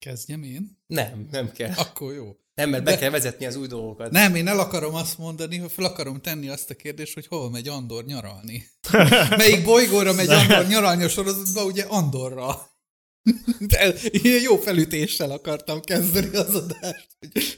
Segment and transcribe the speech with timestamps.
[0.00, 0.78] Kezdjem én?
[0.86, 1.72] Nem, nem kell.
[1.76, 2.36] Akkor jó.
[2.54, 4.10] Nem, mert be kell vezetni az új dolgokat.
[4.10, 7.48] Nem, én el akarom azt mondani, hogy fel akarom tenni azt a kérdést, hogy hova
[7.48, 8.66] megy Andor nyaralni.
[9.36, 12.68] Melyik bolygóra megy Andor nyaralni a sorozatban, ugye Andorra.
[13.72, 17.08] De ilyen jó felütéssel akartam kezdeni az adást.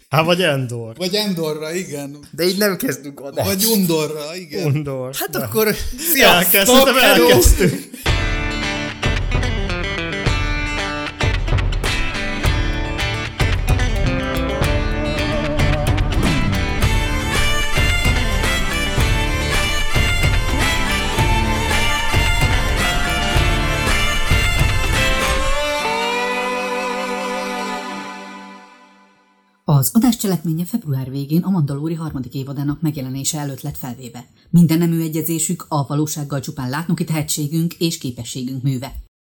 [0.09, 0.96] Hát vagy Endor.
[0.96, 2.29] Vagy Endorra, igen.
[2.30, 3.48] De így nem kezdünk adást.
[3.48, 4.66] Vagy Undorra, igen.
[4.66, 5.14] Undor.
[5.14, 5.77] Hát akkor
[6.14, 7.40] Elkezdtem, hello!
[29.82, 34.27] Az adás cselekménye február végén a Mandalóri harmadik évadának megjelenése előtt lett felvéve.
[34.50, 38.95] Minden nemű egyezésük a valósággal csupán látnoki tehetségünk és képességünk műve.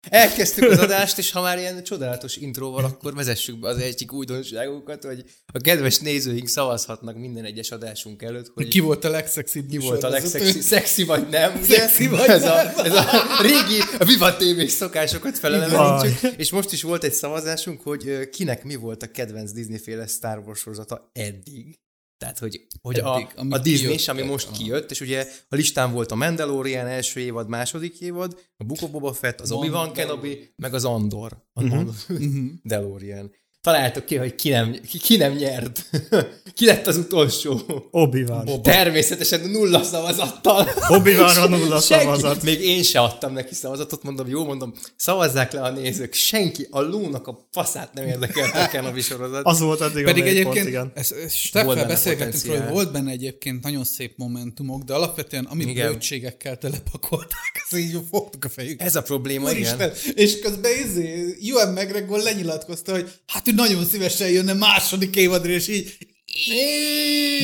[0.09, 5.05] Elkezdtük az adást, és ha már ilyen csodálatos intróval, akkor vezessük be az egyik újdonságunkat,
[5.05, 9.79] hogy a kedves nézőink szavazhatnak minden egyes adásunk előtt, hogy Ki volt a legszexibb ki
[9.79, 11.79] volt a legszexi, szexi vagy nem, ugye?
[11.79, 12.53] Szexi vagy ez, nem.
[12.77, 13.05] A, ez a
[13.43, 18.75] régi a Viva TV szokásokat felelevenítsük, és most is volt egy szavazásunk, hogy kinek mi
[18.75, 21.79] volt a kedvenc Disney-féle Star Wars sorozata eddig.
[22.23, 24.57] Tehát, hogy, hogy Eddig, a, a Disney, kijöttek, ami most aha.
[24.57, 28.91] kijött, és ugye a listán volt a Mandalorian első évad, második évad, a Book of
[28.91, 33.31] Boba Fett, az Obi-Wan Kenobi, meg az Andor, a Mandalorian.
[33.67, 35.91] Találtok ki, hogy ki nem, ki, ki nem nyert.
[36.57, 37.61] ki lett az utolsó?
[37.91, 38.63] Obi-Wan.
[38.63, 40.69] Természetesen nulla szavazattal.
[40.89, 42.05] Obi-Wanra nulla Senki.
[42.05, 42.43] szavazat.
[42.43, 46.13] Még én se adtam neki szavazatot, mondom, jó, mondom, szavazzák le a nézők.
[46.15, 49.47] Senki, a lónak a faszát nem érdekelte a Kenobi sorozat.
[49.47, 50.93] Az volt eddig Pedig a egyébként, igen.
[50.95, 55.45] ezt, ezt Volt Steffel benne beszélgettünk hogy volt benne egyébként nagyon szép momentumok, de alapvetően
[55.45, 55.91] amit Igen.
[55.91, 58.81] bölcségekkel telepakolták, az így fogtuk a fejük.
[58.81, 59.75] Ez a probléma, igen.
[59.75, 59.93] Úristen.
[60.15, 65.97] És közben izé, Ewan McGregor lenyilatkozta, hogy hát nagyon szívesen jönne második évadra, és így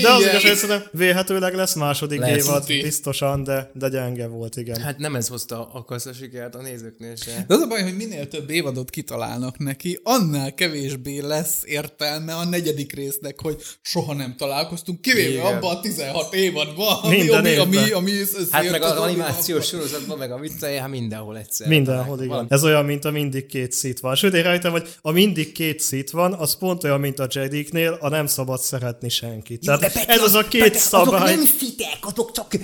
[0.02, 2.44] De az igaz, hogy szerintem vélhetőleg lesz második Lesz.
[2.46, 2.80] évad, Tuti.
[2.82, 4.80] biztosan, de, de gyenge volt, igen.
[4.80, 7.44] Hát nem ez hozta a kaszasikert a nézőknél se.
[7.48, 12.44] De az a baj, hogy minél több évadot kitalálnak neki, annál kevésbé lesz értelme a
[12.44, 15.56] negyedik résznek, hogy soha nem találkoztunk, kivéve Igen.
[15.56, 18.12] abban a 16 évadban, ami, Minden ami, ami, ami
[18.50, 21.68] Hát meg az animációs sorozatban, meg a viccelje, hát mindenhol egyszer.
[21.68, 22.28] Mindenhol, igen.
[22.28, 24.14] Valami- Ez olyan, mint a mindig két szit van.
[24.14, 27.96] Sőt, én rájöttem, hogy a mindig két szit van, az pont olyan, mint a Jediknél,
[28.00, 29.60] a nem szabad szeretni senkit.
[29.64, 31.36] Tehát ez az a két szabály.
[31.58, 32.54] fitek, azok csak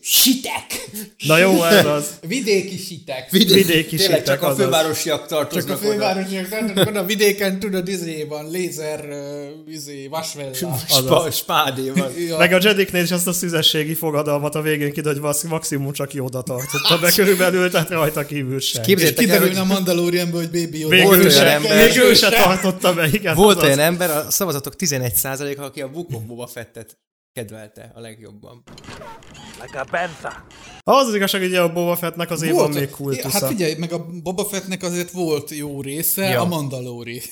[0.00, 0.90] sitek.
[1.26, 2.06] Na jó, ez az.
[2.20, 3.30] Vidéki sitek.
[3.30, 5.90] Vidéki Tényleg sitek, csak a fővárosiak Csak a tartoznak oda.
[5.90, 6.46] fővárosiak,
[6.94, 9.04] a vidéken tudod, izé van, lézer,
[9.66, 10.54] izé, vasvella.
[10.88, 12.12] Spa, spádé van.
[12.18, 12.36] Ja.
[12.38, 16.42] Meg a Jediknél is azt a szüzességi fogadalmat a végén kiderült, hogy maximum csak Yoda
[16.42, 18.82] tartotta be körülbelül, tehát rajta kívül sem.
[18.86, 20.94] és kiderülne hogy a Mandalorianból, hogy Baby Yoda.
[20.94, 23.34] Végül Volt ő olyan se, se tartotta be, igen.
[23.34, 24.76] volt olyan ember, a szavazatok
[25.22, 26.98] 11%-a, aki a Book of Boba Fettet
[27.32, 28.62] kedvelte a legjobban.
[30.82, 33.28] Az az igazság, hogy ugye a Boba Fettnek azért van még kultusza.
[33.38, 36.40] Hát figyelj, meg a Boba Fettnek azért volt jó része, Ja.
[36.40, 37.22] a Mandalori.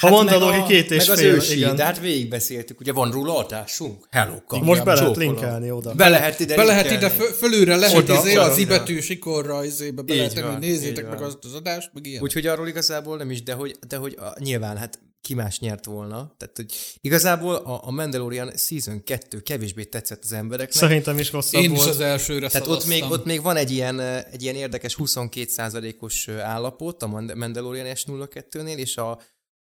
[0.00, 1.76] a Mandalori a- két és meg fél, az ősi, igen.
[1.76, 4.06] de hát végigbeszéltük, ugye van róla adásunk?
[4.10, 4.64] Hello, kam.
[4.64, 5.28] Most be lehet Csókolom.
[5.32, 5.94] linkelni oda.
[5.94, 7.14] Be lehet ide Be lehet ide, linkelni.
[7.24, 11.26] fö- fölülre lehet Oda, izé, oda, az ibetű sikorra izébe be lehet nézzétek meg van.
[11.26, 12.22] azt az adást, meg ilyen.
[12.22, 15.84] Úgyhogy arról igazából nem is, de hogy, de hogy a, nyilván hát ki más nyert
[15.84, 16.34] volna.
[16.36, 20.76] Tehát, hogy igazából a, a Mandalorian Season 2 kevésbé tetszett az embereknek.
[20.76, 21.88] Szerintem is rosszabb Én is volt.
[21.90, 23.20] az elsőre Tehát ott még, szavaztam.
[23.20, 28.96] ott még van egy ilyen, egy ilyen érdekes 22%-os állapot a Mand- Mandalorian S02-nél, és
[28.96, 29.10] a,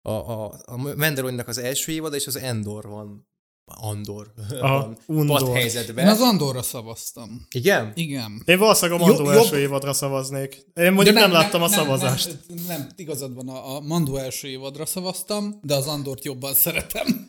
[0.01, 3.27] a, a, a Mandaloriannak az első évad és az Endor van.
[3.65, 4.33] Andor.
[4.59, 5.39] Van Undor.
[5.39, 6.05] padhelyzetben.
[6.05, 7.47] Én az Andorra szavaztam.
[7.55, 7.91] Igen?
[7.95, 8.41] Igen.
[8.45, 10.65] Én valószínűleg a Mandó jobb- első évadra szavaznék.
[10.73, 12.27] Én mondjuk De nem, láttam a nem, szavazást.
[12.27, 16.53] Nem, nem, nem, igazad van, a, a Mando első évadra szavaztam, de az Andort jobban
[16.53, 17.25] szeretem.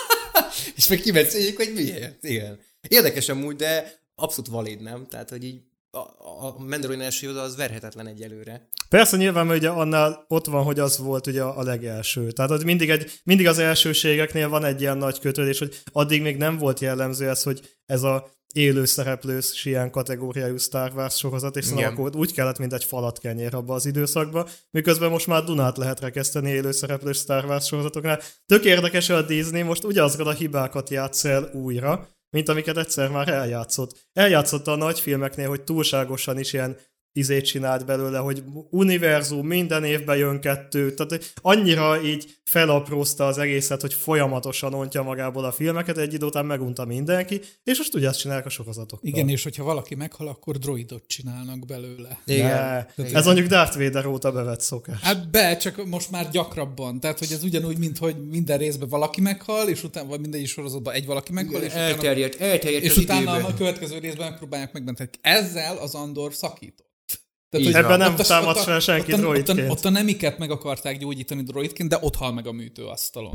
[0.76, 2.24] És meg kibeszéljük, hogy miért.
[2.24, 2.58] Igen.
[2.88, 5.06] Érdekes amúgy, de abszolút valid, nem?
[5.06, 5.60] Tehát, hogy így
[5.90, 5.98] a,
[6.46, 8.68] a Mandalorian évad az verhetetlen egyelőre.
[8.88, 12.30] Persze nyilván, mert ugye annál ott van, hogy az volt ugye a legelső.
[12.30, 16.36] Tehát ott mindig, egy, mindig az elsőségeknél van egy ilyen nagy kötődés, hogy addig még
[16.36, 21.64] nem volt jellemző ez, hogy ez a élő szereplős ilyen kategóriájú Star Wars sorozat, és
[21.64, 25.76] szóval akkor úgy kellett, mint egy falat kenyér abba az időszakba, miközben most már Dunát
[25.76, 28.20] lehet rekeszteni élő szereplős Star Wars sorozatoknál.
[28.46, 33.10] Tök érdekes, hogy a Disney most ugyanazokat a hibákat játsz el újra, mint amiket egyszer
[33.10, 34.08] már eljátszott.
[34.12, 36.76] Eljátszotta a nagy filmeknél, hogy túlságosan is ilyen
[37.18, 43.80] izét csinált belőle, hogy univerzum, minden évben jön kettő, tehát annyira így felaprózta az egészet,
[43.80, 48.46] hogy folyamatosan ontja magából a filmeket, egy idő után megunta mindenki, és most ugyazt csinálják
[48.46, 49.08] a sorozatokkal.
[49.08, 52.18] Igen, és hogyha valaki meghal, akkor droidot csinálnak belőle.
[52.24, 52.86] Igen.
[52.94, 55.00] Ne, Ez mondjuk Darth Vader óta bevett szokás.
[55.00, 57.00] Hát be, csak most már gyakrabban.
[57.00, 60.94] Tehát, hogy ez ugyanúgy, mint hogy minden részben valaki meghal, és utána vagy minden sorozatban
[60.94, 63.50] egy valaki meghal, és elterjedt, utána, elterjedt és utána időben.
[63.50, 65.10] a következő részben megpróbálják megmenteni.
[65.20, 66.87] Ezzel az Andor szakított.
[67.50, 69.58] Tehát, hogy Ebben nem támad fel senki ott, droidként.
[69.58, 73.34] Ott, ott a nemiket meg akarták gyógyítani droidként, de ott hal meg a műtőasztalon.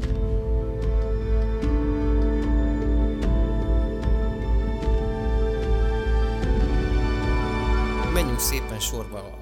[8.13, 9.41] Menjünk szépen sorba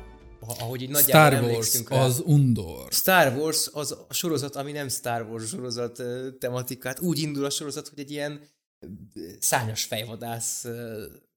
[0.59, 2.03] ahogy így nagyjából Star Wars rá.
[2.03, 2.91] az Undor.
[2.91, 6.03] Star Wars az a sorozat, ami nem Star Wars sorozat
[6.39, 6.99] tematikát.
[6.99, 8.41] Úgy indul a sorozat, hogy egy ilyen
[9.39, 10.65] szányos fejvadász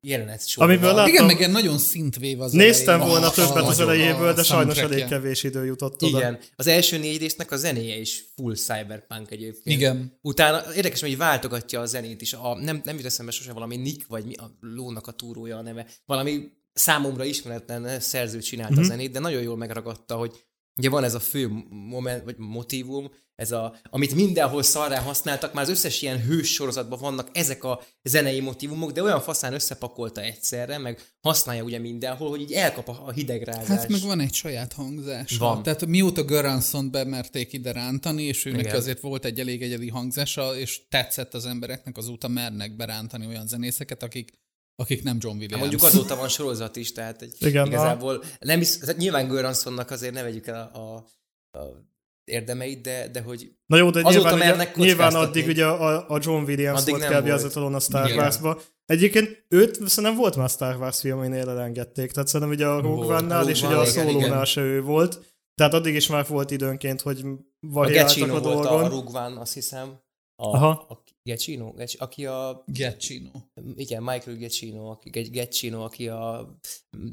[0.04, 0.64] jelenet sor.
[0.64, 3.10] Amiből láttam, Igen, meg ilyen nagyon szintvév az Néztem elején.
[3.10, 6.18] volna a, többet az elejéből, de sajnos elég kevés idő jutott oda.
[6.18, 6.38] Igen.
[6.56, 9.76] Az első négy résznek a zenéje is full cyberpunk egyébként.
[9.76, 10.18] Igen.
[10.22, 12.32] Utána érdekes, hogy váltogatja a zenét is.
[12.32, 15.62] A, nem, nem jut eszembe sose valami Nick, vagy mi a lónak a túrója a
[15.62, 15.86] neve.
[16.06, 18.82] Valami számomra ismeretlen szerző csinálta mm-hmm.
[18.82, 20.44] a zenét, de nagyon jól megragadta, hogy
[20.76, 25.65] Ugye van ez a fő moment, vagy motivum, ez a, amit mindenhol szarrá használtak, már
[25.65, 30.79] az összes ilyen hős sorozatban vannak ezek a zenei motivumok, de olyan faszán összepakolta egyszerre,
[30.79, 33.67] meg használja ugye mindenhol, hogy így elkap a hidegrázás.
[33.67, 35.37] Hát meg van egy saját hangzás.
[35.37, 35.62] Van.
[35.62, 40.56] Tehát mióta Göransson bemerték ide rántani, és ő neki azért volt egy elég egyedi hangzása,
[40.56, 44.32] és tetszett az embereknek, azóta mernek berántani olyan zenészeket, akik
[44.76, 45.61] akik nem John Williams.
[45.61, 48.44] Mondjuk azóta van sorozat is, tehát egy, Igen, igazából a...
[48.44, 51.93] nem is, tehát nyilván Göranssonnak azért ne vegyük el a, a, a
[52.25, 56.19] érdemeit, de, de hogy Na jó, de azóta nyilván, ugye, nyilván addig ugye a, a
[56.23, 57.29] John Williams addig volt kb.
[57.29, 58.61] az a Star Wars-ba.
[58.87, 63.49] Egyébként őt szerintem volt már Star Wars filménél elengedték, tehát szerintem ugye a Rogue One-nál
[63.49, 65.35] és ugye a Solo-nál se ő volt.
[65.55, 67.25] Tehát addig is már volt időnként, hogy
[67.61, 68.62] variáltak a, a dolgon.
[68.62, 70.03] volt a Rogue One, azt hiszem.
[70.37, 70.87] A, Aha.
[70.88, 72.65] a Giacchino, aki a...
[72.67, 73.31] Giacchino.
[73.76, 76.55] Igen, Michael Giacchino, aki, Giacchino, aki a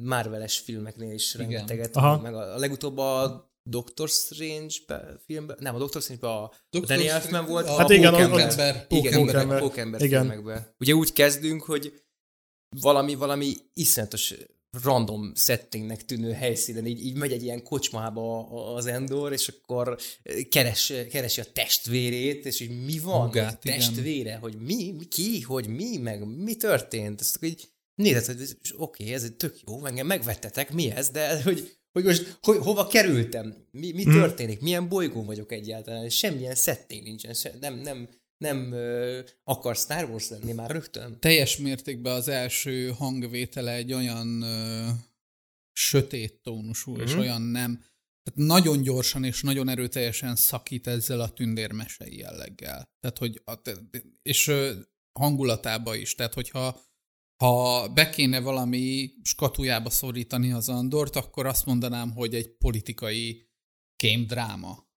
[0.02, 4.74] Marveles filmeknél is rengeteget, meg a, a legutóbb a Doctor Strange
[5.26, 7.68] filmben, nem, a Doctor Strange a Doctor Danny Elfman volt.
[7.68, 8.86] A, hát a igen, Pókember.
[8.90, 10.76] Igen, Pókember, Pókember filmekben.
[10.80, 12.04] Ugye úgy kezdünk, hogy
[12.80, 14.34] valami, valami iszonyatos
[14.84, 19.98] random settingnek tűnő helyszínen így, így megy egy ilyen kocsmába az Endor, és akkor
[20.50, 23.26] keres, keresi a testvérét, és így mi van?
[23.26, 24.40] Magát, testvére, igen.
[24.40, 27.22] hogy mi, mi, ki, hogy mi, meg mi történt?
[27.22, 31.10] Ezt akkor így nézed, hogy oké, okay, ez egy tök jó, engem megvettetek, mi ez,
[31.10, 33.68] de hogy, hogy most hogy, hova kerültem?
[33.72, 34.14] Mi, mi hmm.
[34.14, 34.62] történik?
[34.62, 36.10] Milyen bolygón vagyok egyáltalán?
[36.10, 38.10] Semmilyen setting nincsen, se, nem, nem,
[38.42, 41.20] nem ö, akar Star Wars lenni már rögtön?
[41.20, 44.88] Teljes mértékben az első hangvétele egy olyan ö,
[45.72, 47.02] sötét tónusú, mm-hmm.
[47.02, 47.20] és mhm.
[47.20, 47.84] olyan nem.
[48.24, 52.90] Tehát nagyon gyorsan és nagyon erőteljesen szakít ezzel a tündérmesei jelleggel.
[53.00, 53.54] Tehát, hogy a,
[54.22, 54.72] és ö,
[55.20, 56.16] hangulatába is.
[56.16, 56.82] Tehát, hogyha
[57.44, 63.50] ha be kéne valami skatujába szorítani az Andort, akkor azt mondanám, hogy egy politikai
[63.96, 64.90] kémdráma.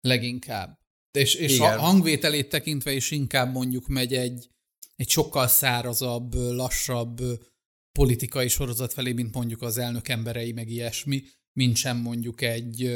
[0.00, 0.83] Leginkább.
[1.18, 4.48] És, és a hangvételét tekintve is inkább mondjuk megy egy,
[4.96, 7.20] egy sokkal szárazabb, lassabb
[7.92, 11.22] politikai sorozat felé, mint mondjuk az elnök emberei, meg ilyesmi,
[11.52, 12.90] mint sem mondjuk egy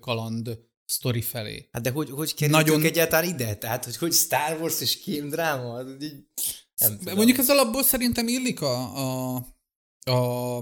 [0.00, 1.68] kaland sztori felé.
[1.72, 2.84] Hát de hogy, hogy kerültünk Nagyon...
[2.84, 3.56] egyáltalán ide?
[3.56, 5.80] Tehát, hogy, hogy Star Wars és kémdráma?
[6.00, 6.14] Így,
[6.76, 7.14] nem tudom.
[7.14, 9.36] Mondjuk ez alapból szerintem illik a, a,
[10.10, 10.56] a,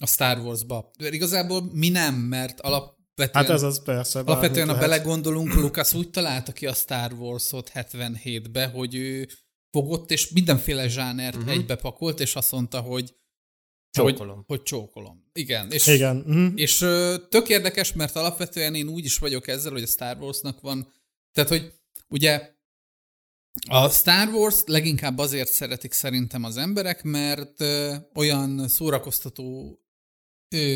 [0.00, 0.90] a Star Wars-ba.
[0.98, 2.98] Igazából mi nem, mert alap,
[3.32, 4.20] Hát ez az persze.
[4.20, 9.28] Alapvetően, ha belegondolunk, Lucas úgy találta ki a Star Wars-ot 77-be, hogy ő
[9.70, 11.52] fogott, és mindenféle zsánert uh-huh.
[11.52, 13.14] egybe pakolt, és azt mondta, hogy
[13.90, 14.36] Csókolom.
[14.36, 15.30] Hogy, hogy csókolom.
[15.32, 15.70] Igen.
[15.70, 16.16] És, Igen.
[16.16, 16.52] Uh-huh.
[16.54, 16.78] és
[17.28, 20.92] tök érdekes, mert alapvetően én úgy is vagyok ezzel, hogy a Star Warsnak van,
[21.32, 21.72] tehát, hogy
[22.08, 22.50] ugye
[23.68, 27.64] a Star Wars leginkább azért szeretik szerintem az emberek, mert
[28.14, 29.78] olyan szórakoztató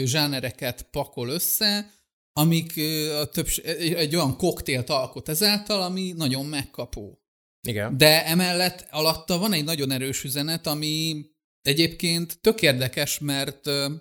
[0.04, 1.90] zsánereket pakol össze,
[2.38, 2.72] amik
[3.20, 7.22] a több, egy olyan koktélt alkot ezáltal, ami nagyon megkapó.
[7.68, 7.96] Igen.
[7.96, 11.24] De emellett alatta van egy nagyon erős üzenet, ami
[11.62, 13.94] egyébként tök érdekes, mert ö,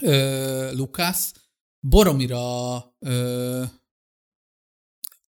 [0.00, 1.34] ö, Lukász
[1.80, 3.62] boromira ö,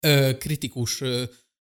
[0.00, 1.24] ö, kritikus ö,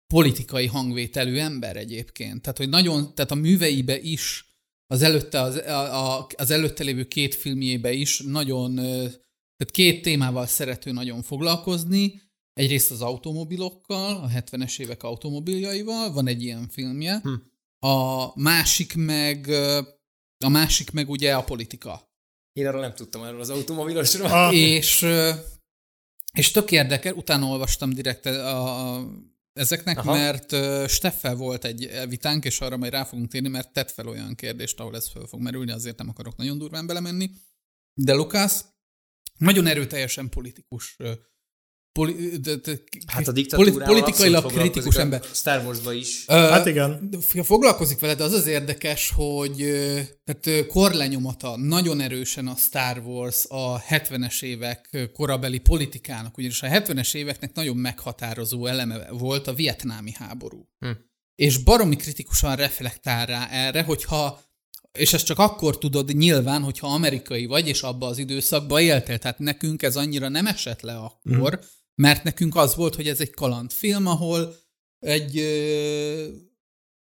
[0.06, 2.42] politikai hangvételű ember egyébként.
[2.42, 7.34] Tehát, hogy nagyon, tehát a műveibe is, az előtte, az, a, az előtte lévő két
[7.34, 8.80] filmjébe is nagyon
[9.56, 12.22] tehát két témával szerető nagyon foglalkozni.
[12.52, 17.20] Egyrészt az automobilokkal, a 70-es évek automobiljaival, van egy ilyen filmje.
[17.22, 17.34] Hm.
[17.88, 19.48] A másik meg,
[20.44, 22.12] a másik meg ugye a politika.
[22.52, 24.26] Én arról nem tudtam erről az automobilosról.
[24.26, 24.54] Ah.
[24.54, 25.06] És,
[26.32, 29.06] és tök érdekel, utána olvastam direkt a, a,
[29.52, 30.12] ezeknek, Aha.
[30.12, 34.08] Mert ö, Steffel volt egy vitánk, és arra majd rá fogunk térni, mert tett fel
[34.08, 37.30] olyan kérdést, ahol ez föl fog merülni, azért nem akarok nagyon durván belemenni.
[37.94, 38.64] De Lukász
[39.44, 40.96] nagyon erőteljesen politikus
[41.98, 42.72] Poli, de, de,
[43.06, 45.20] Hát a diktatúrával politikailag kritikus ember.
[45.22, 46.26] a Star Wars-ba is.
[46.26, 47.10] Hát igen.
[47.42, 49.56] Foglalkozik vele, de az az érdekes, hogy
[50.24, 57.14] tehát korlenyomata nagyon erősen a Star Wars a 70-es évek korabeli politikának, ugyanis a 70-es
[57.14, 60.68] éveknek nagyon meghatározó eleme volt a vietnámi háború.
[60.78, 60.90] Hm.
[61.34, 64.40] És baromi kritikusan reflektál rá erre, hogyha
[64.98, 69.18] és ezt csak akkor tudod nyilván, hogyha amerikai vagy, és abba az időszakba éltél.
[69.18, 71.66] Tehát nekünk ez annyira nem esett le akkor, mm.
[71.94, 74.54] mert nekünk az volt, hogy ez egy kalandfilm, ahol
[74.98, 76.26] egy ö,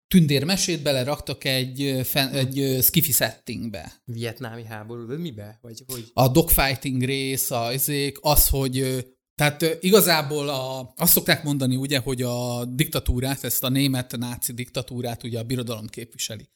[0.09, 4.03] tündérmesét beleraktak egy, fen, egy ö, skifi settingbe.
[4.05, 5.59] Vietnámi háború, de mibe?
[5.63, 6.11] Vagy hogy?
[6.13, 9.05] A dogfighting rész, a, izék, az, hogy
[9.35, 15.23] tehát igazából a, azt szokták mondani ugye, hogy a diktatúrát, ezt a német náci diktatúrát
[15.23, 16.49] ugye a birodalom képviseli.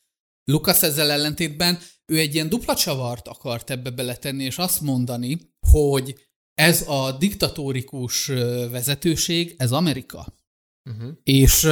[0.45, 5.39] Lukasz ezzel ellentétben ő egy ilyen dupla csavart akart ebbe beletenni, és azt mondani,
[5.71, 8.27] hogy ez a diktatórikus
[8.71, 10.27] vezetőség, ez Amerika.
[10.91, 11.13] Uh-huh.
[11.23, 11.65] És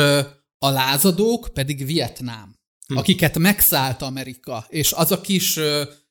[0.59, 2.55] a lázadók pedig Vietnám,
[2.87, 2.97] hm.
[2.97, 5.59] akiket megszállt Amerika, és az a kis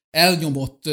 [0.10, 0.90] elnyomott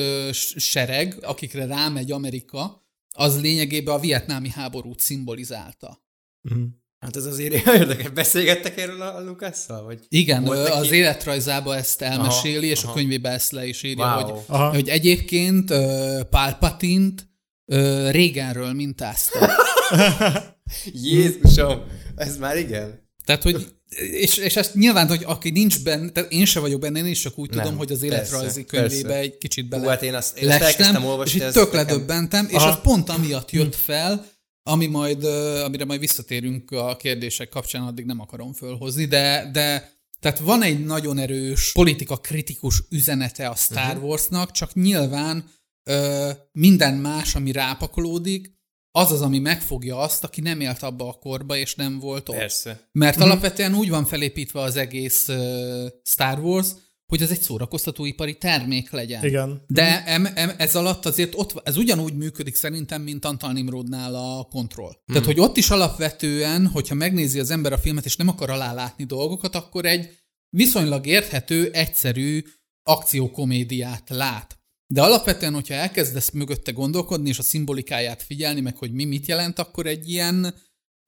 [0.57, 2.83] sereg, akikre rámegy Amerika,
[3.17, 6.05] az lényegében a vietnámi háborút szimbolizálta.
[6.41, 6.63] Mhm.
[7.05, 8.11] Hát ez azért érdekes.
[8.11, 9.85] Beszélgettek erről a Lukasszal?
[9.85, 9.99] Vagy?
[10.09, 12.95] Igen, ö, neki- az életrajzába ezt elmeséli, Aha, és a aha.
[12.95, 14.23] könyvében ezt le is írja, Wow.
[14.29, 14.69] hogy, Aha.
[14.75, 17.29] hogy egyébként ö, Palpatint
[17.67, 19.51] ö, régenről mintázta.
[20.93, 21.83] Jézusom!
[22.17, 23.03] Ez már igen?
[23.25, 23.67] Tehát, hogy,
[24.11, 27.21] és, és ezt nyilván, hogy aki nincs benne, tehát én se vagyok benne, én is
[27.21, 29.23] csak úgy Nem, tudom, hogy az persze, életrajzi könyvébe persze.
[29.23, 31.53] egy kicsit bele Hú, hát én azt, én azt lestem, elkezdtem és olvasni, itt ez
[31.53, 32.69] tök nekem- ledöbbentem, és Aha.
[32.69, 34.27] az pont amiatt jött fel,
[34.71, 35.25] ami majd,
[35.65, 40.85] amire majd visszatérünk a kérdések kapcsán, addig nem akarom fölhozni, de, de tehát van egy
[40.85, 44.05] nagyon erős politika kritikus üzenete a Star Mhm.
[44.05, 45.51] Warsnak, csak nyilván
[45.83, 48.53] ö, minden más, ami rápakolódik,
[48.91, 52.37] az az, ami megfogja azt, aki nem élt abba a korba, és nem volt ott.
[52.37, 52.89] Persze.
[52.93, 56.69] Mert alapvetően úgy van felépítve az egész uh, Star Wars,
[57.15, 59.25] hogy az egy szórakoztatóipari termék legyen.
[59.25, 59.63] Igen.
[59.67, 64.45] De em, em, ez alatt azért ott, ez ugyanúgy működik szerintem, mint Antal Nimrodnál a
[64.51, 64.93] kontroll.
[64.93, 65.03] Hmm.
[65.07, 69.05] Tehát, hogy ott is alapvetően, hogyha megnézi az ember a filmet, és nem akar alálátni
[69.05, 70.19] dolgokat, akkor egy
[70.57, 72.43] viszonylag érthető, egyszerű
[72.83, 74.59] akciókomédiát lát.
[74.87, 79.59] De alapvetően, hogyha elkezdesz mögötte gondolkodni, és a szimbolikáját figyelni, meg hogy mi mit jelent,
[79.59, 80.55] akkor egy ilyen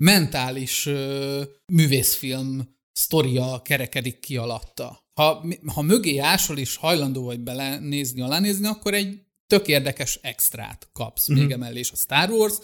[0.04, 5.05] mentális ö, művészfilm sztoria kerekedik ki alatta.
[5.16, 5.44] Ha,
[5.74, 11.40] ha mögé ásol is hajlandó vagy belenézni, alánézni, akkor egy tök érdekes extrát kapsz mm-hmm.
[11.40, 12.54] még emellé, és a Star Wars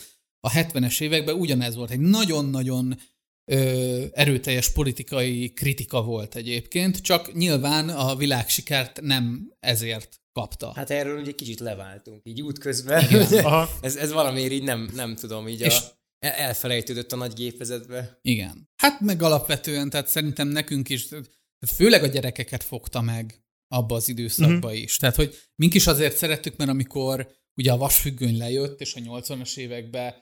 [0.41, 1.91] a 70-es években ugyanez volt.
[1.91, 2.99] Egy nagyon-nagyon
[3.45, 10.73] ö, erőteljes politikai kritika volt egyébként, csak nyilván a világsikert nem ezért kapta.
[10.75, 13.05] Hát erről ugye kicsit leváltunk, így útközben.
[13.81, 15.83] Ez, ez valamiért így nem, nem tudom, így És- a,
[16.19, 18.19] el- elfelejtődött a nagy gépezetbe.
[18.23, 18.69] Igen.
[18.77, 21.09] Hát meg alapvetően, tehát szerintem nekünk is,
[21.63, 24.65] tehát főleg a gyerekeket fogta meg abba az időszakba Mhm.
[24.65, 24.83] uh-huh.
[24.83, 24.97] is.
[24.97, 29.57] Tehát, hogy mink is azért szerettük, mert amikor ugye a vasfüggöny lejött, és a 80-as
[29.57, 30.15] években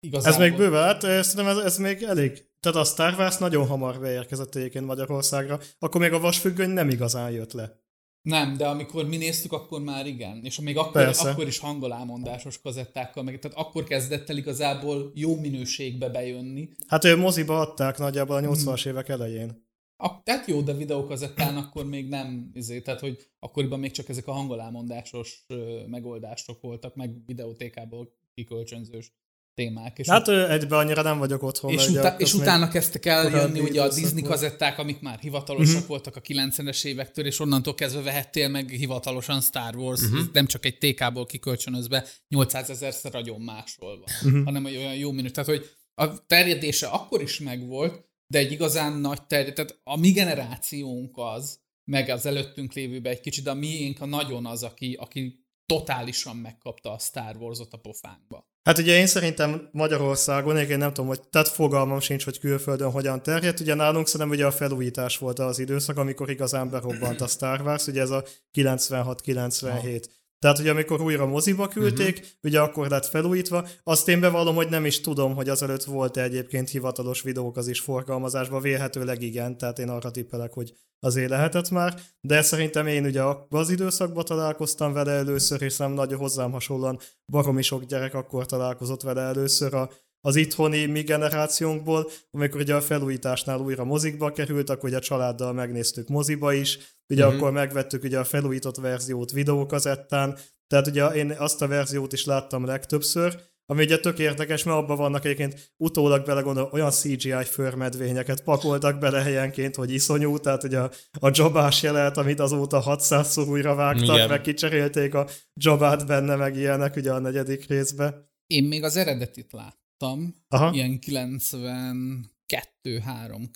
[0.00, 0.32] igazából...
[0.44, 2.44] Ez még bőve, hát eh, szerintem ez, ez még elég.
[2.60, 7.30] Tehát a Star Wars nagyon hamar beérkezett egyébként Magyarországra, akkor még a vasfüggöny nem igazán
[7.30, 7.82] jött le.
[8.22, 10.40] Nem, de amikor mi néztük, akkor már igen.
[10.44, 11.30] És még akkor, Persze.
[11.30, 16.68] akkor is hangolámondásos kazettákkal, meg, tehát akkor kezdett el igazából jó minőségbe bejönni.
[16.86, 19.63] Hát ő moziba adták nagyjából a 80-as évek elején.
[20.04, 24.26] A, tehát jó, de videókazettán akkor még nem, izé, tehát hogy akkoriban még csak ezek
[24.26, 29.12] a hangolámondásos ö, megoldások voltak, meg videótékából kikölcsönzős
[29.54, 29.98] témák.
[29.98, 31.72] És, Hát ő egybe annyira nem vagyok otthon.
[31.72, 34.26] és, ugye utá- és utána kezdtek el jönni ugye a Disney volt.
[34.26, 35.74] kazetták, amik már hivatalosak Mhm.
[35.74, 35.88] uh-huh.
[35.88, 40.20] voltak a 90-es évektől, és onnantól kezdve vehettél meg hivatalosan Star Wars, uh-huh.
[40.32, 44.44] nem csak egy TK-ból kikölcsönözve 800 ezerszer nagyon másolva, uh-huh.
[44.44, 45.30] hanem hogy olyan jó minő.
[45.30, 50.10] Tehát, hogy a terjedése akkor is megvolt, de egy igazán nagy terjed, tehát a mi
[50.10, 54.96] generációnk az, meg az előttünk lévőben egy kicsit, de a miénk a nagyon az, aki,
[55.00, 58.52] aki totálisan megkapta a Star Wars-ot a pofánkba.
[58.62, 63.22] Hát ugye én szerintem Magyarországon, én nem tudom, hogy tehát fogalmam sincs, hogy külföldön hogyan
[63.22, 63.60] terjedt.
[63.60, 67.86] Ugye nálunk szerintem ugye a felújítás volt az időszak, amikor igazán berobbant a Star Wars,
[67.86, 70.04] ugye ez a 96-97.
[70.44, 72.30] Tehát, hogy amikor újra moziba küldték, uh-huh.
[72.42, 73.66] ugye akkor lett felújítva.
[73.82, 77.80] Azt én bevallom, hogy nem is tudom, hogy azelőtt volt-e egyébként hivatalos videók az is
[77.80, 83.22] forgalmazásban, vélhetőleg igen, tehát én arra tippelek, hogy azért lehetett már, de szerintem én ugye
[83.48, 86.98] az időszakban találkoztam vele először, és nem nagyon hozzám hasonlóan
[87.32, 89.90] baromi sok gyerek akkor találkozott vele először a
[90.26, 95.52] az itthoni mi generációnkból, amikor ugye a felújításnál újra mozikba került, akkor ugye a családdal
[95.52, 96.78] megnéztük moziba is,
[97.08, 97.38] ugye uh-huh.
[97.38, 102.64] akkor megvettük ugye a felújított verziót videókazettán, tehát ugye én azt a verziót is láttam
[102.64, 108.98] legtöbbször, ami ugye tök érdekes, mert abban vannak egyébként utólag belegondol, olyan CGI förmedvényeket pakoltak
[108.98, 110.90] bele helyenként, hogy iszonyú, tehát ugye a,
[111.20, 114.28] a jobás jelet, amit azóta 600-szor újra vágtak, Igen.
[114.28, 115.28] meg kicserélték a
[115.60, 118.28] jobát benne, meg ilyenek ugye a negyedik részbe.
[118.46, 120.70] Én még az eredetit lát láttam, Aha.
[120.72, 122.24] ilyen 92-3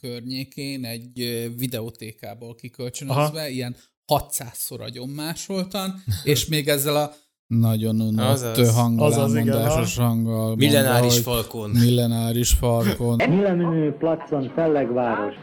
[0.00, 3.48] környékén egy videótékából kikölcsönözve, Aha.
[3.48, 3.76] ilyen
[4.06, 7.12] 600-szor agyonmásoltan, és még ezzel a
[7.46, 10.56] nagyon unott hangalámondásos hanggal.
[10.56, 11.70] Millenáris falkon.
[11.84, 13.16] Millenáris falkon.
[13.28, 15.34] Millenő placon Fellegváros.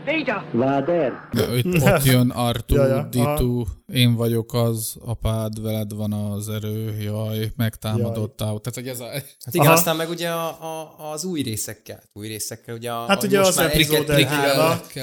[0.51, 1.11] Váder.
[1.55, 3.07] Itt ott jön Artur, ja, ja.
[3.11, 8.59] Ditu, én vagyok az, apád, veled van az erő, jaj, megtámadottál.
[8.59, 9.05] Tehát, hogy ez a...
[9.05, 9.75] Hát igen, Aha.
[9.75, 13.39] aztán meg ugye a, a, az új részekkel, új részekkel, ugye a, Hát a, ugye
[13.39, 14.09] az epizód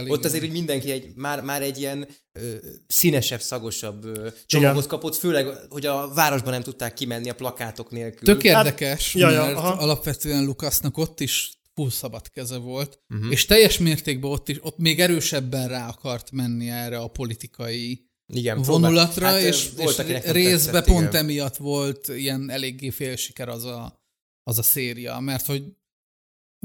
[0.08, 2.54] Ott azért, hogy mindenki egy, már, már egy ilyen ö,
[2.86, 8.34] színesebb, szagosabb ö, csomagot kapott, főleg, hogy a városban nem tudták kimenni a plakátok nélkül.
[8.34, 9.72] Tök érdekes, hát, mert aha.
[9.72, 13.32] alapvetően Lukasznak ott is full szabad keze volt, uh-huh.
[13.32, 18.62] és teljes mértékben ott is, ott még erősebben rá akart menni erre a politikai igen,
[18.62, 21.22] vonulatra, hát, és, és részbe tetszett, pont igen.
[21.22, 24.02] emiatt volt ilyen eléggé fél siker az a,
[24.42, 25.64] az a széria, mert hogy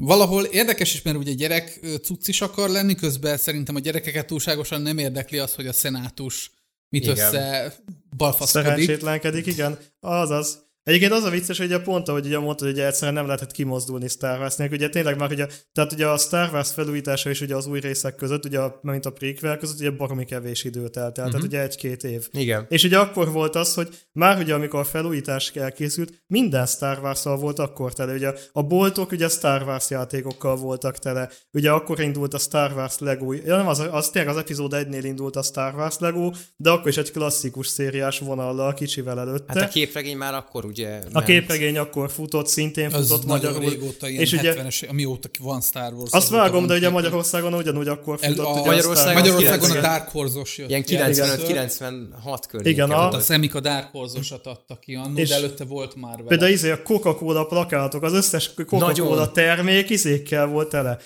[0.02, 4.82] valahol érdekes is, mert ugye gyerek cucc is akar lenni, közben szerintem a gyerekeket túlságosan
[4.82, 6.52] nem érdekli az, hogy a szenátus
[6.88, 7.16] mit igen.
[7.16, 7.74] össze
[8.16, 8.68] balfaszkodik.
[8.68, 9.78] Szerencsétlenkedik, igen.
[10.00, 10.67] Azaz.
[10.88, 14.08] Egyébként az a vicces, hogy a pont, ahogy ugye mondtad, hogy egyszerűen nem lehetett kimozdulni
[14.08, 14.76] Star Wars nélkül.
[14.76, 18.14] Ugye tényleg már ugye, tehát ugye a Star Wars felújítása és ugye az új részek
[18.14, 21.30] között, ugye mint a prequel között, ugye baromi kevés idő telt el, uh-huh.
[21.30, 22.28] tehát ugye egy-két év.
[22.32, 22.66] Igen.
[22.68, 27.22] És ugye akkor volt az, hogy már ugye amikor a felújítás elkészült, minden Star wars
[27.22, 28.12] volt akkor tele.
[28.12, 31.30] Ugye a boltok ugye Star Wars játékokkal voltak tele.
[31.52, 35.02] Ugye akkor indult a Star Wars Lego, ja nem, az, az tényleg az epizód 1-nél
[35.02, 39.52] indult a Star Wars Lego, de akkor is egy klasszikus szériás vonallal kicsivel előtte.
[39.52, 43.70] Hát a képregény már akkor ugye ugye A képregény akkor futott, szintén futott az magyarul.
[43.70, 46.12] régóta, ilyen és 70-es, ugye, amióta van Star Wars.
[46.12, 48.38] Azt vágom, de ugye Magyarországon ugyanúgy akkor futott.
[48.38, 50.68] El, a, ugye Magyarországon, a Magyarországon a Dark Horse-os jött.
[50.68, 52.72] Ilyen 95-96 környéken.
[52.72, 56.28] Igen, a, a Semik a Dark Horse-osat adta ki annól, de előtte volt már vele.
[56.28, 60.98] Például izé a Coca-Cola plakátok, az összes Coca-Cola termék izékkel volt tele.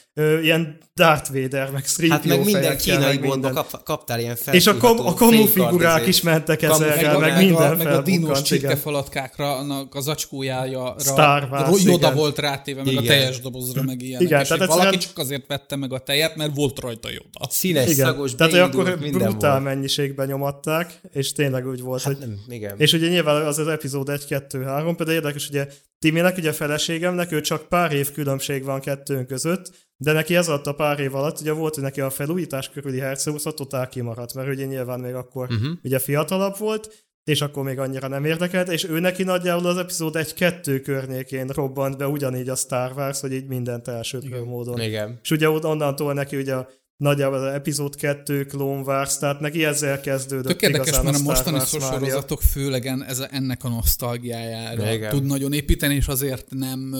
[0.42, 4.76] Ilyen Darth Vader, meg Street Hát meg minden kínai boltba kap, kaptál ilyen És a,
[4.76, 10.08] kom, a komu figurák is mentek ezzel, meg minden Meg a dinos csirkefalatkákra annak az
[10.08, 12.14] acskójára Star Wars, Joda igen.
[12.14, 13.04] volt rátéve, meg igen.
[13.04, 14.26] a teljes dobozra, meg ilyenek.
[14.26, 17.50] Igen, és tehát valaki csak azért vette meg a tejet, mert volt rajta Joda.
[17.50, 18.06] Színes, igen.
[18.06, 19.62] szagos, Tehát, akkor brutál volt.
[19.62, 22.26] mennyiségben nyomatták, és tényleg úgy volt, hát hogy...
[22.26, 22.74] Nem, igen.
[22.78, 25.66] És ugye nyilván az az epizód 1, 2, 3, például érdekes, ugye
[26.02, 29.70] Timinek, ugye a feleségemnek, ő csak pár év különbség van kettőnk között,
[30.02, 32.98] de neki ez alatt a pár év alatt, ugye volt, hogy neki a felújítás körüli
[32.98, 35.72] Herceus totál kimaradt, mert ugye nyilván még akkor uh-huh.
[35.82, 40.16] ugye fiatalabb volt, és akkor még annyira nem érdekelt, és ő neki nagyjából az epizód
[40.16, 44.80] egy-kettő környékén robbant be ugyanígy a Star Wars, hogy így mindent elsőprő módon.
[44.80, 45.18] Igen.
[45.22, 50.00] És ugye onnantól neki ugye a nagyjából az epizód 2 Clone Wars, tehát neki ezzel
[50.00, 52.86] kezdődött Tök érdekes, mert a mostani sorozatok főleg
[53.30, 55.10] ennek a nosztalgiájára Igen.
[55.10, 56.94] tud nagyon építeni, és azért nem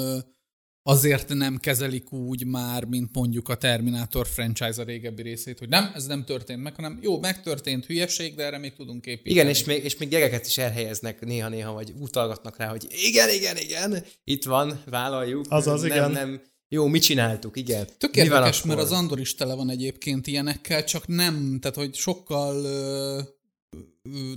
[0.82, 5.90] azért nem kezelik úgy már, mint mondjuk a Terminator franchise a régebbi részét, hogy nem,
[5.94, 9.34] ez nem történt meg, hanem jó, megtörtént hülyeség, de erre még tudunk építeni.
[9.34, 13.56] Igen, és még, és még gyerekeket is elhelyeznek néha-néha, vagy utalgatnak rá, hogy igen, igen,
[13.56, 15.44] igen, itt van, vállaljuk.
[15.48, 16.10] Az az, nem, igen.
[16.10, 17.86] Nem, jó, mit csináltuk, igen.
[17.98, 22.66] Tök érdekes, mert az Andor is tele van egyébként ilyenekkel, csak nem, tehát hogy sokkal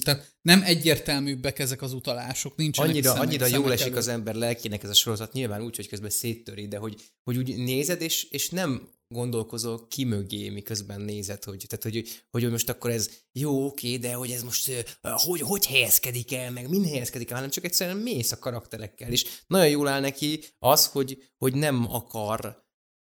[0.04, 4.36] tehát nem egyértelműbbek ezek az utalások, nincsenek Annyira, szemek, annyira szemek jól esik az ember
[4.36, 8.24] lelkének ez a sorozat, nyilván úgy, hogy közben széttöri, de hogy, hogy úgy nézed, és,
[8.24, 13.65] és nem gondolkozol ki mögé, miközben nézed, hogy, tehát, hogy, hogy most akkor ez jó,
[13.65, 17.63] oké, de hogy ez most hogy, hogy helyezkedik el, meg min helyezkedik el, hanem csak
[17.63, 22.63] egyszerűen mész a karakterekkel, és nagyon jól áll neki az, hogy, hogy nem akar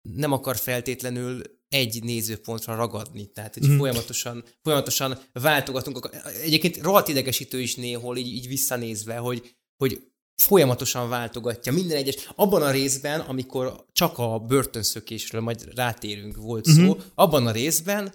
[0.03, 3.77] nem akar feltétlenül egy nézőpontra ragadni, tehát hogy mm.
[3.77, 6.11] folyamatosan, folyamatosan váltogatunk.
[6.43, 10.03] Egyébként rohadt idegesítő is néhol, így, így visszanézve, hogy, hogy
[10.43, 12.31] folyamatosan váltogatja minden egyes.
[12.35, 17.01] Abban a részben, amikor csak a börtönszökésről majd rátérünk volt szó, mm-hmm.
[17.15, 18.13] abban a részben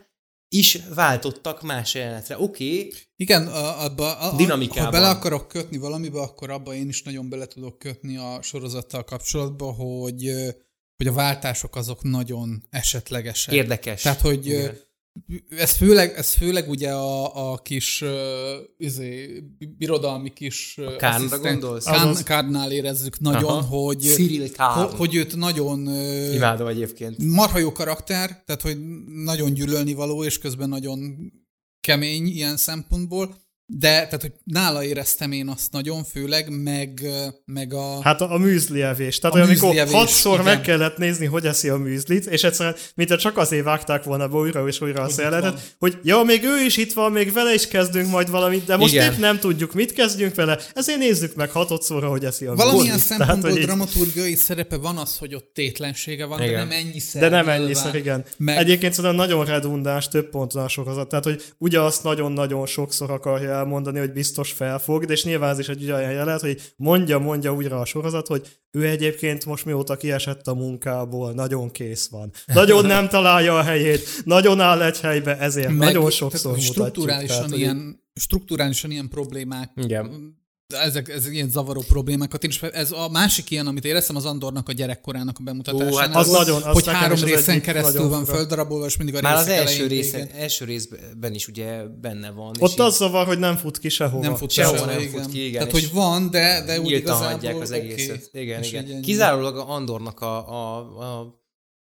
[0.54, 2.40] is váltottak más jelenetre.
[2.40, 4.84] Oké, okay, Igen, abba, a, Dinamikában.
[4.84, 9.04] ha bele akarok kötni valamibe, akkor abba én is nagyon bele tudok kötni a sorozattal
[9.04, 10.32] kapcsolatban, hogy,
[10.98, 13.54] hogy a váltások azok nagyon esetlegesek.
[13.54, 14.02] érdekes.
[14.02, 14.78] Tehát, hogy Igen.
[15.50, 18.10] ez főleg, ez főleg ugye a, a kis uh,
[18.78, 19.44] izé,
[19.78, 21.86] birodalmi kis uh, Kárnra gondolsz?
[21.86, 22.24] Kárn.
[22.24, 23.62] Kárnál érezzük nagyon, Aha.
[23.62, 24.80] hogy, Cyril Kárn.
[24.80, 27.18] ho- hogy őt nagyon uh, Imádom egyébként.
[27.24, 28.78] marha jó karakter, tehát hogy
[29.24, 31.16] nagyon gyűlölni való, és közben nagyon
[31.82, 37.02] kemény ilyen szempontból, de tehát, hogy nála éreztem én azt nagyon, főleg, meg,
[37.46, 38.02] meg a...
[38.02, 39.20] Hát a, a műzli evés.
[39.20, 40.46] Tehát, A hogy amikor műzli evés, hatszor igen.
[40.46, 44.36] meg kellett nézni, hogy eszi a műzlit, és egyszerűen, mintha csak azért vágták volna be
[44.38, 47.68] újra és újra a szeletet, hogy ja, még ő is itt van, még vele is
[47.68, 49.14] kezdünk majd valamit, de most Igen.
[49.14, 53.18] épp nem tudjuk, mit kezdjünk vele, ezért nézzük meg hatodszorra, hogy eszi a Valamilyen műzlit.
[53.18, 56.52] szempontból hogy így- dramaturgiai szerepe van az, hogy ott tétlensége van, Igen.
[56.54, 57.22] de nem ennyiszer.
[57.22, 58.26] De nem ennyiszer, igen.
[58.38, 61.10] Meg- Egyébként szerintem nagyon redundáns, több ponton a sorozat.
[61.10, 65.70] Tehát, hogy ugye azt nagyon-nagyon sokszor akarja elmondani, hogy biztos felfog, és nyilván ez is
[65.70, 70.48] egy olyan jelenet, hogy mondja, mondja újra a sorozat, hogy ő egyébként most mióta kiesett
[70.48, 72.32] a munkából, nagyon kész van.
[72.46, 76.88] Nagyon nem találja a helyét, nagyon áll egy helybe, ezért Meg- nagyon sokszor hogy mutatjuk.
[76.88, 80.42] strukturálisan, Tehát, hogy ilyen, strukturálisan ilyen problémák Igen.
[80.68, 82.44] Ezek, ezek ilyen zavaró problémákat.
[82.44, 85.92] Én is, ez a másik ilyen, amit éreztem, az Andornak a gyerekkorának a bemutatása.
[85.92, 89.22] Ó, hát az nagyon- az hogy három az részen keresztül van földarabolva, és mindig a
[89.22, 90.28] Már az első, végén.
[90.36, 92.52] első részben is ugye benne van.
[92.54, 94.24] és Ott az zavar, hogy nem fut ki sehova.
[94.24, 95.22] Nem fut Sehova sehova, nem igen.
[95.22, 98.30] fut ki, igen, Tehát, és hogy van, de, de úgy igazából hagyják az egészet.
[98.34, 98.86] Igen, És igen.
[98.86, 99.00] ennyi.
[99.02, 101.42] Kizárólag a Andornak a, a, a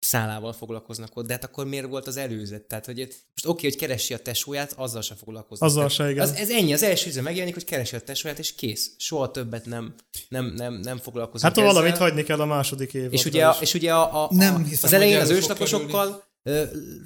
[0.06, 2.62] szálával foglalkoznak ott, de hát akkor miért volt az előzet?
[2.62, 5.68] Tehát, hogy most oké, hogy keresi a tesóját, azzal se foglalkoznak.
[5.68, 6.22] Azzal se, igen.
[6.22, 8.90] Az, ez ennyi, az első ízben megjelenik, hogy keresi a tesóját, és kész.
[8.96, 9.94] Soha többet nem,
[10.28, 11.72] nem, nem, nem foglalkozunk Hát ezzel.
[11.72, 14.58] valamit hagyni kell a második évadra És ugye, a, és ugye a, a, Nem a,
[14.58, 16.24] hiszem, az elején az őslakosokkal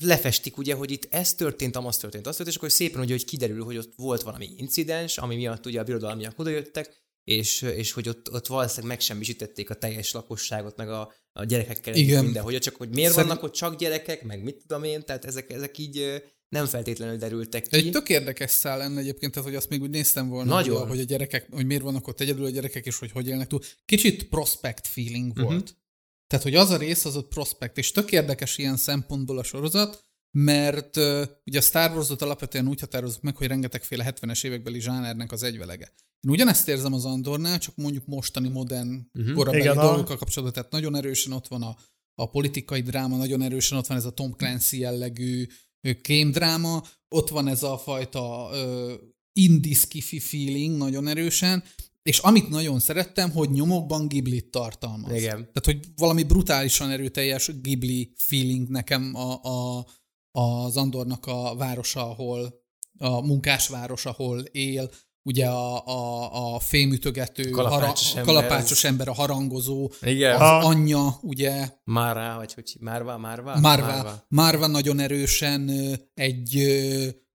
[0.00, 3.24] lefestik ugye, hogy itt ez történt, amaz történt, az történt, és akkor szépen ugye, hogy
[3.24, 8.08] kiderül, hogy ott volt valami incidens, ami miatt ugye a birodalmiak odajöttek, és, és hogy
[8.08, 12.24] ott, ott valószínűleg megsemmisítették a teljes lakosságot, meg a, a gyerekekkel Igen.
[12.24, 15.52] mindenhogy, csak hogy miért Szerint- vannak ott csak gyerekek, meg mit tudom én, tehát ezek,
[15.52, 17.76] ezek így nem feltétlenül derültek ki.
[17.76, 20.76] Egy tök érdekes szál lenne egyébként, tehát, hogy azt még úgy néztem volna, Nagyon.
[20.78, 23.26] Hogy, a, hogy a gyerekek, hogy miért vannak ott egyedül a gyerekek, és hogy hogy
[23.28, 23.60] élnek túl.
[23.84, 25.42] Kicsit prospect feeling Mhm.
[25.42, 25.76] volt.
[26.26, 30.04] Tehát, hogy az a rész az ott prospect, és tök érdekes ilyen szempontból a sorozat,
[30.30, 35.32] mert uh, ugye a Star Wars-ot alapvetően úgy határozzuk meg, hogy rengetegféle 70-es évekbeli zsánernek
[35.32, 35.92] az egyvelege.
[36.20, 39.34] Én ugyanezt érzem az Andornál, csak mondjuk mostani modern uh-huh.
[39.34, 41.76] korabeli Igen, dolgokkal kapcsolatban, tehát nagyon erősen ott van a,
[42.14, 45.46] a politikai dráma, nagyon erősen ott van ez a Tom Clancy jellegű
[46.00, 48.94] kémdráma, ott van ez a fajta ö,
[49.32, 51.62] indie skiffy feeling nagyon erősen,
[52.02, 55.12] és amit nagyon szerettem, hogy nyomokban Ghibli tartalmaz.
[55.12, 55.36] Igen.
[55.36, 59.86] Tehát, hogy valami brutálisan erőteljes Ghibli feeling nekem a, a,
[60.30, 62.62] az Andornak a városa, ahol
[62.98, 64.90] a munkásváros, ahol él,
[65.22, 68.34] ugye a, a, a fémütögető, Kalapácsos hara, ember.
[68.34, 70.34] kalapácsos ember, a harangozó, Igen.
[70.34, 73.58] az Ha- anyja, ugye, Márvá, vagy hogy Márvá, Márvá?
[73.58, 75.70] Marva, Marva nagyon erősen
[76.14, 76.58] egy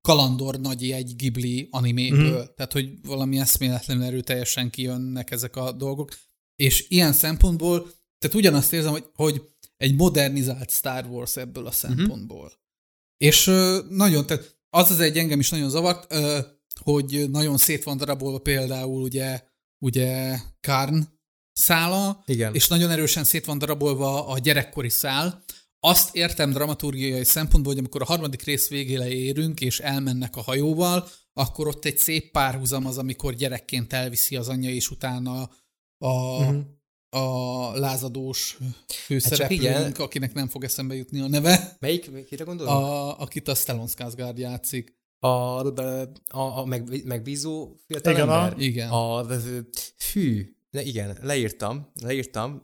[0.01, 2.53] kalandor nagyi egy Ghibli animéből, mm.
[2.55, 6.11] tehát hogy valami eszméletlenül erőteljesen kijönnek ezek a dolgok,
[6.55, 7.79] és ilyen szempontból,
[8.19, 9.41] tehát ugyanazt érzem, hogy, hogy
[9.77, 12.45] egy modernizált Star Wars ebből a szempontból.
[12.45, 13.29] Mm-hmm.
[13.29, 13.45] És
[13.89, 16.13] nagyon, tehát az az egy engem is nagyon zavart,
[16.83, 19.41] hogy nagyon szét van darabolva például ugye,
[19.85, 21.01] ugye Karn
[21.51, 22.53] szála, Igen.
[22.53, 25.43] és nagyon erősen szét van darabolva a gyerekkori szál.
[25.79, 31.07] Azt értem dramaturgiai szempontból, hogy amikor a harmadik rész végére érünk, és elmennek a hajóval,
[31.33, 35.49] akkor ott egy szép párhuzam az, amikor gyerekként elviszi az anyja, és utána
[35.97, 36.57] a, Mhm.
[37.09, 37.27] a
[37.77, 38.57] lázadós
[39.05, 39.91] főszereplőnk, igen.
[39.91, 42.73] akinek nem fog eszembe jutni a neve, Melyik, kire gondolod?
[42.73, 44.93] a, akit a Stellan Skarsgård játszik.
[45.19, 48.60] A, a, a meg, megbízó fiatal Igen, a- ember?
[48.60, 48.89] Igen.
[48.89, 49.25] A, a,
[49.97, 52.62] fű, ne, igen, leírtam, leírtam,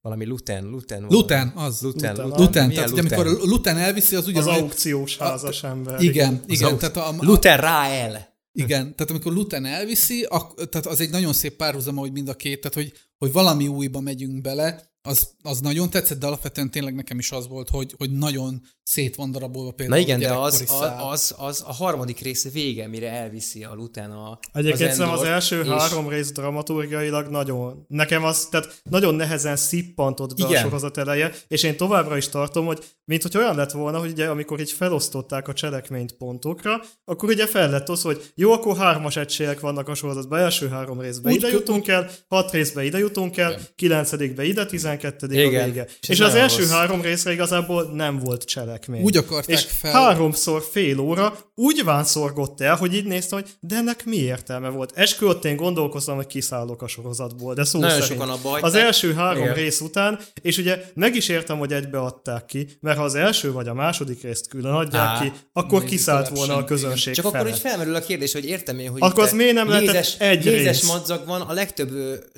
[0.00, 1.06] valami Luten, Luten.
[1.08, 1.82] Luten, az.
[1.82, 2.40] Luten, Luten, Luten.
[2.44, 4.60] Luten, tehát ugye, amikor Luten elviszi, az Az ugyanúgy...
[4.60, 6.00] aukciós házas ember.
[6.02, 8.32] Igen, igen, Az tehát a, a, Luten Rael.
[8.52, 12.34] Igen, tehát amikor Luten elviszi, ak- tehát az egy nagyon szép párhuzam, hogy mind a
[12.34, 16.94] két, tehát hogy, hogy valami újba megyünk bele, az, az nagyon tetszett, de alapvetően tényleg
[16.94, 20.32] nekem is az volt, hogy, hogy nagyon szét van darabolva Na például igen, a de
[20.34, 21.08] az, szál.
[21.10, 25.60] az, az, a harmadik része vége, mire elviszi a Luten a Egyébként az az első
[25.60, 30.56] és- három rész dramaturgiailag nagyon, nekem az, tehát nagyon nehezen szippantott be Igen.
[30.56, 34.10] a sorozat eleje, és én továbbra is tartom, hogy mint hogy olyan lett volna, hogy
[34.10, 38.76] ugye amikor így felosztották a cselekményt pontokra, akkor ugye fel lett az, hogy jó, akkor
[38.76, 42.98] hármas egységek vannak a sorozatban, első három részben Úgy ide jutunk el, hat részben ide
[42.98, 44.66] jutunk el, kilencedikbe ide,
[44.98, 45.64] 12 a Igen.
[45.64, 45.86] vége.
[46.02, 46.70] És És, az első rossz.
[46.70, 49.02] három részre igazából nem volt cselekmény.
[49.02, 53.76] Úgy akarták és fel- háromszor fél óra úgy vánszorgott el, hogy így néztem, hogy de
[53.76, 54.92] ennek mi értelme volt.
[54.94, 58.20] Eskü ott én gondolkoztam, hogy kiszállok a sorozatból, de szó Nagyon szerint.
[58.20, 58.82] sokan abba Az hagyták.
[58.82, 59.54] első három Igen.
[59.54, 63.68] rész után, és ugye meg is értem, hogy egybeadták ki, mert ha az első vagy
[63.68, 67.38] a második részt külön adják Á, ki, akkor kiszállt volna a közönség Csak fele.
[67.38, 70.44] akkor így felmerül a kérdés, hogy értem én, hogy Akkor az miért nem lehetett egy
[70.44, 70.86] rész?
[70.86, 71.90] madzag van, a legtöbb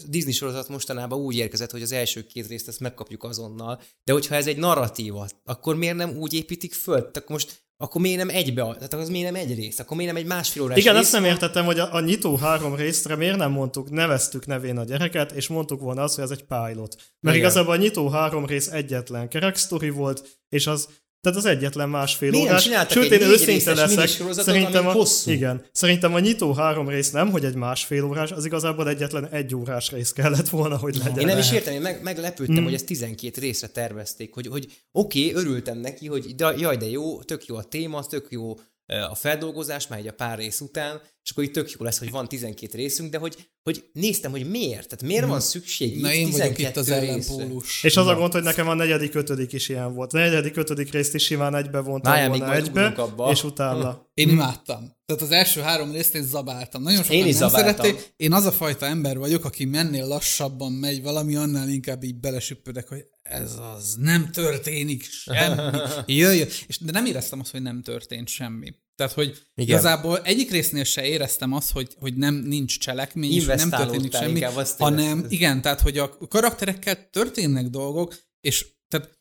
[0.08, 4.34] Disney sorozat mostanában úgy érkezett, hogy az első két részt ezt megkapjuk azonnal, de hogyha
[4.34, 7.10] ez egy narratíva, akkor miért nem úgy építik föl?
[7.12, 9.78] Akkor most akkor miért nem egybe, tehát az miért nem egy rész?
[9.78, 11.02] Akkor miért nem egy másfél órás Igen, rész?
[11.02, 14.84] azt nem értettem, hogy a, a nyitó három részre miért nem mondtuk, neveztük nevén a
[14.84, 16.96] gyereket, és mondtuk volna azt, hogy ez egy pilot.
[16.96, 17.36] Mert Igen.
[17.36, 20.88] igazából a nyitó három rész egyetlen kerek sztori volt, és az
[21.26, 22.68] tehát az egyetlen másfél nem órás.
[22.90, 24.08] Sőt, én őszinte leszek.
[24.32, 25.30] Szerintem a, hosszú?
[25.30, 29.54] igen, szerintem a nyitó három rész nem, hogy egy másfél órás, az igazából egyetlen egy
[29.54, 31.18] órás rész kellett volna, hogy legyen.
[31.18, 32.64] Én nem is értem, én meg, meglepődtem, Mm.
[32.64, 36.88] hogy ezt 12 részre tervezték, hogy, hogy oké, okay, örültem neki, hogy de, jaj, de
[36.88, 38.54] jó, tök jó a téma, tök jó
[38.86, 42.10] a feldolgozás, már egy a pár rész után, és akkor így tök jó lesz, hogy
[42.10, 46.18] van 12 részünk, de hogy, hogy néztem, hogy miért, tehát miért van szükség Na itt
[46.18, 47.84] én vagyok 12 itt az ellenpólus.
[47.84, 50.12] És az a gond, hogy nekem a negyedik, ötödik is ilyen volt.
[50.12, 53.30] A negyedik, ötödik részt is simán egybe vontam még volna egybe, abba.
[53.30, 54.10] és utána.
[54.14, 54.96] Én imádtam.
[55.06, 56.82] Tehát az első három részt én zabáltam.
[56.82, 57.84] Nagyon sokan Én is nem zabáltam.
[57.84, 58.12] szerették.
[58.16, 62.88] Én az a fajta ember vagyok, aki mennél lassabban megy valami, annál inkább így belesüppödek,
[62.88, 65.78] hogy ez az, nem történik semmi.
[66.06, 66.48] Jöjjön.
[66.66, 68.74] És, de nem éreztem azt, hogy nem történt semmi.
[68.94, 69.44] Tehát, hogy Igen.
[69.54, 74.40] Igazából egyik résznél se éreztem azt, hogy, hogy nem nincs cselekmény, és nem történik semmi,
[74.78, 75.32] hanem érezted.
[75.32, 79.18] igen, tehát, hogy a karakterekkel történnek dolgok, és tehát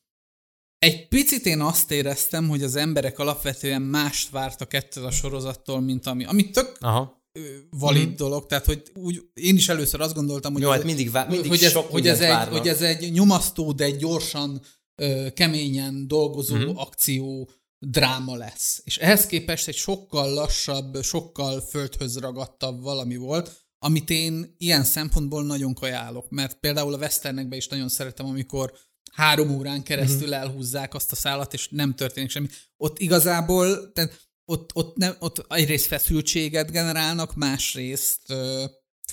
[0.78, 6.06] egy picit én azt éreztem, hogy az emberek alapvetően mást vártak ettől a sorozattól, mint
[6.06, 7.25] ami, ami tök Aha.
[7.70, 8.16] Valid mm.
[8.16, 11.30] dolog, tehát hogy úgy, én is először azt gondoltam, hogy, Jó, ez- hát mindig, vá-
[11.30, 14.62] mindig hogy, ez, sok hogy, ez egy, hogy ez egy nyomasztó, de gyorsan,
[14.96, 16.76] ö, keményen dolgozó mm.
[16.76, 18.82] akció dráma lesz.
[18.84, 25.44] És ehhez képest egy sokkal lassabb, sokkal földhöz ragadtabb valami volt, amit én ilyen szempontból
[25.44, 28.74] nagyon kajálok, mert például a westernekben is nagyon szeretem, amikor
[29.12, 32.48] három órán keresztül elhúzzák azt a szállat, és nem történik semmi.
[32.78, 38.34] Ott igazából, tehát ott, ott, nem, ott egyrészt feszültséget generálnak, másrészt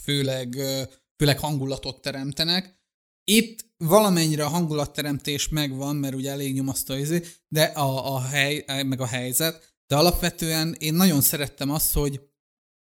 [0.03, 0.57] főleg,
[1.17, 2.81] főleg hangulatot teremtenek.
[3.25, 9.01] Itt valamennyire a hangulatteremtés megvan, mert ugye elég nyomasztó izé, de a, a hely, meg
[9.01, 12.21] a helyzet, de alapvetően én nagyon szerettem azt, hogy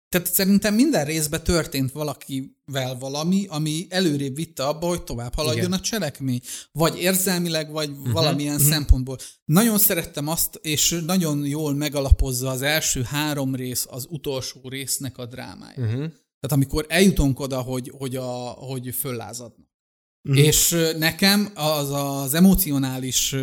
[0.08, 5.78] tehát szerintem minden részben történt valakivel valami, ami előrébb vitte abba, hogy tovább haladjon Igen.
[5.78, 6.40] a cselekmény.
[6.72, 8.70] Vagy érzelmileg, vagy uh-huh, valamilyen uh-huh.
[8.70, 9.16] szempontból.
[9.44, 15.26] Nagyon szerettem azt, és nagyon jól megalapozza az első három rész az utolsó résznek a
[15.26, 15.78] drámáját.
[15.78, 16.12] Uh-huh.
[16.40, 19.66] Tehát amikor eljutunk oda, hogy, hogy, a, hogy föllázadnak.
[20.22, 20.38] Mhm.
[20.38, 20.42] Mm.
[20.42, 23.34] És nekem az az emocionális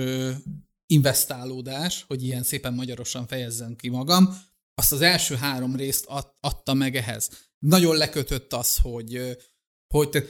[0.88, 4.38] investálódás, hogy ilyen szépen magyarosan fejezzem ki magam,
[4.76, 7.30] azt az első három részt ad, adta meg ehhez.
[7.60, 9.38] Nagyon lekötött az, hogy,
[9.94, 10.24] hogy te,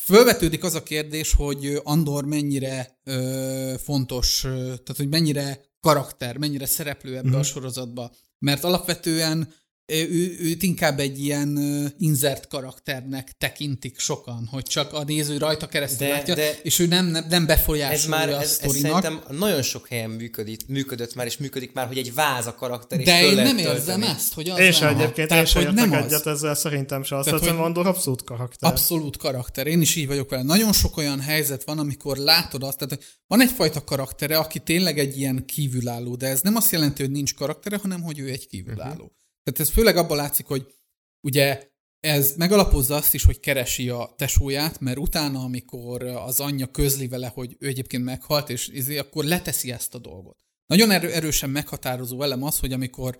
[0.00, 7.16] fölvetődik az a kérdés, hogy Andor mennyire ö, fontos, tehát hogy mennyire karakter, mennyire szereplő
[7.16, 7.40] ebbe mm.
[7.40, 8.12] a sorozatba.
[8.38, 9.54] Mert alapvetően
[9.92, 11.58] ő, őt inkább egy ilyen
[11.98, 16.86] inzert karakternek tekintik sokan, hogy csak a néző rajta keresztül De- látja, de- és ő
[16.86, 21.14] nem, nem, nem Ez befolyásolja már, a ez, ez szerintem nagyon sok helyen működik, működött
[21.14, 24.06] már, és működik már, hogy egy váz a karakter, és de én nem érzem tölteni.
[24.06, 24.98] ezt, hogy az Én sem lenne.
[25.02, 26.32] egyébként, én Tehát, sem hogy értek nem egyet az.
[26.34, 27.16] ezzel, szerintem se.
[27.16, 28.70] Azt hiszem, hogy- Andor abszolút karakter.
[28.70, 29.66] Abszolút karakter.
[29.66, 30.42] Én is így vagyok vele.
[30.42, 34.98] Nagyon sok olyan helyzet van, amikor látod azt, tehát hogy van egyfajta karaktere, aki tényleg
[34.98, 38.46] egy ilyen kívülálló, de ez nem azt jelenti, hogy nincs karaktere, hanem hogy ő egy
[38.46, 38.92] kívülálló.
[38.92, 39.16] Uh-huh.
[39.52, 40.74] Tehát ez főleg abban látszik, hogy
[41.20, 41.68] ugye
[42.00, 47.28] ez megalapozza azt is, hogy keresi a tesóját, mert utána, amikor az anyja közli vele,
[47.28, 50.36] hogy ő egyébként meghalt, és izé, akkor leteszi ezt a dolgot.
[50.66, 53.18] Nagyon erő, erősen meghatározó elem az, hogy amikor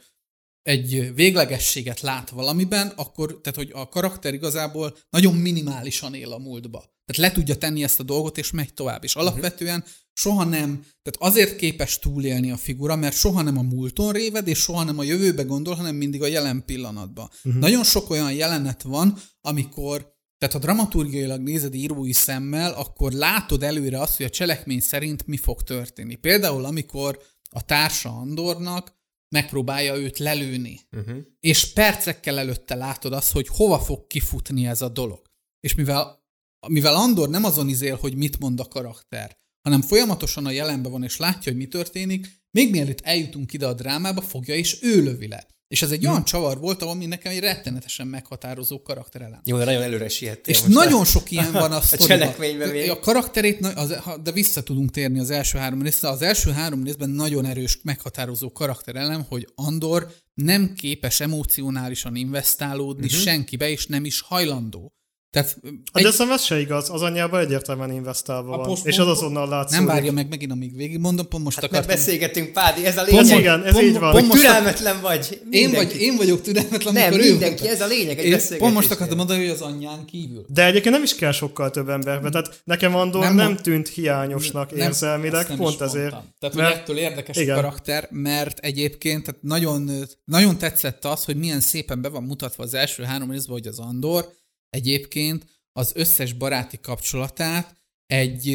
[0.63, 6.98] egy véglegességet lát valamiben, akkor, tehát hogy a karakter igazából nagyon minimálisan él a múltba.
[7.09, 9.05] Tehát le tudja tenni ezt a dolgot, és megy tovább.
[9.05, 14.13] És alapvetően soha nem, tehát azért képes túlélni a figura, mert soha nem a múlton
[14.13, 17.31] réved, és soha nem a jövőbe gondol, hanem mindig a jelen pillanatban.
[17.45, 17.61] Uh-huh.
[17.61, 24.01] Nagyon sok olyan jelenet van, amikor tehát ha dramaturgiailag nézed írói szemmel, akkor látod előre
[24.01, 26.15] azt, hogy a cselekmény szerint mi fog történni.
[26.15, 28.97] Például, amikor a társa Andornak
[29.29, 30.81] megpróbálja őt lelőni.
[30.91, 31.17] Uh-huh.
[31.41, 35.23] És percekkel előtte látod azt, hogy hova fog kifutni ez a dolog.
[35.61, 36.18] És mivel,
[36.67, 41.03] mivel Andor nem azon izél, hogy mit mond a karakter, hanem folyamatosan a jelenben van,
[41.03, 45.29] és látja, hogy mi történik, még mielőtt eljutunk ide a drámába, fogja és ő lövi
[45.29, 45.47] le.
[45.69, 49.41] És ez egy olyan csavar volt, ami nekem egy rettenetesen meghatározó karakterelem.
[49.45, 51.07] Jó, de nagyon előre siettél És nagyon már.
[51.07, 52.91] sok ilyen van a A cselekményben még.
[52.91, 56.09] A karakterét, az, de vissza tudunk térni az első három részre.
[56.09, 63.21] Az első három részben nagyon erős, meghatározó karakterelem, hogy Andor nem képes emocionálisan investálódni uh-huh.
[63.21, 64.93] senkibe, és nem is hajlandó.
[65.31, 68.67] Tehát Hát egy, de szerintem ez se igaz, az anyjában egyértelműen investálva van.
[68.67, 69.77] post- és az azonnal látszik.
[69.77, 71.95] nem várja meg megint, amíg végigmondom, pont most Hát akartam.
[71.95, 73.39] beszélgetünk, Pádi, ez a lényeg.
[73.39, 74.13] igen, ez pont- így van.
[74.13, 75.41] pont most- türelmetlen vagy.
[75.51, 75.93] Én, Mindenki.
[75.93, 77.75] vagy, én vagyok türelmetlen, Nem, ő mindenki, volt.
[77.75, 80.45] ez a lényeg egy Én pont most akartam mondani, hogy az anyján kívül.
[80.49, 82.31] De egyébként nem is kell sokkal több emberbe.
[82.31, 86.11] Tehát nekem Andor Nem nem, tűnt hiányosnak Nem, érzelmileg, nem pont ezért.
[86.11, 86.35] mondtam.
[86.39, 87.57] Tehát, Mert- hogy ettől érdekes Igen.
[87.57, 89.91] a karakter, mert egyébként tehát nagyon,
[90.25, 93.79] nagyon tetszett az, hogy milyen szépen be van mutatva az első három részben, hogy az
[93.79, 94.37] Andor
[94.71, 97.77] egyébként az összes baráti kapcsolatát
[98.07, 98.55] egy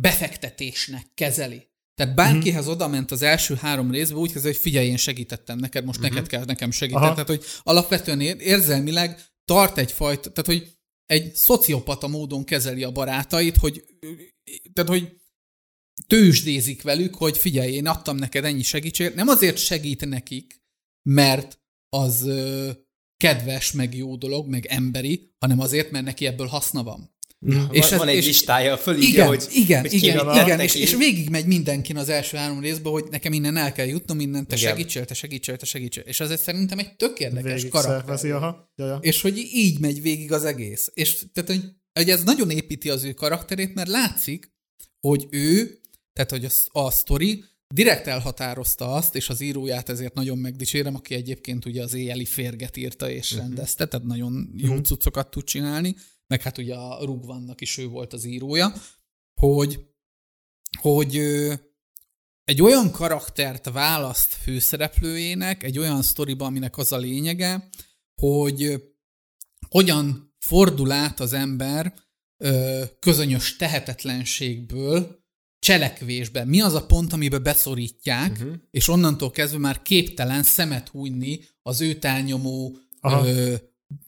[0.00, 1.66] befektetésnek kezeli.
[1.94, 2.72] Tehát bárkihez Mhm.
[2.72, 6.26] oda ment az első három részben, úgy kezdve, hogy figyelj, én segítettem neked, most neked
[6.26, 7.04] kell nekem segíteni.
[7.04, 7.14] Aha.
[7.14, 13.56] Tehát, hogy alapvetően ér- érzelmileg tart egyfajta, tehát, hogy egy szociopata módon kezeli a barátait,
[13.56, 13.84] hogy,
[14.72, 15.16] tehát, hogy
[16.06, 19.14] tőzsdézik velük, hogy figyelj, én adtam neked ennyi segítséget.
[19.14, 20.62] Nem azért segít nekik,
[21.02, 22.30] mert az
[23.18, 27.16] kedves, meg jó dolog, meg emberi, hanem azért, mert neki ebből haszna van.
[27.40, 30.74] Van, és ez- van egy és- listája, fölírja, Igen, hogy igen, hogy igen, igen, és,
[30.74, 34.46] és végig megy mindenkin az első három részben, hogy nekem innen el kell jutnom, innen
[34.46, 34.70] te Igen.
[34.70, 36.02] segítsél, te segítsél, te segítsél.
[36.06, 37.96] És az szerintem egy tök érdekes Végig karakter.
[37.98, 38.70] szervezi, aha.
[38.76, 38.98] Ja, ja.
[39.00, 40.90] És hogy így megy végig az egész.
[40.94, 44.52] És tehát, hogy, hogy ez nagyon építi az ő karakterét, mert látszik,
[45.00, 45.80] hogy ő,
[46.12, 51.14] tehát hogy a, a sztori direkt elhatározta azt, és az íróját ezért nagyon megdicsérem, aki
[51.14, 53.40] egyébként ugye az éjjeli férget írta és Mhm.
[53.40, 58.12] rendezte, tehát nagyon jó cuccokat tud csinálni, meg hát ugye a Rugvannak is ő volt
[58.12, 58.72] az írója,
[59.40, 59.86] hogy,
[60.80, 61.16] hogy
[62.44, 67.68] egy olyan karaktert választ főszereplőjének, egy olyan sztoriba, aminek az a lényege,
[68.20, 68.82] hogy
[69.68, 71.94] hogyan fordul át az ember
[72.42, 75.26] ö, közönyös tehetetlenségből
[75.58, 76.44] cselekvésbe.
[76.44, 78.52] Mi az a pont, amiben beszorítják, uh-huh.
[78.70, 83.26] és onnantól kezdve már képtelen szemet hújni az őt elnyomó Aha.
[83.26, 83.54] ö,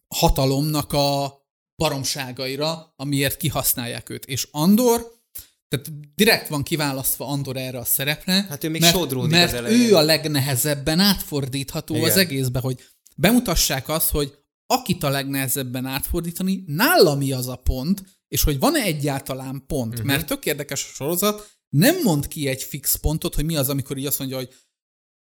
[0.09, 1.39] hatalomnak a
[1.77, 4.25] baromságaira, amiért kihasználják őt.
[4.25, 5.19] És Andor,
[5.69, 9.81] tehát direkt van kiválasztva Andor erre a szerepre, Hát ő még mert, mert az elején.
[9.81, 12.11] ő a legnehezebben átfordítható Igen.
[12.11, 12.81] az egészbe, hogy
[13.17, 14.35] bemutassák azt, hogy
[14.67, 20.07] akit a legnehezebben átfordítani, nála mi az a pont, és hogy van-e egyáltalán pont, uh-huh.
[20.07, 23.97] mert tök érdekes a sorozat, nem mond ki egy fix pontot, hogy mi az, amikor
[23.97, 24.55] így azt mondja, hogy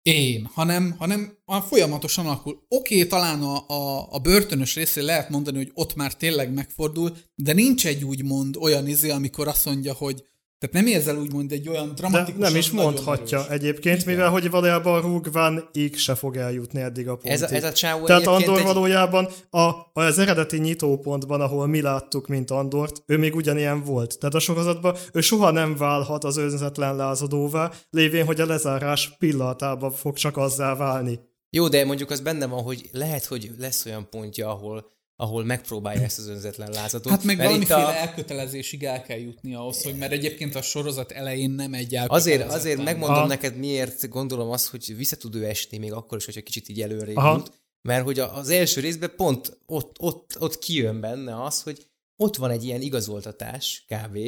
[0.02, 1.38] én, hanem, hanem
[1.68, 2.64] folyamatosan alakul.
[2.68, 7.16] Oké, okay, talán a, a, a börtönös részén lehet mondani, hogy ott már tényleg megfordul,
[7.34, 10.24] de nincs egy úgymond olyan izé, amikor azt mondja, hogy
[10.66, 12.40] tehát nem érzel úgymond egy olyan De dramatikus.
[12.40, 17.30] nem is mondhatja egyébként, mivel hogy valójában Rugvan így se fog eljutni eddig a pontig.
[17.30, 21.80] Ez a, ez a csávó Tehát Andor egy- valójában a, az eredeti nyitópontban, ahol mi
[21.80, 24.18] láttuk, mint Andort, ő még ugyanilyen volt.
[24.18, 29.90] Tehát a sorozatban ő soha nem válhat az önzetlen lázadóvá, lévén, hogy a lezárás pillanatában
[29.92, 31.20] fog csak azzá válni.
[31.50, 36.02] Jó, de mondjuk az benne van, hogy lehet, hogy lesz olyan pontja, ahol ahol megpróbálja
[36.02, 37.12] ezt az önzetlen lázatot.
[37.12, 40.62] Hát meg Mert itt valamiféle a- elkötelezésig el kell jutni ahhoz, hogy mert egyébként a
[40.62, 43.26] sorozat elején nem egy Azért, azért megmondom Aha.
[43.26, 46.80] neked, miért gondolom azt, hogy vissza tud ő esni, még akkor is, hogyha kicsit így
[46.82, 47.36] előrébb Aha.
[47.36, 47.52] jut.
[47.82, 52.36] Mert hogy a- az első részben pont ott, ott, ott kijön benne az, hogy ott
[52.36, 54.18] van egy ilyen igazoltatás, kb.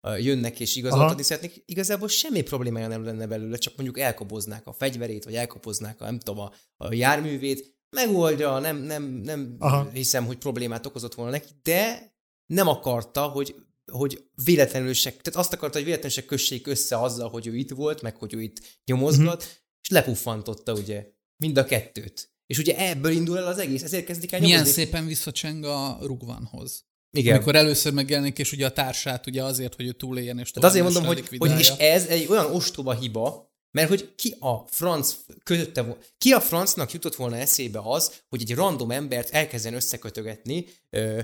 [0.00, 1.22] a- jönnek és igazoltatni Aha.
[1.22, 6.04] szeretnék, igazából semmi problémája nem lenne belőle, csak mondjuk elkoboznák a fegyverét, vagy elkoboznák a,
[6.04, 9.88] nem tudom, a, a járművét, megoldja, nem, nem, nem Aha.
[9.92, 12.12] hiszem, hogy problémát okozott volna neki, de
[12.46, 13.54] nem akarta, hogy
[13.92, 17.70] hogy véletlenül se, tehát azt akarta, hogy véletlenül se kössék össze azzal, hogy ő itt
[17.70, 19.50] volt, meg hogy ő itt nyomozgat, Mhm.
[19.82, 22.32] és lepuffantotta ugye mind a kettőt.
[22.46, 24.82] És ugye ebből indul el az egész, ezért kezdik el Milyen nyomozni.
[24.82, 26.84] szépen visszacseng a Rugvanhoz.
[27.16, 27.34] Igen.
[27.34, 30.84] Amikor először megjelenik, és ugye a társát ugye azért, hogy ő túléljen, és Tehát azért
[30.84, 35.82] mondom, hogy, hogy és ez egy olyan ostoba hiba, mert hogy ki a franc kötötte
[35.82, 41.20] volna, ki a francnak jutott volna eszébe az, hogy egy random embert elkezdjen összekötögetni, ö,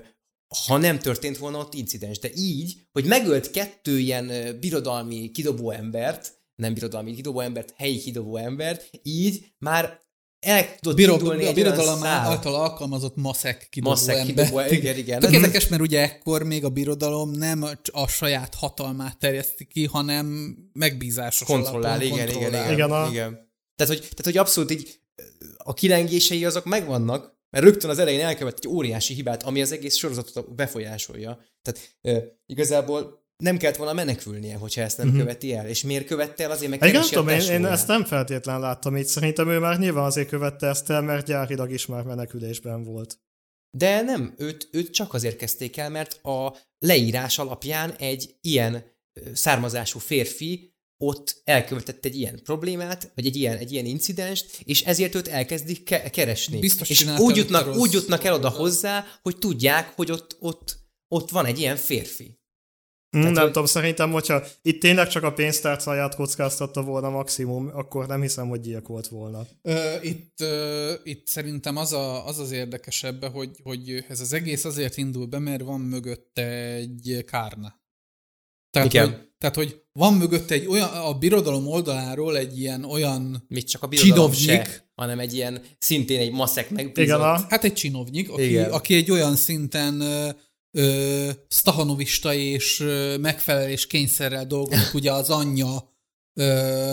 [0.66, 2.18] ha nem történt volna ott incidens.
[2.18, 7.98] De így, hogy megölt kettő ilyen ö, birodalmi kidobó embert, nem birodalmi kidobó embert, helyi
[7.98, 10.00] kidobó embert, így már
[10.44, 12.26] el tudott Biro, indulni a birodalom szál.
[12.30, 14.44] által alkalmazott maszek kidobó Maszek ember.
[14.46, 15.20] kidobó, igen, igen.
[15.20, 20.56] Tök érdekes, mert ugye ekkor még a birodalom nem a- saját hatalmát terjeszti ki, hanem
[20.72, 22.72] megbízásos kontrollál, alapon igen, igen, kontrollál.
[22.72, 23.52] igen, Igen, a- igen.
[23.76, 24.98] Tehát, hogy, tehát, hogy abszolút így
[25.56, 29.96] a kilengései azok megvannak, mert rögtön az elején elkövet egy óriási hibát, ami az egész
[29.96, 31.38] sorozatot befolyásolja.
[31.62, 35.68] Tehát e, igazából nem kellett volna menekülnie, hogyha ezt nem követi el.
[35.68, 36.50] És miért követte el?
[36.50, 39.06] Azért meg keresi a tudom, én, én ezt nem feltétlen láttam így.
[39.06, 43.18] Szerintem ő már nyilván azért követte ezt el, mert gyárilag is már menekülésben volt.
[43.76, 48.84] De nem, őt, őt csak azért kezdték el, mert a leírás alapján egy ilyen
[49.32, 55.14] származású férfi ott elkövetett egy ilyen problémát, vagy egy ilyen, egy ilyen incidenst, és ezért
[55.14, 56.58] őt elkezdik ke- keresni.
[56.58, 61.30] Biztos és úgy jutnak, úgy jutnak el oda hozzá, hogy tudják, hogy ott, ott, ott
[61.30, 62.42] van egy ilyen férfi.
[63.16, 68.06] Mm, nem hogy- tudom, szerintem, hogyha itt tényleg csak a pénztárcáját kockáztatta volna maximum, akkor
[68.06, 69.46] nem hiszem, hogy gyilkolt volna.
[69.62, 74.64] Ö, itt, ö, itt szerintem az, a, az az érdekesebb, hogy, hogy ez az egész
[74.64, 77.82] azért indul be, mert van mögötte egy kárna.
[78.70, 79.04] Tehát, Igen.
[79.10, 83.82] Hogy, tehát, hogy van mögötte egy olyan, a birodalom oldaláról egy ilyen olyan, Még csak
[83.82, 87.04] a birodalom se, hanem egy ilyen, szintén egy maszek megbízott.
[87.04, 88.70] Igen, a, hát egy csinovnyik, aki, Igen.
[88.70, 90.02] aki egy olyan szinten
[90.74, 95.92] ö, stahanovista és ö, megfelelés kényszerrel dolgozik, ugye az anyja
[96.34, 96.92] ö,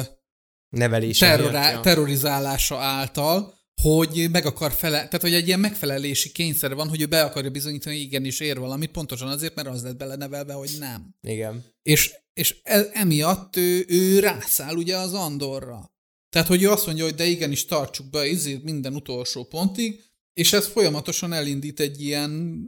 [0.69, 1.79] nevelése terrorá, miatt, ja.
[1.79, 7.05] terrorizálása által, hogy meg akar fele, tehát hogy egy ilyen megfelelési kényszer van, hogy ő
[7.05, 11.15] be akarja bizonyítani, hogy igenis ér valamit, pontosan azért, mert az lett belenevelve, hogy nem.
[11.21, 11.65] Igen.
[11.81, 15.91] És, és e, emiatt ő, ő rászáll ugye az Andorra.
[16.29, 20.03] Tehát, hogy ő azt mondja, hogy de igenis tartsuk be izét minden utolsó pontig,
[20.33, 22.63] és ez folyamatosan elindít egy ilyen,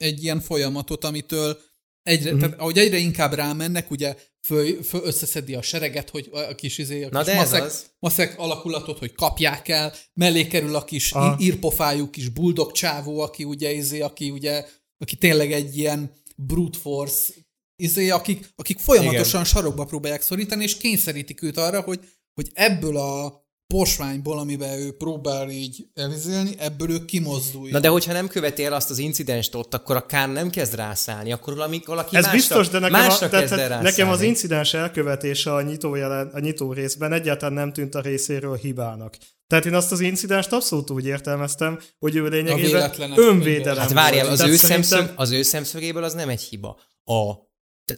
[0.00, 1.58] egy ilyen folyamatot, amitől
[2.02, 2.38] egyre, mm-hmm.
[2.40, 7.04] tehát ahogy egyre inkább rámennek, ugye föl, föl összeszedi a sereget, hogy a kis izé,
[7.04, 7.86] a Na kis de maszek, az.
[7.98, 11.36] maszek alakulatot, hogy kapják el, mellé kerül a kis Aha.
[11.40, 14.66] írpofájú kis buldog csávó, aki ugye izé, aki ugye,
[14.98, 17.32] aki tényleg egy ilyen brute force
[17.76, 19.44] izé, akik, akik folyamatosan Igen.
[19.44, 22.00] sarokba próbálják szorítani, és kényszerítik őt arra, hogy,
[22.34, 23.44] hogy ebből a
[23.74, 27.70] posványból, amiben ő próbál így elizélni, ebből ő kimozduljon.
[27.70, 30.74] Na de hogyha nem követi el azt az incidenst ott, akkor a Kán nem kezd
[30.74, 34.08] rászállni, akkor valami, valaki ez másra, biztos, de nekem, a, másra tehát, kezd el nekem
[34.08, 39.16] az incidens elkövetése a nyitó, jelen, a nyitó részben egyáltalán nem tűnt a részéről hibának.
[39.46, 44.40] Tehát én azt az incidenst abszolút úgy értelmeztem, hogy ő lényegében önvédelem Hát várjál, az
[44.40, 46.80] ő, szerintem- szemszög, az ő szemszögéből az nem egy hiba.
[47.04, 47.32] A,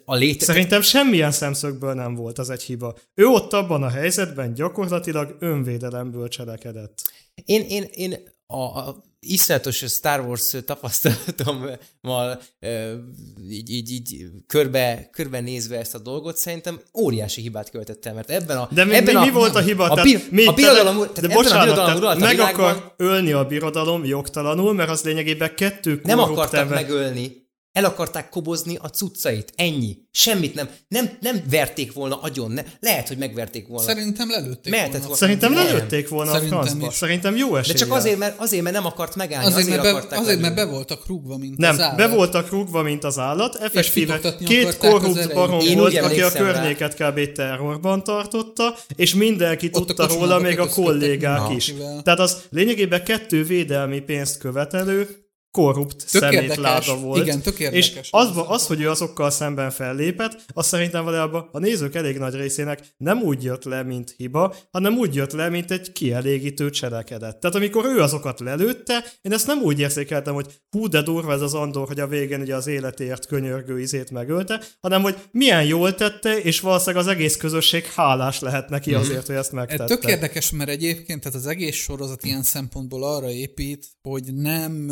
[0.05, 0.45] a léte...
[0.45, 2.97] Szerintem semmilyen szemszögből nem volt az egy hiba.
[3.15, 7.03] Ő ott abban a helyzetben gyakorlatilag önvédelemből cselekedett.
[7.45, 8.17] Én, én, én
[8.47, 12.41] a, a iszonyatos Star Wars tapasztalatommal
[13.51, 18.31] így, így, így körbe, körbe nézve ezt a dolgot, szerintem óriási hibát követett el, mert
[18.31, 18.69] ebben a...
[18.73, 19.85] De mi, ebben mi, mi a, volt a hiba?
[19.89, 23.33] A, bi, mi, a birodalom, tehát de bocsánat, a birodalom tehát meg világban akar ölni
[23.33, 27.42] a birodalom jogtalanul, mert az lényegében kettő nem akartak ember- megölni,
[27.73, 29.53] el akarták kobozni a cuccait.
[29.57, 29.97] Ennyi.
[30.11, 30.69] Semmit nem.
[30.89, 32.51] Nem, nem verték volna agyon.
[32.51, 33.87] Ne, lehet, hogy megverték volna.
[33.87, 35.07] Szerintem lelőtték Mehetett volna.
[35.07, 35.17] volna.
[35.17, 35.65] Szerintem Nem.
[35.65, 36.87] lelőtték volna Szerintem a francba.
[36.87, 36.95] is.
[36.95, 37.77] Szerintem jó De esélye.
[37.79, 39.47] csak azért mert, azért, mert nem akart megállni.
[39.47, 41.97] Azért, Azért, mert, be, akarták azért mert be voltak rúgva, mint Nem, az állat.
[41.97, 45.29] be voltak rúgva, mint az állat, effektíve két korrupt Én
[45.77, 46.53] volt, aki a emlékszem rá.
[46.53, 47.33] környéket kb.
[47.33, 51.75] terrorban tartotta, és mindenki Ott tudta róla, még a kollégák is.
[52.03, 55.22] Tehát az lényegében kettő védelmi pénzt követelő,
[55.53, 57.23] korrupt Tök szemétláda volt.
[57.23, 58.07] Igen, tök És ez.
[58.11, 62.81] az, az, hogy ő azokkal szemben fellépett, az szerintem valójában a nézők elég nagy részének
[62.97, 67.37] nem úgy jött le, mint hiba, hanem úgy jött le, mint egy kielégítő cselekedet.
[67.37, 71.41] Tehát amikor ő azokat lelőtte, én ezt nem úgy érzékeltem, hogy hú, de durva ez
[71.41, 75.95] az Andor, hogy a végén ugye az életért könyörgő izét megölte, hanem hogy milyen jól
[75.95, 79.85] tette, és valószínűleg az egész közösség hálás lehet neki azért, hogy ezt Ez megtette.
[79.85, 84.91] tök érdekes, mert egyébként tehát az egész sorozat ilyen szempontból arra épít, hogy nem,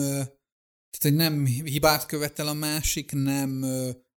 [0.90, 3.64] tehát, hogy nem hibát követel a másik, nem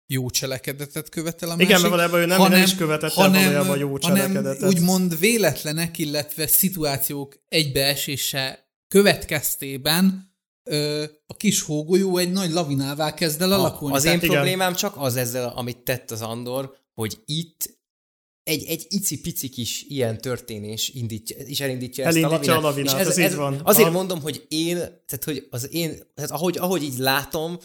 [0.07, 1.91] jó cselekedetet követel a Igen, másik.
[1.91, 4.61] mert valójában ő nem- nem is követett el valójában jó cselekedetet.
[4.61, 10.31] Hanem úgymond véletlenek, illetve szituációk egybeesése következtében
[10.71, 13.95] ö, a kis hógolyó egy nagy lavinává kezd el alakulni.
[13.97, 14.37] Az én Tehát- igen.
[14.37, 17.81] problémám csak az ezzel, amit tett az Andor, hogy itt
[18.45, 22.93] egy, egy icipici kis ilyen történés indítja, is elindítja ezt Elindítja a a lavinát.
[22.93, 23.61] lavinát, ez így van.
[23.65, 23.97] Azért Aha.
[23.97, 27.59] mondom, hogy én, tehát hogy az én, tehát ahogy, ahogy így látom,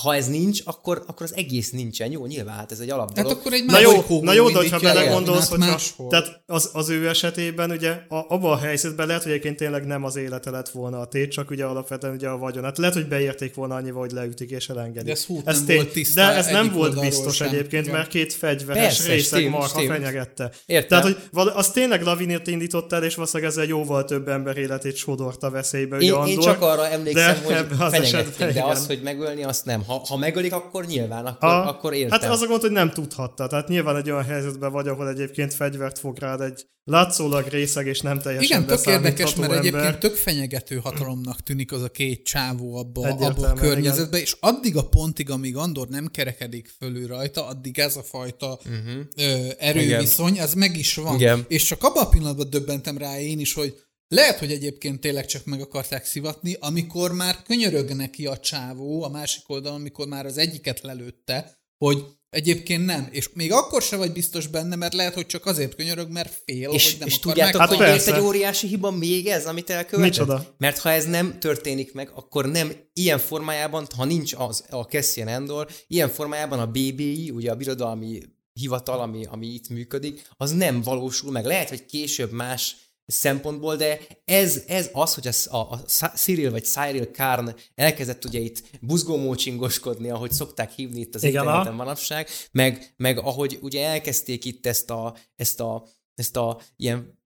[0.00, 2.10] ha ez nincs, akkor, akkor az egész nincsen.
[2.10, 4.62] Jó, nyilván, hát ez egy alap Hát akkor egy Na jó, na jó, de hogyha
[4.76, 6.08] indítja el a belegondolsz, hogyha, máshol.
[6.10, 10.04] tehát az, az ő esetében ugye a, abban a helyzetben lehet, hogy egyébként tényleg nem
[10.04, 12.64] az élete lett volna a tét, csak ugye alapvetően ugye a vagyon.
[12.64, 15.04] Hát lehet, hogy beérték volna annyival, hogy leütik és elengedik.
[15.04, 15.76] De ez hú, ez nem tény.
[15.76, 17.48] volt tiszta De ez nem volt biztos sem.
[17.48, 17.96] egyébként, Igen.
[17.96, 19.86] mert két fegyveres Persze, részeg stimmt, marha stimmt.
[19.92, 20.50] fenyegette.
[20.66, 20.88] Értem.
[20.88, 24.96] Tehát, hogy val- az tényleg lavinért indított el, és valószínűleg ezzel jóval több ember életét
[24.96, 25.96] sodorta veszélybe.
[25.96, 29.64] ugye Én, én Andor, csak arra emlékszem, hogy az esetben de az, hogy megölni, azt
[29.64, 29.80] nem.
[29.86, 32.20] Ha, ha megölik, akkor nyilván, akkor, Ha, akkor értem.
[32.20, 33.46] Hát az a gond, hogy nem tudhatta.
[33.46, 38.00] Tehát nyilván egy olyan helyzetben vagy, ahol egyébként fegyvert fog rád egy látszólag részeg és
[38.00, 39.66] nem teljesen Igen, tök érdekes, mert ember.
[39.66, 44.36] egyébként tök fenyegető hatalomnak tűnik az a két csávó abba, abba a Egyértelműen, környezetben, és
[44.40, 49.02] addig a pontig, amíg Andor nem kerekedik fölül rajta, addig ez a fajta uh-huh.
[49.16, 51.14] ö, erőviszony, ez meg is van.
[51.14, 51.44] Igen.
[51.48, 53.74] És csak abban a pillanatban döbbentem rá én is, hogy
[54.12, 59.08] lehet, hogy egyébként tényleg csak meg akarták szivatni, amikor már könyörög neki a csávó a
[59.08, 63.08] másik oldalon, amikor már az egyiket lelőtte, hogy egyébként nem.
[63.10, 66.70] És még akkor se vagy biztos benne, mert lehet, hogy csak azért könyörög, mert fél,
[66.70, 68.14] És, hogy nem és akar tudjátok, hogy Hát miért persze.
[68.14, 70.10] egy óriási hiba még ez, amit elkövetett?
[70.10, 70.54] Micsoda?
[70.58, 75.28] Mert ha ez nem történik meg, akkor nem ilyen formájában, ha nincs az a Cassian
[75.28, 78.20] Endor, ilyen formájában a BBI, ugye a birodalmi
[78.52, 81.44] hivatal, ami, ami itt működik, az nem valósul meg.
[81.44, 85.76] Lehet, hogy később más szempontból, de ez, ez az, hogy a, a, a
[86.14, 91.74] Cyril vagy Cyril Karn elkezdett ugye itt buzgómócsingoskodni, ahogy szokták hívni itt az Igen, interneten
[91.74, 97.20] manapság, meg, meg ahogy ugye elkezdték itt ezt a, ezt a, ezt a ilyen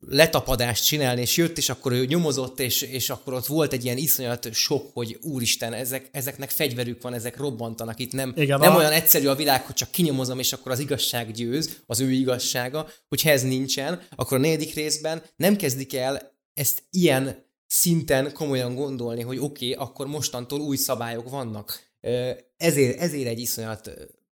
[0.00, 3.96] letapadást csinálni, és jött, és akkor ő nyomozott, és, és akkor ott volt egy ilyen
[3.96, 8.76] iszonyat sok, hogy úristen, ezek, ezeknek fegyverük van, ezek robbantanak, itt nem, Igen, nem a-
[8.76, 12.88] olyan egyszerű a világ, hogy csak kinyomozom, és akkor az igazság győz, az ő igazsága,
[13.08, 19.22] hogyha ez nincsen, akkor a negyedik részben nem kezdik el ezt ilyen szinten komolyan gondolni,
[19.22, 21.80] hogy oké, okay, akkor mostantól új szabályok vannak.
[22.56, 23.90] Ezért, ezért egy iszonyat,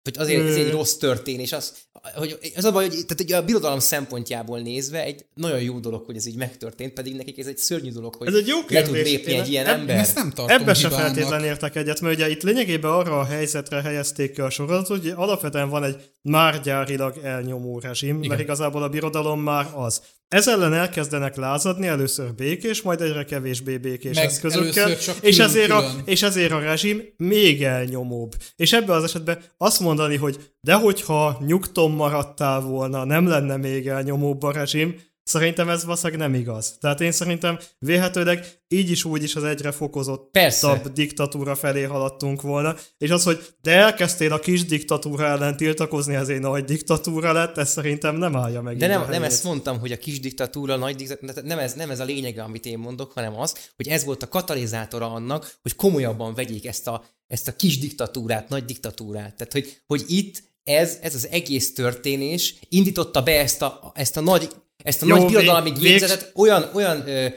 [0.06, 1.52] vagy azért ez egy rossz történés.
[1.52, 1.74] Az,
[2.16, 6.06] hogy az a baj, hogy tehát ugye a birodalom szempontjából nézve egy nagyon jó dolog,
[6.06, 8.82] hogy ez így megtörtént, pedig nekik ez egy szörnyű dolog, hogy Ez egy jó le
[8.82, 9.98] tud lépni Én egy ilyen eb- ember.
[9.98, 11.14] Ezt nem tartom Ebben sem hibának.
[11.14, 15.14] feltétlenül értek egyet, mert ugye itt lényegében arra a helyzetre helyezték ki a sorozatot, hogy
[15.16, 18.28] alapvetően van egy már gyárilag elnyomó rezsim, Igen.
[18.30, 20.02] mert igazából a birodalom már az.
[20.28, 24.90] Ez ellen elkezdenek lázadni, először békés, majd egyre kevésbé békés Meg eszközökkel,
[25.22, 28.36] és, ezért a, és ezért a rezsim még elnyomóbb.
[28.56, 33.88] És ebben az esetben azt mondani, hogy de hogyha nyugton maradtál volna, nem lenne még
[33.88, 34.96] elnyomóbb a rezsim,
[35.26, 36.78] Szerintem ez valószínűleg nem igaz.
[36.80, 40.82] Tehát én szerintem véhetőleg így is úgy is az egyre fokozottabb Persze.
[40.94, 46.42] diktatúra felé haladtunk volna, és az, hogy de elkezdtél a kis diktatúra ellen tiltakozni, ezért
[46.42, 48.78] nagy diktatúra lett, ez szerintem nem állja meg.
[48.78, 52.00] De nem, nem ezt mondtam, hogy a kis diktatúra, nagy diktatúra, nem ez, nem ez
[52.00, 56.34] a lényege, amit én mondok, hanem az, hogy ez volt a katalizátora annak, hogy komolyabban
[56.34, 59.36] vegyék ezt a, ezt a kis diktatúrát, nagy diktatúrát.
[59.36, 64.22] Tehát, hogy, hogy itt ez, ez az egész történés indította be ezt a, ezt a
[64.22, 64.50] nagy,
[64.84, 67.28] ezt a Jó, nagy birodalmi vég- gépzetet olyan, olyan ö,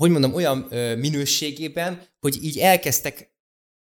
[0.00, 3.36] hogy mondom, olyan ö, minőségében, hogy így elkezdtek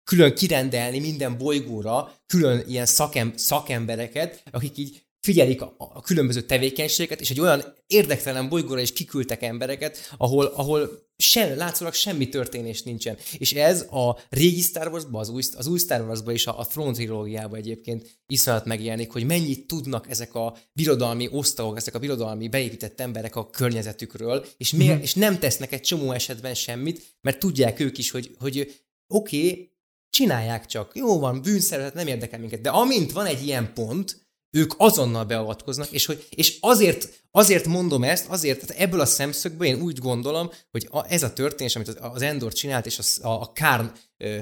[0.03, 7.21] külön kirendelni minden bolygóra külön ilyen szakem, szakembereket, akik így figyelik a, a különböző tevékenységeket,
[7.21, 13.17] és egy olyan érdektelen bolygóra is kiküldtek embereket, ahol, ahol sem, látszólag semmi történés nincsen.
[13.37, 16.67] És ez a régi Star Wars-ban, az új, az új Star Wars-ban és a, a
[16.67, 22.47] Throne trilógiában egyébként iszonyat megjelenik, hogy mennyit tudnak ezek a birodalmi osztagok, ezek a birodalmi
[22.47, 25.01] beépített emberek a környezetükről, és, miért, Mhm.
[25.03, 28.59] és nem tesznek egy csomó esetben semmit, mert tudják ők is, hogy, hogy
[29.07, 29.73] oké, okay,
[30.09, 30.91] csinálják csak.
[30.95, 32.61] Jó van, bűnszervezet nem érdekel minket.
[32.61, 38.03] De amint van egy ilyen pont, ők azonnal beavatkoznak, és, hogy, és azért, azért mondom
[38.03, 41.87] ezt, azért, tehát ebből a szemszögből én úgy gondolom, hogy a, ez a történés, amit
[41.87, 44.39] az, az Endor csinált, és a, a, a Kárn ö,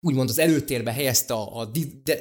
[0.00, 1.70] úgymond az előtérbe helyezte a, a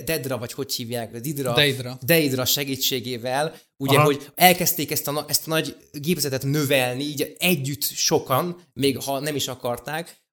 [0.05, 1.97] Dedra, vagy hogy hívják, a Didra, Deidra.
[2.01, 4.05] Deidra segítségével, ugye, Aha.
[4.05, 9.36] hogy elkezdték ezt a, ezt a nagy gépezetet növelni, így együtt sokan, még ha nem
[9.36, 10.26] is akarták,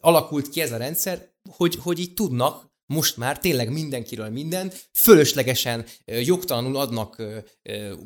[0.00, 5.84] alakult ki ez a rendszer, hogy, hogy így tudnak most már tényleg mindenkiről mindent, fölöslegesen
[6.04, 7.22] jogtalanul adnak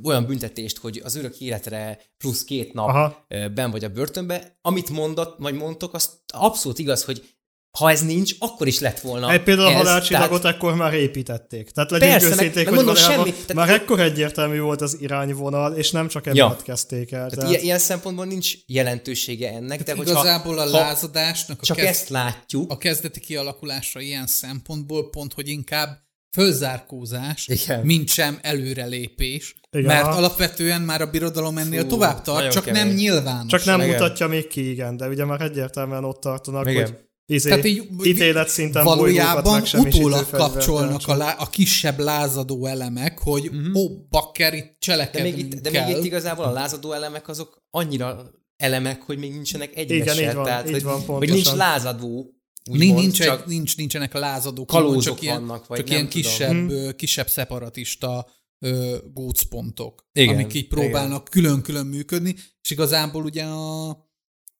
[0.02, 3.26] olyan büntetést, hogy az örök életre plusz két nap Aha.
[3.54, 4.58] ben vagy a börtönbe.
[4.62, 7.33] Amit mondott, vagy mondtok, az abszolút igaz, hogy
[7.78, 10.94] ha ez nincs, akkor is lett volna Egy például a ez, halálcsillagot tehát- ekkor már
[10.94, 11.70] építették.
[11.70, 14.80] Tehát legyünk Persze, meg- őszinték, meg hogy mondom, valójában semmi- tehát- már ekkor egyértelmű volt
[14.80, 17.30] az irányvonal, és nem csak emiatt kezdték el.
[17.30, 21.76] Tehát ilyen, ilyen szempontból nincs jelentősége ennek, de hogyha Igazából a ha lázadásnak a, csak
[21.76, 26.02] kezd, ezt látjuk, a kezdeti kialakulása ilyen szempontból pont, hogy inkább
[26.36, 27.80] fölzárkózás, Igen.
[27.80, 29.86] mint sem előrelépés, Igen.
[29.86, 32.86] mert alapvetően már a birodalom ennél Fú, tovább tart, csak kemény.
[32.86, 33.50] nem nyilvános.
[33.50, 33.92] Csak nem Igen.
[33.92, 36.82] mutatja még ki, igen, de ugye már egyértelműen ott tartanak, Igen.
[36.84, 36.94] hogy
[37.26, 43.48] izé, Tehát így- ítélet szinten valójában utólag kapcsolnak a, lá- a kisebb lázadó elemek, hogy
[43.48, 43.76] uh-huh.
[43.76, 45.86] ó, bakker, itt de cselekednünk még, itt, de kell.
[45.86, 50.34] még itt igazából a lázadó elemek azok annyira elemek, hogy még nincsenek egybe Igen, így
[50.34, 51.34] van, tehát, így hogy, van, hogy pontosan.
[51.34, 52.28] nincs lázadó,
[52.70, 56.10] Nincs, úgymond, nincs, csak nincs, nincsenek lázadók, kalózok csak ilyen, vannak, vagy csak nem ilyen
[56.10, 56.22] tudom.
[56.22, 58.26] kisebb, ö, kisebb szeparatista
[58.58, 63.88] ö, gócpontok, Igen, amik így próbálnak külön-külön működni, és igazából ugye a,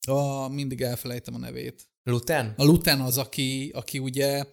[0.07, 1.89] a mindig elfelejtem a nevét.
[2.11, 2.55] Lután?
[2.57, 4.45] A Luten az, aki, aki ugye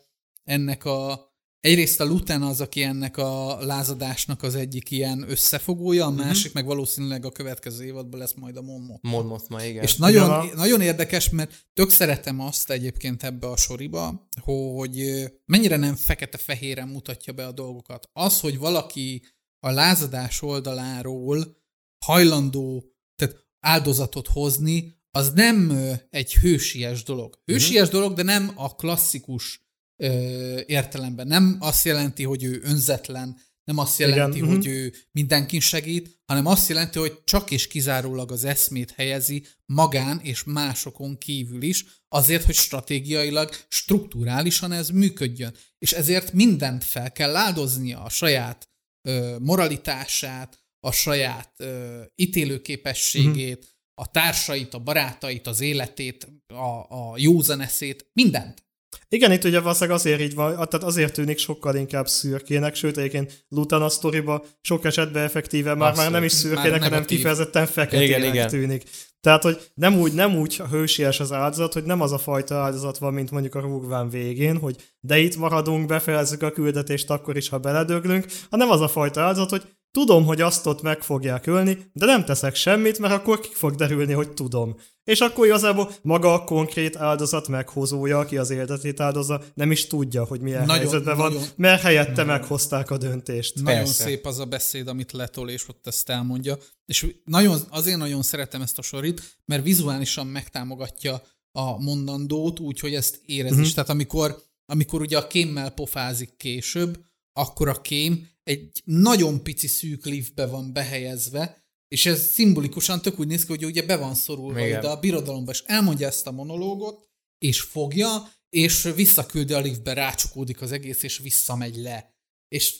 [0.44, 1.30] ennek a
[1.60, 6.20] Egyrészt a Luten az, aki ennek a lázadásnak az egyik ilyen összefogója, a Mhm.
[6.20, 6.54] másik uh-huh.
[6.54, 9.10] meg valószínűleg a következő évadban lesz majd a Mon Mothma.
[9.10, 9.84] Mon Mothma, igen.
[9.84, 10.56] És nagyon, Ja.
[10.56, 17.34] nagyon érdekes, mert tök szeretem azt egyébként ebbe a soriba, hogy mennyire nem fekete-fehéren mutatja
[17.34, 18.10] be a dolgokat.
[18.14, 19.24] Az, hogy valaki
[19.60, 21.58] a lázadás oldaláról
[22.06, 22.84] hajlandó
[23.16, 25.72] tehát áldozatot hozni, az nem
[26.10, 27.40] egy hősies dolog.
[27.46, 28.00] Hősies uh-huh.
[28.00, 29.62] dolog, de nem a klasszikus
[30.04, 31.28] ö, értelemben.
[31.28, 34.68] Nem azt jelenti, hogy ő önzetlen, nem azt jelenti, Igen, hogy mhm.
[34.68, 40.44] ő mindenkin segít, hanem azt jelenti, hogy csak és kizárólag az eszmét helyezi magán és
[40.44, 45.56] másokon kívül is, azért, hogy stratégiailag, strukturálisan ez működjön.
[45.78, 48.70] És ezért mindent fel kell áldoznia a saját
[49.08, 57.62] ö, moralitását, a saját ö, ítélőképességét, a társait, a barátait, az életét, a, a józan
[57.62, 58.64] eszét, mindent.
[59.10, 63.46] Igen, itt ugye valószínűleg azért így van, tehát azért tűnik sokkal inkább szürkének, sőt egyébként
[63.50, 66.56] Lutan a sztoriba sok esetben effektíve már, már nem is Abszolút.
[66.58, 68.48] szürkének, Már hanem kifejezetten feketének Igen, igen.
[68.48, 68.84] tűnik.
[69.22, 72.98] Tehát, hogy nem úgy, nem úgy hősies az áldozat, hogy nem az a fajta áldozat
[72.98, 77.50] van, mint mondjuk a rúgván végén, hogy de itt maradunk, befejezzük a küldetést akkor is,
[77.50, 81.78] ha beledöglünk, hanem az a fajta áldozat, hogy tudom, hogy azt ott meg fogják ölni,
[81.94, 84.76] de nem teszek semmit, mert akkor ki fog derülni, hogy tudom.
[85.04, 90.24] És akkor igazából maga a konkrét áldozat meghozója, aki az életét áldozza, nem is tudja,
[90.26, 91.48] hogy milyen Nagyon, helyzetben van, nagyon.
[91.56, 93.56] mert helyette meghozták a döntést.
[93.56, 94.04] Nagyon Persze.
[94.04, 96.58] szép az a beszéd, amit letol, és ott ezt elmondja.
[96.86, 101.22] És nagyon, azért nagyon szeretem ezt a sorit, mert vizuálisan megtámogatja
[101.52, 103.62] a mondandót, úgyhogy ezt érez Mhm.
[103.62, 103.74] is.
[103.74, 107.00] Tehát amikor, amikor ugye a kémmel pofázik később,
[107.34, 113.28] akkor a kém egy nagyon pici szűk liftbe van behelyezve, és ez szimbolikusan tök úgy
[113.28, 114.80] néz ki, hogy ugye be van szorulva Igen.
[114.80, 120.62] ide a birodalomba, és elmondja ezt a monológot, és fogja, és visszaküldi a liftbe, rácsukódik
[120.62, 122.16] az egész, és visszamegy le.
[122.48, 122.80] És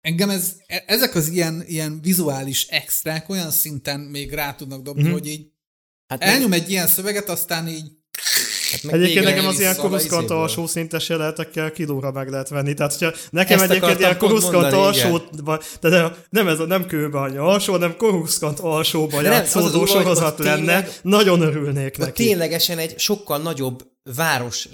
[0.00, 5.02] engem ez, e- ezek az ilyen, ilyen vizuális extrák olyan szinten még rá tudnak dobni,
[5.02, 5.10] Mhm.
[5.10, 5.18] mm-hmm.
[5.20, 5.50] hogy így
[6.06, 7.92] Hát elnyom egy ilyen szöveget, aztán így
[8.72, 10.36] hát Egyébként nekem az ilyen izéből.
[10.36, 12.74] alsó szintes jelenetekkel kilóra meg lehet venni.
[12.74, 14.72] Tehát, hogyha nekem Ezt egyébként ilyen igen.
[14.72, 15.20] alsó,
[15.80, 21.98] de nem ez a nem kőbánya alsó, hanem koruszkant alsóba játszódó sorozat lenne, nagyon örülnék
[21.98, 22.24] neki.
[22.24, 24.68] ténylegesen egy sokkal nagyobb város,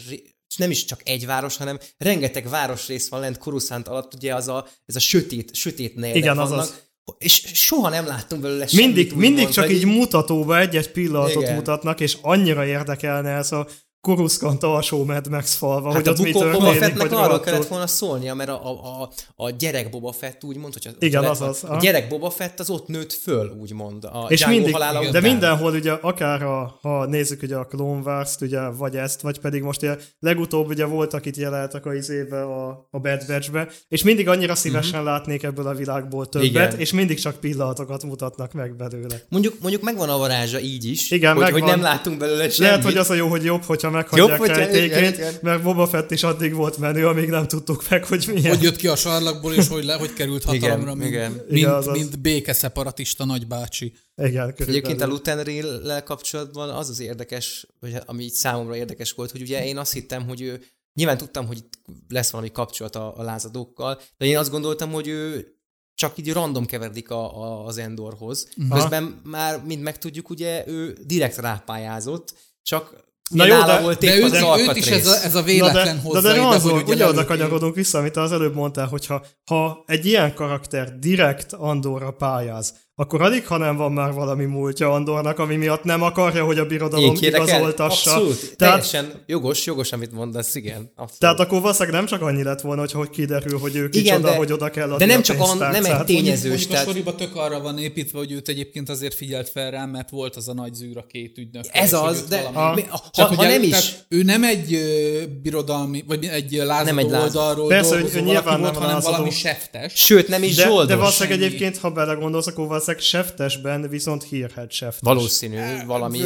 [0.49, 4.49] és nem is csak egy város, hanem rengeteg városrész van lent Coruscant alatt, ugye az
[4.49, 6.75] a, ez a sötét, sötét Igen, vannak, azaz.
[7.19, 8.87] és soha nem láttunk belőle semmit.
[8.87, 11.55] Mindig, mindig csak vagy így mutatóba egy-egy pillanatot Igen.
[11.55, 13.67] mutatnak, és annyira érdekelne ez a
[14.01, 17.87] koruszkant alsó Mad Max falva, Hát hogy a ott mi Boba, Fettnek arról kellett volna
[17.87, 19.11] szólnia, mert a, a, a,
[19.45, 22.71] a gyerek Boba Fett úgymond, hogy a, Igen, a, azaz, a gyerek Boba Fett az
[22.71, 25.23] ott nőtt föl, úgymond, a És Django mindig, halála de után.
[25.23, 29.63] mindenhol ugye, akár a, ha nézzük ugye a Clone Wars-t, ugye, vagy ezt, vagy pedig
[29.63, 34.29] most ugye legutóbb ugye voltak itt jelentek a izébe a, a Bad Batch-be, és mindig
[34.29, 35.07] annyira szívesen uh-huh.
[35.15, 36.57] látnék ebből a világból többet, Mhm.
[36.57, 36.79] Igen.
[36.79, 39.23] és mindig csak pillanatokat mutatnak meg belőle.
[39.29, 42.59] Mondjuk, mondjuk megvan a varázsa így is, Igen, hogy, hogy nem látunk belőle semmit.
[42.59, 45.35] Lehet, hogy az a jó, hogy jobb, hogyha meghagyják Jobb, hogyha- rejtéként, igen, igen.
[45.43, 48.55] mert Boba Fett is addig volt menő, amíg nem tudtuk meg, hogy milyen.
[48.55, 51.31] hogy jött ki a sarlakból, és hogy, le, hogy került hatalomra, mint, igen.
[51.31, 51.97] mint, Igen, azaz.
[51.97, 53.93] mint békeszeparatista nagybácsi.
[54.17, 59.31] Igen, Egyébként a rail kapcsolatban az az érdekes, vagy hát, ami így számomra érdekes volt,
[59.31, 60.63] hogy ugye én azt hittem, hogy ő,
[60.95, 61.73] nyilván tudtam, hogy itt
[62.09, 65.53] lesz valami kapcsolat a, a lázadókkal, de én azt gondoltam, hogy ő
[65.95, 68.49] csak így random keveredik a, a, az Endorhoz.
[68.69, 68.81] Aha.
[68.81, 74.33] Közben már, mint megtudjuk, ugye ő direkt rápályázott, csak Na jó, de- volt De őt,
[74.33, 76.63] az őt is ez a, ez a Na véletlen de, hozza de, de ide, az,
[76.63, 80.35] hogy ugye, ugye oda lelőtt- kanyarodunk vissza, amit az előbb mondtál, hogyha ha egy ilyen
[80.35, 85.85] karakter direkt Andorra pályáz, akkor alig, ha nem van már valami múltja Andornak, ami miatt
[85.85, 88.11] nem akarja, hogy a birodalom igazoltassa.
[88.11, 90.77] Abszolút, Tehát, teljesen jogos, jogos, amit mondasz, igen.
[90.97, 91.19] Abszolút.
[91.19, 94.29] tehát akkor valószínűleg nem csak annyi lett volna, hogy, hogy kiderül, hogy ő Igen, kicsoda,
[94.31, 96.71] de- hogy oda kell adni de nem a csak an- nem egy Mondjuk, tényezős, mondjuk
[96.71, 100.11] a tehát- soriba tök arra van építve, hogy őt egyébként azért figyelt fel rá, mert
[100.11, 101.65] volt az a nagy zűr a két ügynök.
[101.73, 104.45] Ez az, de valami- mi- ha, Tehát, ha hogy nem el- is, tehát Ő nem
[104.45, 107.39] egy ö, birodalmi, vagy egy lázadó Nem egy lázadó.
[107.41, 109.13] oldalról Persze, hogy dolgozó nyilván volt, nem hanem lázadó.
[109.13, 109.93] valami seftes.
[109.95, 115.01] sőt nem is de, de valószínűleg egyébként, ha belegondolsz, akkor valószínűleg seftesben viszont hírhet seftes.
[115.01, 116.21] Valószínű, valami...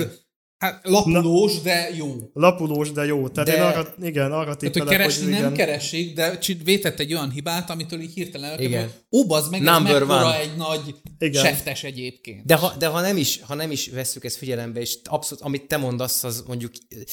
[0.62, 2.30] Hát lapulós, de jó.
[2.34, 3.28] Lapulós, de jó.
[3.28, 5.52] Tehát De- én arra, igen, arra Tehát, hogy tippelek, keresni hogy nem igen.
[5.54, 10.00] keresik, de vétett egy olyan hibát, amitől így hirtelen hogy ó, bazd meg, Number ez
[10.08, 11.44] mekkora egy nagy Igen.
[11.44, 12.44] seftes egyébként.
[12.44, 15.66] De ha, de ha nem is, ha nem is vesszük ezt figyelembe, és abszolút, amit
[15.66, 16.72] te mondasz, az mondjuk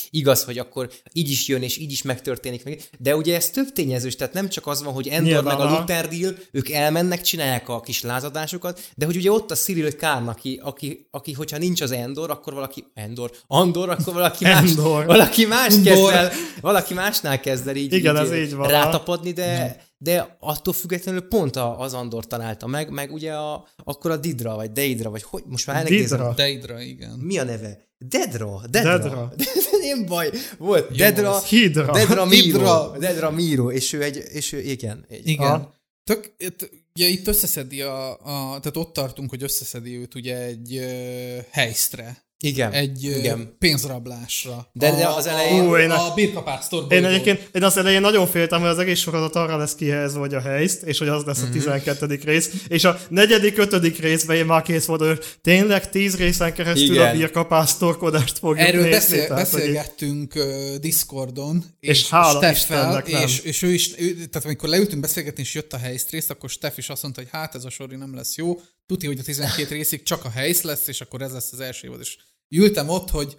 [0.09, 2.63] igaz, hogy akkor így is jön, és így is megtörténik.
[2.63, 5.67] meg- De ugye ez több tényezős, tehát nem csak az van, hogy Endor Nyilván, meg
[5.67, 5.79] a.
[5.79, 10.27] Luther Deal, ők elmennek, csinálják a kis lázadásokat, de hogy ugye ott a Cyril Kárn,
[10.27, 15.05] aki, aki, aki hogyha nincs az Endor, akkor valaki, Endor, Andor, akkor valaki más, Endor.
[15.05, 16.31] valaki más kezd el,
[16.61, 18.67] valaki másnál kezd el így, Igen, így ez így van.
[18.69, 24.11] rátapadni, de, de attól függetlenül pont a- az Andor találta meg, meg ugye a, akkor
[24.11, 26.17] a Didra, vagy Deidra, vagy hogy, most már elnézem.
[26.17, 26.33] Didra.
[26.33, 27.09] Deidra, igen.
[27.19, 27.87] Mi a neve?
[27.97, 28.61] Dedra?
[28.69, 28.97] Dedra.
[28.97, 29.33] Dedra.
[29.81, 30.29] Nem baj.
[30.57, 31.35] Volt Dedra.
[31.35, 31.43] az.
[31.43, 31.91] Hidra.
[31.93, 32.91] Dedra Miro.
[32.99, 35.05] Dedra Miro, és ő egy, és ő igen.
[35.09, 35.47] Egy, Igen.
[35.47, 35.73] Aha.
[36.03, 36.33] Tök,
[36.95, 42.23] ugye itt összeszedi a, a, tehát ott tartunk, hogy összeszedi őt ugye egy ö, helysztre,
[42.41, 42.71] igen.
[42.71, 43.55] egy igen.
[43.59, 44.69] pénzrablásra.
[44.73, 48.27] De- de az elején- Ú, én a, a- birkapásztor Én egyébként, én az elején nagyon
[48.27, 51.41] féltem, hogy az egész sorozat arra lesz kihelyezve, hogy a helyszt, és hogy az lesz
[51.41, 52.19] a 12.
[52.23, 56.95] rész, és a negyedik, ötödik részben én már kész voltam, hogy tényleg tíz részen keresztül
[56.95, 57.09] Igen.
[57.09, 58.97] a birkapásztorkodást fogjuk Erről nézni.
[58.97, 63.21] beszél, tehát, hogy beszélgettünk uh, Discordon, És hála Steffel, Istennek nem.
[63.23, 66.77] és, és ő is, ő, tehát amikor leültünk beszélgetni, és jött a helysztrész, akkor Steff
[66.77, 69.75] is azt mondta, hogy hát ez a sori nem lesz jó, tuti, hogy a 12
[69.75, 72.17] részig csak a helysz lesz, és akkor ez lesz az első évad, és
[72.55, 73.37] ültem ott, hogy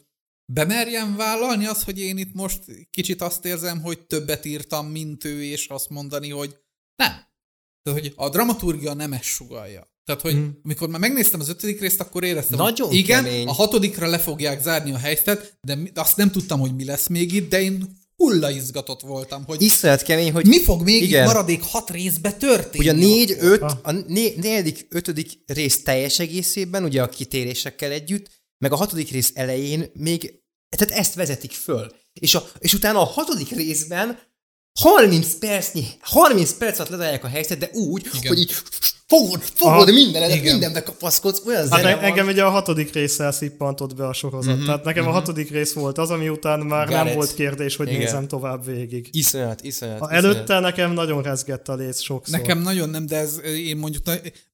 [0.53, 5.45] bemerjem vállalni azt, hogy én itt most kicsit azt érzem, hogy többet írtam, mint ő,
[5.45, 6.57] és azt mondani, hogy
[6.97, 7.13] nem.
[7.83, 9.89] Tehát, hogy a dramaturgia nem ezt sugalja.
[10.05, 10.61] Tehát, hogy hmm.
[10.65, 13.47] amikor már megnéztem az ötödik részt, akkor éreztem, Nagyon hogy igen, kemény.
[13.47, 17.33] a hatodikra le fogják zárni a helyzetet, de azt nem tudtam, hogy mi lesz még
[17.33, 21.21] itt, de én hulla izgatott voltam, hogy Iszonyat kemény, hogy mi fog még igen.
[21.21, 22.79] itt maradék hat részbe történni.
[22.79, 28.40] Ugye a négy, öt, a né, negyedik, ötödik rész teljes egészében, ugye a kitérésekkel együtt,
[28.61, 30.43] meg a hatodik rész elején még,
[30.77, 31.93] tehát ezt vezetik föl.
[32.13, 34.19] És, a, és utána a hatodik részben
[34.81, 38.29] 30 percnyi, 30 perc alatt lezárják a helyzetet, de úgy, Igen.
[38.29, 38.55] hogy így
[39.07, 39.93] fogod, fogod Aha.
[39.93, 40.51] mindenedet, Igen.
[40.53, 44.57] mindenbe kapaszkodsz, olyan Hát zene en- engem ugye a hatodik résszel szippantott be a sorozat.
[44.57, 47.15] Mhm, Tehát nekem a hatodik rész volt az, ami után már Got nem it.
[47.15, 48.01] volt kérdés, hogy Igen.
[48.01, 49.09] nézem tovább végig.
[49.13, 49.97] Iszonyat, iszonyat.
[50.01, 50.25] Iszonyat.
[50.25, 52.39] előtte nekem nagyon rezgett a léc sokszor.
[52.39, 54.03] Nekem nagyon nem, de ez, én mondjuk,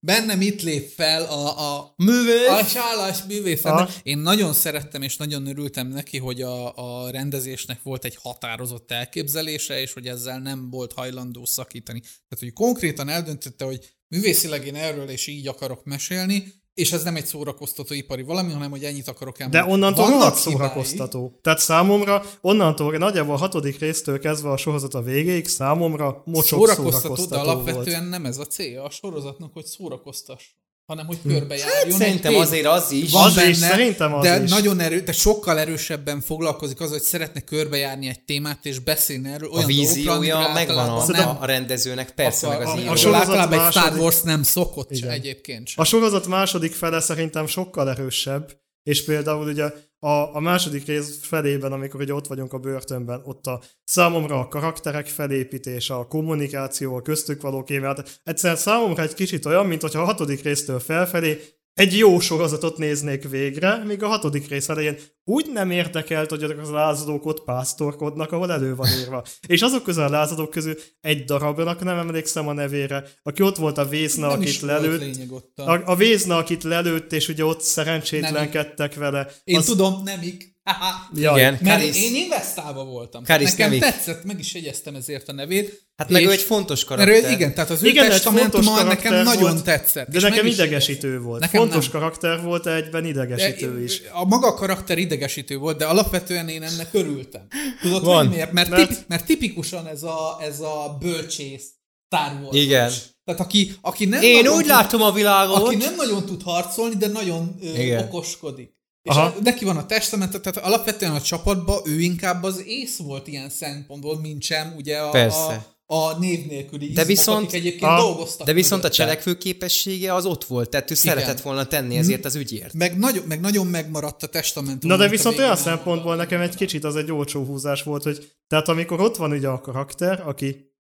[0.01, 2.49] bennem itt lép fel a, a Művész!
[2.49, 3.65] A sálás művész.
[3.65, 3.89] Ennek.
[4.03, 9.81] Én nagyon szerettem és nagyon örültem neki, hogy a, a rendezésnek volt egy határozott elképzelése,
[9.81, 12.01] és hogy ezzel nem volt hajlandó szakítani.
[12.01, 17.17] Tehát, hogy konkrétan eldöntötte, hogy művészileg én erről és így akarok mesélni, és ez nem
[17.17, 19.73] egy szórakoztató ipari valami, hanem hogy ennyit akarok De elmondani.
[19.73, 21.39] onnantól Vannak rohadt szórakoztató.
[21.43, 26.91] Tehát számomra, onnantól nagyjából a hatodik résztől kezdve a sorozat a végéig, számomra mocsok Szórakoztató,
[26.91, 28.11] szórakoztató, de alapvetően volt.
[28.11, 30.45] nem ez a célja a sorozatnak, hogy szórakoztass,
[30.87, 31.91] hanem hogy körbejárjon.
[31.91, 33.11] Hát szerintem egy azért az is.
[33.13, 34.51] Van Az benne, is, szerintem az de is.
[34.51, 39.49] nagyon erő, de sokkal erősebben foglalkozik az, hogy szeretne körbejárni egy témát és beszélni erről
[39.49, 42.91] A olyan dolgokra, víziója megvan a, általában a, a rendezőnek, persze, meg az a- a
[42.91, 45.11] a sorozat általában egy Star második- Wars nem szokott se Igen.
[45.11, 45.83] egyébként sem.
[45.83, 48.51] A sorozat második fele szerintem sokkal erősebb,
[48.83, 49.65] és például ugye
[49.99, 54.49] a, a második rész felében, amikor ugye ott vagyunk a börtönben, ott a számomra a
[54.49, 57.95] karakterek felépítése, a kommunikáció, a köztük való kémia,
[58.25, 61.41] hát számomra egy kicsit olyan, mint hogyha a hatodik résztől felfelé
[61.77, 66.59] egy jó sorozatot néznék végre, míg a hatodik rész elején úgy nem érdekelt, hogy azok
[66.59, 69.25] az lázadók ott pásztorkodnak, ahol elő van írva.
[69.47, 73.79] És azok közül a lázadók közül egy darabnak nem emlékszem a nevére, aki ott volt
[73.79, 75.31] a vészna, nem akit lelőtt.
[75.55, 75.71] A...
[75.71, 79.31] a, a akit lelőtt, és ugye ott szerencsétlenkedtek vele.
[79.45, 80.56] Én az, tudom, nemik.
[80.67, 81.09] Haha.
[81.15, 81.39] Jaj.
[81.39, 82.03] Igen, Mert Karis.
[82.03, 83.25] én investálva voltam.
[83.25, 83.83] Karis Nekem Nemik.
[83.83, 85.85] tetszett, meg is jegyeztem ezért a nevét.
[85.97, 87.31] Hát meg ő egy fontos Mert karakter.
[87.31, 90.09] ő, igen, tehát az ő Igen, egy fontos testamentuma karakter nekem nagyon volt, tetszett.
[90.09, 91.41] De nekem idegesítő volt.
[91.41, 92.01] Nekem fontos nem.
[92.01, 94.03] karakter volt, de egyben De idegesítő is.
[94.13, 97.47] A maga karakter idegesítő volt, de alapvetően én ennek örültem.
[97.81, 98.17] Tudod, Van.
[98.17, 98.53] hogy miért?
[98.53, 101.65] Mert, Mert- Tipi, mert tipikusan ez a, ez a bölcsész
[102.07, 102.57] Star Wars.
[102.57, 102.93] Igen.
[103.25, 105.63] Tehát aki, aki nem Én nagyon úgy tud, látom a világot.
[105.67, 108.75] aki nem nagyon tud harcolni, de nagyon ö, okoskodik.
[109.07, 109.25] És Aha.
[109.27, 113.51] a, neki van a testament, tehát alapvetően a csapatban ő inkább az ész volt ilyen
[113.51, 115.67] szempontból, mint sem ugye a, Persze.
[115.87, 119.03] a, a név nélküli De izmok, viszont- akik egyébként a- dolgoztak De viszont a mögötte.
[119.03, 122.73] cselekvő képessége az ott volt, tehát ő szeretett volna tenni ezért az ügyért.
[122.73, 124.91] Meg nagyon, meg nagyon megmaradt a testamentum.
[124.91, 128.33] Na de a viszont olyan szempontból nekem egy kicsit az egy olcsó húzás volt, hogy
[128.49, 130.73] tehát amikor ott van ugye a karakter, aki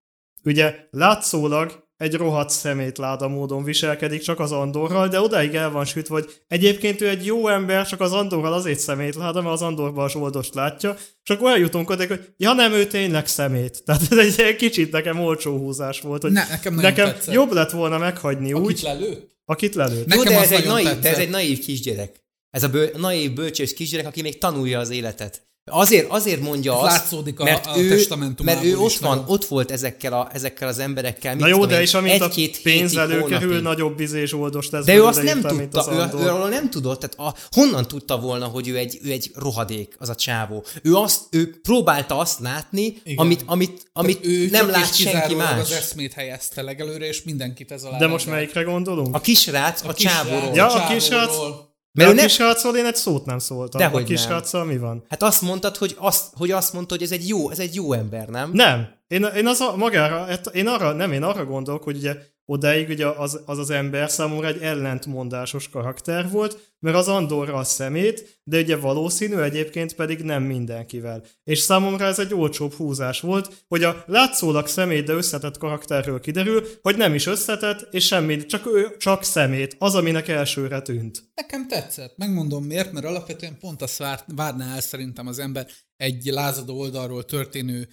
[0.44, 6.14] ugye látszólag egy rohadt szemétláda módon viselkedik csak az Andorral, de odáig el van sütve,
[6.14, 10.08] hogy egyébként ő egy jó ember, csak az Andorral azért szemétláda, mert az Andorban a
[10.08, 13.82] zsoldost látja, és akkor eljutunk oda, hogy ja nem, ő tényleg szemét.
[13.84, 17.34] Tehát ez egy kicsit nekem olcsó húzás volt, hogy Ne, nekem nekem tetszett.
[17.34, 19.36] jobb lett volna meghagyni Akit úgy, lelőtt?
[19.44, 20.06] akit lelőtt.
[20.06, 22.24] Ne- Jó, Nekem de ez, egy naív, ez egy naív kisgyerek.
[22.50, 25.46] Ez a bő, naív, bölcsős kisgyerek, aki még tanulja az életet.
[25.70, 28.06] Azért, azért mondja Ez azt, látszódik a- mert, a ő,
[28.42, 31.34] mert ő ott is van, ott volt ezekkel, a, ezekkel az emberekkel.
[31.34, 35.04] Na jó, de és amint a egy-két pénz előkerül, nagyobb izé zsoldost lesz De ő
[35.04, 36.20] azt nem tudta, az ő, Andor.
[36.20, 39.94] ő arról nem tudott, tehát a, honnan tudta volna, hogy ő egy, ő egy rohadék,
[39.98, 40.64] az a csávó.
[40.82, 43.16] Ő, azt, ő próbálta azt látni, Igen.
[43.16, 45.60] amit, amit, amit Tehát ő nem lát és senki más.
[45.60, 49.14] az eszmét helyezte legelőre, és mindenkit ez alá De most melyikre gondolunk?
[49.14, 50.14] A kisrác a, a kisrác.
[50.14, 50.54] csávóról.
[50.54, 51.74] Ja, a csávóról.
[51.96, 52.14] Kisrác.
[52.14, 53.80] De Mert a kisrácról én egy szót nem szóltam.
[53.80, 54.14] Dehogy a nem.
[54.14, 55.04] kisráccal mi van?
[55.08, 57.92] Hát azt mondtad, hogy azt, hogy azt mondta, hogy ez egy jó, ez egy jó
[57.92, 58.50] ember, nem?
[58.52, 58.88] Nem.
[59.08, 62.16] Én, én az a, magára, hát én arra, nem, én arra gondolok, hogy ugye
[62.46, 67.64] odáig ugye az, az az ember számomra egy ellentmondásos karakter volt, mert az Andorra a
[67.64, 71.24] szemét, de ugye valószínű egyébként pedig nem mindenkivel.
[71.44, 76.66] És számomra ez egy olcsóbb húzás volt, hogy a látszólag szemét, de összetett karakterről kiderül,
[76.82, 81.22] hogy nem is összetett, és semmi, csak ő, csak szemét, az, aminek elsőre tűnt.
[81.34, 82.16] Nekem tetszett.
[82.16, 85.66] Megmondom miért, mert alapvetően pont azt vár, várná el szerintem az ember
[85.96, 87.88] egy lázadó oldalról történő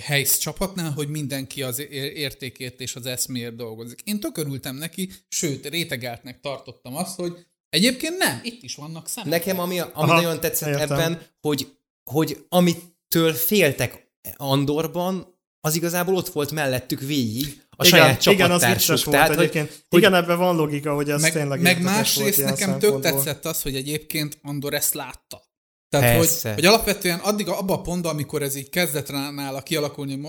[0.00, 4.00] helysz csapatnál, hogy mindenki az ér- értékért és az eszméért dolgozik.
[4.04, 9.30] Én tök örültem neki, sőt, rétegeltnek tartottam azt, hogy egyébként nem, itt is vannak szemek.
[9.30, 10.90] Nekem ami, ami Aha, nagyon tetszett értem.
[10.98, 11.72] ebben, hogy,
[12.10, 18.66] hogy amitől féltek Andorban, az igazából ott volt mellettük végig a igen, saját igen, az
[18.66, 19.84] vicces volt Tehát, egyébként.
[19.88, 23.62] hogy- igen, ebben van logika, hogy ez meg, tényleg meg másrészt nekem tök tetszett az,
[23.62, 25.48] hogy egyébként Andor ezt látta.
[25.90, 26.54] Tehát, hogy, Persze.
[26.54, 30.20] hogy alapvetően addig abban a pontban, amikor ez így kezdett nála kialakulni,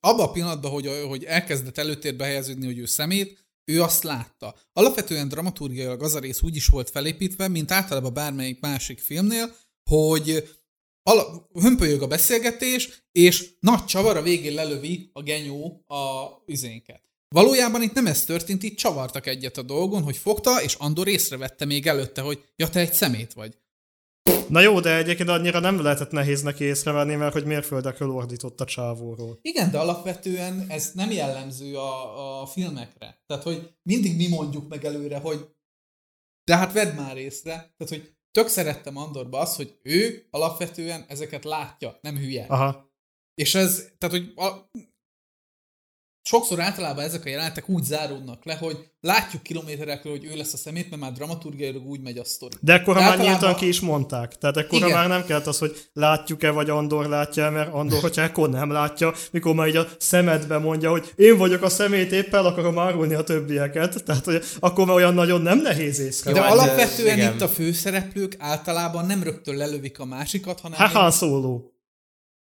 [0.00, 4.54] abban a pillanatban, hogy, hogy elkezdett előtérbe helyeződni, hogy ő szemét, ő azt látta.
[4.72, 9.54] Alapvetően dramaturgiailag az a rész úgy is volt felépítve, mint általában bármelyik másik filmnél,
[9.90, 10.48] hogy
[11.02, 17.02] ala, hömpölyög a beszélgetés, és nagy csavar a végén lelövi a genyó a üzénket.
[17.28, 21.64] Valójában itt nem ez történt, itt csavartak egyet a dolgon, hogy fogta, és Andor észrevette
[21.64, 23.58] még előtte, hogy ja, te egy szemét vagy.
[24.48, 28.64] Na jó, de egyébként annyira nem lehetett nehéz neki észrevenni, mert hogy mérföldekről ordított a
[28.64, 29.38] csávóról.
[29.42, 33.22] Igen, de alapvetően ez nem jellemző a, a filmekre.
[33.26, 35.48] Tehát, hogy mindig mi mondjuk meg előre, hogy
[36.44, 37.52] de hát vedd már észre.
[37.52, 42.44] Tehát, hogy tök szerettem Andorba az, hogy ő alapvetően ezeket látja, nem hülye.
[42.48, 42.92] Aha.
[43.34, 44.70] És ez, tehát, hogy a,
[46.26, 50.56] sokszor általában ezek a jelenetek úgy záródnak le, hogy látjuk kilométerekről, hogy ő lesz a
[50.56, 52.54] szemét, mert már dramaturgiailag úgy megy a sztori.
[52.60, 54.38] De ekkora De már általában- nyíltan ki is mondták.
[54.38, 54.90] Tehát Igen.
[54.90, 59.12] már nem kellett az, hogy látjuk-e, vagy Andor látja mert Andor, hogyha ekkor nem látja,
[59.30, 63.14] mikor már így a szemedbe mondja, hogy én vagyok a szemét, éppen el akarom árulni
[63.14, 64.04] a többieket.
[64.04, 66.44] Tehát, hogy akkor már olyan nagyon nem nehéz De észrevenni.
[66.44, 67.34] hát, alapvetően igen.
[67.34, 70.78] itt a főszereplők általában nem rögtön lelövik a másikat, hanem...
[70.78, 71.10] Hát egy- Han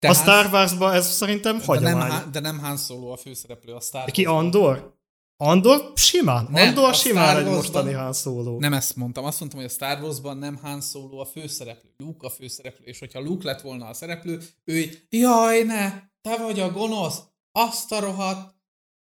[0.07, 0.19] Solo.
[0.19, 2.23] A tehát- Star Wars-ban ez szerintem de nem, hagyomány.
[2.31, 4.45] De nem Han Solo a főszereplő a Star Ki Wars-ban.
[4.45, 5.01] Andor?
[5.37, 6.47] Andor simán.
[6.51, 8.59] Nem, Andor a simán Star egy mostani Han Solo.
[8.59, 12.27] Nem ezt mondtam, azt mondtam, hogy a Star Wars-ban nem Han Solo a főszereplő, Luke
[12.27, 15.91] a főszereplő, és hogyha Luke lett volna a szereplő, ő így, jaj ne,
[16.21, 17.19] te vagy a gonosz,
[17.51, 18.55] azt a rohadt.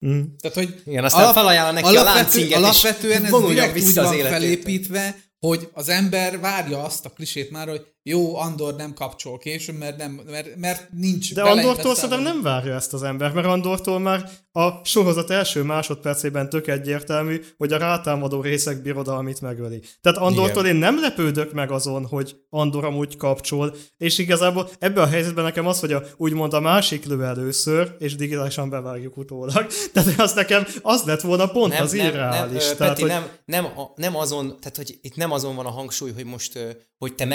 [0.06, 0.22] Mm.
[0.40, 4.04] Tehát, hogy Igen, aztán felajánla neki a láncinget, és alapvetően ez vonuljon direkt úgy vissza
[4.04, 9.38] van felépítve, hogy az ember várja azt a klisét már, hogy jó, Andor nem kapcsol
[9.38, 13.48] később, mert, nem, mert, mert nincs De Andortól szerintem nem várja ezt az ember, mert
[13.48, 19.82] Andortól már a sorozat első másodpercében tök egyértelmű, hogy a rátámadó részek birodalmit megöli.
[20.02, 25.08] Tehát Andortól én nem lepődök meg azon, hogy Andor amúgy kapcsol, és igazából ebben a
[25.08, 29.68] helyzetben nekem az, hogy a, úgymond a másik lő először, és digitálisan bevágjuk utólag.
[29.94, 32.68] Tehát az nekem az lett volna pont az irreális.
[32.68, 35.72] Nem, Tehát, Peti, hogy nem, nem, nem azon, tehát hogy itt nem azon van a
[35.72, 36.60] hangsúly, hogy most,
[36.98, 37.26] hogy te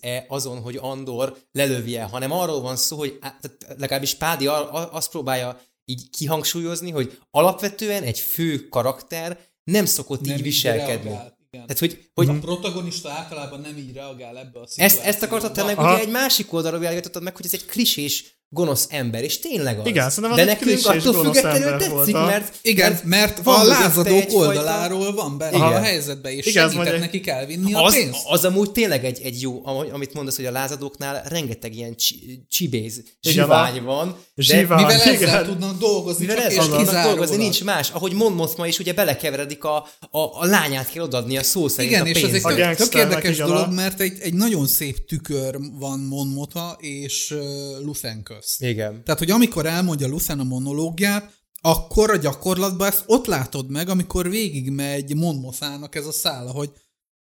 [0.00, 3.18] meglepődsz-e azon, hogy Andor lelövje, hanem arról van szó, hogy
[3.78, 10.42] legalábbis Pádi azt próbálja így kihangsúlyozni, hogy alapvetően egy fő karakter nem szokott Nem így
[10.42, 11.08] viselkedni.
[11.08, 11.66] reagál, igen.
[11.66, 15.06] Tehát, hogy, hogy A protagonista általában nem így reagál ebbe a ezt, szituációba.
[15.06, 18.86] ezt akartad te meg ugye egy másik oldalról világítottad meg, hogy ez egy klisés gonosz
[18.90, 19.86] ember, és tényleg az.
[19.86, 24.24] Igen, szerintem De nekünk attól függetlenül tetszik, volt, a- mert Igen, mert van a lázadók
[24.32, 25.68] oldaláról van benne Igen.
[25.72, 28.18] a helyzetbe, és Igen, segített egy- nekik elvinni a az, pénzt.
[28.28, 33.02] az amúgy tényleg egy, egy jó, amit mondasz, hogy a lázadóknál rengeteg ilyen csi, csibéz,
[33.22, 34.16] Igen, zsivány a- van.
[34.34, 34.80] De zsivány.
[34.84, 35.44] Mivel ezzel igen.
[35.44, 37.16] tudnak dolgozni, mivel csak ez és tudnak kizárólag.
[37.16, 37.90] dolgozni, nincs más.
[37.90, 39.76] Ahogy Monmouth ma is ugye belekeveredik a,
[40.10, 42.60] a, a lányát kell odaadni a szó szerint Igen, a és ez egy.
[42.60, 46.76] A tök, érdekes igen, dolog, a- mert egy, egy nagyon szép tükör van Mon Mota
[46.80, 47.40] és uh,
[48.42, 48.62] Közt.
[48.62, 49.04] Igen.
[49.04, 54.30] Tehát, hogy amikor elmondja Luthen a monológiát, akkor a gyakorlatban ezt ott látod meg, amikor
[54.30, 56.70] végigmegy Mon Mothának ez a szála, hogy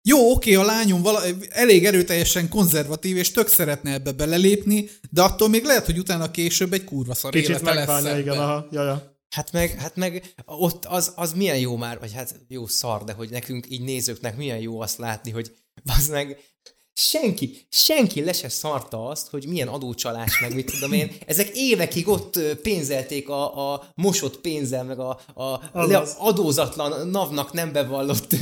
[0.01, 5.49] jó, oké, a lányom vala, elég erőteljesen konzervatív, és tök szeretne ebbe belelépni, de attól
[5.49, 9.17] még lehet, hogy utána később egy kurva szar Kicsit élete lesz megbánja, igen, aha, jaja.
[9.30, 13.13] Hát meg, hát meg ott az, az milyen jó már, vagy hát jó szar, de
[13.13, 15.51] hogy nekünk így nézőknek milyen jó azt látni, hogy
[15.97, 16.38] az meg
[17.00, 21.12] senki, senki le se szarta azt, hogy milyen adócsalás, meg mit tudom én.
[21.26, 27.72] Ezek évekig ott pénzelték a, a mosott pénzzel, meg a, a le, adózatlan navnak nem
[27.72, 28.36] bevallott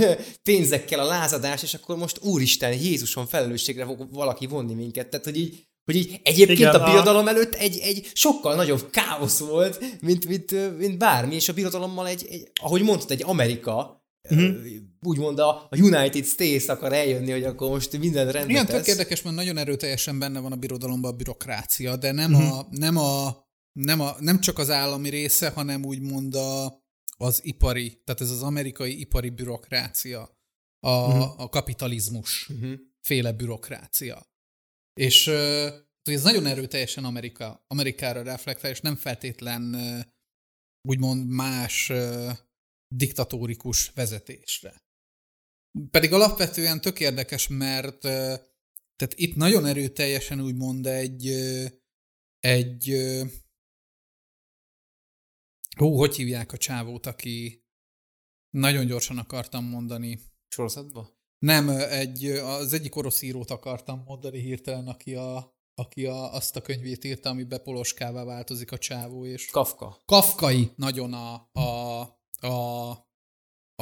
[0.44, 5.08] pénzekkel a lázadás, és akkor most úristen, Jézuson felelősségre fog valaki vonni minket.
[5.10, 8.90] Tehát, hogy így, hogy így egyébként Igen, a a- birodalom előtt egy, egy sokkal nagyobb
[8.90, 13.97] káosz volt, mint, mint, mint bármi, és a birodalommal egy, egy ahogy mondtad, egy Amerika,
[14.30, 14.66] uh-huh.
[15.02, 18.76] úgymond a, United States akar eljönni, hogy akkor most minden rendben Igen, tesz.
[18.76, 22.58] tök érdekes, mert nagyon erőteljesen benne van a birodalomban a bürokrácia, de nem, uh-huh.
[22.58, 26.84] a, nem, a, nem, a, nem csak az állami része, hanem úgymond a,
[27.18, 30.38] az ipari, tehát ez az amerikai ipari bürokrácia,
[30.80, 31.42] a, uh-huh.
[31.42, 32.74] a kapitalizmus uh-huh.
[33.02, 34.28] féle bürokrácia.
[34.94, 35.28] És
[36.04, 39.76] ez nagyon erőteljesen Amerika, Amerikára reflektál, és nem feltétlen
[40.82, 41.92] úgymond más
[42.88, 44.82] diktatórikus vezetésre.
[45.92, 51.28] Pedig alapvetően tök érdekes, mert tehát itt nagyon erőteljesen úgymond egy
[52.40, 52.94] egy
[55.82, 57.66] ó, hogy hívják a csávót, aki
[58.50, 60.20] nagyon gyorsan akartam mondani.
[60.48, 61.16] Sorozatba?
[61.40, 66.62] Nem, egy, az egyik orosz írót akartam mondani hirtelen, aki, a, aki a, azt a
[66.62, 69.26] könyvét írta, amiben poloskává változik a csávó.
[69.26, 70.02] És Kafka.
[70.06, 72.02] Kafkai nagyon a, a,
[72.42, 72.92] a,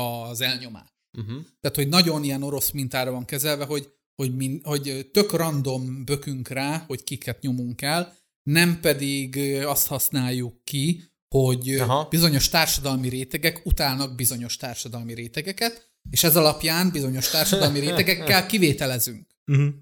[0.01, 0.93] az elnyomás.
[1.17, 1.43] Uh-huh.
[1.59, 6.47] Tehát, hogy nagyon ilyen orosz mintára van kezelve, hogy, hogy, min, hogy tök random bökünk
[6.47, 11.03] rá, hogy kiket nyomunk el, nem pedig azt használjuk ki,
[11.35, 12.07] hogy Aha.
[12.09, 19.27] bizonyos társadalmi rétegek utálnak bizonyos társadalmi rétegeket, és ez alapján bizonyos társadalmi rétegekkel kivételezünk.
[19.45, 19.73] Uh-huh.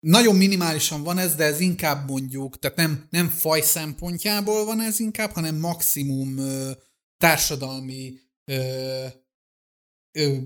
[0.00, 5.00] Nagyon minimálisan van ez, de ez inkább mondjuk, tehát nem, nem faj szempontjából van ez
[5.00, 6.70] inkább, hanem maximum ö,
[7.18, 8.14] társadalmi
[8.44, 9.06] ö,
[10.18, 10.36] ö,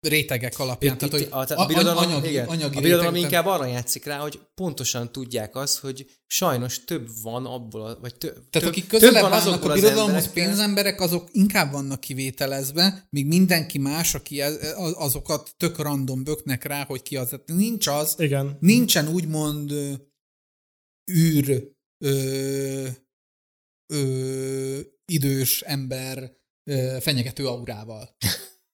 [0.00, 0.92] rétegek alapján.
[0.92, 4.04] Itt, tehát, hogy a, a, birodalom, anyagi, igen, anyagi a birodalom rétegek, inkább arra játszik
[4.04, 8.66] rá, hogy pontosan tudják azt, hogy sajnos több van abból, a, vagy tö, Tehát több,
[8.66, 14.42] akik közelebb állnak a birodalomhoz pénzemberek, azok inkább vannak kivételezve, míg mindenki más, aki
[14.94, 17.40] azokat tök random böknek rá, hogy ki az.
[17.46, 18.56] Nincs az, igen.
[18.60, 19.72] nincsen úgymond
[21.12, 22.86] űr ö,
[23.92, 24.80] ö,
[25.12, 26.32] idős ember
[27.00, 28.16] fenyegető aurával.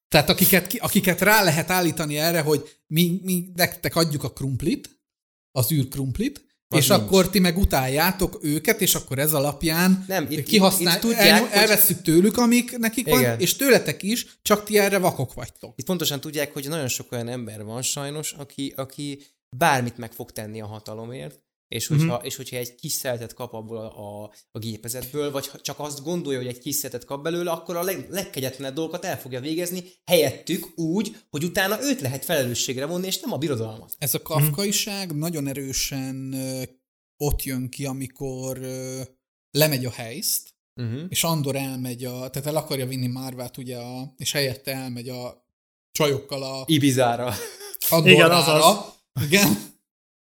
[0.09, 5.01] Tehát akiket, akiket rá lehet állítani erre, hogy mi, mi nektek adjuk a krumplit,
[5.51, 7.01] az űrkrumplit, az és nincs.
[7.01, 11.49] akkor ti meg utáljátok őket, és akkor ez alapján nem, itt, kihasznál, itt tudják, el,
[11.51, 13.23] elveszük tőlük, amik nekik Igen.
[13.23, 15.75] van, és tőletek is, csak ti erre vakok vagytok.
[15.77, 19.23] Itt pontosan tudják, hogy nagyon sok olyan ember van sajnos, aki, aki
[19.57, 22.27] bármit meg fog tenni a hatalomért, és hogyha, uh-huh.
[22.27, 26.39] és hogyha egy kis szeletet kap abból a, a, a gépezetből, vagy csak azt gondolja,
[26.39, 30.79] hogy egy kis szeletet kap belőle, akkor a leg, legkegyetlenebb dolgokat el fogja végezni helyettük
[30.79, 33.95] úgy, hogy utána őt lehet felelősségre vonni, és nem a birodalmat.
[33.99, 35.21] Ez a kafkaiság uh-huh.
[35.21, 36.63] nagyon erősen ö,
[37.17, 39.01] ott jön ki, amikor ö,
[39.51, 41.03] lemegy a helyzt, uh-huh.
[41.09, 45.47] és Andor elmegy, a, tehát el akarja vinni Márvát, ugye, a, és helyette elmegy a
[45.93, 46.65] csajokkal a...
[46.67, 47.35] Ibizára.
[48.03, 48.77] Igen, azaz.
[49.25, 49.73] Igen.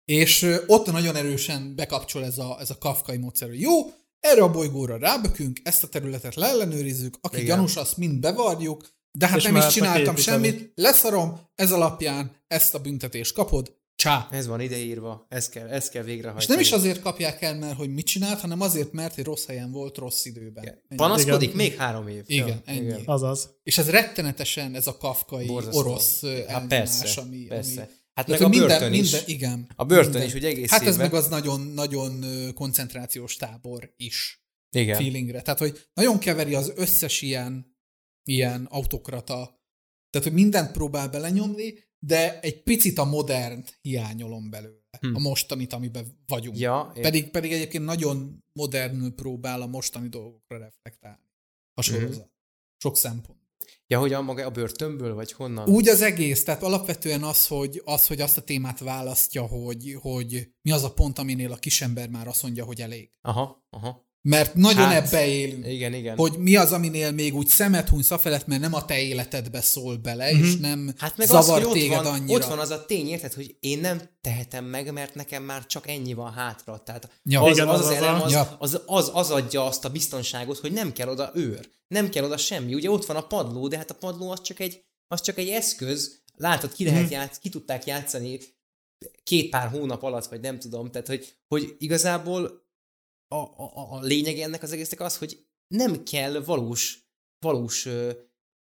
[0.04, 4.50] És ott nagyon erősen bekapcsol ez a, ez a kafkai módszer, hogy jó, erre a
[4.50, 7.46] bolygóra rábökünk, ezt a területet leellenőrizzük, aki Igen.
[7.46, 8.86] gyanús, azt mind bevarjuk,
[9.18, 14.28] de hát és nem is csináltam semmit, leszarom, ez alapján ezt a büntetést kapod, csá.
[14.30, 16.42] Ez van ideírva, ez kell, ez kell végrehajtani.
[16.42, 19.46] És nem is azért kapják el, mert hogy mit csinált, hanem azért, mert egy rossz
[19.46, 20.62] helyen volt, rossz időben.
[20.62, 20.82] Igen.
[20.96, 21.56] Panaszkodik Igen.
[21.56, 22.22] még három év.
[22.26, 22.84] Igen, ja, ennyi.
[22.84, 23.02] Igen.
[23.04, 23.50] Azaz.
[23.62, 25.78] És ez rettenetesen, ez a kafkai Borzasztó.
[25.78, 27.80] orosz hát elnyomás, persze, ami, persze.
[27.80, 29.10] ami Hát meg a minden, börtön is.
[29.10, 29.72] Minden, igen.
[29.76, 30.28] A börtön minden.
[30.28, 34.44] is, ugye egész Hát ez meg az nagyon, nagyon koncentrációs tábor is.
[34.76, 34.96] Igen.
[34.96, 35.42] Feelingre.
[35.42, 37.76] Tehát, hogy nagyon keveri az összes ilyen,
[38.22, 39.62] ilyen autokrata.
[40.10, 44.82] Tehát, hogy mindent próbál belenyomni, de egy picit a modernt hiányolom belőle.
[45.00, 45.14] Hm.
[45.14, 46.58] A mostanit, amiben vagyunk.
[46.58, 51.32] Ja, pedig, pedig egyébként nagyon modernül próbál a mostani dolgokra reflektálni.
[51.74, 52.24] A sorozat.
[52.24, 52.30] Hm.
[52.78, 53.43] Sok szempont.
[53.86, 55.68] Ja, hogy a maga a börtönből, vagy honnan?
[55.68, 60.48] Úgy az egész, tehát alapvetően az, hogy, az, hogy azt a témát választja, hogy, hogy
[60.62, 63.10] mi az a pont, aminél a kisember már azt mondja, hogy elég.
[63.20, 64.03] Aha, aha.
[64.28, 65.66] Mert nagyon hát, ebbe élünk.
[65.66, 66.16] Igen, igen.
[66.16, 69.96] Hogy mi az, aminél még úgy szemet hunysz afelett, mert nem a te életedbe szól
[69.96, 70.44] bele, mm-hmm.
[70.44, 70.62] és mhm.
[70.62, 72.34] nem hát meg zavar az, hogy téged ott van, annyira.
[72.34, 75.88] Ott van az a tény, érted, hogy én nem tehetem meg, mert nekem már csak
[75.88, 76.78] ennyi van hátra.
[76.78, 78.56] Tehát ja, az, igen, az, az, az, elem, az, ja.
[78.58, 81.68] az, az, az adja azt a biztonságot, hogy nem kell oda őr.
[81.88, 82.74] Nem kell oda semmi.
[82.74, 85.48] Ugye ott van a padló, de hát a padló az csak egy, az csak egy
[85.48, 86.22] eszköz.
[86.36, 87.10] Látod, ki, lehet mm.
[87.10, 88.38] játsz, ki tudták játszani
[89.24, 90.90] két pár hónap alatt, vagy nem tudom.
[90.90, 92.63] Tehát, hogy, hogy igazából
[93.34, 97.08] a, a, a lényeg ennek az egésznek az, hogy nem kell valós,
[97.38, 98.12] valós ö,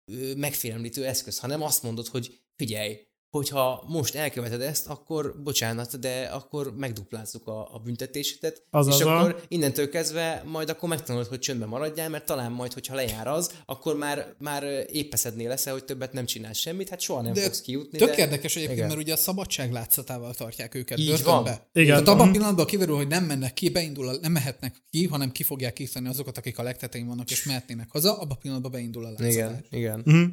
[0.05, 6.31] ö, megfélemlítő eszköz, hanem azt mondod, hogy figyelj, hogyha most elköveted ezt, akkor bocsánat, de
[6.33, 9.45] akkor megduplázzuk a, a büntetésedet, az és akkor a...
[9.49, 13.97] innentől kezdve majd akkor megtanulod, hogy csöndben maradjál, mert talán majd, hogyha lejár az, akkor
[13.97, 17.99] már, már épeszedné leszel, hogy többet nem csinálsz semmit, hát soha nem de fogsz kijutni.
[17.99, 18.17] Tök de...
[18.17, 18.89] érdekes egyébként, igen.
[18.89, 21.51] mert ugye a szabadság látszatával tartják őket Így börtönbe.
[21.51, 21.83] Van.
[21.83, 21.93] Igen.
[21.93, 25.43] Tehát abban a pillanatban kiderül, hogy nem mennek ki, beindul, nem mehetnek ki, hanem ki
[25.43, 29.35] fogják azokat, akik a legtetején vannak, és mehetnének haza, abban a pillanatban beindul a látszatás.
[29.35, 30.05] Igen, igen.
[30.11, 30.25] Mm-hmm.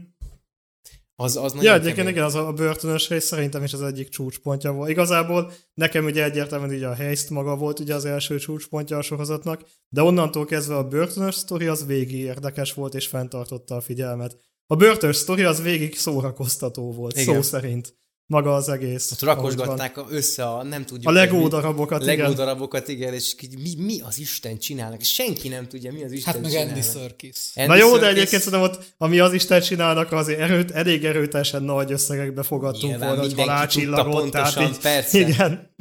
[1.18, 2.12] Az, az Ja, egyébként kemény.
[2.12, 4.90] igen, az a börtönös rész szerintem is az egyik csúcspontja volt.
[4.90, 9.62] Igazából nekem ugye egyértelműen ugye a Heist maga volt ugye az első csúcspontja a sorozatnak,
[9.90, 14.38] de onnantól kezdve a börtönös sztori az végig érdekes volt és fenntartotta a figyelmet.
[14.68, 17.36] A börtönös sztori az végig szórakoztató volt, Igen.
[17.36, 17.96] szó szerint.
[18.28, 19.12] Maga az egész.
[19.12, 21.08] Ott rakosgatták a- össze a nem tudjuk.
[21.16, 22.36] A hogy mi- darabokat, igen.
[22.36, 25.02] darabokat, igen, és mi, mi az Isten csinálnak?
[25.02, 26.76] Senki nem tudja, mi az Isten Hát meg csinálnak.
[26.76, 27.38] Andy Serkis.
[27.56, 31.06] Andy Na jó, de Serkis- egyébként szerintem ott, ami az Isten csinálnak, azért erőt, elég
[31.06, 35.20] erőteljesen nagy összegekbe fogadtunk Nyilván volna, hogy mindenki halálcsillagot, tudta tehát pontosan, így, persze.
[35.20, 35.74] igen.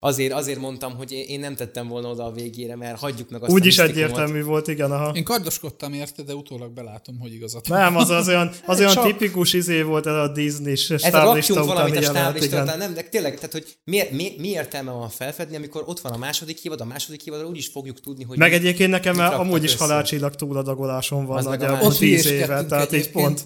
[0.00, 3.52] Azért, azért mondtam, hogy én, nem tettem volna oda a végére, mert hagyjuk meg azt
[3.52, 5.10] Úgy a is egyértelmű volt, igen, aha.
[5.14, 7.68] Én kardoskodtam érte, de utólag belátom, hogy igazat.
[7.68, 11.06] Nem, az, az olyan, az olyan Csak- tipikus izé volt ez a Disney-s Ez a
[11.08, 15.08] stáblista valamit a stáblista után, nem, de tényleg, tehát, hogy mi, mi, mi értelme van
[15.08, 18.38] felfedni, amikor ott van a második évad, a második évadra úgy is fogjuk tudni, hogy
[18.38, 19.84] Meg egyébként nekem amúgy is össze.
[19.84, 21.94] halálcsillag túladagoláson van nagyjából.
[21.94, 23.44] 10 éve, tehát így pont.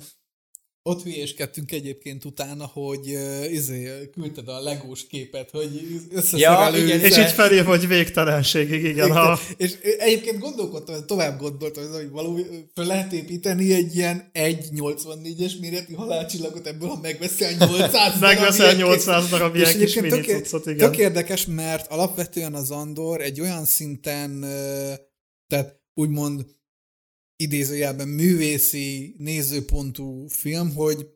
[0.84, 6.78] Ott hülyéskedtünk egyébként utána, hogy uh, izé, küldted a legós képet, hogy összeszerelő.
[6.78, 9.12] Ja, igen, És így felír, hogy végtelenségig, igen.
[9.12, 12.38] Ha, És egyébként gondolkodtam, tovább gondoltam, hogy való,
[12.74, 18.88] föl lehet építeni egy ilyen 1,84-es méretű halálcsillagot, ebből ha megveszel 800 darab megveszel ilyen
[18.88, 20.90] 800 darab ilyen kis mini tök, cuccot, igen.
[20.90, 24.40] tök érdekes, mert alapvetően az Andor egy olyan szinten,
[25.46, 26.44] tehát úgymond
[27.42, 31.06] idézőjelben művészi nézőpontú film, hogy,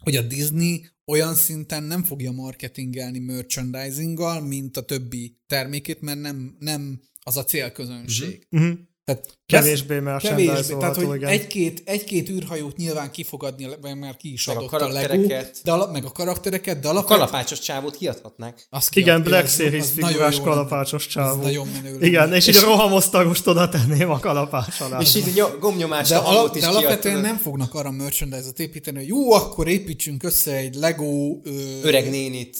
[0.00, 6.56] hogy a Disney olyan szinten nem fogja marketingelni merchandisinggal, mint a többi termékét, mert nem,
[6.58, 8.46] nem az a célközönség.
[8.50, 8.70] Mhm.
[9.04, 11.28] Tehát Kevésbé Kevésbé, merchandise tehát hogy igen.
[11.28, 15.60] egy-két, egy-két űrhajót nyilván kifogadni, vagy már ki is Meg a adott a, Lego, karaktereket.
[15.64, 18.66] de ala, meg a karaktereket, de a alapvetően kalapácsos csávót kiadhatnák.
[18.70, 21.38] az Igen, kiadja, Black Series figurás kalapácsos csávó.
[21.38, 21.98] Ez nagyon menő.
[22.00, 25.00] Igen, és így a rohamosztagost oda tenném a kalapás alá.
[25.00, 28.96] És így nyom- gomnyomás de, a alap, is de alapvetően nem fognak arra merchandise-ot építeni,
[28.98, 31.50] hogy jó, akkor építsünk össze egy Lego ö,
[31.82, 32.56] Öreg nénit.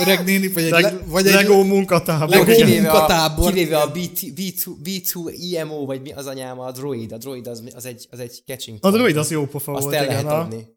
[0.00, 2.28] öreg néni, vagy egy, Leg, le, vagy egy Lego munkatábor.
[2.28, 2.68] Lego igen.
[2.68, 3.52] a, munkatábor.
[3.52, 7.12] kivéve a B2, B2, B2 IMO, vagy mi az anyám, a droid.
[7.12, 8.78] A droid az, az egy, az egy catching.
[8.80, 10.14] A droid az jó pofa Azt volt, el igen.
[10.24, 10.40] lehet ha.
[10.40, 10.76] adni.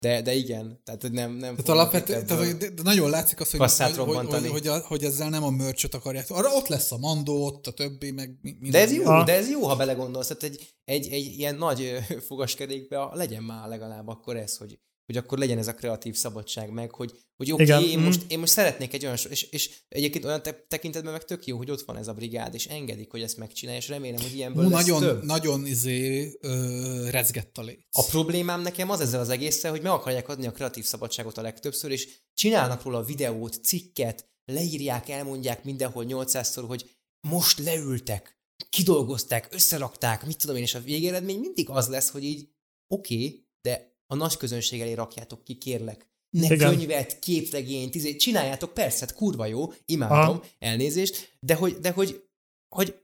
[0.00, 3.60] De, de igen, tehát nem, nem Tehát alapvetően, tehát, de nagyon látszik az, hogy,
[3.96, 6.30] hogy, hogy, hogy, a, hogy ezzel nem a merch akarják.
[6.30, 8.70] Arra ott lesz a Mandó, ott a többi, meg mi- minden.
[8.70, 9.24] De ez jó, Ha.
[9.24, 10.26] de ez jó, ha belegondolsz.
[10.26, 14.78] Tehát egy, egy, egy ilyen nagy fogaskerékbe legyen már legalább akkor ez, hogy,
[15.08, 18.06] hogy akkor legyen ez a kreatív szabadság meg, hogy, hogy oké, okay, én, mhm.
[18.06, 21.56] most, én most szeretnék egy olyan, és, és egyébként olyan te, tekintetben meg tök jó,
[21.56, 24.64] hogy ott van ez a brigád, és engedik, hogy ezt megcsinálja, és remélem, hogy ilyenből
[24.64, 25.24] Hú, lesz nagyon, több.
[25.24, 27.78] nagyon izé, ö, rezgett a léc.
[27.92, 31.42] A problémám nekem az ezzel az egésszel, hogy meg akarják adni a kreatív szabadságot a
[31.42, 36.90] legtöbbször, és csinálnak róla videót, cikket, leírják, elmondják mindenhol 800-szor, hogy
[37.20, 38.38] most leültek,
[38.70, 42.48] kidolgozták, összerakták, mit tudom én, és a végeredmény mindig az lesz, hogy így
[42.88, 46.06] oké, okay, de a nagy közönség elé rakjátok ki, kérlek.
[46.30, 46.70] Ne Igen.
[46.70, 50.44] könyvet, képregényt, izé, csináljátok, persze, hát kurva jó, imádom, Aha.
[50.58, 52.24] elnézést, de hogy, de hogy,
[52.68, 52.94] hogy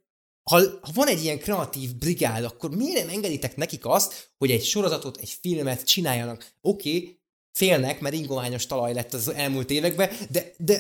[0.51, 4.65] ha, ha van egy ilyen kreatív brigád, akkor miért nem engeditek nekik azt, hogy egy
[4.65, 6.55] sorozatot, egy filmet csináljanak?
[6.61, 7.21] Oké, okay,
[7.59, 10.75] félnek, mert ingományos talaj lett az elmúlt években, de, de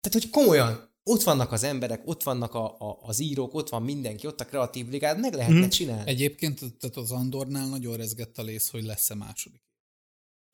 [0.00, 3.82] tehát, hogy komolyan, ott vannak az emberek, ott vannak a, a, az írók, ott van
[3.82, 5.68] mindenki, ott a kreatív brigád, meg lehetne hmm.
[5.68, 6.10] csinálni.
[6.10, 9.60] Egyébként tehát az Andornál nagyon rezgett a lész, hogy lesz-e második.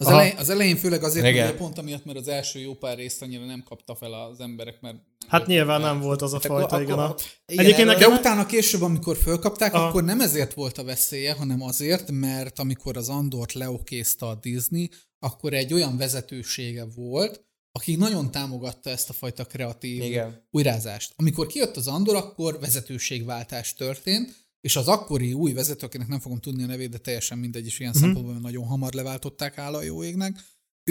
[0.00, 0.16] Az Aha.
[0.16, 1.46] elején, az elején főleg azért, Igen.
[1.48, 4.80] hogy pont amiatt, mert az első jó pár részt annyira nem kapta fel az emberek,
[4.80, 4.96] mert...
[5.28, 6.98] Hát nyilván nem volt az a Hát akkor- fajta, igen.
[6.98, 9.86] akkor- igen, Egyébként erről- De nekem- utána később, amikor fölkapták, Aha.
[9.86, 14.90] akkor nem ezért volt a veszélye, hanem azért, mert amikor az Andort leokézta a Disney,
[15.18, 17.47] akkor egy olyan vezetősége volt,
[17.78, 20.46] aki nagyon támogatta ezt a fajta kreatív Igen.
[20.50, 21.12] újrázást.
[21.16, 26.40] Amikor kijött az Andor, akkor vezetőségváltás történt, és az akkori új vezető, akinek nem fogom
[26.40, 28.00] tudni a nevét, de teljesen mindegy, és ilyen Mhm.
[28.02, 30.38] szempontból nagyon hamar leváltották hála a jó égnek,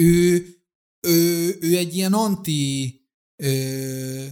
[0.00, 0.46] ő,
[1.06, 2.94] ő, ő egy ilyen anti
[3.42, 4.26] ö,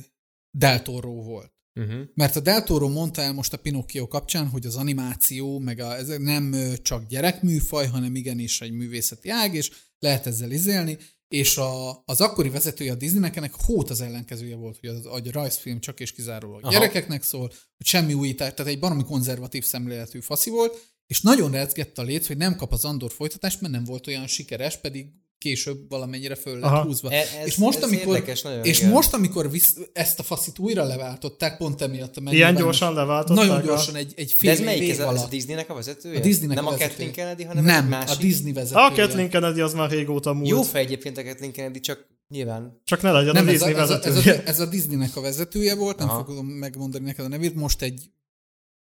[0.50, 1.52] Del Toro volt.
[1.80, 2.00] Uh-huh.
[2.14, 5.96] Mert a Del Toro mondta el most a Pinocchio kapcsán, hogy az animáció, meg a,
[5.96, 10.98] ez nem csak gyerekműfaj, hanem igenis egy művészeti ág, és lehet ezzel izélni,
[11.28, 15.20] és a, az akkori vezetője a Disneynek ennek hót az ellenkezője volt, hogy, az, a
[15.30, 16.72] rajzfilm csak és kizárólag Aha.
[16.72, 21.98] gyerekeknek szól, hogy semmi újítás, tehát egy baromi konzervatív szemléletű faszi volt, és nagyon rezgett
[21.98, 25.06] a léc, hogy nem kap az Andor folytatást, mert nem volt olyan sikeres, pedig
[25.38, 26.82] később valamennyire föl lett Aha.
[26.82, 27.10] húzva.
[27.10, 28.90] E- ez- és most, ez amikor, érdekes nagyon, és igen.
[28.90, 33.46] most, amikor visz, ezt a faszit újra leváltották, pont emiatt a Ilyen gyorsan leváltották.
[33.46, 34.82] Nagyon a- gyorsan, egy, egy De fél ez melyik?
[34.82, 35.30] év Ez a, ez a alatt.
[35.30, 36.18] Disneynek a vezetője?
[36.18, 36.88] A Disneynek Nem a a vezetője.
[36.90, 38.18] Kathleen Kennedy, hanem Nem, egy másik?
[38.18, 38.84] a Disney vezetője.
[38.86, 40.48] A Kathleen Kennedy az már régóta múlt.
[40.48, 43.66] Jó fej egyébként a Kathleen Kennedy, csak nyilván Csak ne legyen Nem, a ez a,
[43.66, 44.42] Disney ez, a, ez, vezetője.
[44.44, 46.24] a, ez a Disneynek a vezetője volt, nem Aha.
[46.24, 48.10] fogom megmondani neked a nevét, most egy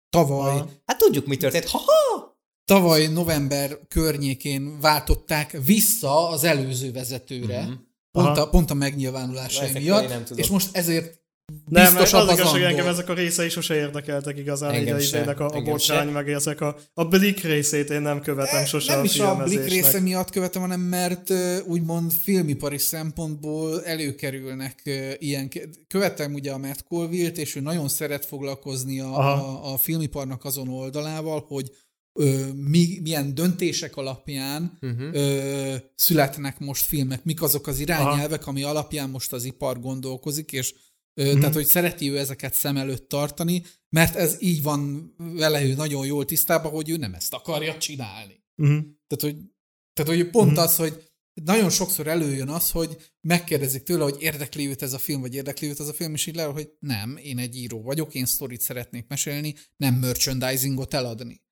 [0.10, 0.70] tavaly, Aha.
[0.86, 1.68] Hát tudjuk, mi történt.
[1.68, 2.38] Ha-ha!
[2.70, 7.72] Tavaly november környékén váltották vissza az előző vezetőre, Mhm.
[8.12, 11.18] pont, a, pont a megnyilvánulásai Ezekről miatt, és most ezért
[11.66, 15.22] Nem, mert az az, igazság, engem ezek a részei sose érdekeltek igazán, Engem a se,
[15.22, 19.04] a, a botrány, meg ezek a, a Blick részét én nem követem sose Nem a
[19.04, 21.34] is a Blick része miatt követem, hanem mert
[21.66, 24.82] úgymond filmipari szempontból előkerülnek
[25.18, 25.50] ilyen...
[25.88, 29.32] Követem ugye a Matt Colville-t, és ő nagyon szeret foglalkozni a, Aha.
[29.32, 31.72] a, a filmiparnak azon oldalával, hogy
[32.20, 35.14] ö, mi, milyen döntések alapján uh-huh.
[35.14, 40.76] ö, születnek most filmek, mik azok az irányelvek, ami alapján most az ipar gondolkozik, és
[41.14, 41.40] ö, uh-huh.
[41.40, 46.06] tehát, hogy szereti ő ezeket szem előtt tartani, mert ez így van vele ő nagyon
[46.06, 48.44] jól tisztában, hogy ő nem ezt akarja csinálni.
[48.56, 48.86] Uh-huh.
[49.08, 49.46] Tehát, hogy,
[49.94, 51.04] tehát, hogy pont az, hogy
[51.44, 55.68] nagyon sokszor előjön az, hogy megkérdezik tőle, hogy érdekli őt ez a film, vagy érdekli
[55.68, 58.62] őt ez a film, és így leül, hogy nem, én egy író vagyok, én sztorit
[58.62, 61.48] szeretnék mesélni, nem merchandisingot eladni.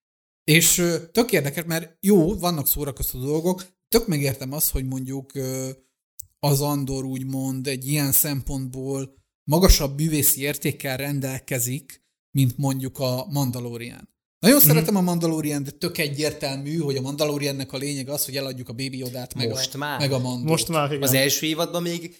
[0.52, 5.32] És tök érdekes, mert jó, vannak szórakoztató dolgok, tök megértem azt, hogy mondjuk
[6.40, 9.14] az Andor úgymond egy ilyen szempontból
[9.44, 14.10] magasabb művészi értékkel rendelkezik, mint mondjuk a Mandalorian.
[14.40, 14.68] Nagyon Mhm.
[14.68, 18.74] szeretem a Mandalorian, de tök egyértelmű, hogy a Mandaloriannek a lényeg az, hogy eladjuk a
[18.74, 20.00] Baby Yodát, meg, Most a, már.
[20.00, 20.50] meg a Mandót.
[20.50, 21.02] Most már igen.
[21.04, 22.16] Az első évadban még,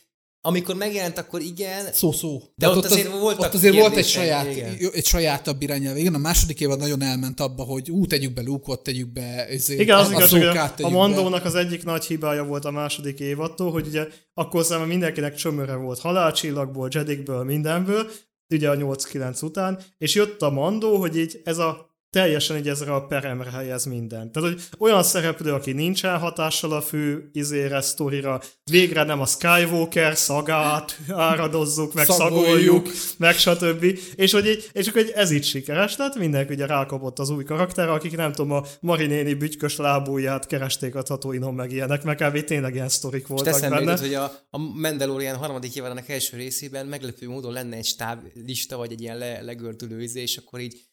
[0.48, 2.38] amikor megjelent, akkor igen, Szó-szó.
[2.38, 4.78] De Tehát ott azért voltak ott azért volt egy saját, igen.
[4.94, 5.98] egy sajátabb irányelv.
[5.98, 9.80] Igen, a második évad nagyon elment abba, hogy ú, tegyük be Luke-ot, tegyük be ezért,
[9.80, 10.98] Igen, az a, igaz, hogy a, a tegyük be.
[10.98, 15.76] Mandónak az egyik nagy hibája volt a második évattól, hogy ugye akkor szerintem mindenkinek csömöre
[15.76, 18.12] volt halálcsillagból, Jedikből, mindenből,
[18.50, 22.94] ugye a 8-9 után, és jött a Mandó, hogy így ez a teljesen így ezre
[22.94, 24.32] a peremre helyez mindent.
[24.32, 30.18] Tehát, hogy olyan szereplő, aki nincsen hatással a fő izére, sztorira, végre nem a Skywalker
[30.18, 32.46] szagát áradozzuk, meg Szagoljuk.
[32.46, 34.00] szagoljuk, meg stb.
[34.16, 37.92] És hogy így, és akkor ez így sikeres lett, mindenki ugye rákapott az új karakterre,
[37.92, 42.44] akik nem tudom, a Marinéni bütykös lábúját keresték a Tatooine-on meg ilyenek, meg kb.
[42.44, 43.92] tényleg ilyen sztorik voltak teszem benne.
[43.92, 48.92] még, hogy a, a Mandalorian harmadik évadának első részében meglepő módon lenne egy stáblista, vagy
[48.92, 50.86] egy ilyen le, legördülő izé, és akkor így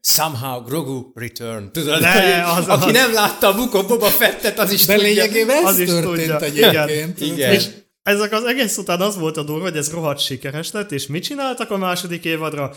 [0.00, 1.72] somehow Grogu return.
[1.72, 4.94] Tudod, Ne, az- aki az- nem látta a Book of Boba Fettet, az is De
[4.94, 5.08] tudja.
[5.08, 6.40] lényegében ez Az is történt tudja.
[6.40, 7.20] egyébként.
[7.20, 7.32] Igen.
[7.32, 7.52] Igen.
[7.52, 7.66] És
[8.02, 11.22] ezek az egész után az volt a durva, hogy ez rohadt sikeres lett, és mit
[11.22, 12.74] csináltak a második évadra?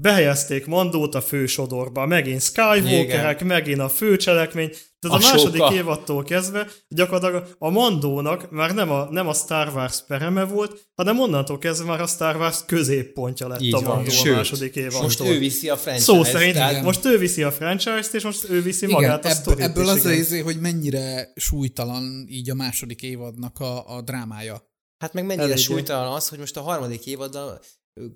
[0.00, 3.46] Behelyezték Mandót a fősodorba, megint Skywalkerek, Igen.
[3.46, 4.70] megint a főcselekmény.
[5.00, 5.80] Tehát a, A második Ahsoka.
[5.80, 11.20] évadtól kezdve gyakorlatilag a Mandónak már nem a, nem a Star Wars pereme volt, hanem
[11.20, 13.94] onnantól kezdve már a Star Wars középpontja lett Így a van.
[13.94, 15.02] Mandó a Sőt, második évadtól.
[15.02, 18.50] Most ő viszi a franchise Szó szerint, tehát most ő viszi a franchise-t, és most
[18.50, 22.50] ő viszi Igen, magát a ebből, sztorit ebből is, az rézé, hogy mennyire súlytalan így
[22.50, 24.66] a második évadnak a, a drámája.
[24.98, 25.60] Hát meg mennyire Eléggé.
[25.60, 27.60] súlytalan az, hogy most a harmadik évaddal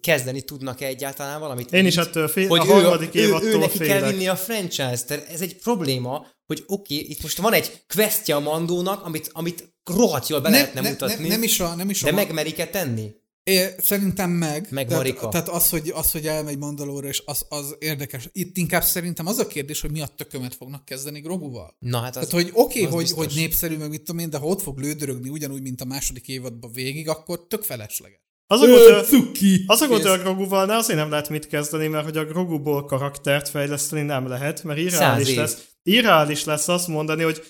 [0.01, 1.73] kezdeni tudnak-e egyáltalán valamit.
[1.73, 4.11] Én is így, ettől fél, hogy a ő, harmadik ő, ő, évadtól neki kell félek.
[4.11, 8.37] vinni a franchise Tehát ez egy probléma, hogy oké, okay, itt most van egy questja
[8.37, 11.75] a Mandónak, amit, amit rohadt jól be Ne- lehetne ne- mutatni, ne- nem is a,
[11.75, 13.11] nem is a de megmerik-e tenni?
[13.45, 14.67] É, szerintem meg.
[14.71, 15.29] Meg tehát, Marika.
[15.29, 18.29] Tehát az, hogy, az, hogy elmegy Mandalóra, és az, az érdekes.
[18.33, 21.77] Itt inkább szerintem az a kérdés, hogy mi a tökömet fognak kezdeni Groguval.
[21.79, 23.25] Na hát az, Tehát, hogy oké, okay, hogy, biztos.
[23.25, 26.29] hogy népszerű, meg mit tudom én, de ha ott fog lődörögni ugyanúgy, mint a második
[26.29, 28.21] évadban végig, akkor tök felesleges.
[28.53, 29.65] Azok volt, hogy- cuki!
[29.67, 32.85] azok volt, hogy a Groguval ne azért nem lehet mit kezdeni, mert hogy a Groguból
[32.85, 35.65] karaktert fejleszteni nem lehet, mert irreális lesz.
[35.83, 37.43] Irreális lesz azt mondani, hogy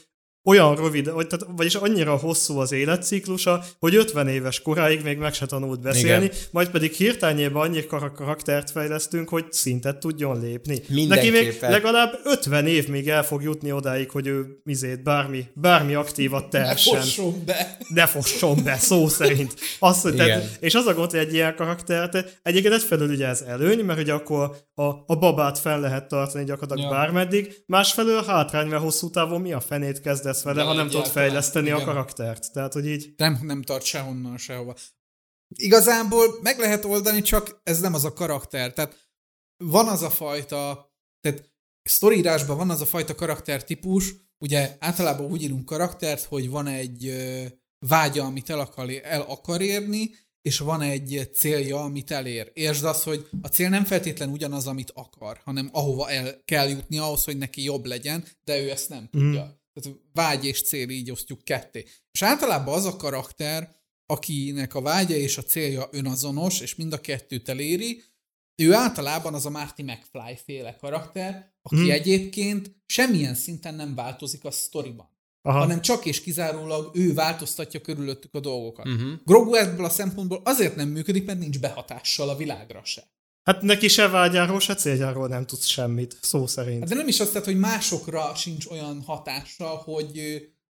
[0.44, 5.34] olyan rövid, vagy, tehát, vagyis annyira hosszú az életciklusa, hogy 50 éves koráig még meg
[5.34, 6.36] se tanult beszélni, Igen.
[6.50, 10.82] majd pedig hirtelenjében annyi kar- karaktert fejlesztünk, hogy szintet tudjon lépni.
[11.08, 15.94] Neki még legalább 50 év még el fog jutni odáig, hogy ő mizét, bármi, bármi
[15.94, 17.00] aktívat tehessen.
[17.00, 17.76] Fosson be!
[17.88, 19.54] ne fosson be, szó szerint.
[19.78, 23.40] Azt, hogy tehát, és az a gond, hogy egy ilyen karaktert, egyébként egyfelől ugye ez
[23.40, 26.96] előny, mert ugye akkor a, a babát fel lehet tartani gyakorlatilag Ja.
[26.98, 30.00] bármeddig, másfelől hátrány, mert hosszú távon mi a fenét
[30.32, 31.86] kezdesz vele, De ha nem tudod fejleszteni a igen.
[31.86, 32.52] karaktert.
[32.52, 34.76] Tehát, hogy így Nem, nem tart sehonnan, sehova.
[35.54, 38.72] Igazából meg lehet oldani, csak ez nem az a karakter.
[38.72, 39.10] Tehát
[39.64, 41.50] van az a fajta, tehát
[41.82, 47.44] sztorírásban van az a fajta karaktertípus, ugye általában úgy írunk karaktert, hogy van egy ö,
[47.78, 50.10] vágya, amit el akar, el akar érni,
[50.42, 52.50] és van egy célja, amit elér.
[52.54, 56.98] Értsd azt, hogy a cél nem feltétlen ugyanaz, amit akar, hanem ahova el kell jutni
[56.98, 59.61] ahhoz, hogy neki jobb legyen, de ő ezt nem tudja.
[59.72, 61.84] Tehát vágy és cél így osztjuk ketté.
[62.12, 63.76] És általában az a karakter,
[64.06, 68.02] akinek a vágya és a célja önazonos, és mind a kettőt eléri,
[68.62, 71.90] ő általában az a Marty McFly féle karakter, aki Hmm.
[71.90, 75.08] egyébként semmilyen szinten nem változik a sztoriban,
[75.42, 78.84] aha, hanem csak és kizárólag ő változtatja körülöttük a dolgokat.
[78.84, 79.12] Mhm.
[79.24, 83.10] Grogu ebből a szempontból azért nem működik, mert nincs behatással a világra se.
[83.44, 86.78] Hát neki se vágyáról, se céljáról nem tudsz semmit, szó szerint.
[86.78, 90.20] Hát de nem is azt tehát, hogy másokra sincs olyan hatása, hogy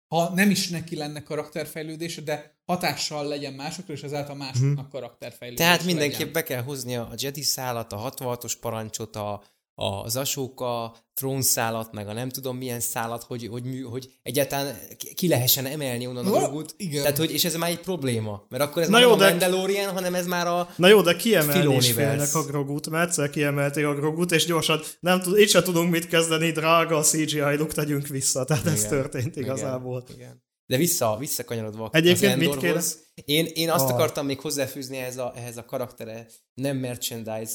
[0.08, 5.86] ha nem is neki lenne karakterfejlődése, de hatással legyen másokra, és ezáltal másoknak karakterfejlődése Tehát
[5.86, 6.34] mindenképp legyen.
[6.34, 9.44] be kell hoznia a Jedi szálat, a 66-os parancsot, a,
[9.76, 14.76] a Zasóka trónszálat, meg a nem tudom milyen szálat, hogy, hogy, mű, hogy egyáltalán
[15.16, 16.74] ki lehessen emelni onnan a dolgot.
[16.78, 17.02] igen.
[17.02, 18.46] Tehát, hogy, és ez már egy probléma.
[18.50, 20.70] Mert akkor ez Na már jó, nem a de- Mandalorian, hanem ez már a...
[20.76, 24.82] Na jó, de kiemelni is félnek a Grogut, mert egyszer kiemelték a Grogut, és gyorsan
[25.00, 28.46] nem tud, itt sem tudunk mit kezdeni, drága a CGI look, tegyünk vissza.
[28.46, 28.90] Tehát ez Igen.
[28.90, 30.04] történt igazából.
[30.08, 30.42] Igen, igen.
[30.66, 33.94] De vissza, visszakanyarodva Egyébként az mit Endorhoz, én, én azt Ah.
[33.94, 37.52] akartam még hozzáfűzni ehhez a, ehhez a karaktere nem merchandise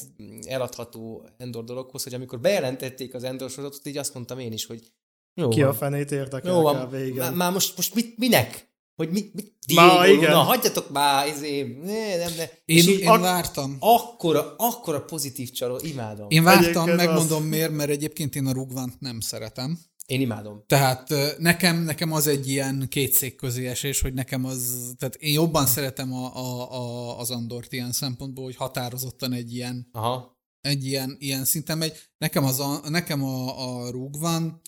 [0.47, 4.93] eladható Endor dologhoz, hogy amikor bejelentették az Endor sorozatot, így azt mondtam én is, hogy
[5.33, 8.67] jó Ki van, a fenét érdekel jó van, már, már most, most mit, minek?
[8.95, 10.15] Hogy mit, mit Diego igen.
[10.31, 12.43] Luna, hagyjatok már, izé, ne, nem, ne.
[12.65, 13.77] Én, így én ak- vártam.
[13.79, 16.27] akkora, akkora pozitív csaló, imádom.
[16.29, 19.79] Én, Én vártam, Egyébként megmondom miért, mert egyébként én a rugvánt nem szeretem.
[20.09, 20.63] Én imádom.
[20.67, 25.33] Tehát nekem, nekem az egy ilyen két szék közé esés, hogy nekem az, tehát én
[25.33, 30.39] jobban szeretem a, a, a, az Andort ilyen szempontból, hogy határozottan egy ilyen, Aha.
[30.61, 31.97] egy ilyen, ilyen szinten megy.
[32.17, 34.61] Nekem, az a, nekem a, a rúgvan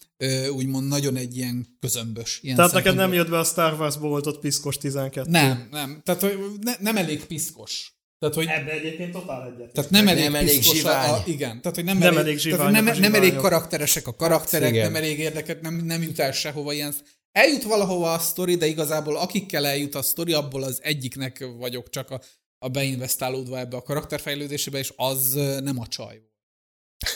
[0.52, 2.40] úgymond nagyon egy ilyen közömbös.
[2.42, 5.30] Ilyen Tehát neked nem jött be a Star Wars-ból volt ott piszkos 12.
[5.30, 6.02] Nem, nem.
[6.04, 8.01] Tehát hogy ne, nem elég piszkos.
[8.22, 9.74] Tehát, hogy Ebben egyébként totál egyet.
[9.74, 11.10] Tehát nem elég, nem elég zsivány.
[11.10, 14.16] A, igen, tehát hogy nem, Nem elég, elég tehát, nem, a nem elég karakteresek a
[14.16, 14.92] karakterek, Igen.
[14.92, 16.94] nem elég érdeket, nem, nem jut el sehova ilyen.
[17.32, 22.12] Eljut valahova a sztori, de igazából akikkel eljut a sztori, abból az egyiknek vagyok csak
[22.12, 22.22] a,
[22.58, 25.34] a beinvestálódva ebbe a karakterfejlődésébe, és az
[25.64, 26.22] nem a csaj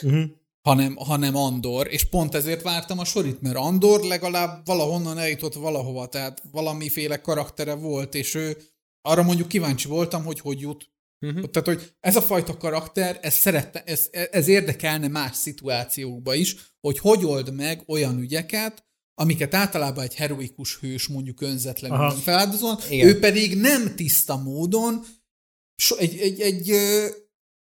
[0.01, 0.23] Uh-huh.
[0.61, 6.07] hanem, hanem Andor, és pont ezért vártam a sorit, mert Andor legalább valahonnan eljutott valahova,
[6.07, 8.57] tehát valamiféle karaktere volt, és ő
[9.05, 10.89] arra mondjuk kíváncsi voltam, hogy hogy jut.
[11.25, 11.49] Uh-huh.
[11.49, 16.99] Tehát, hogy ez a fajta karakter, ez, szerette, ez, ez érdekelne más szituációkba is, hogy
[16.99, 18.85] hogy old meg olyan ügyeket,
[19.21, 22.11] amiket általában egy heroikus hős mondjuk önzetlenül Aha.
[22.15, 23.07] feláldozol, Igen.
[23.07, 25.05] ő pedig nem tiszta módon,
[25.75, 26.73] so, egy, egy, egy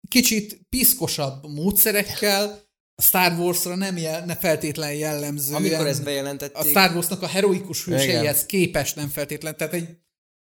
[0.07, 5.56] kicsit piszkosabb módszerekkel, a Star Wars-ra nem, jel, ne feltétlen jellemzően.
[5.56, 9.88] Amikor ezt a bejelentették, Star Wars-nak a heroikus hőseihez képes nem feltétlen, tehát egy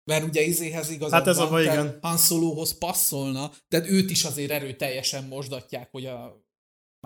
[0.05, 1.99] mert ugye izéhez igazad Hát ez a van, baj, tehát igen.
[2.03, 6.43] Han Solohoz passzolna, de őt is azért erőteljesen mosdatják, hogy a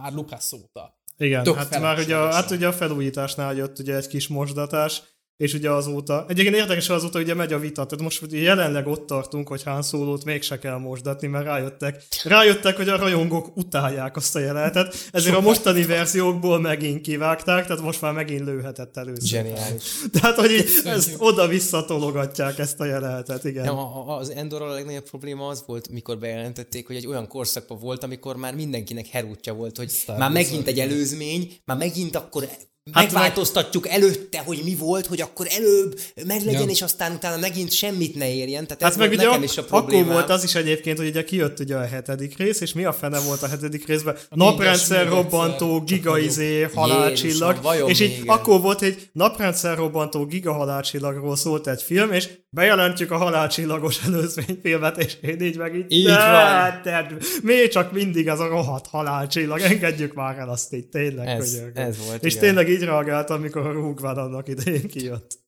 [0.01, 1.01] már Lucas óta.
[1.17, 5.03] Igen, Tök hát már ugye, a- hát ugye a felújításnál jött ugye egy kis mosdatás,
[5.39, 8.87] és ugye azóta, egyébként érdekes, hogy azóta ugye megy a vita, tehát most ugye jelenleg
[8.87, 14.17] ott tartunk, hogy Han Solo-t mégse kell mosdatni, mert rájöttek, rájöttek, hogy a rajongók utálják
[14.17, 19.29] azt a jelenetet, ezért a mostani verziókból megint kivágták, tehát most már megint lőhetett először.
[19.29, 19.83] zseniális.
[20.13, 23.65] Tehát, hogy így ezt oda-vissza tologatják ezt a jelenetet, igen.
[23.65, 23.79] Nem,
[24.09, 28.37] az Endorral a legnagyobb probléma az volt, mikor bejelentették, hogy egy olyan korszakban volt, amikor
[28.37, 32.49] már mindenkinek herútja volt, hogy már megint egy előzmény, már megint akkor
[32.93, 36.69] Hát megváltoztatjuk előtte, hogy mi volt, hogy akkor előbb meglegyen, Ja.
[36.69, 38.67] és aztán utána megint semmit ne érjen.
[38.67, 40.13] Tehát Hát ez meg ugye nekem is a akkor problémám.
[40.13, 43.19] volt az is egyébként, hogy ugye kijött ugye a hetedik rész, és mi a fene
[43.21, 44.15] volt a hetedik részben?
[44.15, 48.31] négyes Naprendszer robbantó gigaizé halálcsillag, Jézusom, és így még?
[48.31, 55.03] akkor volt egy naprendszer robbantó giga halálcsillagról szólt egy film, és bejelentjük a halálcsillagos előzményfilmet,
[55.05, 56.81] és én így meg így, Így de, van.
[56.83, 57.07] de,
[57.43, 61.27] miért csak mindig az a rohadt halálcsillag, engedjük már el azt így, tényleg.
[61.27, 61.85] Ez- könyörgöm.
[61.85, 62.45] ez volt, És igen.
[62.45, 65.47] tényleg így reagáltam, amikor a Rúgván annak idején kijött.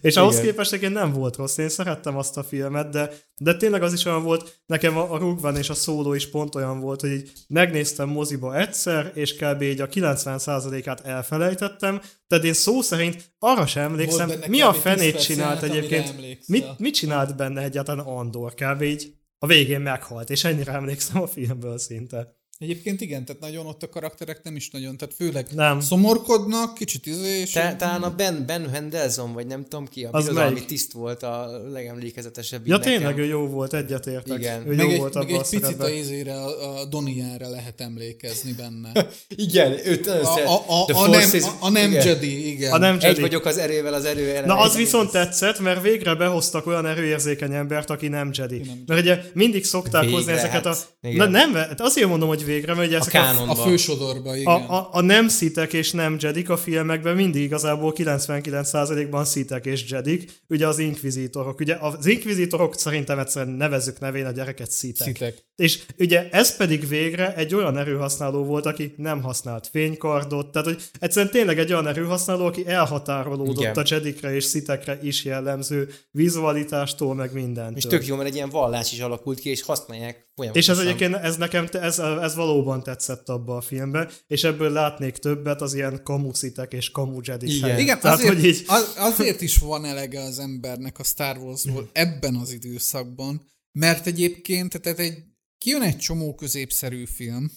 [0.00, 0.46] És ahhoz Igen.
[0.46, 4.04] képest egyébként nem volt rossz, én szerettem azt a filmet, de, de tényleg az is
[4.04, 7.32] olyan volt, nekem a, a Rúgván és a szóló is pont olyan volt, hogy így
[7.48, 9.62] megnéztem moziba egyszer, és kb.
[9.62, 15.62] így a 90%-át elfelejtettem, tehát én szó szerint arra sem emlékszem, mi a fenét csinált
[15.62, 16.14] egyébként,
[16.46, 18.82] mit, mit csinált benne egyáltalán Andor kb.
[18.82, 22.36] így a végén meghalt, és ennyire emlékszem a filmből szinte.
[22.58, 25.80] Egyébként igen, tehát nagyon ott a karakterek nem is nagyon, tehát főleg Nem.
[25.80, 30.08] szomorkodnak, kicsit izé, és Te, talán a Ben, ben Hendelson, vagy nem tudom ki, a
[30.12, 32.66] Az birodalmi tiszt volt a legemlékezetesebb.
[32.66, 32.92] Ja nekem.
[32.92, 34.38] tényleg, ő jó volt, egyetértek.
[34.38, 34.62] Igen.
[34.68, 38.52] Ő meg jó egy, volt meg egy picit a izére, a, a Doniára lehet emlékezni
[38.52, 39.06] benne.
[39.46, 42.06] Igen, őt A, a, a, a, nem, a, a nem igen.
[42.06, 42.72] Jedi, igen.
[42.72, 43.20] A nem Egy Jedi.
[43.20, 44.44] vagyok az erővel, az erő ellen.
[44.46, 48.58] Na, az Egy- viszont tetszett, mert végre behoztak olyan erőérzékeny embert, aki nem Jedi.
[48.58, 50.68] nem Mert ugye mindig szokták hozni ezeket a...
[51.02, 51.12] hát.
[51.12, 53.48] Na, nem, hát azért mondom, hogy végre, mert ugye A ezek kánonban.
[53.58, 54.52] A fősodorba, igen.
[54.52, 59.90] a, a, a nem szitek és nem jedik a filmekben mindig igazából 99%-ban szitek és
[59.90, 61.60] jedik, ugye az inkvizitorok.
[61.60, 65.06] Ugye az inkvizitorok szerintem egyszerűen nevezzük nevén a gyereket szitek.
[65.06, 65.44] Szitek.
[65.56, 70.82] És ugye ez pedig végre egy olyan erőhasználó volt, aki nem használt fénykardot, tehát hogy
[70.98, 73.74] egyszerűen tényleg egy olyan erőhasználó, aki elhatárolódott Igen.
[73.74, 77.76] a jedikre és szitekre is jellemző vizualitástól, meg mindentől.
[77.76, 80.74] És tök jó, mert egy ilyen vallás is alakult ki, és használják És folyamatosan.
[80.74, 81.98] ez egyébként, ez nekem, te- ez,
[82.32, 87.20] ez valóban tetszett abba a filmbe, és ebből látnék többet az ilyen kamucitek és kamu
[87.22, 87.62] jedik Igen.
[87.62, 87.78] helyett.
[87.78, 91.90] Igen, Tehát, azért, hogy így, az, azért is van elege az embernek a Star Warsból
[92.04, 93.46] ebben az időszakban,
[93.78, 95.24] mert egyébként tehát egy,
[95.58, 97.50] kijön egy csomó középszerű film,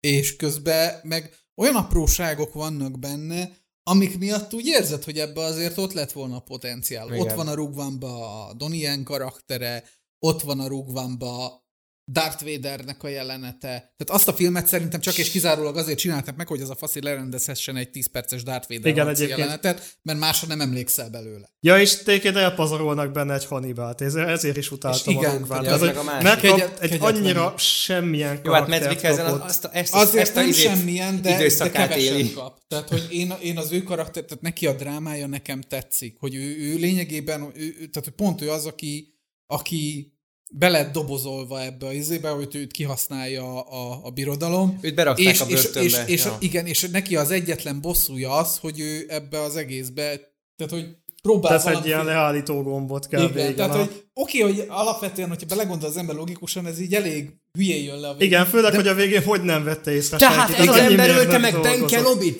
[0.00, 5.92] és közben meg olyan apróságok vannak benne, amik miatt úgy érzed, hogy ebbe azért ott
[5.92, 7.06] lett volna potenciál.
[7.06, 7.20] Igen.
[7.20, 9.84] Ott van a Rugvanba a Donnie karaktere,
[10.18, 11.65] ott van a Rugvanba
[12.12, 13.68] Darth Vadernek a jelenete.
[13.68, 17.02] Tehát azt a filmet szerintem csak és kizárólag azért csinálták meg, hogy az a faszi
[17.02, 19.38] lerendezhessen egy 10 perces Darth Vader Igen, egyébként.
[19.38, 21.48] jelenetet, mert másra nem emlékszel belőle.
[21.60, 25.80] ja, és tényleg elpazarolnak benne egy Hannibalt, ezért, is utáltam És igen, a ugye Ez,
[25.80, 26.22] másik.
[26.22, 30.48] megkap egy annyira semmilyen Jó, hát Matt Mikkelsen azt, a- ezt, Azért ezt a nem
[30.48, 32.32] izét semmilyen, de, de időszakát kevesen éli.
[32.32, 32.60] kap.
[32.68, 36.56] Tehát, hogy én, én az ő karakter, tehát neki a drámája nekem tetszik, hogy ő,
[36.58, 39.14] ő lényegében, ő, ő, tehát hogy pont ő az, aki,
[39.46, 40.10] aki
[40.50, 44.78] be lett dobozolva ebbe a izébe, hogy őt kihasználja a, a birodalom.
[44.80, 46.04] Őt berakták és, a és, börtönbe.
[46.06, 46.36] és, és, ja.
[46.40, 50.02] igen, és neki az egyetlen bosszúja az, hogy ő ebbe az egészbe,
[50.56, 50.86] tehát hogy
[51.22, 53.54] próbál Tesz egy valami- ilyen leállító gombot kell igen, végén.
[53.56, 57.84] tehát, a- hogy oké, hogy alapvetően, hogyha belegondol az ember logikusan, ez így elég hülyén
[57.84, 58.26] jön le a végén.
[58.28, 60.68] Igen, főleg, hogy a végén hogy nem vette észre Tehát senki.
[60.68, 61.86] ez az ember ölte meg Ben.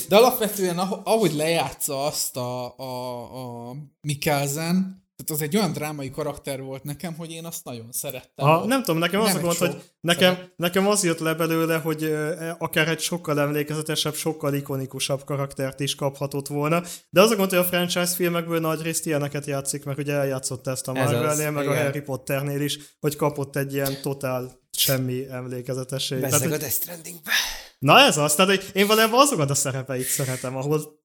[0.09, 3.21] De alapvetően, ah- ahogy lejátsza azt a, a,
[3.69, 8.47] a Mikkelsen, tehát az egy olyan drámai karakter volt nekem, hogy én azt nagyon szerettem.
[8.47, 9.69] Ha, nem tudom, nekem az Nem a gond, show.
[9.69, 15.25] hogy nekem, nekem az jött le belőle, hogy ö, akár egy sokkal emlékezetesebb, sokkal ikonikusabb
[15.25, 16.83] karaktert is kaphatott volna.
[17.11, 20.67] De az a gond, hogy a franchise filmekből nagy részt ilyeneket játszik, mert ugye eljátszott
[20.67, 21.85] ezt a az, Marvelnél, meg a igen.
[21.85, 26.21] Harry Potternél is, hogy kapott egy ilyen totál semmi emlékezetesség.
[26.21, 27.31] Bezzeg a Death Strandingbe.
[27.79, 31.05] Na ez az, tehát hogy én valójában azokat a szerepeit szeretem, ahol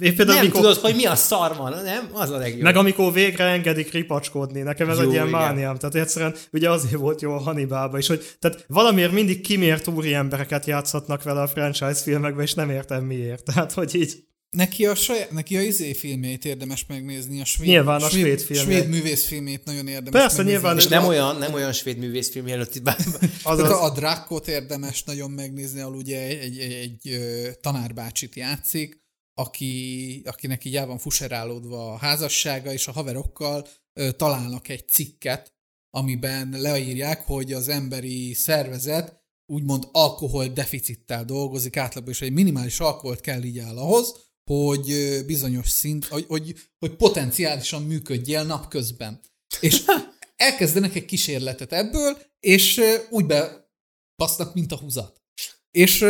[0.00, 2.08] én például Nem mikor, tudod, hogy mi a szar van, nem?
[2.12, 2.60] Az a legjobb.
[2.60, 5.40] meg amikor végre engedik ripacskodni, nekem ez Jó, egy ilyen igen.
[5.40, 5.76] mániám.
[5.76, 10.14] Tehát egyszerűen ugye azért volt jó a Hannibalba is, hogy tehát valamiért mindig kimért úri
[10.14, 13.44] embereket játszhatnak vele a franchise filmekben, és nem értem miért.
[13.44, 18.02] Tehát, hogy így Neki a, saját, neki a izé filmjét érdemes megnézni, a svéd, Nyilván
[18.02, 20.52] a svéd svéd művész filmét nagyon érdemes Persze, megnézni.
[20.52, 22.96] nyilván, És nem olyan, nem olyan svéd művészfilm jelölt itt bár.
[23.42, 27.20] az Tehát az, a Drákkot érdemes nagyon megnézni, ahol ugye egy, egy, egy, egy
[27.60, 29.00] tanárbácsit játszik,
[29.40, 35.54] aki, akinek így el van fuserálódva a házassága, és a haverokkal ö, találnak egy cikket,
[35.90, 43.20] amiben leírják, hogy az emberi szervezet úgymond alkohol deficittel dolgozik átlagban, és egy minimális alkoholt
[43.20, 44.14] kell így áll ahhoz,
[44.44, 49.20] hogy bizonyos szint, hogy, hogy, hogy potenciálisan működjél napközben.
[49.60, 49.84] És
[50.36, 52.80] elkezdenek egy kísérletet ebből, és
[53.10, 55.22] úgy bebasznak, mint a húzat.
[55.70, 56.02] És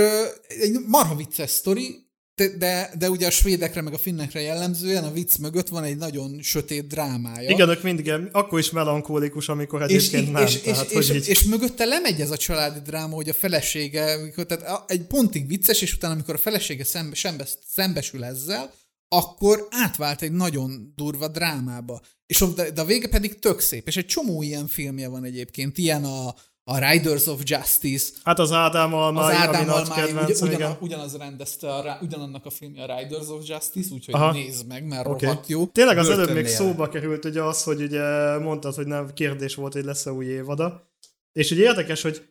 [0.48, 2.09] egy marha vicces sztori,
[2.48, 6.38] de, de, ugye a svédekre meg a finnekre jellemzően a vicc mögött van egy nagyon
[6.42, 7.50] sötét drámája.
[7.50, 10.42] igen, ők mindig akkor is melankólikus, amikor és, egyébként és, nem.
[10.42, 13.34] és, és, tehát, és, hogy így, és mögötte lemegy ez a családi dráma, hogy a
[13.34, 18.72] felesége, amikor, tehát egy pontig vicces, és utána, amikor a felesége szembe, szembe, szembesül ezzel,
[19.08, 22.00] akkor átvált egy nagyon durva drámába.
[22.26, 23.86] És a- de, de a vége pedig tök szép.
[23.86, 25.78] És egy csomó ilyen filmje van egyébként.
[25.78, 26.34] Ilyen a,
[26.70, 30.70] a Riders of Justice, hát az Ádám az Almai, ami Ádám nagy kedvenc, ugyan, igen.
[30.70, 34.32] ugyan, ugyanaz rendezte, a, ugyanannak a filmje a Riders of Justice, úgyhogy Aha.
[34.32, 35.26] nézd meg, mert Oké.
[35.26, 35.66] rohadt jó.
[35.66, 36.56] Tényleg az előbb még Börtönnél.
[36.56, 40.88] szóba került ugye az, hogy ugye mondtad, hogy nem kérdés volt, hogy lesz-e új évada.
[41.32, 42.28] És ugye érdekes, hogy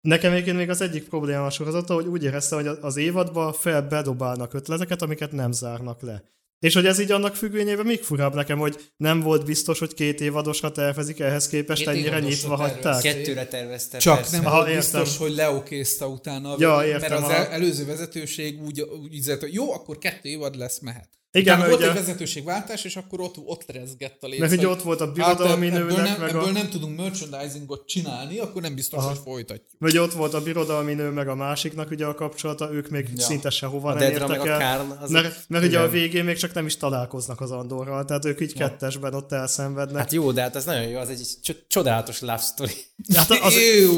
[0.00, 3.82] nekem egyébként még az egyik probléma a sorozata, hogy úgy érezte, hogy az évadba fel
[3.82, 6.22] bedobálnak ötleteket, amiket nem zárnak le.
[6.60, 10.20] És hogy ez így annak függvényében még furább nekem, hogy nem volt biztos, hogy két
[10.20, 13.02] évadosra tervezik, ehhez képest Két ennyire nyitva hagyták.
[13.02, 13.98] Kettőre tervezte.
[13.98, 14.36] Csak persze.
[14.36, 15.00] nem Aha, volt értem.
[15.00, 17.32] biztos, hogy leokézta utána, Ja, értem, mert az aha.
[17.32, 21.17] el, előző vezetőség úgy, úgy üzett, hogy jó, akkor kettő évad lesz, mehet.
[21.32, 24.38] Igen, mert volt ugye- egy vezetőségváltás, és akkor ott, ott rezgett a léc.
[24.38, 26.50] Mert hogy hogy ott volt a hát birodalmi ebből, nőnek, nem, meg ebből a...
[26.50, 29.08] nem tudunk merchandisingot csinálni, akkor nem biztos, Aha.
[29.08, 29.66] hogy folytatjuk.
[29.78, 33.22] Vagy ott volt a birodalmi nő, meg a másiknak ugye a kapcsolata, ők még Ja.
[33.22, 34.58] szinte sehova A nem Dedra értek meg a el.
[34.58, 38.24] Kárn, az- Mert, mert ugye a végén még csak nem is találkoznak az Andorral, tehát
[38.24, 39.96] ők így kettesben ott elszenvednek.
[40.02, 42.72] Hát jó, de hát az nagyon jó, az egy cso- csodálatos love story.
[43.14, 43.54] Hát az,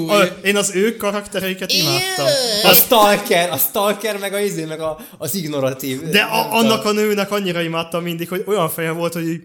[0.08, 2.26] a, én az ő karaktereiket imádtam.
[2.70, 6.02] A stalker, a stalker, meg a izé, meg a, az ignoratív.
[6.02, 9.42] De a, annak a nőnek annyira imádtam mindig, hogy olyan feje volt, hogy így,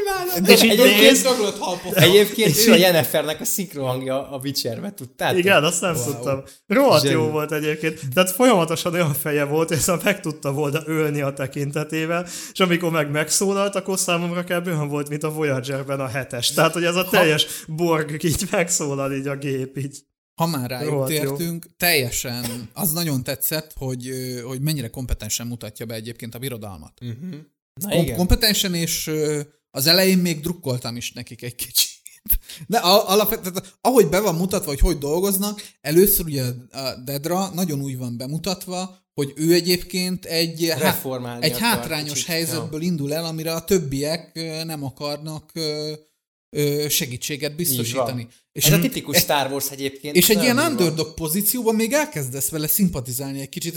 [0.00, 0.44] imádom.
[0.44, 1.26] És így Egyébként,
[1.94, 5.38] egyébként ő a Jennifernek a szinkronhangja a Witcherbe, tudtátok?
[5.38, 6.04] Igen, azt nem Wow.
[6.04, 6.42] tudtam.
[6.66, 8.00] Rohadt jó volt egyébként.
[8.14, 12.90] Tehát folyamatosan olyan feje volt, hogy szóval meg tudta volna ölni a tekintetével, és amikor
[12.90, 14.66] meg megszólalt, akkor számomra kb.
[14.66, 16.50] olyan volt, mint a Voyagerben a hetes.
[16.52, 19.98] Tehát, hogy ez a teljes borg így megszólal így a gép így.
[20.34, 24.10] Ha már rájuk tértünk, teljesen, az nagyon tetszett, hogy,
[24.44, 26.98] hogy mennyire kompetensen mutatja be egyébként a birodalmat.
[27.00, 27.30] Uh-huh.
[27.80, 28.16] Na Kom- igen.
[28.16, 29.10] kompetensen, és
[29.70, 31.90] az elején még drukkoltam is nekik egy kicsit.
[32.66, 37.80] De a- alapvetően, ahogy be van mutatva, hogy hogy dolgoznak, először ugye a Dedra nagyon
[37.80, 40.78] úgy van bemutatva, hogy ő egyébként egy, há-
[41.40, 44.34] egy hátrányos kicsit, helyzetből indul el, amire a többiek
[44.64, 45.52] nem akarnak
[46.56, 48.28] ö, segítséget biztosítani.
[48.52, 50.16] És ez a tipikus Star Wars egyébként.
[50.16, 53.74] És egy ilyen underdog pozícióban még elkezdesz vele szimpatizálni egy kicsit,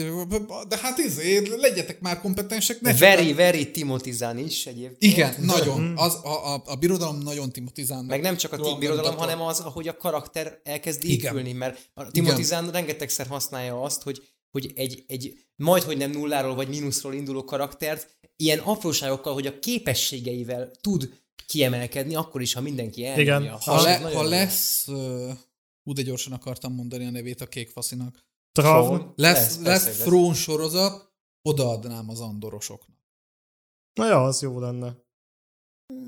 [0.67, 2.81] de hát izé, legyetek már kompetensek.
[2.81, 5.13] Ne csak Very, a- very Timotizán is egyébként.
[5.13, 5.93] Igen, nagyon.
[5.97, 8.05] Az, a, a, a birodalom nagyon Timotizán.
[8.05, 12.11] Meg nem csak a ti birodalom, hanem az, ahogy a karakter elkezd épülni, mert a
[12.11, 17.43] Timotizán rengetegszer használja azt, hogy, hogy egy, egy majd, hogy nem nulláról vagy mínuszról induló
[17.43, 21.09] karaktert ilyen apróságokkal, hogy a képességeivel tud
[21.45, 23.39] kiemelkedni, akkor is, ha mindenki elnyomja.
[23.39, 23.57] Igen.
[23.59, 25.33] Ha, le, ha lesz, uh,
[25.83, 28.23] ú, de gyorsan akartam mondani a nevét a kék faszinak.
[28.51, 28.83] Trav.
[28.85, 29.03] Throne.
[29.15, 30.07] Lesz, Lesz, lesz, persze, lesz lesz.
[30.07, 32.97] Throne sorozat, odaadnám az andorosoknak.
[33.93, 35.03] Na ja, az jó lenne.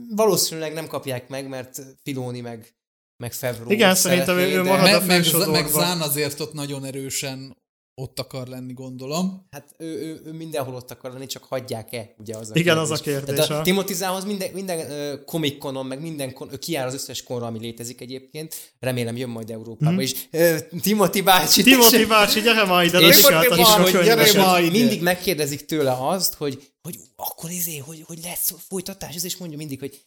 [0.09, 2.76] Valószínűleg nem kapják meg, mert Filoni meg,
[3.23, 6.85] meg Favreau Igen, szerintem ő- ő marad a Me, meg, meg Zán azért ott nagyon
[6.85, 7.57] erősen
[8.02, 9.48] ott akar lenni, gondolom.
[9.52, 12.91] Hát ő, ő, ő mindenhol ott akar lenni, csak hagyják-e, ugye az a Igen, kérdés.
[12.91, 13.61] az a kérdés, Tehát a.
[13.61, 13.94] Timothy
[14.26, 18.56] minden, minden uh, komikkonon, meg minden kon, ő kiáll az összes konra, ami létezik egyébként.
[18.80, 19.99] Remélem jön majd Európába Mhm.
[20.02, 20.14] is.
[20.32, 24.72] Uh, Timothy bácsi, Timothy bácsi, gyere ma ide, és, és, hogy, hogy ma ide.
[24.72, 29.57] mindig megkérdezik tőle azt, hogy, hogy akkor izé, hogy, hogy lesz folytatás, ez és mondja
[29.57, 30.02] mindig, hogy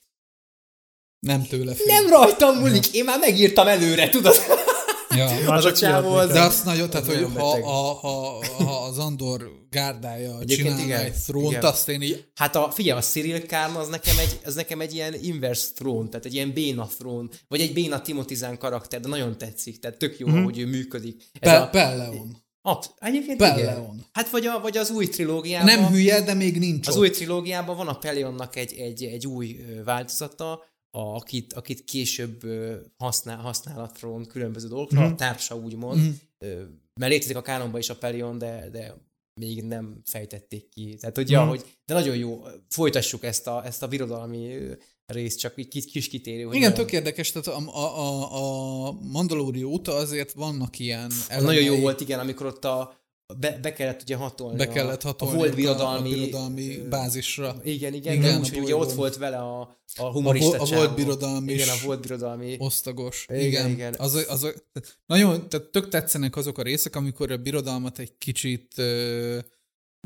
[1.27, 1.87] Nem tőle függ.
[1.87, 4.35] nem rajtam múlik, én már megírtam előre, tudod?
[5.17, 5.27] Ja.
[5.57, 6.33] Az a csávó az-.
[6.33, 10.83] De azt nagyon, tehát, Az hogy ha, ha, ha, ha az Andor gárdája Egyébként csinálna
[10.85, 11.65] igen, egy trónt, igen.
[11.65, 14.95] azt én így Hát a, figyelj, a Cyril Kárn az nekem egy, az nekem egy
[14.95, 19.39] ilyen inverse throne, tehát egy ilyen béna throne, vagy egy béna Timotizán karakter, de nagyon
[19.39, 20.45] tetszik, tehát tök jó, mm-hmm.
[20.45, 21.23] hogy ő működik.
[21.41, 22.37] Ez Pe- a, Pelleon.
[22.63, 23.83] absz- egyébként Pelleon.
[23.95, 24.07] igen.
[24.13, 25.75] Hát vagy, a, vagy az új trilógiában.
[25.75, 27.01] Nem hülye, de még nincs Az ott.
[27.01, 32.41] új trilógiában van a Peleonnak egy, egy, egy új változata, a, akit, akit később
[32.97, 35.13] használ, használ a throne különböző dolgokra, mm-hmm.
[35.13, 36.09] a társa úgymond, Mhm.
[36.47, 36.63] mm-hmm.
[37.01, 38.95] mert létezik a kánonban is a Peleon, de, de
[39.41, 40.97] még nem fejtették ki.
[41.01, 44.73] Tehát, hogy, ja, hogy de nagyon jó, folytassuk ezt a, ezt a birodalmi ö,
[45.07, 46.43] részt, csak így kis, kis kitérő.
[46.43, 51.11] Hogy Igen, nagyon- tök érdekes, tehát a, a, a, a Mandalórió óta azért vannak ilyen
[51.11, 51.81] Az nagyon jó elemei.
[51.81, 53.00] volt, igen, amikor ott a
[53.39, 54.57] be, be kellett ugye hatolni.
[54.57, 57.57] Be kellett hatolni a, a volt birodalmi, a birodalmi bázisra.
[57.65, 60.67] Igen, igen, Igen, igen a úgyhogy ugye ott volt vele a, a A, humorista a
[60.67, 60.81] csávó.
[60.83, 62.57] volt birodalmi Igen, a volt birodalmi.
[62.59, 63.27] osztagos.
[63.29, 63.95] Igen, Igen, igen.
[63.99, 64.55] Az, az, az,
[65.07, 69.39] nagyon, tehát tök tetszenek azok a részek, amikor a birodalmat egy kicsit ö,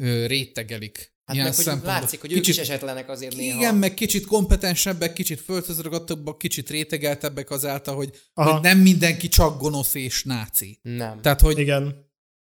[0.03, 1.13] ö, rétegelik.
[1.25, 3.59] Hát meg, hogy látszik, hogy ők kicsit, is esetlenek azért néha.
[3.59, 8.53] Igen, meg kicsit kompetensebbek, kicsit földhöz ragadtabbak, kicsit rétegeltebbek azáltal, hogy, Aha.
[8.53, 10.79] hogy nem mindenki csak gonosz és náci.
[10.83, 11.21] Nem.
[11.21, 12.04] Tehát, hogy Igen,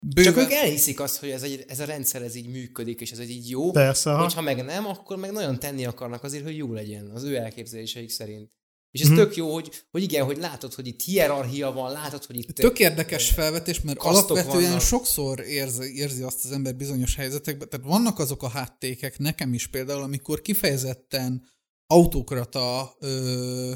[0.01, 0.33] bőven...
[0.35, 3.19] Csak ők elhiszik azt, hogy ez, egy, ez a rendszer ez így működik, és ez
[3.19, 3.71] egy így jó.
[3.71, 4.23] persze, ha.
[4.23, 8.11] Hogyha meg nem, akkor meg nagyon tenni akarnak azért, hogy jó legyen, az ő elképzeléseik
[8.11, 8.51] szerint.
[8.91, 9.17] És ez Mhm.
[9.17, 12.49] tök jó, hogy, hogy igen, hogy látod, hogy itt hierarchia van, látod, hogy itt...
[12.55, 14.81] Tök érdekes felvetés, mert alapvetően vannak.
[14.81, 19.67] sokszor érzi, érzi azt az ember bizonyos helyzetekben, tehát vannak azok a háttékek, nekem is
[19.67, 21.45] például, amikor kifejezetten
[21.87, 23.73] autokrata ö,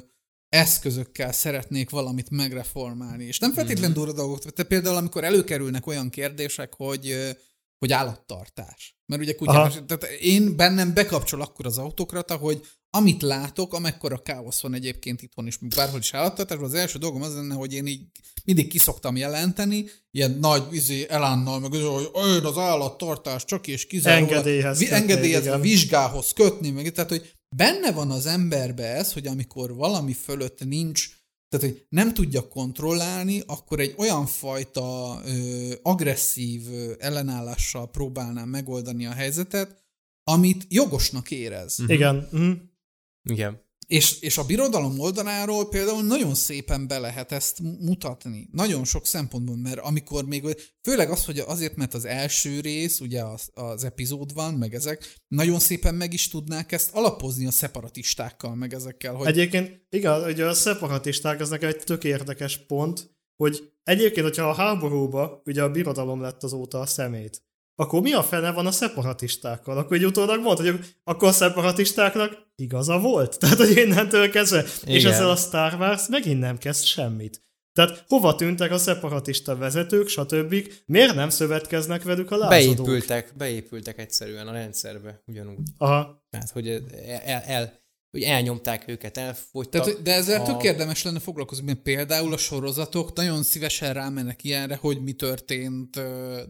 [0.52, 6.74] eszközökkel szeretnék valamit megreformálni, és nem feltétlenül durva dolgok, tehát például amikor előkerülnek olyan kérdések,
[6.74, 7.34] hogy
[7.78, 8.96] hogy állattartás.
[9.06, 14.60] Mert ugye kutyás, tehát én bennem bekapcsol akkor az autokrata, hogy amit látok, amekkora káosz
[14.60, 18.02] van egyébként itthon is, bárhol is állattartásban, az első dolgom az lenne, hogy én így
[18.44, 24.32] mindig kiszoktam jelenteni, ilyen nagy izé, elánnal, meg az, hogy az állattartás csak és kizárólag
[24.92, 25.60] Engedélyhez igen.
[25.60, 31.08] vizsgához kötni, meg tehát, hogy benne van az emberbe ez, hogy amikor valami fölött nincs,
[31.48, 39.06] tehát, hogy nem tudja kontrollálni, akkor egy olyan fajta ö, agresszív ö, ellenállással próbálná megoldani
[39.06, 39.84] a helyzetet,
[40.24, 41.78] amit jogosnak érez.
[41.78, 41.90] Mhm.
[41.90, 42.28] Igen.
[42.30, 42.52] Mhm.
[43.30, 43.61] Igen.
[43.92, 48.48] És, és a birodalom oldaláról például nagyon szépen be lehet ezt mutatni.
[48.52, 53.22] Nagyon sok szempontból, mert amikor még, főleg az, hogy azért, mert az első rész, ugye
[53.22, 58.54] az, az epizód van, meg ezek, nagyon szépen meg is tudnák ezt alapozni a szeparatistákkal,
[58.54, 63.72] meg ezekkel, hogy Egyébként, igen, ugye a szeparatisták, az nekem egy tök érdekes pont, hogy
[63.82, 67.42] egyébként, hogyha a háborúba, ugye a birodalom lett azóta a szemét,
[67.74, 69.78] akkor mi a fene van a szeparatistákkal?
[69.78, 73.36] Akkor egy utólag mondta, hogy akkor a szeparatistáknak igaza volt.
[73.38, 74.64] Tehát, hogy innentől kezdve.
[74.82, 74.94] Igen.
[74.94, 77.42] És ezzel a Star Wars megint nem kezd semmit.
[77.72, 80.54] Tehát hova tűntek a szeparatista vezetők, stb.
[80.86, 82.76] Miért nem szövetkeznek velük a lázadók?
[82.76, 85.68] Beépültek, beépültek egyszerűen a rendszerbe, ugyanúgy.
[85.78, 86.26] Aha.
[86.30, 86.82] Tehát, hogy el,
[87.24, 87.80] el, el
[88.10, 89.84] hogy elnyomták őket, elfogytak.
[89.84, 90.44] Tehát, de ezzel a...
[90.44, 96.00] tök érdemes lenne foglalkozni, mert például a sorozatok nagyon szívesen rámennek ilyenre, hogy mi történt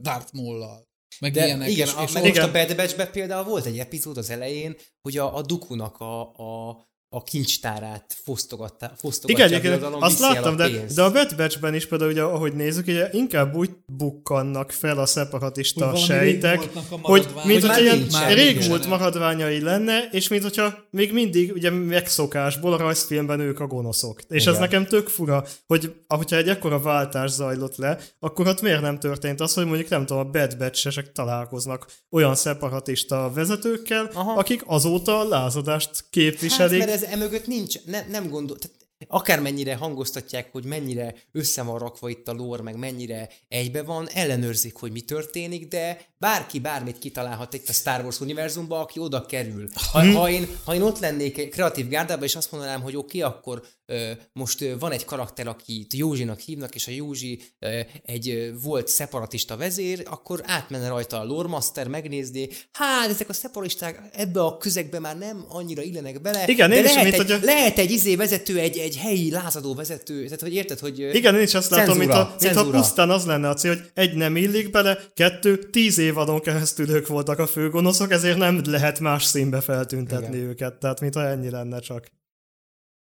[0.01, 0.90] Darth Maul-lal.
[1.21, 1.71] Meg de ilyenek.
[1.71, 2.49] Igen, és, a, és most igen.
[2.49, 6.71] a Bad Batch-ben például volt egy epizód az elején, hogy a, a Dukunak a, a,
[7.15, 11.87] a kincstárát fosztogatta, fosztogatja igen, igen, birodalom, azt láttam, de, de a Bad Batch-ben is
[11.87, 16.69] például, ugye, ahogy nézzük, ugye inkább úgy bukkannak fel a szeparatista hogy sejtek,
[17.03, 22.77] hogy mint hogy ilyen régmúlt maradványai lenne, és mint hogyha még mindig ugye megszokásból a
[22.77, 24.21] rajzfilmben ők a gonoszok.
[24.29, 24.55] És igen.
[24.55, 28.99] ez nekem tök fura, hogy ahogyha egy ekkora váltás zajlott le, akkor ott miért nem
[28.99, 34.33] történt az, hogy mondjuk nem tudom, a Bad Batch-esek találkoznak olyan szeparatista vezetőkkel, Aha.
[34.33, 36.81] akik azóta a lázadást képviselik.
[36.81, 38.77] Hát, ez emögött nincs, ne, nem gondol, tehát
[39.09, 44.77] akármennyire hangoztatják, hogy mennyire össze van rakva itt a lór, meg mennyire egybe van, ellenőrzik,
[44.77, 49.69] hogy mi történik, de bárki bármit kitalálhat itt a Star Wars univerzumba, aki oda kerül.
[49.93, 50.15] Ha, hmm.
[50.15, 53.31] ha, én, ha én ott lennék egy kreatív gárdában, és azt mondanám, hogy oké, okay,
[53.31, 58.28] akkor ö, most ö, van egy karakter, akit Józsinak hívnak, és a Józsi ö, egy
[58.28, 64.01] ö, volt szeparatista vezér, akkor átmenne rajta a lore master, megnézni, hát ezek a szeparatisták
[64.12, 67.31] ebbe a közegbe már nem annyira illenek bele, Igen, de én lehet, is, egy, mint,
[67.31, 67.43] hogy...
[67.44, 71.43] lehet egy izé vezető, egy, egy helyi lázadó vezető, tehát hogy érted, hogy Igen, én
[71.43, 74.99] is azt látom, mintha mint pusztán az lenne a cél, hogy egy nem illik bele,
[75.15, 80.49] kettő, tíz évadon keresztül ők voltak a főgonoszok, ezért nem lehet más színbe feltüntetni Igen.
[80.49, 82.07] őket, tehát mintha ennyi lenne csak.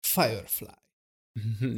[0.00, 0.79] Firefly.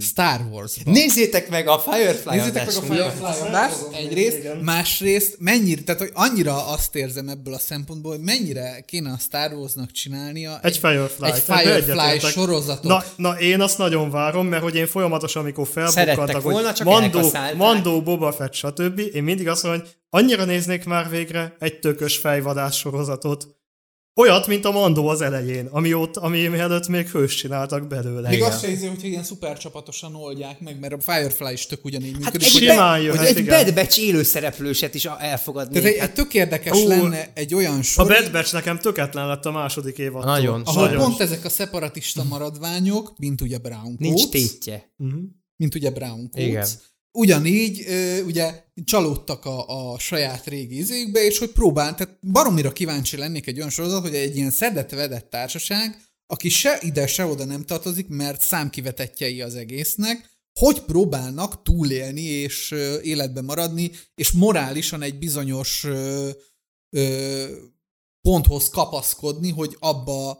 [0.00, 4.56] Star wars Nézzétek meg a Firefly Nézzétek meg a Firefly adást, egyrészt, igen.
[4.56, 9.52] másrészt mennyire, tehát hogy annyira azt érzem ebből a szempontból, hogy mennyire kéne a Star
[9.52, 12.82] Warsnak csinálnia egy, egy Firefly, egy Firefly sorozatot.
[12.84, 18.02] Na, na, én azt nagyon várom, mert hogy én folyamatosan, amikor felbukkantak, hogy Mandó, Mandó,
[18.02, 18.98] Boba Fett, stb.
[19.12, 23.46] Én mindig azt mondom, hogy annyira néznék már végre egy tökös fejvadás sorozatot,
[24.14, 28.28] Olyat, mint a Mandó az elején, ami, ott, ami előtt még hős csináltak belőle.
[28.28, 32.12] Még azt se hogy ilyen szuper csapatosan oldják meg, mert a Firefly is tök ugyanígy
[32.12, 32.46] hát működik.
[32.46, 35.72] Egy, simán jöhet, hogy egy Bad Batch élőszereplőset is elfogadni.
[35.72, 38.10] Tehát egy, hát, tök érdekes ó, lenne egy olyan sor.
[38.10, 40.24] A Bad Batch nekem tökéletlen lett a második évad.
[40.24, 40.62] Nagyon.
[40.64, 41.00] Ahol nagyon.
[41.00, 43.98] pont ezek a szeparatista maradványok, mint ugye Brown Coats.
[43.98, 44.92] Nincs tétje.
[44.98, 45.20] Uh-huh.
[45.56, 46.46] Mint ugye Brown Coats.
[46.46, 46.66] Igen
[47.12, 47.86] ugyanígy
[48.26, 53.56] ugye csalódtak a, a saját régi izékbe, és hogy próbál, tehát baromira kíváncsi lennék egy
[53.58, 58.40] olyan sorozat, hogy egy ilyen szedett-vedett társaság, aki se ide, se oda nem tartozik, mert
[58.40, 60.30] számkivetetjei az egésznek,
[60.60, 66.30] hogy próbálnak túlélni és életbe maradni, és morálisan egy bizonyos ö,
[66.96, 67.46] ö,
[68.28, 70.30] ponthoz kapaszkodni, hogy abba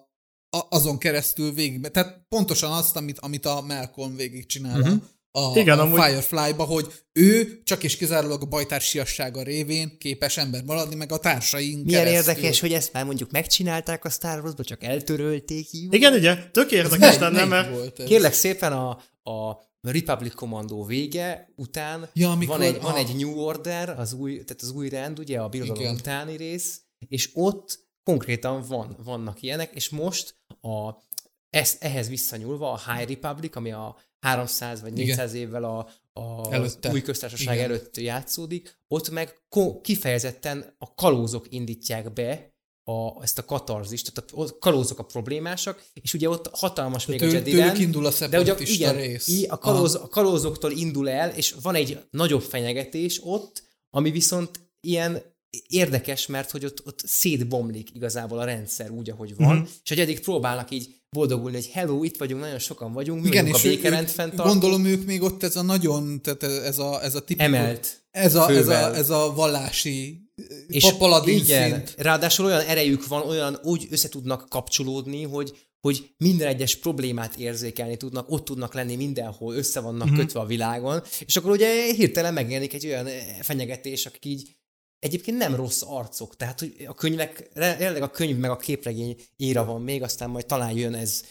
[0.50, 1.80] a, azon keresztül végig.
[1.80, 5.02] Tehát pontosan azt, amit, amit a Malcolm végig csinál uh-huh
[5.34, 6.00] a, Igen, a amúgy...
[6.02, 11.84] Firefly-ba, hogy ő csak és kizárólag a bajtársiassága révén képes ember maradni, meg a társaink
[11.84, 12.34] Milyen keresztül.
[12.34, 15.72] érdekes, hogy ezt már mondjuk megcsinálták a Star Wars-ba, csak eltörölték.
[15.72, 15.88] Jó?
[15.90, 16.36] Igen, ugye?
[16.50, 17.70] Tök érdekes lenne, mert...
[17.70, 18.88] Volt Kérlek szépen a,
[19.30, 22.80] a Republic Commando vége után ja, amikor, van, egy, a...
[22.80, 25.94] van egy New Order, az új, tehát az új rend, ugye a birodalom Igen.
[25.94, 30.90] utáni rész, és ott konkrétan van, vannak ilyenek, és most a,
[31.50, 35.46] ezt, ehhez visszanyúlva a High Republic, ami a 300 vagy 400 Igen.
[35.46, 35.88] évvel a,
[36.20, 36.90] a Előtte.
[36.90, 37.70] új köztársaság Igen.
[37.70, 39.42] előtt játszódik, ott meg
[39.82, 42.50] kifejezetten a kalózok indítják be
[42.84, 47.20] a, ezt a katarzist, tehát a kalózok a problémásak, és ugye ott hatalmas de még
[47.20, 49.46] tő, a Jedi indul a de ugye, igen, rész.
[49.48, 55.22] A, kalóz, a kalózoktól indul el, és van egy nagyobb fenyegetés ott, ami viszont ilyen
[55.66, 59.64] érdekes, mert hogy ott, ott szétbomlik igazából a rendszer úgy, ahogy van, mm-hmm.
[59.82, 63.44] és hogy eddig próbálnak így boldogulni, hogy hello, itt vagyunk, nagyon sokan vagyunk, mi Igen,
[63.44, 67.02] vagyunk és a békerend fent Gondolom ők még ott ez a nagyon, tehát ez a,
[67.02, 68.02] ez a tipikus, Emelt.
[68.10, 70.30] Ez a, ez, a, ez a vallási
[70.66, 71.94] és paladin igen, szint.
[71.98, 77.96] ráadásul olyan erejük van, olyan úgy össze tudnak kapcsolódni, hogy, hogy minden egyes problémát érzékelni
[77.96, 80.16] tudnak, ott tudnak lenni mindenhol, össze vannak mm-hmm.
[80.16, 83.08] kötve a világon, és akkor ugye hirtelen megjelenik egy olyan
[83.40, 84.56] fenyegetés, akik így
[85.02, 89.64] egyébként nem rossz arcok, tehát hogy a könyvek, jelenleg a könyv meg a képregény íra
[89.64, 91.22] van még, aztán majd talán jön ez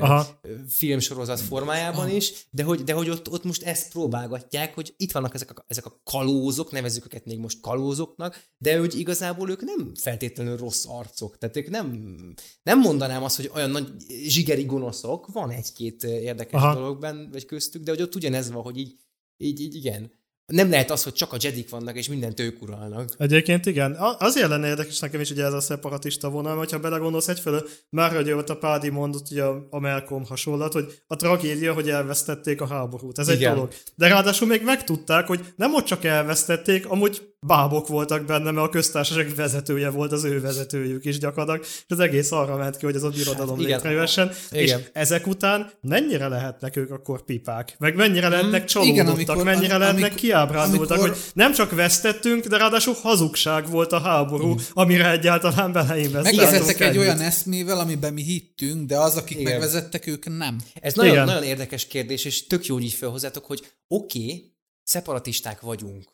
[0.00, 0.40] Aha.
[0.68, 2.14] filmsorozat formájában Aha.
[2.14, 5.64] is, de hogy, de hogy ott, ott most ezt próbálgatják, hogy itt vannak ezek a,
[5.66, 10.84] ezek a kalózok, nevezzük őket még most kalózoknak, de hogy igazából ők nem feltétlenül rossz
[10.88, 12.14] arcok, tehát ők nem,
[12.62, 13.88] nem mondanám azt, hogy olyan nagy
[14.26, 16.74] zsigeri gonoszok, van egy-két érdekes Aha.
[16.74, 18.96] dolog benne, vagy köztük, de hogy ott ugyanez van, hogy így,
[19.36, 20.12] így, így igen,
[20.52, 23.08] nem lehet az, hogy csak a Jedik vannak, és mindent ők uralnak.
[23.16, 23.96] Egyébként igen.
[24.18, 28.14] Azért lenne érdekes nekem is ugye ez a szeparatista vonal, mert ha belegondolsz egyfelől, már
[28.14, 32.60] hogy ott a Pádi mondott ugye a- a Malcolm hasonlat, hogy a tragédia, hogy elvesztették
[32.60, 33.18] a háborút.
[33.18, 33.54] Ez egy Igen.
[33.54, 33.72] dolog.
[33.94, 38.70] De ráadásul még megtudták, hogy nem ott csak elvesztették, amúgy bábok voltak benne, mert a
[38.70, 42.94] köztársaság vezetője volt az ő vezetőjük is gyakorlatilag, és az egész arra ment ki, hogy
[42.94, 44.30] az a birodalom Hát létrejöhessen.
[44.50, 47.74] És ezek után mennyire lehetnek ők akkor pipák?
[47.78, 49.00] Meg mennyire lehetnek csalódottak?
[49.00, 53.70] Igen, amikor- mennyire am- lehetnek amikor- kiábrándultak, amikor- hogy nem csak vesztettünk, de ráadásul hazugság
[53.70, 56.42] volt a háború, amire egyáltalán beleinvestáltunk.
[56.42, 59.52] Megvezettek egy olyan eszmével, amiben mi hittünk, de az, akik Igen.
[59.52, 60.58] megvezettek, ők nem.
[60.80, 61.24] Ez nagyon, Igen.
[61.26, 64.52] nagyon érdekes kérdés, és tök jó, hogy így felhozzátok, hogy oké, okay,
[64.84, 66.04] szeparatisták vagyunk.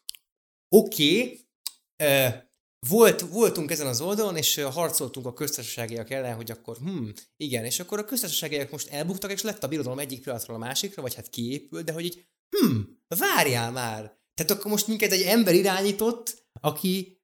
[0.69, 2.47] Oké, okay,
[2.89, 7.81] volt, voltunk ezen az oldalon, és harcoltunk a köztársaságiak ellen, hogy akkor hm, igen, és
[7.81, 11.31] akkor a köztársaságiak most elbuktak, és lett a birodalom egyik pillanatról a másikra, vagy hát
[11.31, 12.27] kiépült, de hogy így,
[12.57, 12.81] hm,
[13.19, 14.17] várjál már.
[14.35, 17.19] Tehát akkor most minket egy ember irányított, aki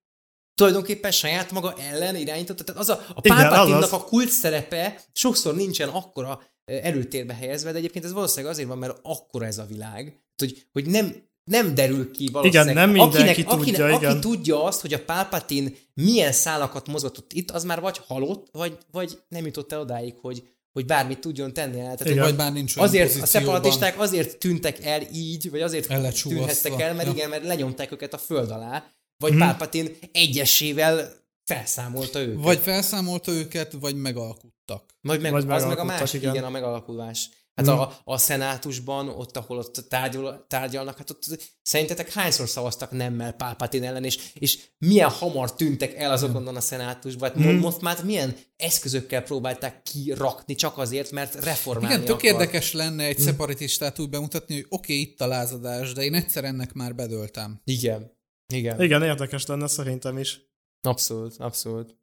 [0.55, 2.65] tulajdonképpen saját maga ellen irányította.
[2.65, 3.93] Tehát az a, a azaz.
[3.93, 8.99] a kult szerepe sokszor nincsen akkora erőtérbe helyezve, de egyébként ez valószínűleg azért van, mert
[9.03, 12.75] akkora ez a világ, hogy, hogy nem, nem derül ki valószínűleg.
[12.75, 14.11] nem mindenki akinek, tudja, akinek, igen.
[14.11, 18.79] Aki tudja azt, hogy a Palpatine milyen szálakat mozgatott itt, az már vagy halott, vagy,
[18.91, 20.43] vagy nem jutott el odáig, hogy,
[20.73, 21.79] hogy bármit tudjon tenni.
[21.79, 21.97] el.
[21.97, 22.25] Tehát, Igen.
[22.25, 26.81] Vagy bár nincs olyan Azért a szeparatisták azért tűntek el így, vagy azért El tűnhettek
[26.81, 27.13] el, mert Ja.
[27.15, 28.85] igen, mert lenyomták őket a föld alá,
[29.17, 29.41] vagy hmm.
[29.41, 31.13] Palpatine egyesével
[31.45, 32.45] felszámolta őket.
[32.45, 34.85] Vagy felszámolta őket, vagy megalkuttak.
[35.01, 36.21] Vagy, meg, Vagy az meg a másik, igen.
[36.21, 36.35] igen.
[36.35, 37.31] igen, a megalakulás.
[37.55, 37.79] Hát Hmm.
[37.79, 43.87] a, a szenátusban, ott, ahol ott tárgyal, tárgyalnak, hát ott szerintetek hányszor szavaztak nemmel Palpatine
[43.87, 47.29] ellen, és, és milyen hamar tűntek el azok onnan a szenátusban?
[47.29, 47.51] Hát Hmm.
[47.51, 47.59] hmm.
[47.59, 52.31] most már milyen eszközökkel próbálták kirakni csak azért, mert reformálni Igen, tök akar.
[52.31, 56.45] érdekes lenne egy szeparatistát úgy bemutatni, hogy oké, okay, itt a lázadás, de én egyszer
[56.45, 57.61] ennek már bedöltem.
[57.65, 58.13] Igen.
[58.53, 58.83] Igen.
[58.83, 60.41] Igen, érdekes lenne szerintem is.
[60.81, 61.97] Abszolút, abszolút.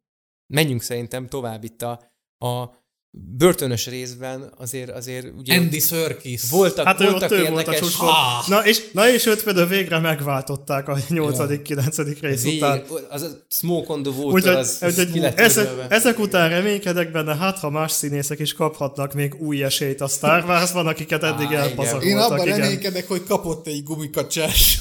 [0.46, 2.81] Menjünk szerintem tovább itt a, a
[3.14, 6.50] börtönös részben, azért, azért ugye Andy Serkis.
[6.50, 8.08] voltak, Hát ő voltak ott ő volt a csúcson.
[8.46, 12.16] Na és, na és őt például végre megváltották a 8.-9.
[12.20, 12.72] rész után.
[12.72, 17.12] Végre, az a Smoke on the Water, Úgyhogy, az, az lett ezek, ezek után reménykedek
[17.12, 21.46] benne, hát ha más színészek is kaphatnak még új esélyt a Star Wars-ban, akiket eddig
[21.46, 21.60] Á, igen.
[21.60, 22.08] elpazaroltak.
[22.08, 22.58] Én abban igen.
[22.58, 24.80] reménykedek, hogy kapott egy gumikacsás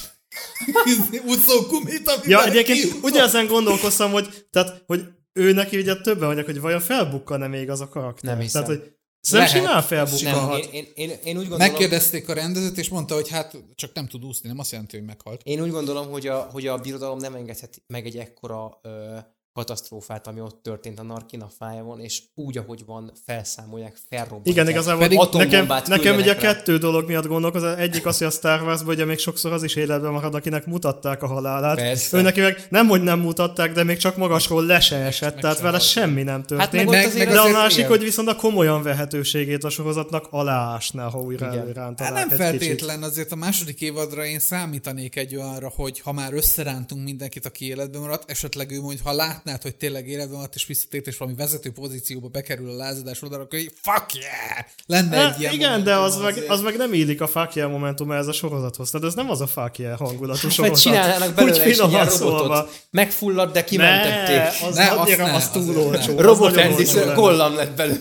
[1.27, 5.01] úszó gumit, amivel Ja, egyébként ugyanezen gondolkoztam, hogy, tehát, hogy
[5.33, 8.31] ő neki ugye többen vagyok, hogy vajon felbukkan-e még az a karakter.
[8.31, 8.63] Nem hiszem.
[8.63, 9.83] Tehát, hogy szerintem Lehet.
[9.89, 10.65] simán Nem, felbukkanhat.
[10.65, 14.07] én, én, én, én, úgy gondolom, Megkérdezték a rendezőt, és mondta, hogy hát csak nem
[14.07, 15.41] tud úszni, nem azt jelenti, hogy meghalt.
[15.43, 19.17] én úgy gondolom, hogy a, hogy a birodalom nem engedhet meg egy ekkora ö,
[19.53, 24.55] katasztrófát, ami ott történt a Narkina fájában, és úgy, ahogy van, felszámolják, felrobbantják.
[24.55, 26.39] Igen, igazából Pedig nekem, nekem ugye rá.
[26.39, 29.63] kettő dolog miatt gondolok, az egyik az, hogy a Star Wars-ban ugye még sokszor az
[29.63, 31.75] is életben marad, akinek mutatták a halálát.
[31.75, 32.17] Persze.
[32.17, 35.55] Ő neki meg nem, hogy nem mutatták, de még csak magasról le se esett, tehát
[35.57, 35.89] se vele halt.
[35.89, 36.71] semmi nem történt.
[36.71, 37.89] meg ott Meg- azért meg de a másik, igen.
[37.89, 41.59] hogy viszont a komolyan vehetőségét a sorozatnak aláásná, ha újra Igen.
[41.59, 42.59] előrántanák Hát nem egy kicsit.
[42.67, 47.65] feltétlen, azért a második évadra én számítanék egy olyanra, hogy ha már összerántunk mindenkit, aki
[47.67, 49.13] életben maradt, esetleg ő mondja, ha
[49.43, 53.43] látnád, hogy tényleg életben maradt, és visszatért, és valami vezető pozícióba bekerül a lázadás oldalra,
[53.43, 54.65] akkor így, fuck yeah!
[54.85, 57.71] Lenne Hát, egy ilyen igen, de az meg, az meg nem illik a fuck yeah
[57.71, 58.89] momentum ez a sorozathoz.
[58.89, 60.81] Tehát ez nem az a fuck yeah hangulatú Vagy sorozat.
[60.81, 62.83] csinálnának belőle Úgy egy ilyen robotot.
[62.91, 64.67] Megfulladt, de Ne, kimentették.
[64.69, 66.17] az, Ne, azt annyira, ne, az túl olcsó.
[66.17, 67.13] az Robot Andy olcsó lenne.
[67.13, 67.99] gollam lett belőle.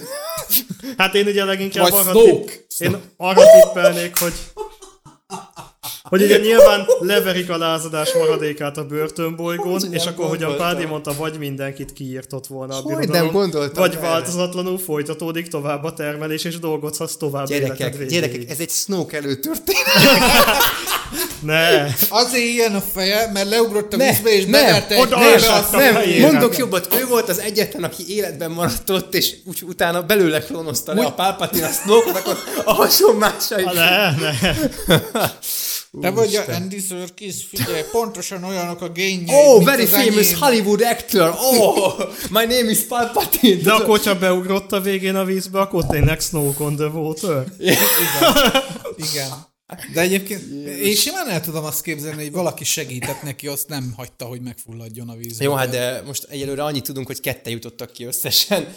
[0.97, 2.49] Hát én ugye leginkább arra, tipp,
[2.79, 4.33] én arra tippelnék, hogy
[6.03, 10.75] hogy ugye nyilván leverik a lázadás maradékát a börtönbolygón, Hogy és nem akkor, hogyan gondoltam.
[10.75, 14.07] Pádi mondta, vagy mindenkit kiírtott volna a Hogy nem gondoltam vagy erre.
[14.07, 19.85] változatlanul folytatódik tovább a termelés, és dolgozhatsz tovább Gyerekek, gyerekek, ez egy Snoke előtörténet.
[21.41, 25.17] Ne, Azért ilyen a feje, mert leugrott a Ne, vízbe, és nem, beverte egy oda
[25.17, 26.31] a a Nem, fejére.
[26.31, 30.95] mondok jobbat, ő volt az egyetlen, aki életben maradt ott, és úgy utána belőle klónozta
[30.95, 33.73] le a Palpatine a Snoke-nak a, a hasonmásait.
[33.73, 34.31] ne, ne.
[36.01, 40.39] Te vagy a Andy Serkis, figyelj, pontosan olyanok a génjei, Oh, very famous enyém.
[40.41, 41.35] Hollywood actor.
[41.39, 41.99] Oh,
[42.31, 43.63] my name is Palpatine.
[43.63, 47.45] De akkor, hogyha beugrott a végén a vízbe, akkor tényleg Snoke on the water.
[48.97, 49.49] Igen.
[49.93, 54.25] De egyébként én simán el tudom azt képzelni, hogy valaki segített neki, azt nem hagyta,
[54.25, 55.45] hogy megfulladjon a vízbe.
[55.45, 58.69] Jó, hát de most egyelőre annyit tudunk, hogy ketten jutottak ki összesen.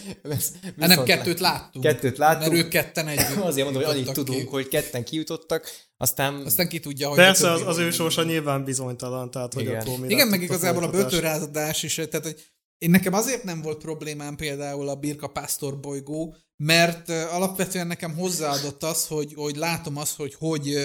[0.64, 1.86] Hát nem, viszont- kettőt láttunk.
[1.86, 2.52] Kettőt láttunk.
[2.52, 3.44] Mert ők ketten együtt.
[3.52, 4.50] Azért mondom, hogy annyit jutottak tudunk, ki.
[4.50, 6.34] hogy ketten kijutottak, aztán...
[6.46, 7.18] Aztán ki tudja, hogy...
[7.18, 9.82] Persze, az, az ő sorsa nyilván bizonytalan, tehát hogy Igen.
[9.82, 13.78] akkor mi Igen, meg igazából a bőtőrázadás is, tehát hogy én nekem azért nem volt
[13.78, 20.16] problémám például a Birka Pásztor bolygó, mert alapvetően nekem hozzáadott az, hogy, hogy látom azt,
[20.16, 20.76] hogy hogy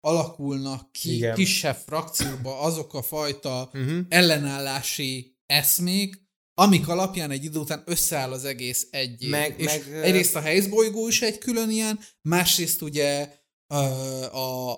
[0.00, 1.34] alakulnak ki Igen.
[1.34, 3.98] kisebb frakcióba azok a fajta Uh-huh.
[4.08, 6.20] ellenállási eszmék,
[6.54, 9.28] amik alapján egy idő után összeáll az egész egy.
[9.28, 13.28] Meg- és meg, egyrészt a helyzbolygó is egy külön ilyen, másrészt ugye
[13.66, 13.76] a,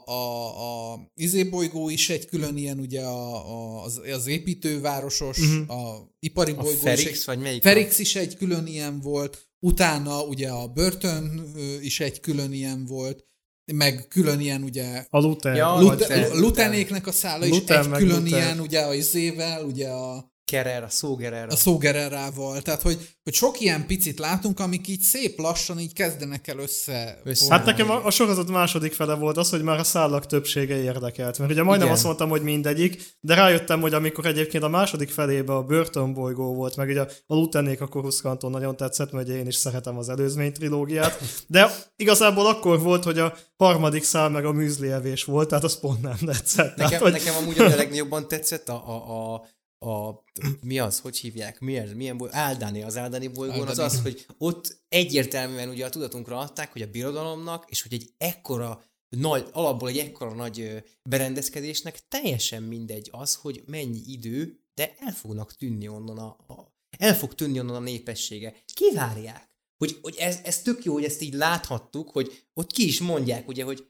[0.08, 5.70] a, a izé bolygó is egy külön ilyen, ugye a, a, az, az építővárosos, Mhm.
[5.70, 7.62] a ipari A bolygó is egy, Ferix, vagy melyik?
[7.62, 12.84] Ferix is egy külön ilyen volt, utána ugye a Burton ö, is egy külön ilyen
[12.84, 13.24] volt,
[13.72, 15.56] meg külön ilyen ugye A Luther.
[15.56, 16.34] Ja, Lute, Luther.
[16.34, 18.38] Lutenéknek a szála is Luther egy meg külön Luther.
[18.38, 21.48] ilyen, ugye a izével, ugye a, Kerer, a szógerer.
[21.48, 22.62] a szógererával.
[22.62, 27.20] Tehát, hogy, hogy sok ilyen picit látunk, amik így szép lassan így kezdenek el össze.
[27.24, 30.82] Össze- Hát nekem a, a sorozat második fele volt az, hogy már a szállak többsége
[30.82, 31.38] érdekelt.
[31.38, 31.96] Mert ugye majdnem Igen.
[31.96, 36.54] azt mondtam, hogy mindegyik, de rájöttem, hogy amikor egyébként a második felébe a Burton bolygó
[36.54, 39.98] volt, meg ugye a Lutenék a Corus Canton nagyon tetszett, mert ugye én is szeretem
[39.98, 45.24] az előzmény trilógiát, de igazából akkor volt, hogy a harmadik szál meg a műzli evés
[45.24, 46.76] volt, tehát az pont nem tetszett.
[46.76, 49.46] Nekem, tehát, hogy, nekem amúgy a legjobban tetszett a, a, a,
[49.86, 50.24] a,
[50.60, 53.86] mi az, hogy hívják, mi ez, milyen boly, Áldani, az Áldani bolygón az Áldani.
[53.86, 58.84] az, hogy ott egyértelműen ugye a tudatunkra adták, hogy a birodalomnak, és hogy egy ekkora
[59.08, 65.54] nagy, alapból egy ekkora nagy berendezkedésnek teljesen mindegy az, hogy mennyi idő, de el fognak
[65.54, 68.62] tűnni onnan a, a el fog tűnni onnan a népessége.
[68.74, 69.52] Kivárják.
[69.76, 73.48] Hogy, hogy ez, ez tök jó, hogy ezt így láthattuk, hogy ott ki is mondják,
[73.48, 73.86] ugye, hogy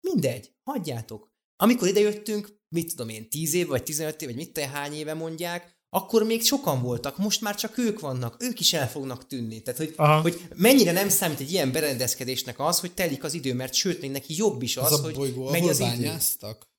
[0.00, 1.30] mindegy, hagyjátok.
[1.56, 5.14] Amikor idejöttünk, mit tudom én, 10 év, vagy 15 év, vagy mit te hány éve
[5.14, 9.62] mondják, akkor még sokan voltak, most már csak ők vannak, ők is el fognak tűnni.
[9.62, 10.20] Tehát, hogy, Aha.
[10.20, 14.10] hogy mennyire nem számít egy ilyen berendezkedésnek az, hogy telik az idő, mert sőt, még
[14.10, 16.12] neki jobb is az, Az, a hogy bolygó, megy az idő.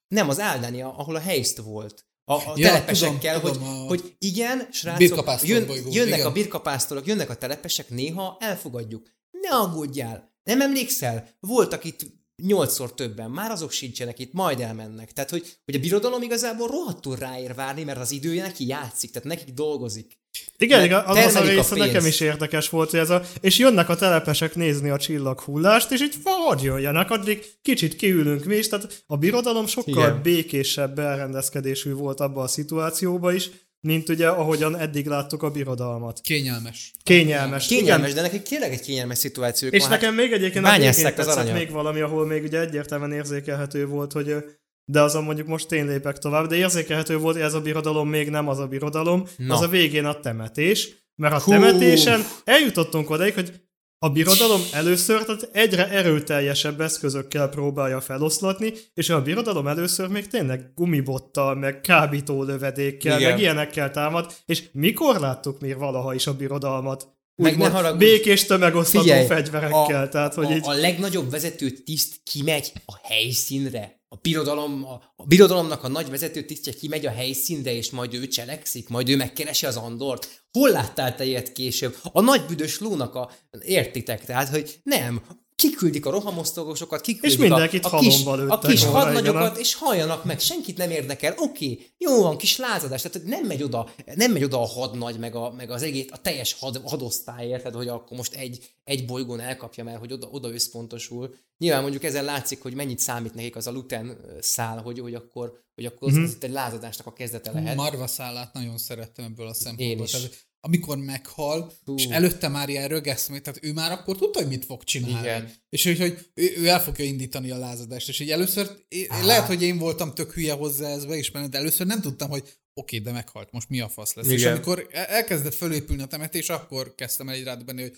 [0.08, 2.06] Nem, az Áldania, ahol a helyszt volt.
[2.24, 6.26] A, a Ja, telepesekkel, tudom, hogy, tudom, a hogy igen, srácok, jön, bolygó, jönnek igen.
[6.26, 9.06] a birkapásztorok, jönnek a telepesek, néha elfogadjuk.
[9.30, 10.32] Ne aggódjál!
[10.42, 11.28] Nem emlékszel?
[11.40, 12.06] Voltak itt
[12.46, 15.12] nyolcszor többen, már azok sincsenek itt, majd elmennek.
[15.12, 19.28] Tehát, hogy, hogy a birodalom igazából rohadtul ráér várni, mert az idője neki játszik, tehát
[19.28, 20.22] nekik dolgozik.
[20.58, 23.88] Igen, igen, az, az a része nekem is érdekes volt, hogy ez a, és jönnek
[23.88, 29.04] a telepesek nézni a csillaghullást, és így hadd jöjjenek, addig kicsit kiülünk mi is, tehát
[29.06, 30.08] a birodalom sokkal.
[30.08, 30.22] Igen.
[30.22, 33.50] békésebb elrendezkedésű volt abban a szituációban is,
[33.84, 36.20] mint ugye ahogyan eddig láttuk a birodalmat.
[36.20, 36.92] Kényelmes.
[37.02, 37.66] Kényelmes.
[37.66, 38.16] Kényelmes, Igen.
[38.16, 39.68] de nekik tényleg egy kényelmes szituáció.
[39.68, 41.54] És nekem még egyébként bányásszák az aranyat.
[41.54, 44.36] még valami, ahol még ugye egyértelműen érzékelhető volt, hogy
[44.84, 48.30] de azon mondjuk most én lépek tovább, de érzékelhető volt, hogy ez a birodalom még
[48.30, 49.54] nem az a birodalom, Na.
[49.54, 50.90] az a végén a temetés,
[51.22, 51.50] mert a Hú.
[51.50, 53.52] temetésen eljutottunk odaig, hogy
[53.98, 60.72] a birodalom először tehát egyre erőteljesebb eszközökkel próbálja feloszlatni, és a birodalom először még tényleg
[60.74, 63.30] gumibottal, meg kábító lövedékkel, Igen.
[63.30, 67.12] meg ilyenekkel támad, és mikor láttuk még valaha is a birodalmat?
[67.36, 68.04] Meg ne haragudj.
[68.04, 70.62] békés tömegosztató Figyelj, fegyverekkel, a, tehát hogy a, így...
[70.64, 74.02] a legnagyobb vezető tiszt kimegy a helyszínre.
[74.14, 78.26] A birodalom, a, a birodalomnak a nagy vezető tisztje kimegy a helyszínre, és majd ő
[78.26, 80.46] cselekszik, majd ő megkeresi az Andort.
[80.52, 81.96] Hol láttál te ilyet később?
[82.12, 83.30] A nagy büdös lónak a...
[83.60, 84.24] Értitek?
[84.24, 85.22] Tehát, hogy nem.
[85.56, 90.40] Kiküldik a rohamosztogosokat, kiküldik És mindenkit a, a kis, a kis hadnagyokat, és halljanak meg,
[90.40, 91.34] senkit nem érdekel.
[91.38, 95.18] Oké, okay, jó van, kis lázadás, tehát nem megy oda, nem megy oda a hadnagy,
[95.18, 99.04] meg, a, meg az egész, a teljes had, hadosztály, érted, hogy akkor most egy, egy
[99.06, 101.34] bolygón elkapja, mert hogy oda, oda összpontosul.
[101.58, 105.52] Nyilván mondjuk ezen látszik, hogy mennyit számít nekik az a Luten szál, hogy, hogy akkor,
[105.74, 106.22] hogy akkor Mhm.
[106.22, 107.76] az, az itt egy lázadásnak a kezdete lehet.
[107.76, 110.04] Marva szállát nagyon szerettem ebből a Én szempontból.
[110.04, 110.10] is.
[110.10, 110.30] Tehát,
[110.64, 111.94] amikor meghal, Hú.
[111.96, 115.18] és előtte már ilyen rögeszmé, tehát ő már akkor tudta, hogy mit fog csinálni.
[115.26, 115.52] Igen.
[115.68, 118.08] És hogy, hogy ő, ő el fogja indítani a lázadást.
[118.08, 118.70] És így először,
[119.08, 119.24] Á.
[119.24, 122.98] lehet, hogy én voltam tök hülye hozzá ez beismerni, de először nem tudtam, hogy oké,
[122.98, 124.26] de meghalt, most mi a fasz lesz.
[124.26, 124.52] És Igen.
[124.52, 127.96] amikor el- elkezdett fölépülni a temetés, akkor kezdtem el így rádöbbenni, hogy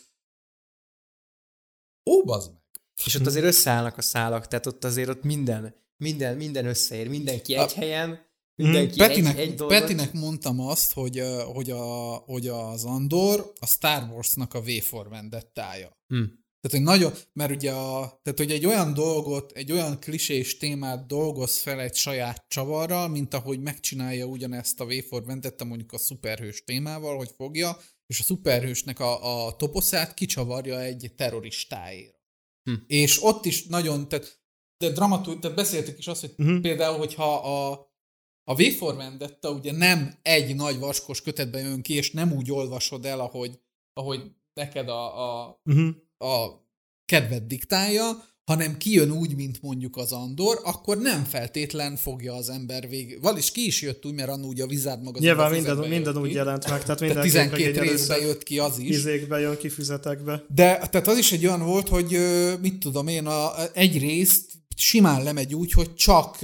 [2.11, 2.61] ó, bazd meg.
[3.05, 7.55] És ott azért összeállnak a szálak, tehát ott azért ott minden, minden, minden összeér, mindenki
[7.55, 8.25] egy A- helyen,
[8.57, 9.67] mindenki Petinek, egy, egy.
[9.67, 11.23] Petinek mondtam azt, hogy,
[11.53, 15.99] hogy, a, hogy az Andor a Star Wars-nak a V for vendettája.
[16.07, 16.23] Hm.
[16.61, 21.07] Tehát, hogy nagyon, mert ugye a, tehát, hogy egy olyan dolgot, egy olyan klisés témát
[21.07, 25.99] dolgoz fel egy saját csavarral, mint ahogy megcsinálja ugyanezt a V for Vendetta mondjuk a
[25.99, 27.77] szuperhős témával, hogy fogja,
[28.07, 32.15] és a szuperhősnek a, a toposzát kicsavarja egy terroristáért.
[32.63, 32.75] Hm.
[32.87, 34.41] És ott is nagyon, tehát,
[34.79, 36.61] de dramatú, tehát beszéltük is azt, hogy Mhm.
[36.61, 37.87] például, hogyha a,
[38.49, 42.51] a V for Vendetta ugye nem egy nagy vaskos kötetben jön ki, és nem úgy
[42.51, 43.61] olvasod el, ahogy,
[43.93, 44.21] ahogy
[44.55, 45.95] neked a, a, Uh-huh.
[46.19, 46.65] a
[47.05, 52.89] kedved diktálja, hanem kijön úgy, mint mondjuk az Andor, akkor nem feltétlen fogja az ember
[52.89, 53.19] vég.
[53.23, 55.29] Val is ki is jött úgy, mert annó ugye a Wizard magazin.
[55.29, 58.59] Nyilván minden, minden úgy jelent meg, tehát Tehát minden 12 képregény részbe először jött ki
[58.59, 58.97] az is.
[58.97, 60.45] izékbe jön ki füzetekbe.
[60.49, 62.19] De tehát az is egy olyan volt, hogy
[62.61, 66.39] mit tudom én, a, egy részt simán lemegy úgy, hogy csak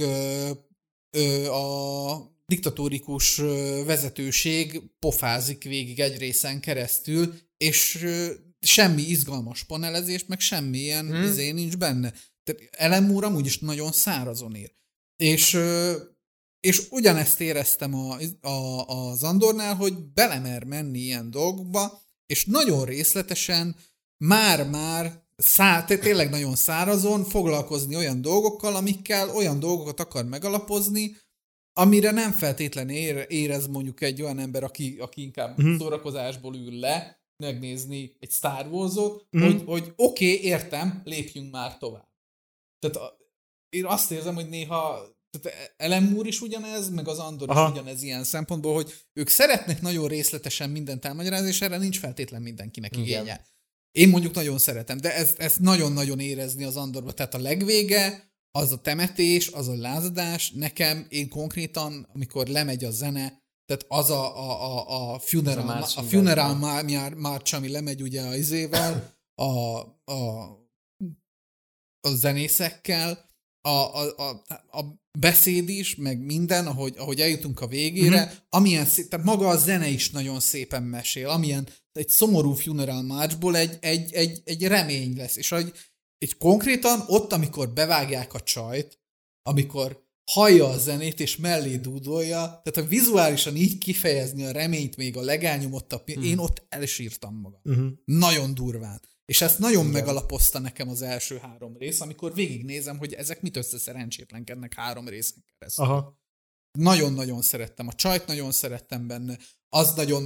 [1.49, 3.37] a diktatórikus
[3.85, 8.05] vezetőség pofázik végig egy részen keresztül, és
[8.59, 11.23] semmi izgalmas panelezés, meg semmi ilyen hmm.
[11.23, 12.13] izé nincs benne.
[12.43, 14.73] Tehát Ellen Moore amúgy is nagyon szárazon ér.
[15.15, 15.57] És,
[16.59, 18.17] és ugyanezt éreztem a,
[18.47, 23.75] a, az Andornál, hogy belemer menni ilyen dolgokba, és nagyon részletesen
[24.17, 31.17] már-már szá, tényleg nagyon szárazon foglalkozni olyan dolgokkal, amikkel olyan dolgokat akar megalapozni,
[31.73, 35.77] amire nem feltétlen ér, érez mondjuk egy olyan ember, aki, aki inkább uh-huh.
[35.77, 39.51] szórakozásból ül le, megnézni egy Star Wars-ot, uh-huh.
[39.51, 42.11] hogy, hogy oké, okay, értem, lépjünk már tovább.
[42.79, 43.17] Tehát a,
[43.69, 47.65] én azt érzem, hogy néha tehát Ellen Moore is ugyanez, meg az Andor Aha.
[47.65, 52.41] is ugyanez ilyen szempontból, hogy ők szeretnek nagyon részletesen mindent elmagyarázni, és erre nincs feltétlen
[52.41, 53.05] mindenkinek Igen.
[53.05, 53.45] igénye.
[53.97, 57.11] Én mondjuk nagyon szeretem, de ezt, ezt nagyon-nagyon érezni az Andorba.
[57.11, 62.91] Tehát a legvége, az a temetés, az a lázadás, nekem, én konkrétan, amikor lemegy a
[62.91, 66.55] zene, tehát az a, a, a, a funeral, a, a funeral
[67.15, 69.79] march, ami lemegy ugye az izével, a,
[70.11, 70.51] a,
[72.01, 73.29] a zenészekkel,
[73.61, 74.43] a, a, a,
[74.77, 78.33] a beszéd is, meg minden, ahogy, ahogy eljutunk a végére, mm-hmm.
[78.49, 83.55] amilyen szép, tehát maga a zene is nagyon szépen mesél, amilyen egy szomorú funeral marchból
[83.55, 85.73] egy, egy, egy, egy remény lesz, és hogy
[86.17, 88.99] egy konkrétan ott, amikor bevágják a csajt,
[89.41, 95.17] amikor hallja a zenét és mellé dúdolja, tehát a vizuálisan így kifejezni a reményt még
[95.17, 96.23] a legálnyomottabb, mm.
[96.23, 97.61] én ott elsírtam magam.
[97.69, 97.87] Mm-hmm.
[98.05, 99.01] Nagyon durván.
[99.25, 99.93] És ezt nagyon Igen.
[99.93, 105.85] megalapozta nekem az első három rész, amikor végignézem, hogy ezek mit összeszerencsétlenkednek három részen keresztül.
[105.85, 106.21] Aha.
[106.77, 107.87] Nagyon-nagyon szerettem.
[107.87, 109.37] A csajt nagyon szerettem benne.
[109.69, 110.23] Az nagyon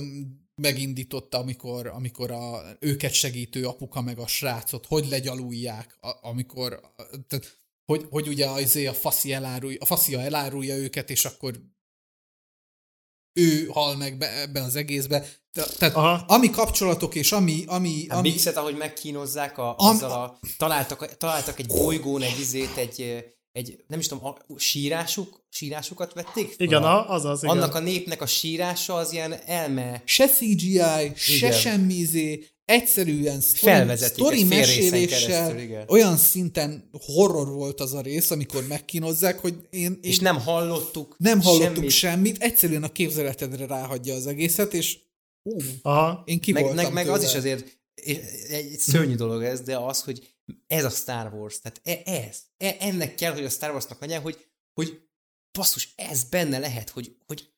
[0.61, 6.93] megindította, amikor, amikor a őket segítő apuka meg a srácot, hogy legyalulják, amikor,
[7.27, 11.61] tehát, hogy, hogy ugye az a faszi elárulja, a faszia elárulja őket, és akkor
[13.34, 15.27] ő hal meg be, ebbe az egészbe.
[15.51, 16.23] Tehát Aha.
[16.27, 17.63] ami kapcsolatok és ami...
[17.67, 22.39] ami, a ami Mixet, ahogy megkínozzák, a, am, azzal a, találtak, találtak egy bolygón egy
[22.39, 23.25] izét, egy,
[23.57, 26.55] egy, nem is tudom, a sírásuk, sírásukat vették?
[26.57, 27.55] Igen, a, az az, igen.
[27.57, 30.01] Annak a népnek a sírása az ilyen elme.
[30.05, 31.13] Se CGI, igen.
[31.15, 38.67] se semmi izé, egyszerűen sztori, sztori meséléssel olyan szinten horror volt az a rész, amikor
[38.67, 41.91] megkínozzák, hogy én, én és nem hallottuk nem hallottuk semmit.
[41.91, 44.97] semmit, egyszerűen a képzeletedre ráhagyja az egészet, és
[45.43, 46.23] ú, Aha.
[46.25, 47.77] én ki meg, meg, meg az is azért
[48.49, 50.36] egy szörnyű dolog ez, de az, hogy
[50.68, 54.22] ez a Star Wars, tehát e, ez, e, ennek kell, hogy a Star Warsnak legyen,
[54.22, 55.02] hogy, hogy
[55.52, 57.49] basszus, ez benne lehet, hogy, hogy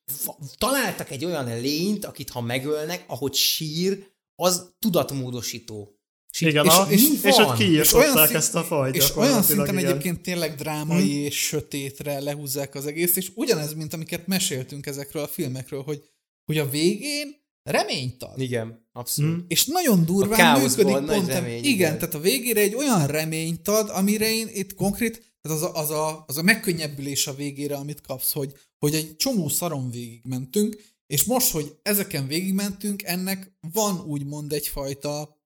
[0.58, 5.94] találtak egy olyan lényt, akit ha megölnek, ahogy sír, az tudatmódosító.
[6.32, 8.94] És igen, és, a, és, és, és hogy kiírtották ezt a fajt.
[8.94, 9.90] És olyan szinten igen.
[9.90, 11.24] egyébként tényleg drámai hmm.
[11.24, 16.02] és sötétre lehúzzák az egész, és ugyanez, mint amiket meséltünk ezekről a filmekről, hogy,
[16.44, 18.40] hogy a végén reményt ad.
[18.40, 19.34] Igen, abszolút.
[19.34, 19.44] Hmm.
[19.48, 21.26] És nagyon durván működik pont.
[21.26, 25.58] Remény, igen, igen, tehát a végére egy olyan reményt ad, amire én itt konkrét, tehát
[25.58, 29.48] az a, az a, az a megkönnyebbülés a végére, amit kapsz, hogy, hogy egy csomó
[29.48, 30.76] szaron végig mentünk,
[31.06, 35.38] és most, hogy ezeken végigmentünk, ennek van úgymond egyfajta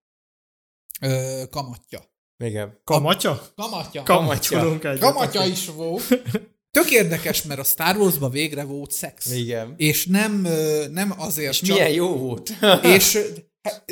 [1.01, 2.13] ö, kamatja.
[2.45, 2.81] Igen.
[2.85, 3.53] Kamatja?
[3.55, 4.03] Kamatja.
[4.03, 4.99] Kamatja.
[4.99, 6.03] Kamatja is volt.
[6.75, 9.33] Tök érdekes, mert a Star Wars-ban végre volt szex.
[9.33, 9.75] Igen.
[9.77, 10.49] És nem,
[10.91, 11.77] nem azért és csak...
[11.77, 12.53] milyen jó volt.
[12.97, 13.19] és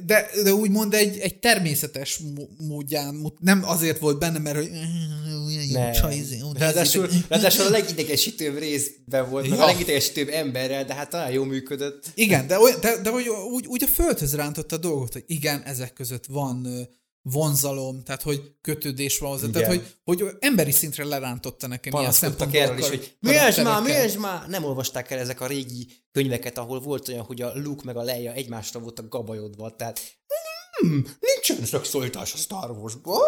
[0.05, 2.21] de, de úgymond egy, egy természetes
[2.59, 5.93] módján, nem azért volt benne, mert hogy nem.
[6.59, 9.63] Ráadásul, ráadásul a legidegesítőbb részben volt, ja.
[9.63, 12.11] a legidegesítőbb emberrel, de hát talán jó működött.
[12.15, 15.63] Igen, de, olyan, de, de hogy úgy, úgy a földhöz rántotta a dolgot, hogy igen,
[15.63, 16.89] ezek között van
[17.23, 22.61] vonzalom, tehát hogy kötődés van hozzá, tehát hogy, hogy emberi szintre lerántotta nekem ilyen szempontból.
[22.61, 24.49] erről is, hogy mi ez már, mi ez már?
[24.49, 28.03] Nem olvasták el ezek a régi könyveket, ahol volt olyan, hogy a Luke meg a
[28.03, 30.01] Leia egymásra voltak gabajodva, tehát
[30.81, 33.23] hmm, nincsen szexualitás a Star Wars-ban.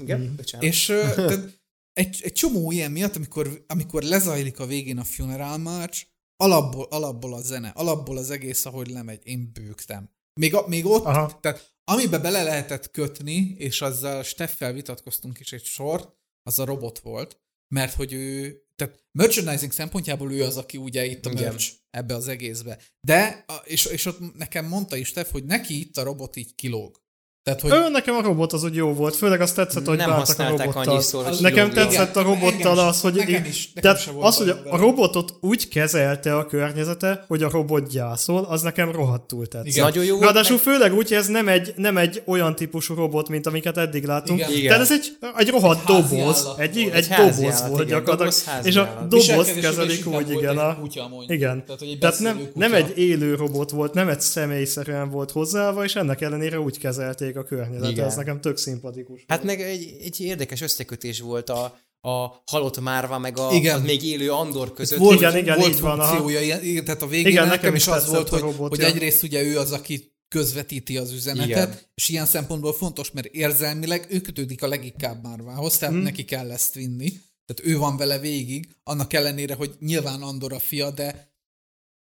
[0.00, 0.60] Igen, hmm.
[0.60, 1.60] És tehát
[1.92, 6.06] egy, egy csomó ilyen miatt, amikor, amikor lezajlik a végén a funeral march,
[6.36, 10.10] alapból, alapból a zene, alapból az egész, ahogy lemegy, én bőgtem.
[10.40, 11.38] Még, a, még ott, Aha.
[11.40, 16.98] tehát Amibe bele lehetett kötni, és azzal Steffel vitatkoztunk is egy sort, az a robot
[16.98, 17.40] volt,
[17.74, 21.42] mert hogy ő, tehát merchandising szempontjából ő az, aki ugye itt a Igen.
[21.42, 22.78] merch ebbe az egészbe.
[23.00, 27.01] De, és, és ott nekem mondta is Steff, hogy neki itt a robot így kilóg.
[27.44, 30.10] Tehát, hogy Ő, nekem a robot az úgy jó volt, főleg azt tetszett, hogy Nem
[30.10, 30.82] bántak a robottal.
[30.88, 31.82] annyiszor, hogy nekem kilógja.
[31.90, 35.34] tetszett a robottal engem az, hogy nekem így- is- nekem tehát az, hogy a robotot
[35.40, 39.66] úgy kezelte a környezete, hogy a robot gyászol, az nekem rohadtul tetszett.
[39.66, 39.84] Igen.
[39.84, 43.28] Nagyon jó Ráadásul meg- főleg úgy, hogy ez nem egy, nem egy olyan típusú robot,
[43.28, 44.38] mint amiket eddig láttunk.
[44.38, 44.50] Igen.
[44.50, 44.66] Igen.
[44.66, 48.16] Tehát ez egy, egy rohadt Egy doboz, egy, egy, Egy doboz állat, volt gyakorlatilag.
[48.18, 50.58] Doboz, és a dobozt Viselkedése kezelik úgy, igen.
[50.58, 50.78] A,
[51.26, 51.64] igen.
[52.00, 56.60] Tehát, nem, nem egy élő robot volt, nem egy személyszerűen volt hozzáállva, és ennek ellenére
[56.60, 57.90] úgy kezelték a környezetet.
[57.90, 58.06] Igen.
[58.06, 59.24] Ez nekem tök szimpatikus.
[59.28, 63.80] Hát meg egy, egy érdekes összekötés volt a, a halott márva, meg a, Igen.
[63.80, 64.98] a még élő Andor között.
[64.98, 67.86] Volt, Igen, igen, volt így van, funkciója, ilyen- igen, tehát a végén Igen, nekem is
[67.86, 71.78] az volt, a hogy, hogy egyrészt ugye ő az, aki közvetíti az üzenetet, Igen.
[71.94, 76.02] és ilyen szempontból fontos, mert érzelmileg ő kötődik a leginkább Márvához, tehát Hmm.
[76.02, 77.08] neki kell ezt vinni.
[77.46, 81.34] Tehát ő van vele végig, annak ellenére, hogy nyilván Andor a fia, de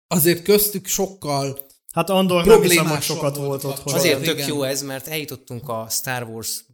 [0.07, 1.67] azért köztük sokkal
[1.99, 3.95] Hát Andor nem hiszem, hogy sokat volt volt otthon.
[3.95, 4.49] Azért tök igen.
[4.49, 6.65] jó ez, mert eljutottunk a Star Wars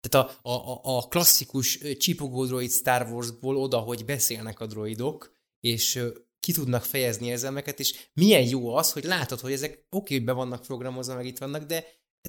[0.00, 6.02] tehát a, a, a, klasszikus csipogó droid Star Warsból oda, hogy beszélnek a droidok, és
[6.40, 10.32] ki tudnak fejezni érzelmeket, és milyen jó az, hogy látod, hogy ezek oké, hogy be
[10.32, 11.84] vannak programozva, meg itt vannak, de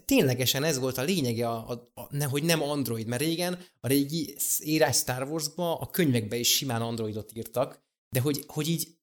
[0.06, 3.88] ténylegesen ez volt a lényege, a, a, a, ne, hogy nem android, mert régen a
[3.88, 8.97] régi írás Star Wars-ba a könyvekbe is simán androidot írtak, de hogy, hogy így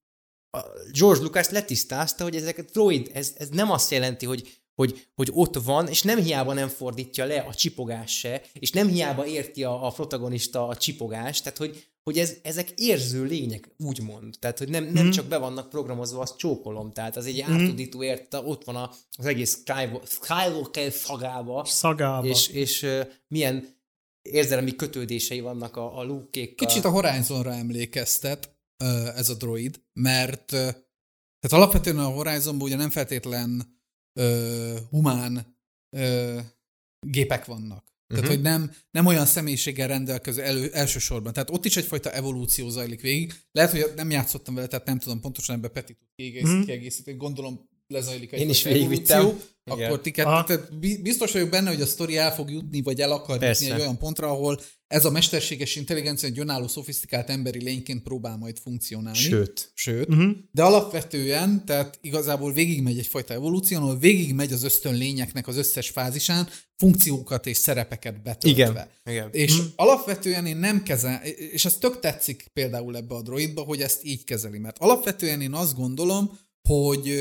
[0.55, 5.07] a George Lucas letisztázta, hogy ezek a droid, ez, ez nem azt jelenti, hogy, hogy,
[5.15, 9.27] hogy ott van, és nem hiába nem fordítja le a csipogás se, és nem hiába
[9.27, 14.35] érti a, a protagonista a csipogást, tehát hogy, hogy ez, ezek érző lények, úgymond.
[14.39, 16.93] Tehát, hogy nem, nem csak be vannak programozva, azt csókolom.
[16.93, 22.27] Tehát az egy átudító érte, ott van a, az egész Sky- Skywalker szagába, Szagába.
[22.27, 23.75] és, és uh, milyen
[24.23, 26.67] érzelmi kötődései vannak a, a lukékkal.
[26.67, 28.54] Kicsit a Horizonra emlékeztet
[29.15, 33.79] ez a droid, mert tehát alapvetően a Horizonban ugye nem feltétlen
[34.21, 35.57] ö, humán
[35.97, 36.39] ö,
[37.07, 37.93] gépek vannak.
[38.07, 38.33] Tehát, Mhm.
[38.35, 41.33] hogy nem, nem olyan személyiséggel rendelkező elő, elsősorban.
[41.33, 43.35] Tehát ott is egyfajta evolúció zajlik végig.
[43.53, 46.09] Lehet, hogy nem játszottam vele, tehát nem tudom pontosan ebbe Peti tud
[46.43, 46.63] Mhm.
[46.63, 47.17] kiegészíteni.
[47.17, 49.41] Gondolom lezajlik egy Én is végigvittem.
[49.65, 53.13] Akkor ti tehát bi- biztos vagyok benne, hogy a sztori el fog jutni, vagy el
[53.13, 53.65] akar Persze.
[53.65, 58.37] jutni egy olyan pontra, ahol ez a mesterséges intelligencia egy önálló, szofisztikált emberi lényként próbál
[58.37, 59.19] majd funkcionálni.
[59.19, 59.71] Sőt.
[59.75, 60.09] Sőt.
[60.09, 60.31] Mhm.
[60.51, 66.49] De alapvetően, tehát igazából végigmegy egyfajta evolúción, ahol végigmegy az ösztön lényeknek az összes fázisán,
[66.77, 68.63] funkciókat és szerepeket betöltve.
[68.63, 68.89] Igen.
[69.05, 69.29] Igen.
[69.33, 69.73] És hmm.
[69.77, 74.25] alapvetően én nem kezel, és ez tök tetszik például ebbe a droidba, hogy ezt így
[74.25, 76.39] kezeli, mert alapvetően én azt gondolom,
[76.69, 77.13] hogy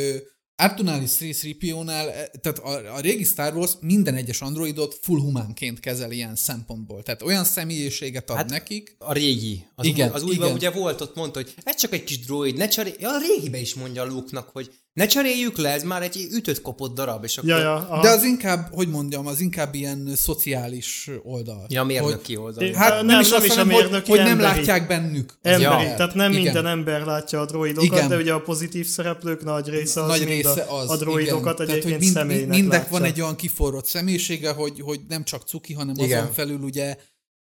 [0.57, 5.80] ö, Artunalis 3PO-nál, eh, tehát a, a régi Star Wars minden egyes androidot full humánként
[5.80, 7.03] kezel ilyen szempontból.
[7.03, 8.95] Tehát olyan személyiséget ad hát, nekik.
[8.99, 9.65] A régi.
[9.75, 10.55] Az, Igen, új, az újban igen.
[10.55, 12.95] ugye volt ott, mondta, hogy ez csak egy kis droid, ne cserélj.
[12.99, 16.61] Ja, a régibe is mondja a Luke-nak, hogy ne cseréljük le, ez már egy ütött
[16.61, 17.49] kopott darab, és akkor...
[17.49, 18.02] Ja, ja, aha.
[18.02, 21.65] De az inkább, hogy mondjam, az inkább ilyen szociális oldal.
[21.70, 22.74] Ja, mérnöki hogy, oldal.
[22.74, 24.56] Hát Nem, nem, is nem is a hanem, hogy, mérnöki, hogy nem emberi.
[24.56, 25.34] látják bennük.
[25.41, 25.98] Emberi, embert.
[25.98, 26.44] tehát nem Igen.
[26.44, 28.10] minden ember látja a droidokat, Igen.
[28.10, 30.90] de ugye a pozitív szereplők nagy része az nagy mind része a, az.
[30.90, 31.72] a droidokat igen.
[31.72, 32.98] egyébként mind, személynek Mindek látja.
[32.98, 36.20] van egy olyan kiforrott személyisége, hogy, hogy nem csak cuki, hanem Igen.
[36.22, 36.95] azon felül ugye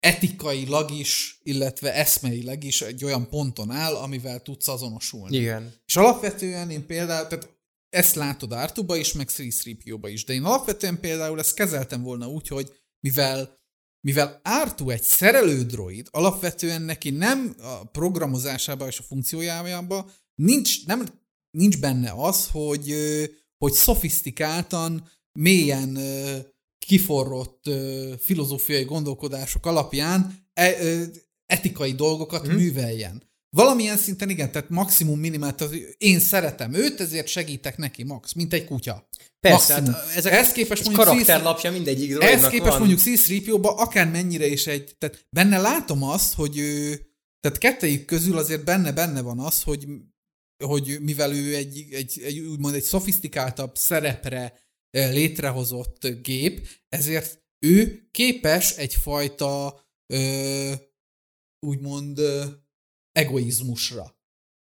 [0.04, 5.36] etikailag is, illetve eszmeileg is egy olyan ponton áll, amivel tudsz azonosulni.
[5.36, 5.74] Igen.
[5.86, 7.56] És alapvetően én például, tehát
[7.88, 12.48] ezt látod Artuba is, meg 3 is, de én alapvetően például ezt kezeltem volna úgy,
[12.48, 13.62] hogy mivel
[14.06, 21.06] mivel Artu egy szerelő droid, alapvetően neki nem a programozásában és a funkciójában nincs, nem,
[21.50, 22.94] nincs benne az, hogy,
[23.58, 25.98] hogy szofisztikáltan, mélyen
[26.84, 31.02] kiforrott ö, filozófiai gondolkodások alapján e, ö,
[31.46, 32.54] etikai dolgokat hmm.
[32.54, 33.32] műveljen.
[33.50, 35.64] Valamilyen szinten igen, tehát maximum minimált,
[35.98, 39.08] én szeretem őt, ezért segítek neki max, mint egy kutya.
[39.40, 40.00] Persze, Maximum.
[40.00, 42.78] hát ezek Ehhez képest mondjuk karakterlapja mindegyik ehhez képest van.
[42.78, 47.00] mondjuk C-3PO-ba akár mennyire is egy, tehát benne látom azt, hogy ő,
[47.40, 49.86] tehát kettejük közül azért benne-benne van az, hogy,
[50.64, 54.63] hogy mivel ő egy, egy, egy úgymond egy szofisztikáltabb szerepre
[54.94, 60.72] létrehozott gép, ezért ő képes egyfajta ö,
[61.66, 62.44] úgymond ö,
[63.12, 64.18] egoizmusra.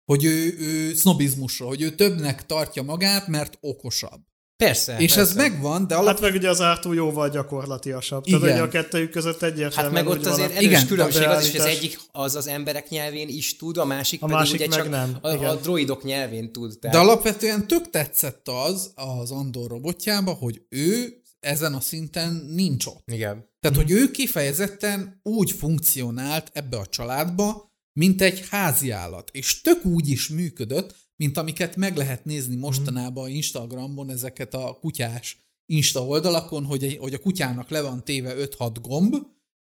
[0.06, 4.22] Hogy ő, ő sznobizmusra, hogy ő többnek tartja magát, mert okosabb.
[4.57, 5.32] Persze, És persze.
[5.32, 6.07] ez megvan, de alap...
[6.07, 8.23] Hát meg ugye az Artu jóval gyakorlatiasabb.
[8.23, 8.53] Tehát Igen.
[8.53, 11.52] ugye a kettőjük között Hát egyértelműen meg ott van azért erős Igen, különbség az is,
[11.52, 14.68] hogy az egyik az az emberek nyelvén is tud, a másik A pedig másik ugye
[14.68, 15.18] meg csak nem.
[15.22, 15.49] A, Igen.
[15.49, 16.80] a droidok nyelvén tud.
[16.80, 16.98] Tehát.
[16.98, 23.03] De alapvetően tök tetszett az az Andor robotjába, hogy ő ezen a szinten nincs ott.
[23.06, 23.49] Igen.
[23.60, 29.30] Tehát, hogy ő kifejezetten úgy funkcionált ebbe a családba, mint egy háziállat.
[29.34, 35.38] És tök úgy is működött, mint amiket meg lehet nézni mostanában Instagramon, ezeket a kutyás
[35.66, 39.16] Insta oldalakon, hogy, egy, hogy a kutyának le van téve 5-6 gomb,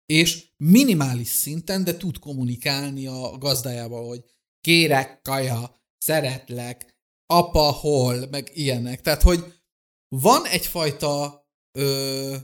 [0.06, 4.24] és minimális szinten, de tud kommunikálni a gazdájával, hogy
[4.60, 6.96] kérek kaja, szeretlek,
[7.26, 9.00] apa hol, meg ilyenek.
[9.00, 9.44] Tehát, hogy
[10.08, 12.36] van egyfajta ö,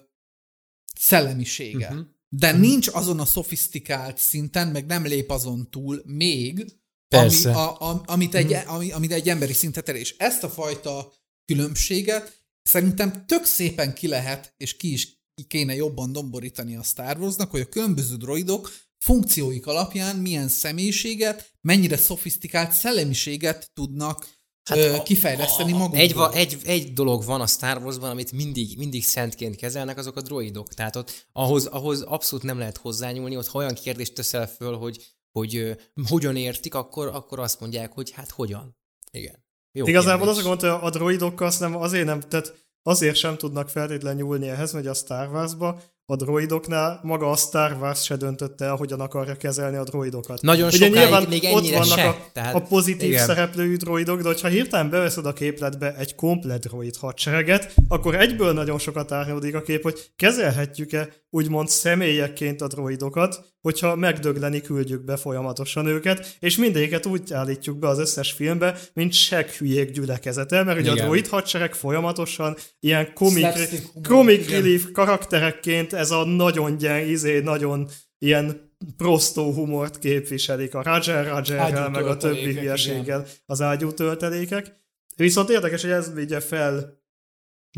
[0.94, 2.06] szellemisége, uh-huh.
[2.28, 2.62] de uh-huh.
[2.62, 6.77] nincs azon a szofisztikált szinten, meg nem lép azon túl még,
[7.09, 8.74] ami, a, a, amit, egy, uh-huh.
[8.74, 10.01] ami, amit egy emberi szintet elér.
[10.01, 11.12] És ezt a fajta
[11.44, 15.16] különbséget szerintem tök szépen ki lehet, és ki is
[15.47, 21.97] kéne jobban domborítani a Star Warsnak, hogy a különböző droidok funkcióik alapján milyen személyiséget, mennyire
[21.97, 24.26] szofisztikált szellemiséget tudnak
[24.68, 26.32] hát ö, kifejleszteni magukból.
[26.32, 30.20] Egy, egy, egy dolog van a Star Warsban, amit mindig, mindig szentként kezelnek, azok a
[30.20, 30.74] droidok.
[30.74, 35.77] Tehát ott ahhoz, ahhoz abszolút nem lehet hozzányúlni, ott olyan kérdést teszel föl, hogy, hogy
[36.09, 38.77] hogyan értik, akkor, akkor azt mondják, hogy hát hogyan.
[39.10, 39.47] Igen.
[39.73, 40.44] Jó Igazából kérdés.
[40.44, 44.19] az a gond, hogy a droidokkal azt nem, azért nem, tehát azért sem tudnak feltétlenül
[44.19, 48.77] nyúlni ehhez, hogy a Star Wars-ba a droidoknál maga a Star Wars se döntötte el,
[48.77, 50.40] hogyan akarja kezelni a droidokat.
[50.40, 53.27] Nagyon Ugye sokáig, nyilván még ott vannak se, a, tehát, a pozitív igen.
[53.27, 58.78] szereplői droidok, de hogyha hirtelen beveszed a képletbe egy komplet droid hadsereget, akkor egyből nagyon
[58.78, 65.86] sokat árnyódik a kép, hogy kezelhetjük-e úgymond személyekként a droidokat, hogyha megdögleni küldjük be folyamatosan
[65.86, 70.90] őket, és mindegyiket úgy állítjuk be az összes filmbe, mint seg hülyék gyülekezete, mert ugye
[70.90, 77.88] a droid hadsereg folyamatosan ilyen comic, comic relief karakterekként ez a nagyon gyeng, izé, nagyon
[78.18, 84.76] ilyen prostó humort képviselik a Roger Rogerrel, meg a többi hülyeséggel az ágyú töltelékek.
[85.16, 86.97] Viszont érdekes, hogy ez vigye fel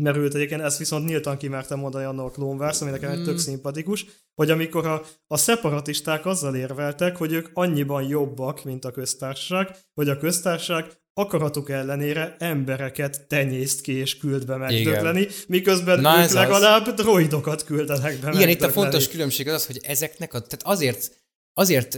[0.01, 3.13] merült egyébként, ezt viszont nyíltan kimertem mondani annak a Clone Wars, ami nekem mm.
[3.13, 4.05] egy tök szimpatikus,
[4.35, 10.09] hogy amikor a, a szeparatisták azzal érveltek, hogy ők annyiban jobbak, mint a köztársaság, hogy
[10.09, 16.87] a köztársaság akaratuk ellenére embereket tenyészt ki és küld be megdögleni, miközben Na, ők legalább
[16.87, 16.93] az.
[16.93, 21.15] droidokat küldenek be Igen, itt a fontos különbség az, hogy ezeknek, a, tehát azért,
[21.53, 21.97] azért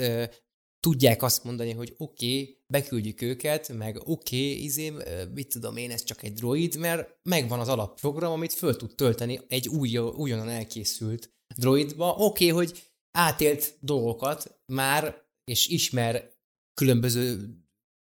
[0.84, 5.02] tudják azt mondani, hogy oké, okay, beküldjük őket, meg oké, okay, izém,
[5.34, 9.40] mit tudom én, ez csak egy droid, mert megvan az alapprogram, amit föl tud tölteni
[9.48, 12.10] egy új, újonnan elkészült droidba.
[12.10, 16.32] Oké, okay, hogy átélt dolgokat már, és ismer
[16.74, 17.56] különböző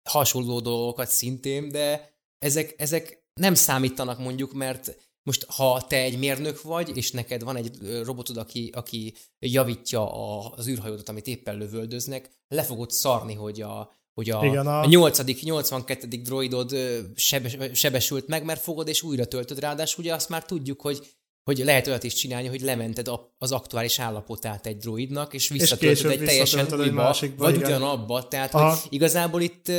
[0.09, 6.61] hasonló dolgokat szintén, de ezek, ezek nem számítanak mondjuk, mert most ha te egy mérnök
[6.61, 12.29] vagy, és neked van egy robotod, aki, aki javítja a, az űrhajódat, amit éppen lövöldöznek,
[12.47, 14.79] le fogod szarni, hogy a, hogy a, Igen, a...
[14.81, 15.41] a 8.
[15.41, 16.07] 82.
[16.07, 16.75] droidod
[17.15, 21.07] sebes, sebesült meg, mert fogod és újra töltöd, ráadásul ugye azt már tudjuk, hogy
[21.43, 26.23] hogy lehet olyat is csinálni, hogy lemented az aktuális állapotát egy droidnak, és visszatöltöd egy
[26.23, 27.67] teljesen újba, vagy igen.
[27.67, 28.27] ugyanabba.
[28.27, 28.69] Tehát, Aha.
[28.69, 29.71] hogy igazából itt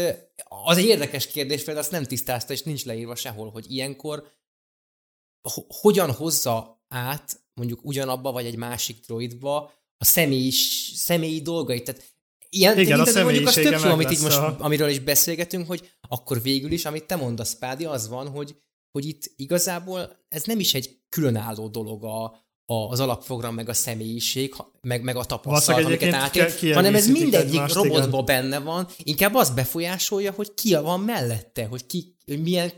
[0.66, 4.25] az egy érdekes kérdés, például azt nem tisztázta, és nincs leírva sehol, hogy ilyenkor
[5.69, 10.51] hogyan hozza át mondjuk ugyanabba, vagy egy másik droidba a személyi,
[10.94, 11.85] személyi dolgait.
[11.85, 12.05] Tehát
[12.51, 14.56] ilyen Igen, a mondjuk az tök jó, amit így most, a...
[14.59, 18.56] amiről is beszélgetünk, hogy akkor végül is, amit te mondasz, Pádi, az van, hogy,
[18.90, 24.55] hogy itt igazából ez nem is egy különálló dolog a, az alapprogram, meg a személyiség,
[24.81, 30.32] meg, meg a tapasztalat, amiket átél, hanem ez mindegyik robotban benne van, inkább az befolyásolja,
[30.32, 32.73] hogy ki van mellette, hogy ki hogy milyen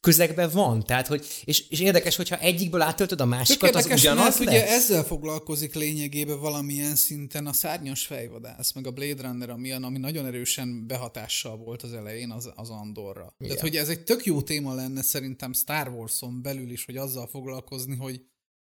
[0.00, 0.84] közegben van.
[0.84, 4.46] Tehát, hogy, és, és érdekes, hogyha egyikből átöltöd a másikat, az ugyanaz mert lesz.
[4.48, 9.98] ugye ezzel foglalkozik lényegében valamilyen szinten a szárnyas fejvadász, meg a Blade Runner, ami, ami
[9.98, 13.34] nagyon erősen behatással volt az elején az, az Andorra.
[13.38, 13.56] Igen.
[13.56, 17.26] Tehát, hogy ez egy tök jó téma lenne szerintem Star Wars-on belül is, hogy azzal
[17.26, 18.20] foglalkozni, hogy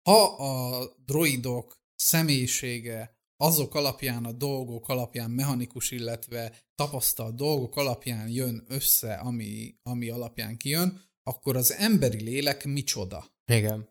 [0.03, 8.65] ha a droidok személyisége azok alapján, a dolgok alapján, mechanikus, illetve tapasztalt dolgok alapján jön
[8.69, 13.35] össze, ami, ami alapján kijön, akkor az emberi lélek micsoda?
[13.47, 13.91] Igen.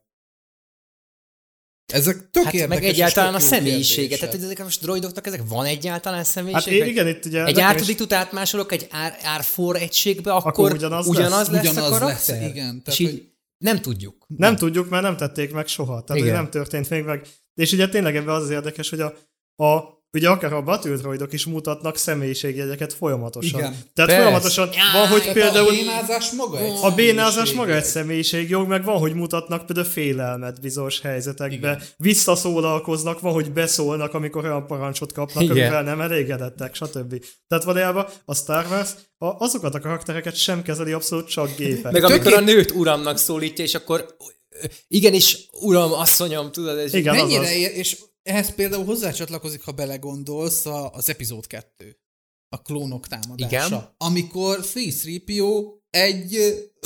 [1.94, 4.18] Ezek tök hát meg egyáltalán a személyisége.
[4.18, 6.80] Tehát ezek a droidoknak ezek van egyáltalán személyiség?
[6.80, 7.46] Hát igen, itt ugye...
[7.46, 11.98] Egy ártudit átmásolok egy ár, árfor egységbe, akkor, akkor ugyanaz, ugyanaz lesz, lesz ugyanaz a
[11.98, 12.42] karakter?
[12.42, 12.84] Lesz, igen.
[12.84, 13.31] Tehát, és így hogy...
[13.62, 14.26] nem tudjuk.
[14.28, 16.04] Nem, nem tudjuk, mert nem tették meg soha.
[16.04, 16.36] Tehát igen.
[16.36, 17.28] nem történt még meg.
[17.54, 19.14] És ugye tényleg ebben az, az érdekes, hogy a
[19.56, 20.92] a ugye akár a Battle
[21.32, 23.60] is mutatnak személyiségjegyeket folyamatosan.
[23.60, 23.72] Igen.
[23.72, 24.16] Tehát Persze.
[24.16, 25.68] folyamatosan ja, van, hogy például...
[25.68, 30.62] A bénázás maga egy A bénázás maga egy személyiségjog, meg van, hogy mutatnak például félelmet
[30.62, 31.56] bizonyos helyzetekbe.
[31.56, 31.82] Igen.
[31.98, 35.58] Visszaszólalkoznak, van, hogy beszólnak, amikor olyan parancsot kapnak, Igen.
[35.58, 37.26] amivel nem elégedettek, stb.
[37.48, 41.92] Tehát valójában a Star Wars a, azokat a karaktereket sem kezeli abszolút csak gépek.
[41.92, 44.16] Meg amikor a nőt uramnak szólítja, és akkor
[44.88, 47.52] igenis, uram, asszonyom, tudod, ez Igen, mennyire, azaz.
[47.54, 52.00] és ehhez például hozzácsatlakozik, ha belegondolsz, a, az epizód 2.
[52.50, 53.66] A klónok támadása.
[53.66, 53.94] Igen.
[53.98, 56.38] Amikor C-3PO egy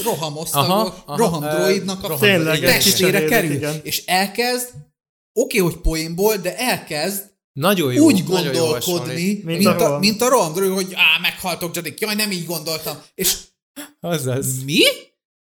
[0.03, 3.79] rohamosztagos, rohamdroidnak a roham- testére kerül, igen.
[3.83, 4.69] és elkezd,
[5.33, 8.03] oké, hogy poénból, de elkezd Nagyon jó.
[8.05, 12.15] úgy nagyon jó gondolkodni, mint, Mint a mint, a, rohamdroid, hogy á, meghaltok, Jadik, jaj,
[12.15, 12.97] nem így gondoltam.
[13.15, 13.37] És
[13.99, 14.63] Azaz.
[14.63, 14.81] mi?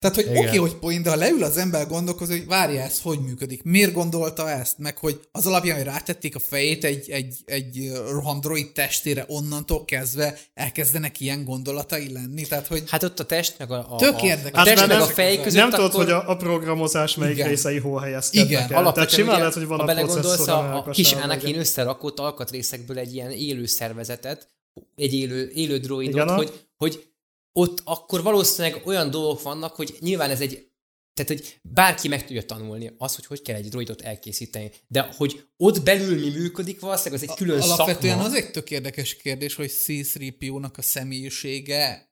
[0.04, 3.02] Tehát, hogy oké, okay, hogy poén, de ha leül az ember gondolkozni, hogy várja, ez
[3.02, 7.36] hogy működik, miért gondolta ezt, meg hogy az alapján, hogy rátették a fejét egy, egy,
[7.46, 13.56] egy rohamdroid testére, onnantól kezdve elkezdenek ilyen gondolatai lenni, tehát, hogy Hát ott a test
[13.58, 14.62] meg a, a, Tök a, érdekes.
[14.62, 16.04] a test Hát meg nem- a fej között nem tudod, akkor...
[16.04, 17.48] hogy a, a programozás melyik Igen.
[17.48, 18.68] részei hol helyezkednek Igen, el.
[18.68, 21.14] Tehát Alapvetően simán ugye, lehet, hogy van ha a processzor, a, a kis.
[21.14, 24.48] Anakin összerakott alkatrészekből egy ilyen élő szervezetet,
[24.96, 27.13] egy élő, élő droidot, Igen, a- hogy, hogy
[27.54, 30.72] ott akkor valószínűleg olyan dolgok vannak, hogy nyilván ez egy
[31.14, 34.72] tehát, hogy bárki meg tudja tanulni az, hogy hogy kell egy droidot elkészíteni.
[34.88, 38.30] De hogy ott belül mi működik, valószínűleg az egy külön alapvetően szakma.
[38.30, 42.12] az egy tök érdekes kérdés, hogy C-3PO-nak a személyisége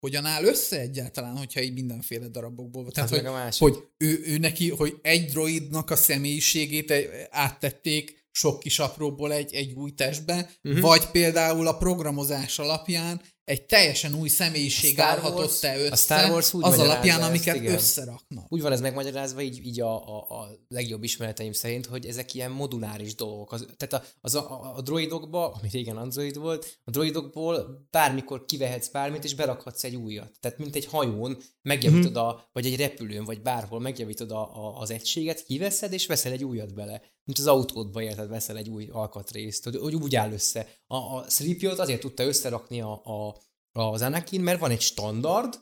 [0.00, 2.92] hogyan áll össze egyáltalán, hogyha így mindenféle darabokból van.
[2.92, 3.62] Tehát, Az hogy, meg a másik.
[3.62, 6.92] hogy ő, ő neki, hogy egy droidnak a személyiségét
[7.30, 10.80] áttették sok kis apróból egy, egy új testbe, uh-huh.
[10.80, 16.54] vagy például a programozás alapján egy teljesen új személyiség Wars- állhatott-e össze a Star Wars
[16.54, 17.74] úgy az alapján, ezt, amiket igen.
[17.74, 18.44] összeraknak.
[18.48, 22.50] Úgy van ez megmagyarázva, így, így a, a, a legjobb ismereteim szerint, hogy ezek ilyen
[22.50, 23.52] moduláris dolgok.
[23.52, 28.44] Az, tehát a, az a, a, a droidokba, ami régen android volt, a droidokból bármikor
[28.44, 30.32] kivehetsz bármit, és berakhatsz egy újat.
[30.40, 34.90] Tehát mint egy hajón megjavítod a, vagy egy repülőn, vagy bárhol megjavítod a, a, az
[34.90, 37.02] egységet, kiveszed, és veszel egy újat bele.
[37.24, 40.68] Mint az autódba érted, veszel egy új alkatrészt, hogy, hogy úgy áll össze.
[40.86, 41.26] A, a
[41.60, 43.36] 3 azért tudta összerakni a, a,
[43.80, 45.60] az Anakin, mert van egy standard,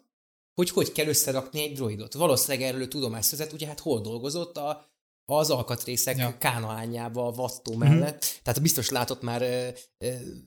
[0.54, 2.14] hogy hogy kell összerakni egy droidot.
[2.14, 4.90] Valószínűleg erről tudomást szerzett, ugye hát hol dolgozott a,
[5.24, 6.38] az alkatrészek Ja.
[6.38, 8.40] kánaánjába a vattó mellett.
[8.42, 9.74] Tehát biztos látott már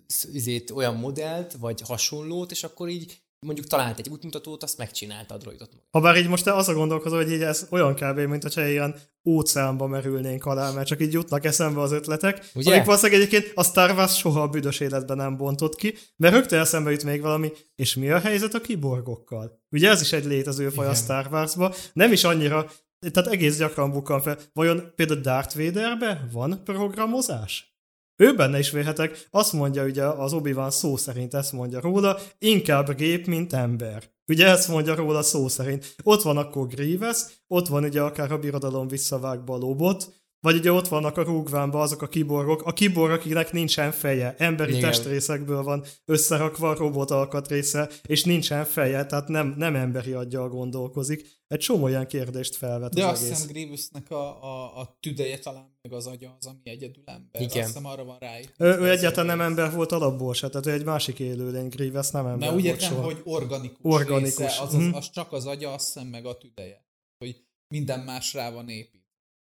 [0.07, 5.33] sz- izét, olyan modellt, vagy hasonlót, és akkor így mondjuk talált egy útmutatót, azt megcsinálta
[5.33, 5.69] a droidot.
[5.91, 8.19] Ha bár így most te azon gondolkozol, hogy így ez olyan kb.
[8.19, 8.95] mint hogyha ilyen
[9.25, 12.49] óceánba merülnénk alá, mert csak így jutnak eszembe az ötletek.
[12.53, 12.73] Ugye?
[12.73, 16.59] Amik valószínűleg egyébként a Star Wars soha a büdös életben nem bontott ki, mert rögtön
[16.59, 19.61] eszembe jut még valami, és mi a helyzet a kiborgokkal?
[19.71, 22.71] Ugye ez is egy létező faj a Star Warsba, nem is annyira,
[23.11, 24.37] tehát egész gyakran bukkan fel.
[24.53, 27.72] Vajon például Darth Vaderbe van programozás?
[28.23, 32.95] Ő benne is vélhetek, azt mondja ugye az obi szó szerint ezt mondja róla, inkább
[32.95, 34.03] gép, mint ember.
[34.27, 35.95] Ugye ezt mondja róla szó szerint.
[36.03, 37.17] Ott van akkor Grievous,
[37.47, 41.81] ott van ugye akár a birodalom visszavágba a lobot, vagy ugye ott vannak a rúgvánban
[41.81, 44.89] azok a kiborgok, a kiborg, akiknek nincsen feje, emberi Igen.
[44.89, 51.41] testrészekből van összerakva a robot alkatrésze, és nincsen feje, tehát nem, nem emberi aggyal gondolkozik.
[51.47, 53.33] Egy csomó olyan kérdést felvet De az azt egész.
[53.35, 57.41] hiszem Grievousnak a, a, a tüdeje talán meg az agya az, ami egyedül ember.
[57.41, 57.63] Igen.
[57.63, 58.37] Azt hiszem arra van rá.
[58.57, 62.25] Ő, ő egyáltalán nem ember volt alapból se, tehát ő egy másik élőlény, Grievous nem
[62.25, 63.03] ember Na úgy volt értem, soha.
[63.03, 64.87] hogy organikus, Organikus, része, az, mhm.
[64.87, 66.85] az, az csak az agya, azt hiszem meg a tüdeje.
[67.17, 67.35] Hogy
[67.67, 69.02] minden más rá van épít.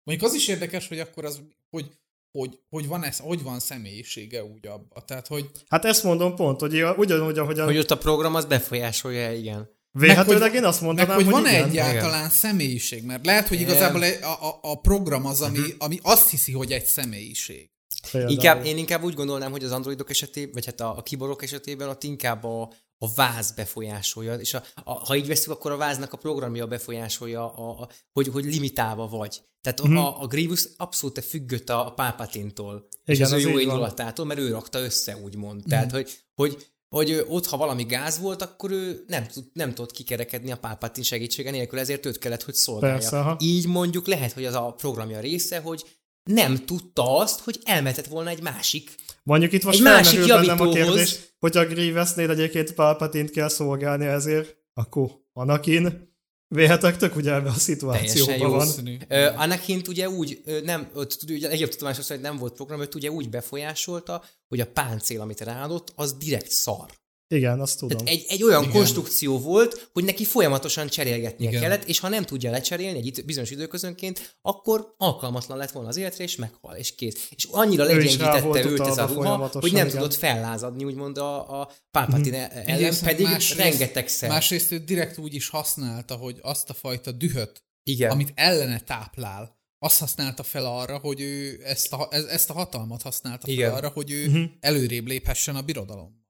[0.08, 1.40] Mondjuk az is érdekes, hogy akkor az,
[1.70, 1.86] hogy,
[2.32, 5.02] hogy, hogy van ez, hogy van személyisége úgy abba.
[5.06, 9.32] Tehát, hogy Hát ezt mondom pont, hogy ugyanúgy, ahogyan Hogy ott a program az befolyásolja,
[9.32, 9.68] igen.
[9.90, 11.68] vélhetőleg hogy- én azt mondanám, meg hogy, hogy van-e igen.
[11.68, 13.70] egyáltalán személyiség, mert lehet, hogy Igen.
[13.70, 15.68] igazából a, a, a program az, ami, Mhm.
[15.78, 17.70] ami azt hiszi, hogy egy személyiség.
[18.10, 18.32] Például.
[18.32, 21.88] Inkább, én inkább úgy gondolnám, hogy az androidok esetében, vagy hát a, a kiborok esetében
[21.88, 26.12] ott inkább a, a váz befolyásolja, és a, a, ha így veszük, akkor a váznak
[26.12, 29.42] a programja befolyásolja, a, a, hogy, hogy limitálva vagy.
[29.60, 29.90] Tehát Mhm.
[29.90, 30.02] mm-hmm.
[30.04, 34.26] a, a Grievous abszolút függött a, a Palpatine-tól, és Igen, az ő az jó indulatától,
[34.26, 35.54] mert ő rakta össze, úgymond.
[35.54, 35.68] Mm-hmm.
[35.68, 39.90] Tehát, hogy, hogy hogy ott, ha valami gáz volt, akkor ő nem, tud, nem tudott
[39.90, 42.96] kikerekedni a Palpatine segítsége nélkül, ezért őt kellett, hogy szolgálja.
[42.96, 43.36] Persze, aha.
[43.40, 45.84] Így mondjuk lehet, hogy az a programja része, hogy
[46.22, 50.68] nem tudta azt, hogy elmetett volna egy másik Mondjuk itt most Egy másik bennem a
[50.68, 56.06] kérdés, hogy a Grievousnél egyébként Palpatine-t kell szolgálni ezért, akkor Anakin
[56.54, 58.68] Véhetek tök ugye ebbe a szituációban van.
[59.08, 62.94] Ö, Anakin ugye úgy, ö, nem, ott, ugye legjobb tudomásom szerint nem volt program, őt
[62.94, 66.90] ugye úgy befolyásolta, hogy a páncél, amit ráadott, az direkt szar.
[67.30, 67.98] Igen, azt tudom.
[67.98, 68.70] Tehát egy, egy olyan Igen.
[68.70, 68.82] Igen.
[68.82, 71.60] konstrukció volt, hogy neki folyamatosan cserélgetnie Igen.
[71.60, 71.60] Igen.
[71.62, 76.24] kellett, és ha nem tudja lecserélni egy bizonyos időközönként, akkor alkalmatlan lett volna az életre,
[76.24, 77.28] és meghal, és kész.
[77.36, 79.88] És annyira legyengítette őt ez a ruha, hogy nem igen.
[79.88, 82.50] tudott fellázadni, úgymond a, a Palpatine mm.
[82.50, 84.28] ellen, Egyrészt, pedig másrészt- rengetegszer.
[84.28, 88.10] Másrészt ő direkt úgy is használta, hogy azt a fajta dühöt, Igen.
[88.10, 93.02] amit ellene táplál, azt használta fel arra, hogy ő ezt a, ez- ezt a hatalmat
[93.02, 93.68] használta Igen.
[93.68, 94.42] fel arra, hogy ő Mhm.
[94.60, 96.26] előrébb léphessen a birodalom.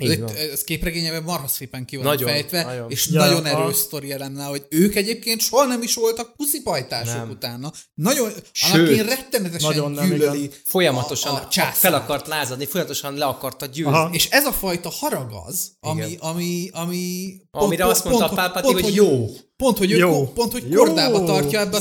[0.00, 2.90] Ez, egy, ez képregényeben marha szépen ki van Nagyon, fejtve, nagyon.
[2.90, 7.14] és Ja, nagyon a- erős sztori lenne, hogy ők egyébként soha nem is voltak puszipajtások
[7.16, 7.30] Nem.
[7.30, 7.72] utána.
[7.94, 10.50] Nagyon, Sőt, Anakin rettenetesen nagyon nem, gyűlöli igen.
[10.64, 13.92] Folyamatosan a, a fel akart lázadni, folyamatosan le akarta győzni.
[13.92, 14.10] Aha.
[14.12, 16.18] És ez a fajta harag az, ami, Igen.
[16.20, 19.26] ami, ami Amire azt mondta a Pálpati, hogy jó.
[19.56, 20.26] Pont, hogy, ő, Jó.
[20.26, 20.82] pont, hogy Jó.
[20.84, 21.80] kordába tartja ebbe a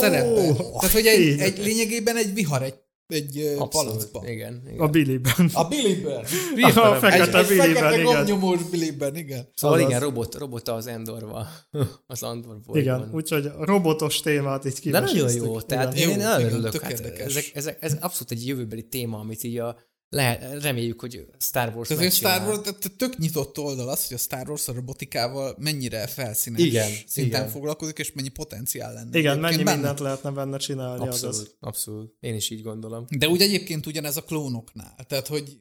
[0.00, 0.52] szerepbe.
[0.54, 2.74] Tehát, hogy egy, egy lényegében egy vihar egy,
[3.12, 4.22] egy palackba.
[4.26, 4.80] Igen, igen.
[4.80, 5.50] A Billyben.
[5.52, 6.24] A Billyben.
[6.56, 8.04] Ja, a Egy, fekete egy Billyben, fekete igen.
[8.04, 9.48] gomnyomós Billyben, igen.
[9.54, 9.88] Szóval Azaz.
[9.88, 11.46] igen, robot, robot az Endorva.
[12.06, 12.82] az Andor bolygón.
[12.82, 15.22] Igen, úgyhogy a robotos témát De kiveséztük.
[15.22, 16.80] nagyon jó, tehát Jó, én, én nagyon igen, örülök.
[16.80, 19.76] Hát ezek, ezek, ez abszolút egy jövőbeli téma, amit így a,
[20.12, 22.46] lehet, reméljük, hogy Star Wars Tehát, Star.
[22.48, 26.90] Wars, tehát tök nyitott oldal az, hogy a Star Wars a robotikával mennyire felszínes Igen,
[27.06, 27.52] szinten igen.
[27.52, 29.18] foglalkozik, és mennyi potenciál lenne.
[29.18, 29.72] Igen, Egyébként mennyi benne.
[29.76, 31.06] mindent lehetne benne csinálni.
[31.06, 32.14] Abszolút, abszolút.
[32.20, 33.06] Én is így gondolom.
[33.18, 34.94] De úgy egyébként ugyanez a klónoknál.
[35.08, 35.58] Tehát, hogy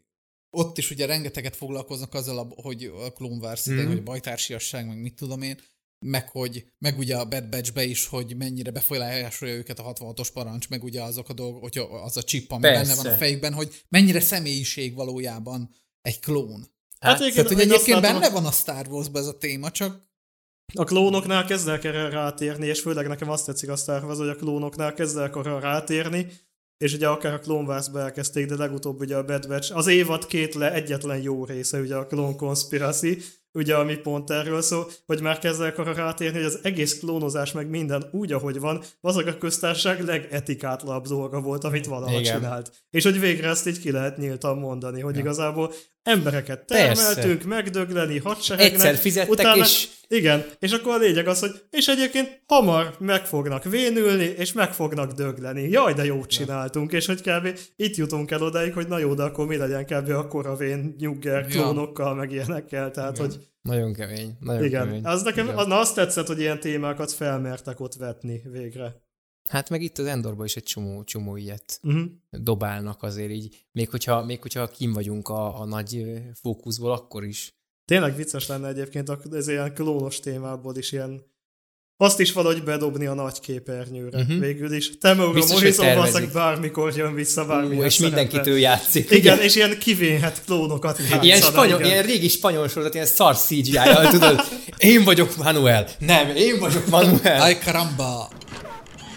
[0.57, 3.13] ott is ugye rengeteget foglalkoznak azzal, hogy a
[3.67, 3.91] idején, Mhm.
[3.91, 5.57] hogy a bajtársiasság, meg mit tudom én,
[5.99, 10.69] meg, hogy, meg ugye a Bad Batch-be is, hogy mennyire befolyásolja őket a 66-os parancs,
[10.69, 12.81] meg ugye azok a dolgok, hogy az a chip, ami Persze.
[12.81, 15.69] benne van a fejükben, hogy mennyire személyiség valójában
[16.01, 16.67] egy klón.
[16.99, 20.07] Hát igen, Tehát, hogy egyébként látom, benne van a Star Wars-ban ez a téma, csak
[20.73, 24.35] A klónoknál kezdek erre rátérni, és főleg nekem azt tetszik a Star Wars, hogy a
[24.35, 26.27] klónoknál kezdek arra rátérni,
[26.77, 30.25] és ugye akár a Clone Wars-ba elkezdték, de legutóbb ugye a Bad Batch, az évad
[30.25, 33.17] két le egyetlen jó része, ugye a Clone Conspiracy,
[33.53, 37.69] ugye ami pont erről szól, hogy már kezdek arra rátérni, hogy az egész klónozás meg
[37.69, 42.33] minden úgy, ahogy van, az a köztársaság legetikátlabb dolga volt, amit valaha Igen.
[42.35, 42.71] csinált.
[42.89, 45.21] És hogy végre ezt így ki lehet nyíltan mondani, hogy ja.
[45.21, 45.73] igazából
[46.03, 47.03] embereket Persze.
[47.13, 51.87] termeltünk, megdögleni, hadseregnek, Egyszer fizettek, utána, és- igen, és akkor a lényeg az, hogy és
[51.87, 55.69] egyébként hamar meg fognak vénülni, és meg fognak dögleni.
[55.69, 57.59] Jaj, de jót csináltunk, és hogy kb.
[57.75, 60.09] itt jutunk el odáig, hogy na jó, de akkor mi legyen kb.
[60.09, 61.47] akkor a vén nyugger Ja.
[61.47, 64.37] klónokkal, meg ilyenekkel, tehát hogy Nagyon kemény.
[64.39, 64.85] Nagyon igen.
[64.85, 65.05] kemény.
[65.05, 65.57] Az nekem, Igen.
[65.57, 69.01] az, na azt tetszett, hogy ilyen témákat felmertek ott vetni végre.
[69.47, 72.05] Hát meg itt az Endorban is egy csomó, csomó ilyet Uh-huh.
[72.29, 73.67] dobálnak azért így.
[73.71, 77.53] Még hogyha, még hogyha kim vagyunk a, a nagy fókuszból, akkor is.
[77.85, 81.23] Tényleg vicces lenne egyébként ez ilyen klónos témából is ilyen
[82.01, 84.17] azt is valahogy bedobni a nagy képernyőre.
[84.17, 84.39] Uh-huh.
[84.39, 84.89] Végül is.
[84.89, 88.15] Biztos, hogy Morrison valószínűleg bármikor jön vissza, Ú, bármilyen és szerepbe.
[88.15, 89.11] mindenkitől játszik.
[89.11, 91.23] Igen, és ilyen kivénhet klónokat játszana.
[91.23, 91.91] Ilyen, spanyol, igen.
[91.91, 94.41] ilyen régi spanyol sorozat, ilyen szar cgi tudod?
[94.77, 95.87] Én vagyok Manuel.
[95.99, 97.41] Nem, én vagyok Manuel.
[97.41, 98.29] Ay caramba!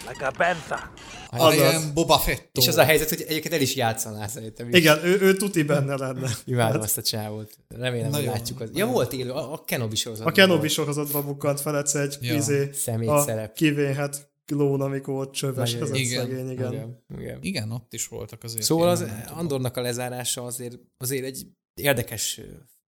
[0.06, 0.90] La capenza.
[1.32, 1.74] I Azaz.
[1.74, 2.48] am Boba Fett.
[2.52, 4.68] És az a helyzet, hogy egyébként el is játszaná szerintem.
[4.68, 4.78] is.
[4.78, 6.30] Igen, ő, ő tuti benne lenne.
[6.44, 7.58] Imádom azt a csávót.
[7.68, 8.60] Remélem, hogy látjuk.
[8.60, 8.70] Az.
[8.74, 10.26] Ja, volt élő, a, a Kenobi sorozat.
[10.26, 12.34] A Kenobi sorozatban bukkant fel egyszer egy Ja.
[12.34, 12.70] izé,
[13.06, 13.54] a szerep.
[13.54, 16.20] kivénhet klón, amikor ott csöves ez igen.
[16.26, 16.72] szegény, igen.
[16.72, 17.38] Igen, igen.
[17.42, 18.64] Igen, ott is voltak azért.
[18.64, 19.04] Szóval az.
[19.34, 21.46] Andornak a lezárása azért, azért egy
[21.80, 22.40] érdekes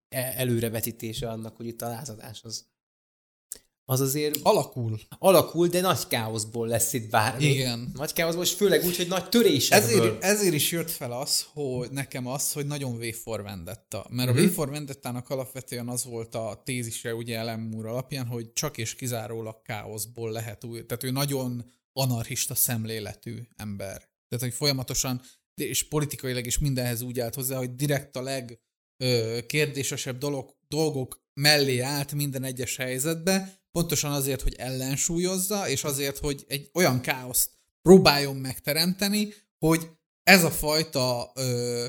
[0.09, 2.67] e- előrevetítése annak, hogy itt a lázadás az,
[3.87, 5.01] az azért Alakul.
[5.19, 7.45] alakul, de nagy káoszból lesz itt bármi.
[7.45, 7.91] Igen.
[7.95, 9.89] Nagy káoszból, és főleg úgy, hogy nagy törésekből.
[10.01, 14.07] Ezért, ezért is jött fel az, hogy nekem az, hogy nagyon V for Vendetta.
[14.11, 14.39] Mert Mhm.
[14.39, 18.79] a V for Vendettának alapvetően az volt a tézise ugye Ellen Moore alapján, hogy csak
[18.79, 20.87] és kizárólag káoszból lehet új.
[20.87, 23.97] Tehát ő nagyon anarchista szemléletű ember.
[24.29, 25.21] Tehát, hogy folyamatosan,
[25.55, 32.13] és politikailag is mindenhez úgy állt hozzá, hogy direkt a legkérdésesebb dolog, dolgok mellé állt
[32.13, 37.51] minden egyes helyzetbe, pontosan azért, hogy ellensúlyozza, és azért, hogy egy olyan káoszt
[37.83, 39.91] próbáljon megteremteni, hogy
[40.23, 41.87] ez a fajta ö,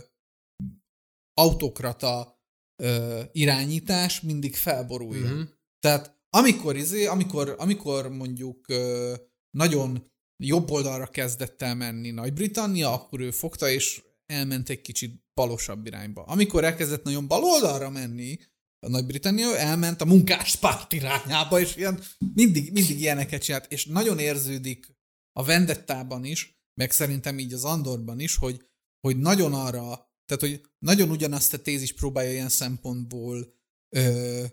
[1.33, 2.41] autokrata
[2.83, 5.33] ö, irányítás mindig felboruljon.
[5.33, 5.41] Mhm.
[5.79, 9.13] Tehát amikor, izé, amikor, amikor mondjuk ö,
[9.57, 10.11] nagyon
[10.43, 16.23] jobb oldalra kezdett el menni Nagy-Britannia, akkor ő fogta és elment egy kicsit balosabb irányba.
[16.23, 18.39] Amikor elkezdett nagyon bal oldalra menni
[18.85, 22.03] a Nagy-Britannia, elment a munkáspárt irányába, és ilyen,
[22.33, 24.95] mindig, mindig ilyeneket csinált, és nagyon érződik
[25.31, 28.65] a Vendettában is, meg szerintem így az Andorban is, hogy,
[28.99, 33.53] hogy nagyon arra, tehát hogy nagyon ugyanazt a tézis próbálja ilyen szempontból
[33.95, 34.45] ö,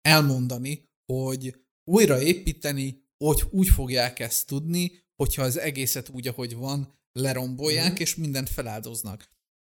[0.00, 1.54] elmondani, hogy
[1.90, 8.02] újraépíteni, hogy úgy fogják ezt tudni, hogyha az egészet úgy, ahogy van, lerombolják, mm.
[8.02, 9.30] és mindent feláldoznak.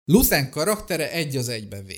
[0.04, 1.92] Luthen karaktere egy az egybe V.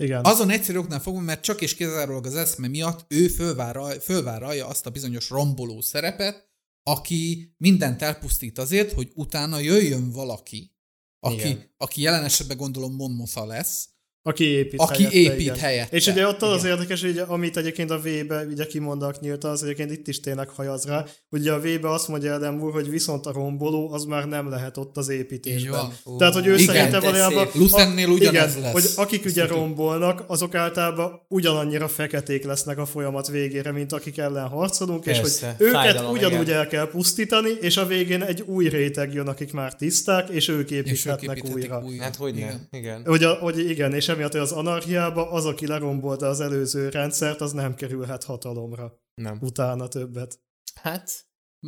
[0.00, 0.24] Igen.
[0.24, 4.86] Azon egyszerű oknál fogva, mert csak és kizárólag az eszme miatt ő fölvállalja, fölvállalja azt
[4.86, 6.48] a bizonyos romboló szerepet,
[6.82, 10.76] aki mindent elpusztít azért, hogy utána jöjjön valaki,
[11.18, 11.74] aki, Igen.
[11.76, 13.88] aki jelen esetben gondolom Mon Mothma lesz,
[14.22, 15.56] Aki épít Aki helyette, épít igen.
[15.56, 15.96] helyette.
[15.96, 19.62] És ugye ott az az érdekes, hogy amit egyébként a V-be ugye kimondak nyílt, az
[19.62, 21.04] egyébként itt is tényleg hajaz rá.
[21.30, 24.76] Ugye a V-be azt mondja Adam úr, hogy viszont a romboló az már nem lehet
[24.76, 25.92] ott az építésben.
[26.06, 27.48] Ó, Tehát, hogy ő Igen, szerinte valójában...
[27.54, 28.72] Lucennél ugyanez igen, lesz.
[28.72, 34.48] hogy akik ugye rombolnak, azok általában ugyanannyira feketék lesznek a folyamat végére, mint akik ellen
[34.48, 35.54] harcolunk, és Persze.
[35.58, 36.58] hogy őket Fájdalom, ugyanúgy igen.
[36.58, 40.70] el kell pusztítani, és a végén egy új réteg jön, akik már tiszták, és ők
[40.70, 41.82] és ők építhetnek újra.
[41.86, 42.02] újra.
[42.02, 42.68] Hát hogy Igen.
[42.70, 43.02] igen.
[43.04, 47.40] Hogy, a, hogy igen, és emiatt hogy az anarchiába az, aki lerombolta az előző rendszert,
[47.40, 49.38] az nem kerülhet hatalomra Nem.
[49.40, 50.40] utána többet.
[50.82, 51.10] Hát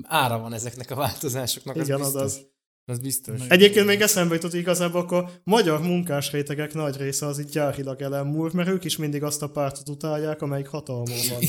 [0.02, 2.14] ára van ezeknek a változásoknak, az Igen, biztos.
[2.22, 2.50] azaz.
[2.84, 3.40] Az biztos.
[3.48, 8.52] Egyébként még eszembe jutott, igazából akkor magyar munkás rétegek nagy része az itt gyárilag ellenmúr,
[8.52, 11.40] mert ők is mindig azt a pártot utálják, amelyik hatalmon van.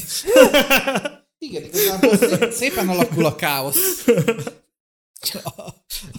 [1.37, 4.05] Igen, igazából szé- szépen alakul a káosz.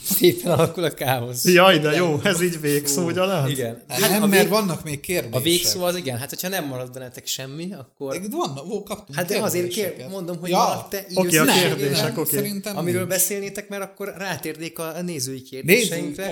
[0.05, 1.45] Szépen alakul a káosz.
[1.45, 3.49] Jaj, de jó, ez így végszó, ugye lát?
[3.49, 3.83] Igen.
[3.89, 5.35] Hát nem, mert vannak még kérdések.
[5.35, 8.21] a végszó az igen, hát hogyha nem marad bennetek semmi, akkor...
[8.31, 10.57] Vannak, ó, kaptunk Hát de azért kér, mondom, hogy Ja.
[10.57, 10.87] ja.
[10.91, 12.37] te így Oké, a kérdések, Nem, oké.
[12.37, 13.13] Szerintem Amiről nincs.
[13.13, 16.31] beszélnétek, mert akkor rátérnék a, a nézői kérdéseinkre.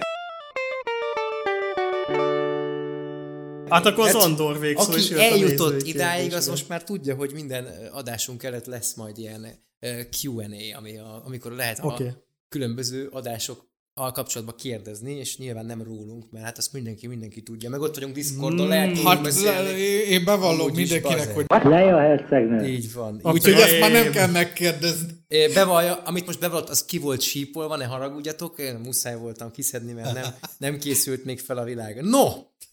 [3.69, 6.85] Hát akkor az Hát, Andor végszó is Aki jött a eljutott idáig, az most már
[6.85, 9.47] tudja, hogy minden adásunk előtt lesz majd ilyen
[9.81, 12.12] ö, Q&A, ami a, amikor lehet a Oké.
[12.52, 17.70] Különböző adások kapcsolatban kérdezni, és nyilván nem rólunk, mert hát azt mindenki mindenki tudja.
[17.70, 21.98] Meg ott vagyunk Discordon, lehet tudunk Hát le- én bevallom Amúgy is, mindenkinek, hogy Leia
[21.98, 22.66] hercegnő.
[22.66, 23.20] Így van.
[23.22, 25.12] Úgyhogy ezt már nem kell megkérdezni.
[25.54, 30.12] Bevallja, amit most bevallott, az ki volt sípolva, ne haragudjatok, én muszáj voltam kiszedni, mert
[30.14, 32.02] nem, nem készült még fel a világ.
[32.02, 32.28] No,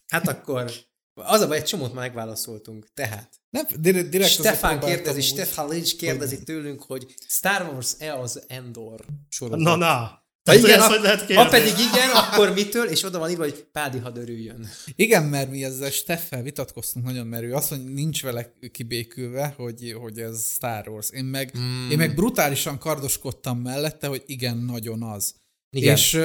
[0.08, 0.70] hát akkor
[1.14, 2.86] az a baj, egy csomót már megválaszoltunk.
[2.94, 5.20] Tehát, Nem, direkt, direkt próbáltam kérdezi.
[5.20, 9.60] Stefan Lynch kérdezi tőlünk, hogy Star Wars-e az Endor sorozat?
[9.60, 10.18] Na, na.
[10.44, 12.86] Ha hogy igen, ezt hogy lehet ha pedig igen, akkor mitől?
[12.86, 14.68] És oda van írva, hogy Pádi hadd örüljön.
[14.94, 19.54] Igen, mert mi ezzel Steffel vitatkoztunk nagyon, mert ő azt mondja, hogy nincs vele kibékülve,
[19.56, 21.10] hogy, hogy ez Star Wars.
[21.10, 21.90] Én meg, mm.
[21.90, 25.34] én meg brutálisan kardoskodtam mellette, hogy igen, nagyon az.
[25.70, 25.96] Igen.
[25.96, 26.20] És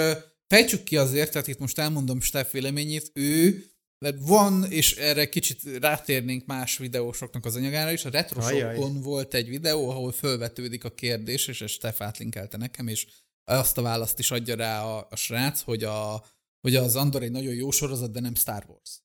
[0.47, 3.63] fejtsük ki azért, tehát itt most elmondom Steff véleményét, ő
[4.05, 9.49] mert van, és erre kicsit rátérnénk más videósoknak az anyagára is, a retrosokon volt egy
[9.49, 13.07] videó, ahol fölvetődik a kérdés, és ezt Steff átlinkelte nekem, és
[13.43, 16.25] azt a választ is adja rá a, a srác, hogy, a,
[16.61, 19.01] hogy az Andor egy nagyon jó sorozat, de nem Star Wars.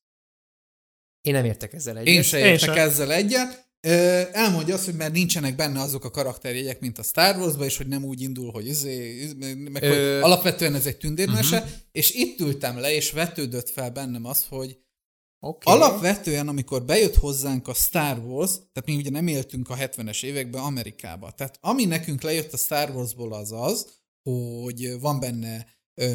[1.21, 2.13] Én nem értek ezzel egyet.
[2.13, 2.77] Én se Én értek sem.
[2.77, 3.69] ezzel egyet.
[4.33, 7.87] Elmondja azt, hogy mert nincsenek benne azok a karakterjegyek, mint a Star Wars-ba, és hogy
[7.87, 9.27] nem úgy indul, hogy, izé,
[9.71, 11.71] meg, hogy Ö, alapvetően ez egy tündérmese, uh-huh.
[11.91, 14.77] és itt ültem le, és vetődött fel bennem az, hogy
[15.43, 15.73] Okay.
[15.75, 20.61] Alapvetően, amikor bejött hozzánk a Star Wars, tehát mi ugye nem éltünk a 70-es években
[20.63, 21.31] Amerikába.
[21.31, 23.87] Tehát ami nekünk lejött a Star Warsból az az,
[24.23, 25.65] hogy van benne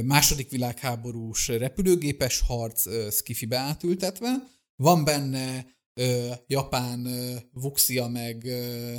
[0.05, 4.35] második világháborús repülőgépes harc skifibe átültetve,
[4.77, 5.67] van benne
[6.01, 8.95] ö, japán ö, vuxia meg ö,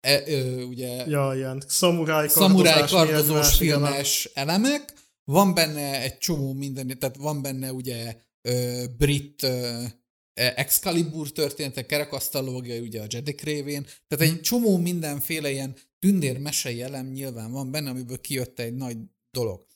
[0.00, 4.92] e, ö, ugye Ja, ilyen szamuráj kardozós a- filmes elemek,
[5.24, 8.16] van benne egy csomó minden, tehát van benne ugye
[8.48, 9.84] ö, brit ö,
[10.34, 14.34] Excalibur történetek, kerekasztalógia, ugye a Jedi révén, tehát Mhm.
[14.36, 18.96] egy csomó mindenféle ilyen tündér mesei elem nyilván van benne, amiből kijött egy nagy
[19.30, 19.66] dolog.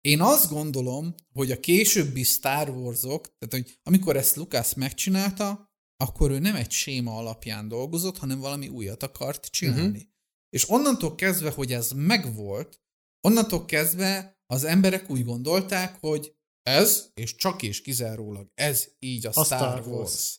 [0.00, 6.30] Én azt gondolom, hogy a későbbi Star Warsok, tehát hogy amikor ezt Lucas megcsinálta, akkor
[6.30, 9.86] ő nem egy séma alapján dolgozott, hanem valami újat akart csinálni.
[9.88, 10.02] Uh-huh.
[10.48, 12.80] És onnantól kezdve, hogy ez megvolt,
[13.28, 19.28] onnantól kezdve az emberek úgy gondolták, hogy ez, és csak és kizárólag ez így a,
[19.28, 19.86] A Star, Star Wars.
[19.86, 20.38] Wars.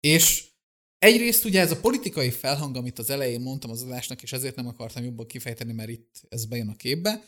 [0.00, 0.48] És
[0.98, 4.66] egyrészt ugye ez a politikai felhang, amit az elején mondtam az adásnak, és ezért nem
[4.66, 7.24] akartam jobban kifejteni, mert itt ez bejön a képbe,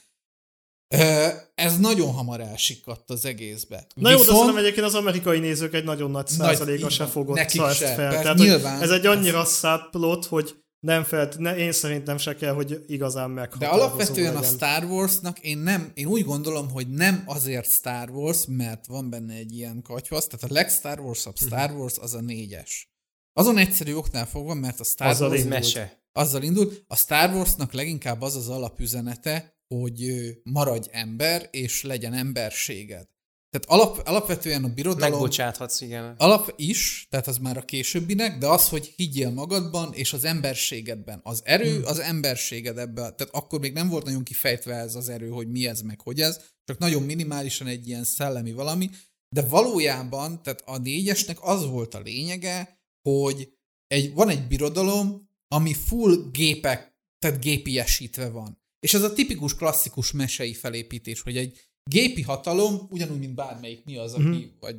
[1.54, 3.86] ez nagyon hamar elsikadt az egészbe.
[3.94, 7.06] Na jó, de szerintem egyébként az amerikai nézők egy nagyon nagy Nagy- százaléka így se
[7.06, 7.64] fogott ezt fel.
[7.66, 8.82] Persze, Tehát, nyilván.
[8.82, 13.34] ez egy annyira száplott, hogy nem felt, ne, én szerintem se kell, hogy igazán De
[13.34, 14.54] meghatározó alapvetően a legyen.
[14.54, 19.34] Star Warsnak én nem, én úgy gondolom, hogy nem azért Star Wars, mert van benne
[19.34, 21.34] egy ilyen katyvasz, tehát a legstar wars Mhm.
[21.34, 22.90] Star Wars az a négyes.
[23.32, 25.44] Azon egyszerű oknál fogva, mert a Star Azzal Wars.
[25.44, 26.00] Mese.
[26.12, 26.72] azzal indul.
[26.86, 33.08] A Star Warsnak leginkább az az alapüzenete, hogy maradj ember, és legyen emberséged.
[33.52, 35.10] Tehát alap, alapvetően a birodalom...
[35.10, 36.14] Megbocsáthatsz, igen.
[36.16, 41.20] Alap is, tehát az már a későbbinek, de az, hogy higgyél magadban és az emberségedben.
[41.22, 41.84] Az erő, Hmm.
[41.84, 43.16] az emberséged ebben.
[43.16, 46.20] Tehát akkor még nem volt nagyon kifejtve ez az erő, hogy mi ez, meg hogy
[46.20, 48.90] ez, csak nagyon minimálisan egy ilyen szellemi valami,
[49.34, 53.52] de valójában, tehát a négyesnek az volt a lényege, hogy
[53.86, 58.60] egy, van egy birodalom, ami full gépek, tehát gépiesítve van.
[58.80, 61.60] És ez a tipikus klasszikus mesei felépítés, hogy egy
[61.90, 64.42] gépi hatalom, ugyanúgy, mint bármelyik mi az, aki, Mhm.
[64.60, 64.76] vagy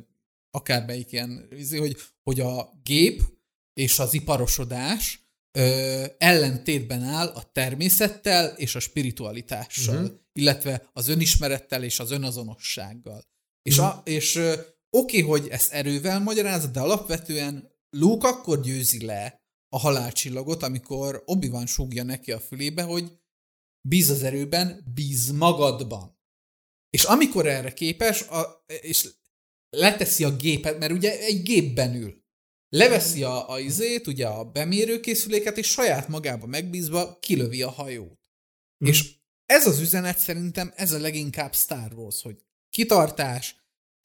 [0.50, 3.22] akármelyik ilyen, izé, hogy, hogy a gép
[3.72, 5.28] és az iparosodás
[5.58, 10.18] ö, ellentétben áll a természettel és a spiritualitással, uh-huh.
[10.32, 13.22] illetve az önismerettel és az önazonossággal.
[13.62, 14.60] És, a, és ö,
[14.90, 21.66] oké, hogy ezt erővel magyarázza, de alapvetően Luke akkor győzi le a halálcsillagot, amikor Obi-Wan
[21.66, 23.18] súgja neki a fülébe, hogy
[23.88, 26.13] bíz az erőben, bíz magadban.
[26.94, 29.08] És amikor erre képes, a, és
[29.70, 32.22] leteszi a gépet, mert ugye egy gépben ül,
[32.68, 38.20] leveszi a, a izét, ugye a bemérőkészüléket, és saját magába megbízva kilövi a hajót.
[38.84, 38.88] Mm.
[38.88, 39.14] És
[39.46, 43.56] ez az üzenet szerintem, ez a leginkább Star Wars, hogy kitartás,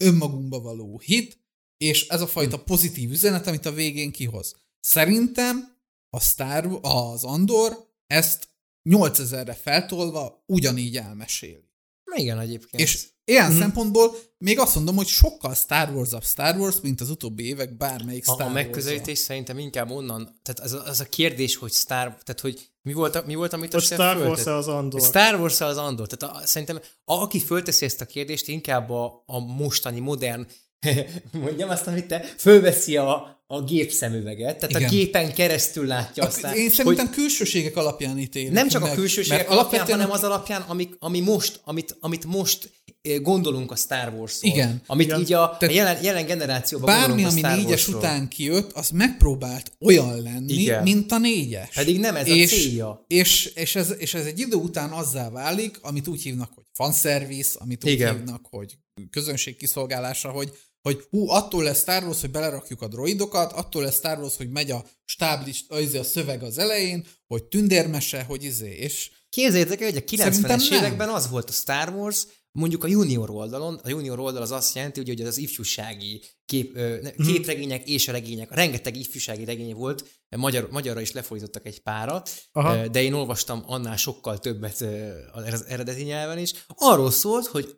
[0.04, 1.40] önmagunkba való hit,
[1.78, 2.64] és ez a fajta mm.
[2.64, 4.56] pozitív üzenet, amit a végén kihoz.
[4.80, 5.78] Szerintem
[6.10, 8.48] a Star, az Andor ezt
[8.90, 11.69] 8000-re feltolva ugyanígy elmeséli.
[12.16, 12.84] Igen, egyébként.
[12.84, 13.60] És ilyen hmm.
[13.60, 18.24] szempontból még azt mondom, hogy sokkal Star wars Star Wars, mint az utóbbi évek bármelyik
[18.24, 22.08] Star A, a megközelítés szerintem inkább onnan, tehát az a, az a kérdés, hogy Star,
[22.08, 25.02] tehát hogy mi volt, mi volt amit a, a Star wars az Andor.
[25.02, 26.08] Star wars az Andor.
[26.08, 30.48] Tehát a, szerintem a, aki fölteszi ezt a kérdést, inkább a, a mostani modern
[31.32, 34.84] mondjam azt, amit te, fölveszi a, a gépszemüveget, tehát Igen.
[34.84, 36.44] a gépen keresztül látja azt.
[36.56, 38.52] Én szerintem hogy külsőségek alapján ítélik.
[38.52, 42.70] Nem csak meg, a külsőségek alapján, hanem az alapján, ami, ami most, amit, amit most
[43.02, 44.52] eh, gondolunk a Star Wars-ról.
[44.52, 44.82] Igen.
[44.86, 45.20] Amit Igen.
[45.20, 50.22] így a, a jelen, jelen generációban Bármi, ami a négyes után kijött, az megpróbált olyan
[50.22, 50.84] lenni, Igen.
[50.84, 51.76] mint a négyes.
[51.76, 53.06] Pedig nem ez és, a célja.
[53.08, 57.60] És, és, ez, és ez egy idő után azzá válik, amit úgy hívnak, hogy fanservice,
[57.60, 58.16] amit úgy Igen.
[58.16, 58.78] hívnak, hogy
[59.10, 60.52] közönség kiszolgálása, hogy
[60.82, 64.50] hogy hú, attól lesz Star Wars, hogy belerakjuk a droidokat, attól lesz Star Wars, hogy
[64.50, 69.12] megy a stáblist, a, izé, a szöveg az elején, hogy tündérmese, hogy izé, és...
[69.30, 73.90] Képzeljétek hogy a 90-es években az volt a Star Wars, mondjuk a junior oldalon, a
[73.90, 77.26] junior oldal az azt jelenti, hogy az ifjúsági kép, mhm.
[77.26, 80.06] képregények és a regények, rengeteg ifjúsági regény volt,
[80.38, 82.88] magyar, magyarra is lefordítottak egy párat, Aha.
[82.88, 84.86] de én olvastam annál sokkal többet
[85.32, 86.54] az eredeti nyelven is.
[86.68, 87.78] Arról szólt, hogy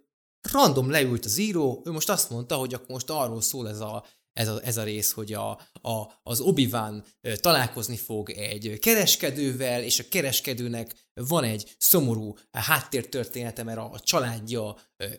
[0.51, 4.05] random leült az író, ő most azt mondta, hogy akkor most arról szól ez a,
[4.33, 5.49] ez a, ez a rész, hogy a,
[5.81, 6.69] a, az obi
[7.35, 14.75] találkozni fog egy kereskedővel, és a kereskedőnek van egy szomorú háttértörténete, mert a, a családja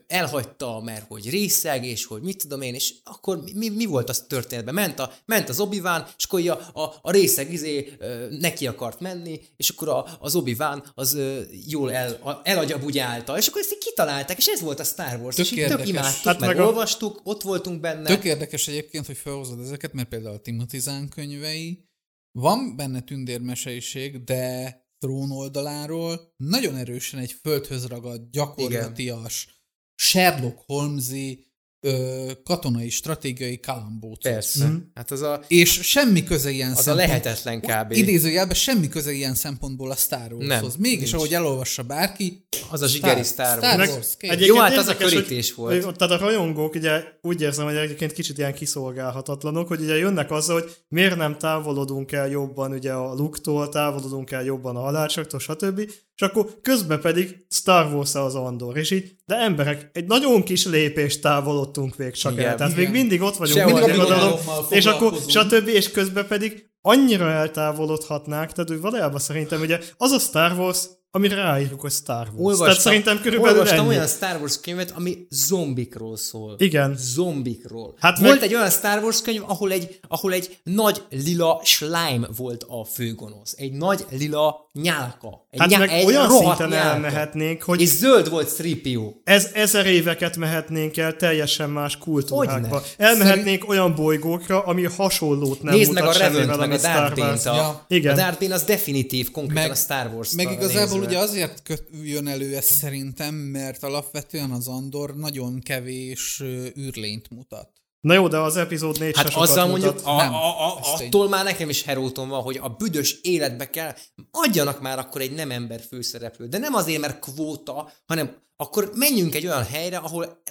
[0.07, 4.25] elhagyta, mert hogy részeg, és hogy mit tudom én, és akkor mi, mi volt az
[4.29, 4.75] történetben?
[4.75, 5.83] Ment, a, ment az obi
[6.17, 7.93] és akkor a, a, a részeg izé
[8.31, 10.57] neki akart menni, és akkor a, az obi
[10.95, 11.19] az
[11.67, 15.45] jól el, elagyabugyálta, és akkor ezt így kitalálták, és ez volt a Star Wars, tök
[15.45, 18.09] és így tök imádtuk, hát meg, meg olvastuk, ott voltunk benne.
[18.09, 21.91] Tök érdekes egyébként, hogy felhozod ezeket, mert például a Timothy Zahn könyvei,
[22.39, 29.57] van benne tündérmeseiség, de trón oldaláról nagyon erősen egy földhöz ragadt, gyakorlatias, Igen.
[29.95, 31.52] Sherlock Holmesi
[31.85, 34.23] ö, katonai stratégiai kalambóc.
[34.23, 34.67] Persze.
[34.67, 34.77] Mm.
[34.95, 37.93] Hát az a, és semmi köze ilyen az szempont, a lehetetlen kb.
[37.93, 40.77] Idézőjelben semmi köze ilyen szempontból a Star Warshoz.
[40.77, 41.13] Mégis, nincs.
[41.13, 43.91] ahogy elolvassa bárki, az a zsigeri Star, Star Wars.
[44.23, 45.97] Wars Jó, hát az a körítés hogy, volt.
[45.97, 50.61] Tehát a rajongók ugye úgy érzem, hogy egyébként kicsit ilyen kiszolgálhatatlanok, hogy ugye jönnek azzal,
[50.61, 55.91] hogy miért nem távolodunk el jobban ugye a luktól, távolodunk el jobban a halálcsaktól, stb.
[56.23, 60.67] És akkor közben pedig Star wars az Andor, és így, de emberek, egy nagyon kis
[60.67, 62.55] lépést távolodtunk még csak igen, el.
[62.55, 62.91] Tehát igen.
[62.91, 64.39] még mindig ott vagyunk, Sehol mindig oda,
[64.71, 65.69] és akkor stb.
[65.69, 71.35] És közben pedig annyira eltávolodhatnák, tehát hogy valójában szerintem ugye az a Star Wars, amire
[71.35, 72.37] ráírjuk, hogy Star Wars.
[72.37, 73.89] Olvastam, Tehát szerintem körülbelül olvastam ennyi.
[73.89, 76.55] olyan Star Wars könyvet, ami zombikról szól.
[76.59, 76.95] Igen.
[76.99, 77.95] Zombikról.
[77.99, 78.43] Hát volt meg...
[78.43, 83.55] egy olyan Star Wars könyv, ahol egy, ahol egy nagy lila slime volt a főgonosz.
[83.57, 85.47] Egy nagy lila nyálka.
[85.51, 86.89] Egy hát nyá- meg egy olyan szinten nyálka.
[86.89, 87.81] elmehetnénk, hogy...
[87.81, 89.13] És zöld volt Stripio.
[89.25, 92.83] Ez ezer éveket mehetnénk el teljesen más kultúrákba.
[92.97, 93.69] Elmehetnénk Szerint...
[93.69, 97.47] olyan bolygókra, ami hasonlót nem Nézd meg a Revent, meg a Darth Bane-t.
[97.47, 97.85] A, ja.
[97.89, 98.13] Igen.
[98.13, 101.89] a Darth Bane az definitív, konkrétan meg, a Star Wars Meg igazából ugye azért köt,
[102.03, 106.41] jön elő ez szerintem, mert alapvetően az Andor nagyon kevés
[106.79, 107.83] űrlényt mutat.
[108.01, 111.69] Na jó, de az epizód 4 Hát azzal mondjuk, a, a, a, attól már nekem
[111.69, 113.95] is heróton van, hogy a büdös életbe kell,
[114.31, 116.47] adjanak már akkor egy nem ember főszereplő.
[116.47, 120.43] De nem azért, mert kvóta, hanem akkor menjünk egy olyan helyre, ahol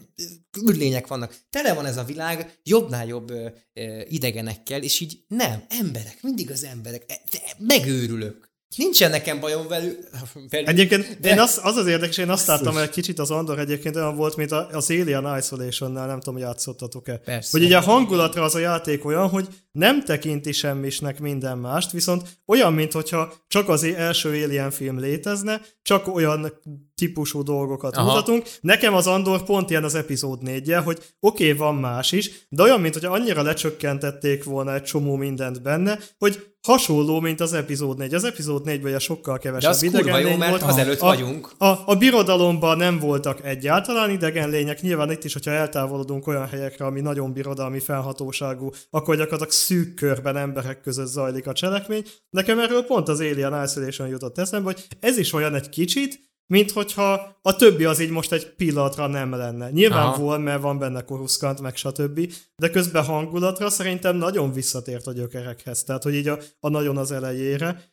[0.67, 1.35] űrlények vannak.
[1.49, 6.51] Tele van ez a világ jobbnál jobb ö, ö, idegenekkel, és így nem, emberek, mindig
[6.51, 7.03] az emberek.
[7.07, 8.50] E, de megőrülök.
[8.77, 10.09] Nincsen nekem bajom velük.
[10.49, 13.31] velük Egyébként de- én az, az az érdekes, én azt láttam, hogy egy kicsit az
[13.31, 17.17] Andor egyébként olyan volt, mint az Alien Isolation-nál, nem tudom, játszottatok-e.
[17.17, 17.49] Persze.
[17.51, 22.23] Hogy ugye a hangulatra az a játék olyan, hogy nem tekinti semmisnek minden mást, viszont
[22.45, 26.53] olyan, mintha csak az első Alien film létezne, csak olyan
[26.95, 28.07] típusú dolgokat Aha.
[28.07, 28.49] Mutatunk.
[28.61, 32.63] Nekem az Andor pont ilyen az epizód négyje, hogy oké, okay, van más is, de
[32.63, 38.13] olyan, mintha annyira lecsökkentették volna egy csomó mindent benne, hogy hasonló, mint az epizód 4.
[38.13, 40.61] Az epizód 4 ugye sokkal De kevesebb az kurva jó, idegenlény mert volt.
[40.61, 41.51] azelőtt a, vagyunk.
[41.57, 46.85] A, a birodalomban nem voltak egyáltalán idegen lények, nyilván itt is, hogyha eltávolodunk olyan helyekre,
[46.85, 52.03] ami nagyon birodalmi felhatóságú, akkor gyakorlatilag szűk körben emberek között zajlik a cselekmény.
[52.29, 56.71] Nekem erről pont az Alien Isolation jutott eszembe, hogy ez is olyan egy kicsit, mint
[56.71, 59.69] hogyha a többi az így most egy pillanatra nem lenne.
[59.69, 60.21] Nyilván Aha.
[60.21, 62.33] volt, mert van benne koruszkant, meg stb.
[62.55, 65.83] De közben hangulatra szerintem nagyon visszatért a gyökerekhez.
[65.83, 67.90] Tehát, hogy így a, a nagyon az elejére.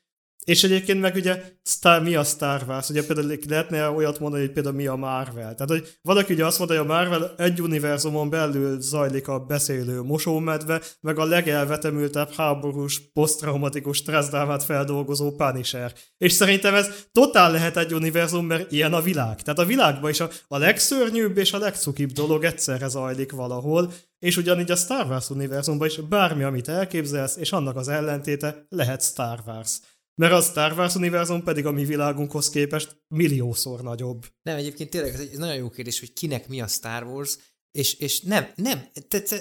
[0.48, 2.88] És egyébként meg ugye Star, mi a Star Wars?
[2.88, 5.54] Ugye például lehetne olyat mondani, hogy például mi a Marvel.
[5.54, 10.02] Tehát, hogy valaki ugye azt mondja, hogy a Marvel egy univerzumon belül zajlik a beszélő
[10.02, 15.92] mosómedve, meg a legelvetemültebb háborús, posztraumatikus stresszdrámát feldolgozó Punisher.
[16.18, 19.42] És szerintem ez totál lehet egy univerzum, mert ilyen a világ.
[19.42, 24.36] Tehát a világban is a, a legszörnyűbb és a legcukibb dolog egyszerre zajlik valahol, és
[24.36, 29.40] ugyanígy a Star Wars univerzumban is bármi, amit elképzelsz, és annak az ellentéte lehet Star
[29.46, 29.80] Wars.
[30.18, 34.26] Mert a Star Wars univerzum pedig a mi világunkhoz képest milliószor nagyobb.
[34.42, 37.36] Nem, egyébként tényleg ez egy nagyon jó kérdés, hogy kinek mi a Star Wars,
[37.70, 38.84] és, és nem, nem,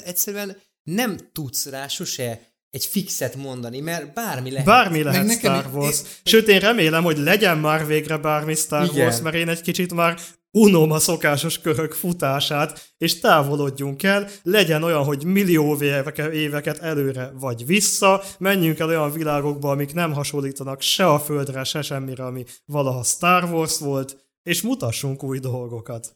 [0.04, 4.66] egyszerűen nem tudsz rá sose egy fixet mondani, mert bármi lehet.
[4.66, 6.00] Bármi lehet Meg nekem- Star Wars.
[6.00, 9.06] én- Sőt, én remélem, hogy legyen már végre bármi Star Igen.
[9.06, 10.20] Wars, mert én egy kicsit már
[10.58, 17.32] unom a szokásos körök futását, és távolodjunk el, legyen olyan, hogy millió éveke- éveket előre
[17.40, 22.45] vagy vissza, menjünk el olyan világokba, amik nem hasonlítanak se a Földre, se semmire, ami
[22.66, 26.16] valaha Star Wars volt, és mutassunk új dolgokat.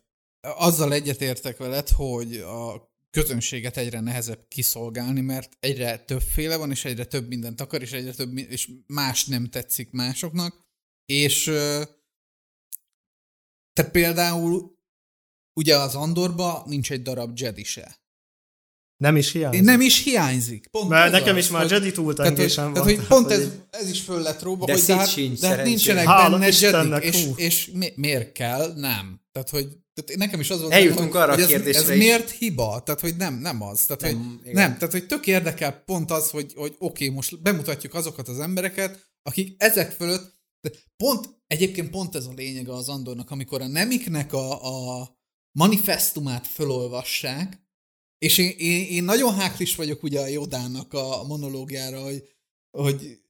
[0.57, 7.05] Azzal egyetértek veled, hogy a közönséget egyre nehezebb kiszolgálni, mert egyre többféle van, és egyre
[7.05, 10.55] több mindent akar, és egyre több, és más nem tetszik másoknak.
[11.05, 11.51] És
[13.73, 14.79] tehát például
[15.53, 17.99] ugye az Andorba nincs egy darab Jedi se.
[18.97, 19.61] Nem is hiányzik.
[19.61, 20.67] Nem is hiányzik.
[20.67, 22.73] Pont Mert ez nekem az, is már Jedi túltengésem van.
[22.73, 25.47] tehát, hogy pont ez, ez is föl lett róva, De hogy de hát, sincs de
[25.47, 28.73] hát nincsenek Hála benne Jedik, és, és mi, miért kell?
[28.75, 29.21] Nem.
[29.31, 31.89] Tehát, hogy tehát nekem is az volt, Eljutunk hogy, arra a hogy ez, kérdésre ez
[31.89, 31.97] is.
[31.97, 32.81] miért hiba?
[32.85, 33.85] Tehát, hogy nem, nem az.
[33.85, 34.53] Tehát, Nem, hogy igen.
[34.53, 38.39] nem, tehát, hogy tök érdekel pont az, hogy, hogy oké, okay, most bemutatjuk azokat az
[38.39, 43.67] embereket, akik ezek fölött, de pont, egyébként pont ez a lényege az Andornak, amikor a
[43.67, 45.09] nemiknek a, a
[45.51, 47.61] manifestumát fölolvassák,
[48.17, 52.23] és én, én, én nagyon háklis vagyok ugye a Jodának a monológiára, hogy,
[52.77, 53.21] hogy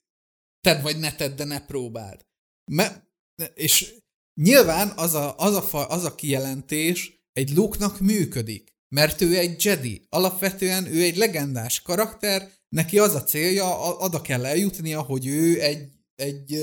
[0.61, 2.25] tedd vagy ne tedd, de ne próbáld.
[2.71, 3.07] Me,
[3.53, 3.95] és
[4.41, 9.65] nyilván az a, az, a fa, az a kijelentés egy Luke-nak működik, mert ő egy
[9.65, 10.05] Jedi.
[10.09, 15.91] Alapvetően ő egy legendás karakter, neki az a célja, a- kell eljutnia, hogy ő egy,
[16.15, 16.53] egy,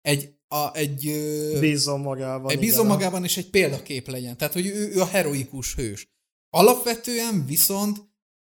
[0.00, 1.00] egy, a, egy,
[1.60, 2.50] Bízom magában.
[2.50, 2.68] egy igen.
[2.68, 4.36] bízom magában, és egy példakép legyen.
[4.36, 6.08] Tehát, hogy ő, ő a heroikus hős.
[6.50, 7.98] Alapvetően viszont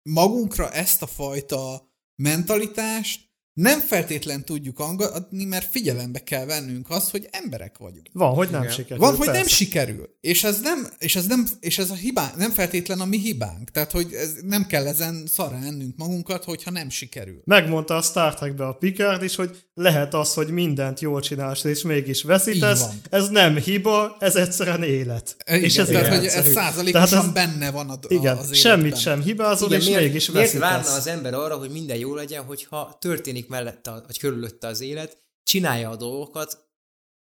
[0.09, 7.27] magunkra ezt a fajta mentalitást nem feltétlen tudjuk angadni, mert figyelembe kell vennünk azt, hogy
[7.31, 8.09] emberek vagyunk.
[8.13, 8.73] Van, hogy nem Igen.
[8.73, 8.97] sikerül.
[9.03, 9.49] Van, hogy nem persze.
[9.55, 10.09] sikerül.
[10.21, 13.69] És ez nem, és ez nem, és ez a hibánk, nem feltétlen a mi hibánk.
[13.69, 17.41] Tehát, hogy ez, nem kell ezen szarra ennünk magunkat, hogyha nem sikerül.
[17.45, 21.81] Megmondta a Star Trekbe a Picard is, hogy lehet az, hogy mindent jól csinálsz, és
[21.81, 22.83] mégis veszítesz.
[23.09, 25.35] Ez nem hiba, ez egyszerűen élet.
[25.47, 28.55] Igen, és ez tehát, nem hogy ez százalékosan Tehát ez- benne van a, Igen, az
[28.55, 28.99] semmit életben.
[29.01, 30.69] sem hibázol, Igen, és miért, mégis miért veszítesz.
[30.69, 35.17] várna az ember arra, hogy minden jó legyen, hogyha történik mellette, vagy körülötte az élet,
[35.43, 36.69] csinálja a dolgokat,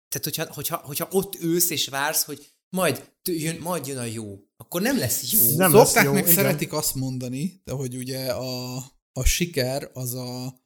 [0.10, 4.40] tehát hogyha, hogyha, hogyha ott ülsz és vársz, hogy majd jön, majd jön a jó,
[4.58, 5.56] akkor nem lesz jó.
[5.56, 6.36] Nem lesz Szokták jó, meg igen.
[6.36, 8.76] szeretik azt mondani, de hogy ugye a,
[9.14, 10.62] a siker az a,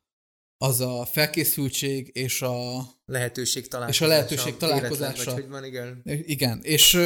[0.57, 4.06] az a felkészültség és a lehetőség találkozása.
[4.06, 5.32] És a lehetőség találkozása.
[5.32, 6.01] Vagy hogy van, igen.
[6.06, 6.99] igen, és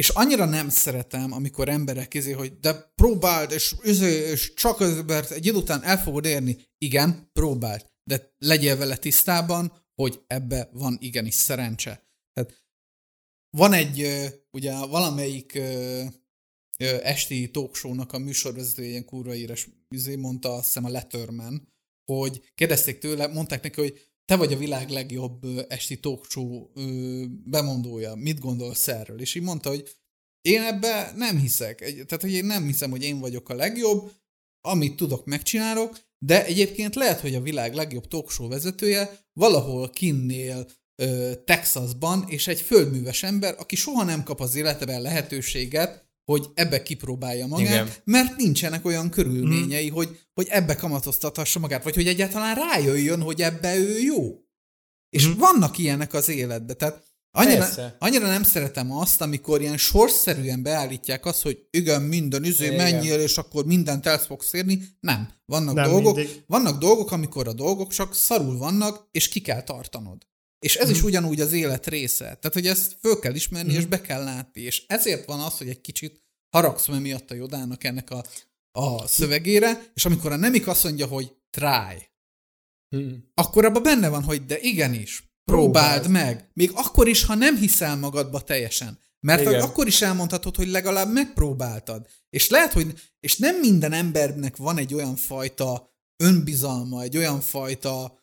[0.00, 5.02] és annyira nem szeretem, amikor emberek izé, hogy de próbáld, és, izé, és csak ez,
[5.02, 6.56] mert egy idő után el fogod érni.
[6.78, 12.08] Igen, próbáld, de legyél vele tisztában, hogy ebbe van igenis szerencse.
[12.32, 12.64] Tehát
[13.56, 14.06] van egy,
[14.50, 15.60] ugye valamelyik
[17.02, 21.68] esti talkshow-nak a műsorvezetője, ilyen kurva éres, izé mondta azt hiszem a Letterman,
[22.12, 26.66] hogy kérdezték tőle, mondták neki, hogy te vagy a világ legjobb esti talkshow
[27.44, 29.20] bemondója, mit gondolsz erről?
[29.20, 29.96] És így mondta, hogy
[30.40, 31.78] én ebbe nem hiszek.
[31.78, 34.12] Tehát, hogy én nem hiszem, hogy én vagyok a legjobb,
[34.60, 40.66] amit tudok, megcsinálok, de egyébként lehet, hogy a világ legjobb talkshow vezetője valahol kinnél
[41.44, 47.46] Texasban, és egy földműves ember, aki soha nem kap az életeben lehetőséget, hogy ebbe kipróbálja
[47.46, 47.88] magát, Igen.
[48.04, 49.96] Mert nincsenek olyan körülményei, hmm.
[49.96, 54.38] hogy, hogy ebbe kamatoztathassa magát, vagy hogy egyáltalán rájöjjön, hogy ebbe ő jó.
[55.08, 55.38] És hmm.
[55.38, 57.96] vannak ilyenek az életben, tehát annyira, Persze.
[57.98, 62.74] annyira nem szeretem azt, amikor ilyen sorszerűen beállítják azt, hogy igen, minden Igen.
[62.74, 64.82] menjél, és akkor mindent el fogsz érni.
[65.00, 65.28] Nem.
[65.46, 66.42] Vannak, Nem dolgok, mindig.
[66.46, 70.26] vannak dolgok, amikor a dolgok csak szarul vannak, és ki kell tartanod.
[70.64, 70.96] És ez Mhm.
[70.96, 72.24] is ugyanúgy az élet része.
[72.24, 74.60] Tehát, hogy ezt föl kell ismerni, és be kell látni.
[74.60, 76.22] És ezért van az, hogy egy kicsit
[76.56, 78.24] haragszom emiatt a Jodának ennek a,
[78.72, 82.08] a szövegére, és amikor a Nemik azt mondja, hogy try,
[82.96, 83.14] Hm.
[83.34, 86.26] akkor abban benne van, hogy de igenis, próbáld Próbáld.
[86.26, 86.50] meg.
[86.54, 88.98] Még akkor is, ha nem hiszel magadba teljesen.
[89.26, 89.40] Mert.
[89.40, 89.60] Igen.
[89.60, 92.06] akkor is elmondhatod, hogy legalább megpróbáltad.
[92.30, 95.90] És lehet, hogy és nem minden embernek van egy olyan fajta
[96.22, 98.18] önbizalma, egy olyan fajta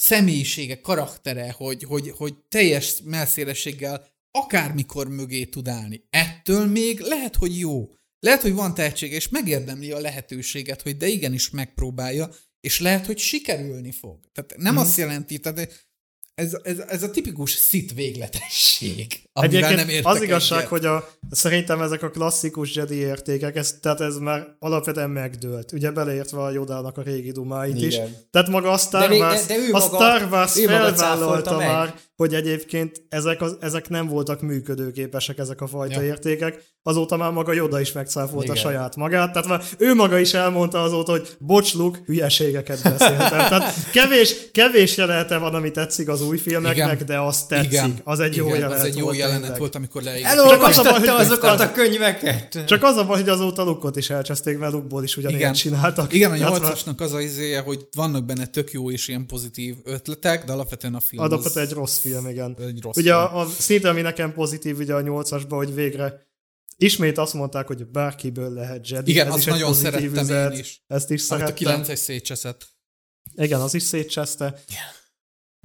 [0.00, 6.04] személyisége, karaktere, hogy, hogy, hogy teljes melszélességgel akármikor mögé tud állni.
[6.10, 7.88] Ettől még lehet, hogy jó.
[8.18, 12.30] Lehet, hogy van tehetsége, és megérdemli a lehetőséget, hogy de igenis megpróbálja,
[12.60, 14.18] és lehet, hogy sikerülni fog.
[14.32, 14.82] Tehát nem Mhm.
[14.82, 15.89] azt jelenti, tehát
[16.40, 20.70] ez, ez, ez a tipikus szit végletesség, amivel Egyébként nem értek az igazság, egyet.
[20.70, 25.72] hogy a, szerintem ezek a klasszikus Jedi értékek, ez, tehát ez már alapvetően megdőlt.
[25.72, 27.96] Ugye beleértve a Jodának a régi dumáit is.
[28.30, 31.66] Tehát maga a Star De Wars, de- de a maga- Star Wars felvállalta meg.
[31.66, 36.06] már, hogy egyébként ezek, az, ezek nem voltak működőképesek, ezek a fajta Ja.
[36.06, 36.62] értékek.
[36.82, 38.56] Azóta már maga Joda is megcáfolta Igen.
[38.56, 39.32] saját magát.
[39.32, 43.28] Tehát már ő maga is elmondta azóta, hogy bocs, Luke, hülyeségeket beszéltem.
[43.28, 47.06] Tehát kevés, kevés jelenete van, ami tetszik az új filmeknek, Igen.
[47.06, 47.70] de az tetszik.
[47.70, 47.98] Igen.
[48.04, 49.58] Az egy jó Igen, jelenet az egy jó volt jelenet tényleg.
[49.58, 50.30] volt, amikor leégett.
[50.30, 52.64] Csak az a baj, Elolvastatta hogy- azokat a könyveket.
[52.66, 55.52] Csak az a baj, hogy azóta Lukot is elcseszték, mert Lukból is ugyanilyet Igen.
[55.52, 56.12] csináltak.
[56.12, 60.44] Igen, a nyolcasnak az az izéje, hogy vannak benne tök jó és ilyen pozitív ötletek,
[60.44, 62.56] de alapvetően a film az, Alapvetően egy rossz film, igen.
[62.60, 63.22] egy rossz Ugye film.
[63.24, 66.28] a, a szinte, ami nekem pozitív ugye a nyolcasban, hogy végre
[66.82, 69.10] ismét azt mondták, hogy bárkiből lehet Jedi.
[69.10, 70.52] Igen, Ez azt is nagyon pozitív szerettem üzenet.
[70.52, 70.82] én is.
[70.86, 71.82] Ezt is Amit a szerettem.
[71.82, 72.68] 9-es szétcseszett.
[73.34, 74.62] Igen, az is szétcseszte.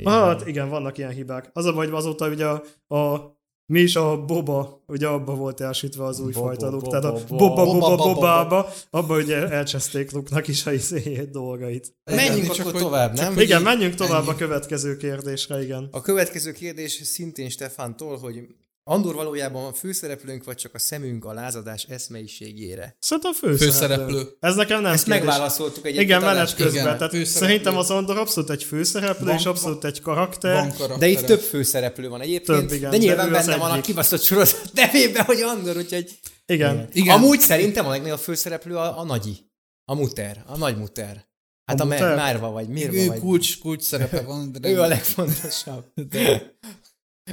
[0.03, 1.49] Hát igen, vannak ilyen hibák.
[1.53, 2.63] Az a baj, hogy azóta ugye a,
[2.95, 3.33] a
[3.65, 7.65] mi is a boba, ugye abba volt elsütve az új fajta bobo, tehát a boba,
[7.65, 11.95] boba, bobába, abba ugye elcseszték Luke-nak is a izéjét dolgait.
[12.03, 13.39] Menjünk csak akkor tovább, nem?
[13.39, 14.29] Igen, menjünk tovább ennyi.
[14.31, 15.87] a következő kérdésre, igen.
[15.91, 18.47] A következő kérdés szintén Stefántól, hogy
[18.87, 22.95] Andor valójában a főszereplőnk, vagy csak a szemünk a lázadás eszmeiségére?
[22.99, 23.65] Szerintem főszereplő.
[23.71, 24.37] Főszereplő.
[24.39, 25.23] Ez nekem nem Ezt kérdés.
[25.23, 26.03] megválaszoltuk egyébként.
[26.09, 26.71] Igen, menet közben.
[26.83, 27.47] Igen, Tehát főszereplő.
[27.47, 30.53] szerintem az Andor abszolút egy főszereplő, Van- és abszolút egy karakter.
[30.53, 30.97] Van karaktere.
[30.97, 34.21] De itt több főszereplő van egyébként, Több, igen, de nyilván de benne van a kibaszott
[34.21, 36.19] sorozat nevében, hogy Andor, úgyhogy...
[36.45, 36.87] Igen.
[36.91, 37.15] Igen.
[37.15, 39.37] Amúgy szerintem a legnagyobb főszereplő a, a nagyi.
[39.85, 41.27] A muter, a nagy muter.
[41.65, 41.87] Hát A a?
[42.15, 43.19] Márva vagy, Mirva Ő vagy.
[43.19, 45.85] kulcs, kulcs szerepe van, de Ő a legfontosabb.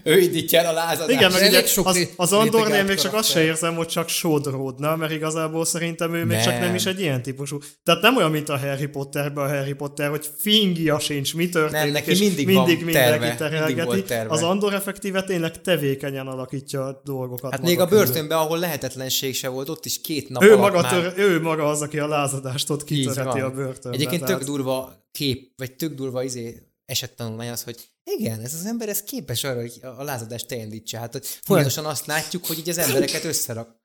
[0.02, 1.10] Ő indítja el a lázadást.
[1.20, 4.96] Igen, elég ugye sok az, az Andornél még csak azt se érzem, hogy csak sodródna,
[4.96, 6.44] mert igazából szerintem ő még Nem.
[6.44, 7.58] csak nem is egy ilyen típusú.
[7.82, 11.84] Tehát nem olyan, mint a Harry Potterben a Harry Potter, hogy fingja sincs, mi történik,
[11.84, 13.86] Nem, neki és mindig mindig van mindenki terve, mindig terelgeti.
[13.86, 14.32] volt terve.
[14.32, 17.50] Az Andor effektíve tényleg tevékenyen alakítja a dolgokat.
[17.52, 20.80] Hát még a börtönben, ahol lehetetlenség se volt, ott is két nap Ő alatt maga,
[20.80, 20.92] már...
[20.92, 23.40] tör, ő maga az, aki a lázadást ott van.
[23.40, 23.92] a börtönben.
[23.92, 28.66] Egyébként tehát- tök durva kép, vagy tök durva izé esettanulmány az, hogy igen, ez az
[28.66, 30.98] ember ez képes arra, hogy a lázadást elindítsa.
[30.98, 33.80] Hát hogy folyamatosan azt látjuk, hogy így az embereket összerak.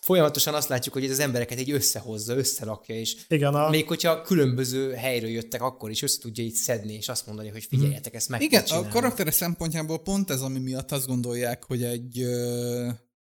[0.00, 4.92] Folyamatosan azt látjuk, hogy az embereket így összehozza, összerakja, és Igen, a, még hogyha különböző
[4.92, 8.42] helyről jöttek, akkor is össze tudja így szedni, és azt mondani, hogy figyeljetek, ezt meg
[8.42, 12.24] Igen, a karaktere szempontjából pont ez, ami miatt azt gondolják, hogy egy,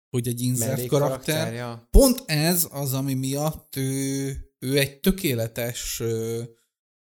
[0.10, 1.54] hogy egy insert Mellékkarakter, karakter.
[1.54, 1.88] ja.
[1.92, 6.02] Pont ez az, ami miatt ő, ő egy tökéletes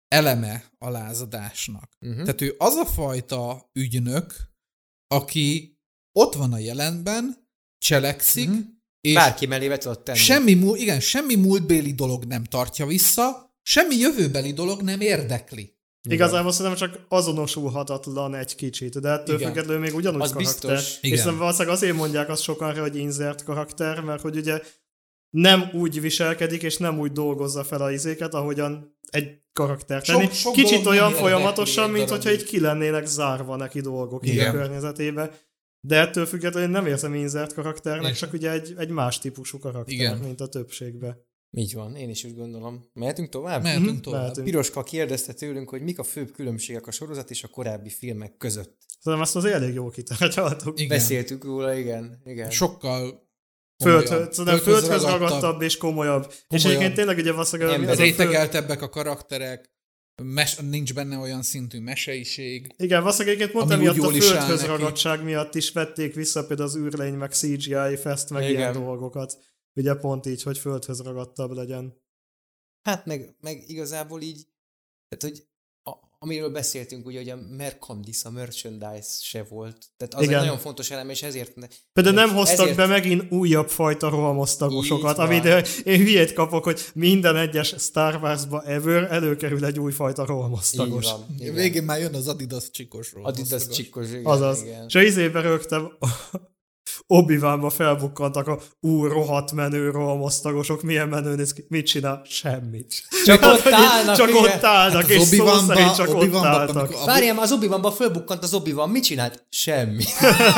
[0.09, 1.93] eleme a lázadásnak.
[2.01, 2.21] Uh-huh.
[2.23, 4.35] Tehát ő az a fajta ügynök,
[5.07, 5.79] aki
[6.13, 8.59] ott van a jelenben, cselekszik, Mhm.
[9.01, 10.19] és Bárki mellé tudod tenni.
[10.19, 15.75] semmi, múl- igen, semmi múltbéli dolog nem tartja vissza, semmi jövőbeli dolog nem érdekli.
[16.09, 19.49] Igazából szerintem csak azonosulhatatlan egy kicsit, de ettől Igen.
[19.49, 20.53] függetlenül még ugyanúgy Az karakter.
[20.75, 20.93] biztos.
[20.97, 21.17] És Igen.
[21.17, 24.61] szerintem valószínűleg azért mondják azt sokan, hogy insert karakter, mert hogy ugye
[25.31, 30.31] nem úgy viselkedik, és nem úgy dolgozza fel a izéket, ahogyan egy karakter Sok- tenni.
[30.33, 34.51] sok Kicsit dolog olyan folyamatosan, mint hogyha így ki lennének zárva neki dolgok így a
[34.51, 35.39] környezetébe.
[35.81, 39.95] De ettől függetlenül nem érzem insert karakternek, Én csak ugye egy, egy más típusú karakter,
[39.95, 40.19] Igen.
[40.19, 41.19] mint a többségbe.
[41.51, 42.85] Így van, én is úgy gondolom.
[42.93, 43.63] Mehetünk tovább?
[43.63, 44.21] Mehetünk Mhm, tovább.
[44.21, 44.47] mehetünk.
[44.47, 48.77] Piroska kérdezte tőlünk, hogy mik a főbb különbségek a sorozat és a korábbi filmek között.
[49.01, 50.81] Szerintem ezt az elég jól kitárgyaltuk.
[50.81, 50.89] Igen.
[50.97, 52.21] Beszéltük róla, igen.
[52.25, 52.51] igen.
[52.51, 53.26] Sokkal
[53.85, 54.33] Földhöz, komolyabb.
[54.33, 56.25] szóval földhöz ragadtabb és komolyabb.
[56.31, 56.67] És Komolyabb.
[56.67, 59.75] egyébként tényleg ugye valószínűleg föld, Rétegeltebbek a karakterek,
[60.23, 62.75] mes, nincs benne olyan szintű meseiség.
[62.77, 67.15] Igen, valószínűleg egyébként emiatt úgy a földhöz ragadtság miatt is vették vissza például az űrlény,
[67.15, 68.57] meg CGI fest, meg Igen.
[68.57, 69.39] ilyen dolgokat.
[69.75, 72.03] Ugye pont így, hogy földhöz ragadtabb legyen.
[72.83, 74.47] Hát meg, meg igazából így,
[75.09, 75.47] tehát hogy
[76.27, 79.77] amiről beszéltünk, ugye, hogy a Mercandis, a merchandise se volt.
[79.97, 80.35] Tehát az Igen.
[80.35, 81.57] egy nagyon fontos elem, és ezért...
[81.57, 86.65] ne- Például nem hoztak ezért, be megint újabb fajta rohamosztagosokat, amit ö, én hülyét kapok,
[86.65, 91.07] hogy minden egyes Star Wars-ba ever előkerül egy új fajta Így rohamosztagos.
[91.39, 93.25] Végén már jön az Adidas csikosról.
[93.25, 94.25] Adidas csikkos, igen.
[94.25, 94.63] Azaz.
[94.63, 94.85] Igen.
[94.89, 95.93] És a izébe rögtem,
[97.07, 97.37] obi
[97.71, 102.23] felbukkantak a úr rohadt menő rohamosztagosok, milyen menő néz ki, mit csinál?
[102.29, 103.03] Semmit.
[103.25, 104.43] Csak Hát, ott állnak, Csak igen.
[104.43, 106.91] ott állnak, Hát és az szó szerint csak ott Obi-Wanba, álltak.
[106.91, 109.47] A- Várjál, már az obi wanban fölbukkant az obi mit csinált?
[109.51, 110.05] Semmi.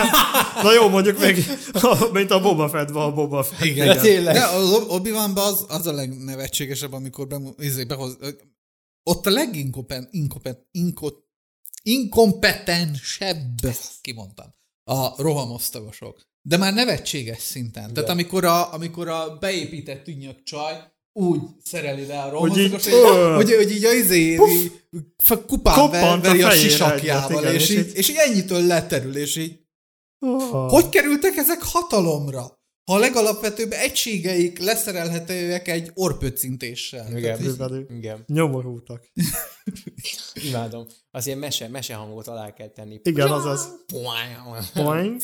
[0.62, 1.36] Na jó, mondjuk meg,
[2.12, 3.64] mint a Boba Fettben a Boba Fett.
[3.64, 3.86] Igen.
[3.86, 4.34] De tényleg.
[4.34, 5.10] De az obi
[5.44, 8.16] az, az a legnevetségesebb, amikor bemu, izé, behoz,
[9.02, 11.24] ott a leginkompetensebb, inkompet, inkot,
[11.82, 13.60] inkompetensebb,
[14.00, 14.54] kimondtam,
[14.84, 16.27] a rohamosztagosok.
[16.48, 17.92] De már nevetséges szinten.
[17.94, 20.74] Tehát amikor a, amikor a beépített ünnyak csaj
[21.12, 24.34] úgy szereli le a így, hogy, ö, hogy, hogy, így a izé,
[25.46, 28.66] kupán a veri a fejére sisakjával, egyet, igen, és, és így, így- és így ennyitől
[28.66, 29.66] leterül, és így
[30.20, 30.70] Oh.
[30.70, 32.57] hogy kerültek ezek hatalomra?
[32.88, 37.04] Ha a legalapvetőbb egységeik leszerelhetőek egy orpöcintéssel.
[37.04, 37.40] Tehát Igen.
[37.42, 37.90] így-.
[37.90, 38.24] Igen.
[38.26, 39.12] Nyomorultak.
[40.48, 40.86] Imádom.
[41.10, 43.00] Az ilyen mese, mese hangot alá kell tenni.
[43.02, 43.68] Igen, azaz.
[44.74, 45.20] Boing.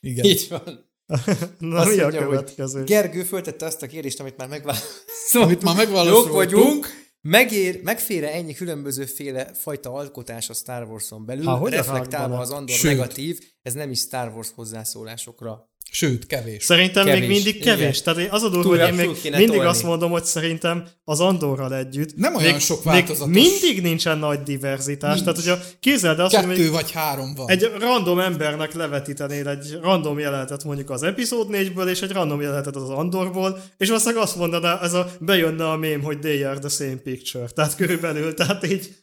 [0.00, 0.24] Igen.
[0.24, 0.90] Így van.
[1.58, 2.84] Na Azt mi a mondja, következő?
[2.84, 5.44] Gergő föltette azt a kérdést, amit már megválaszoltunk.
[5.44, 6.26] Amit már megválaszoltunk.
[6.26, 7.01] Jók vagyunk.
[7.24, 12.50] Megér, megfér ennyi különbözőféle fajta alkotás a Star Wars-on belül, Há, hogy a reflektálva az
[12.50, 12.90] Andor Sőt.
[12.90, 15.71] negatív, ez nem is Star Wars hozzászólásokra.
[15.90, 16.64] Sőt, kevés.
[16.64, 18.00] Szerintem Kevés, még mindig kevés.
[18.00, 18.14] igen.
[18.14, 19.64] Tehát az a dolog, hogy én még mindig tolni.
[19.64, 23.34] azt mondom, hogy szerintem az Andorral együtt Nem olyan még, sok még változatos.
[23.34, 25.14] mindig nincsen nagy diverzitás.
[25.20, 25.24] Nincs.
[25.24, 27.48] Tehát, hogyha képzeld el azt, hogy Kettő mondjuk vagy három van.
[27.50, 32.76] egy random embernek levetítenél egy random jelenetet mondjuk az epizód 4-ből, és egy random jelenetet
[32.76, 36.68] az Andorból, és valószínűleg azt mondaná, ez a bejönne a mém, hogy they are the
[36.68, 37.46] same picture.
[37.46, 38.96] Tehát körülbelül, tehát így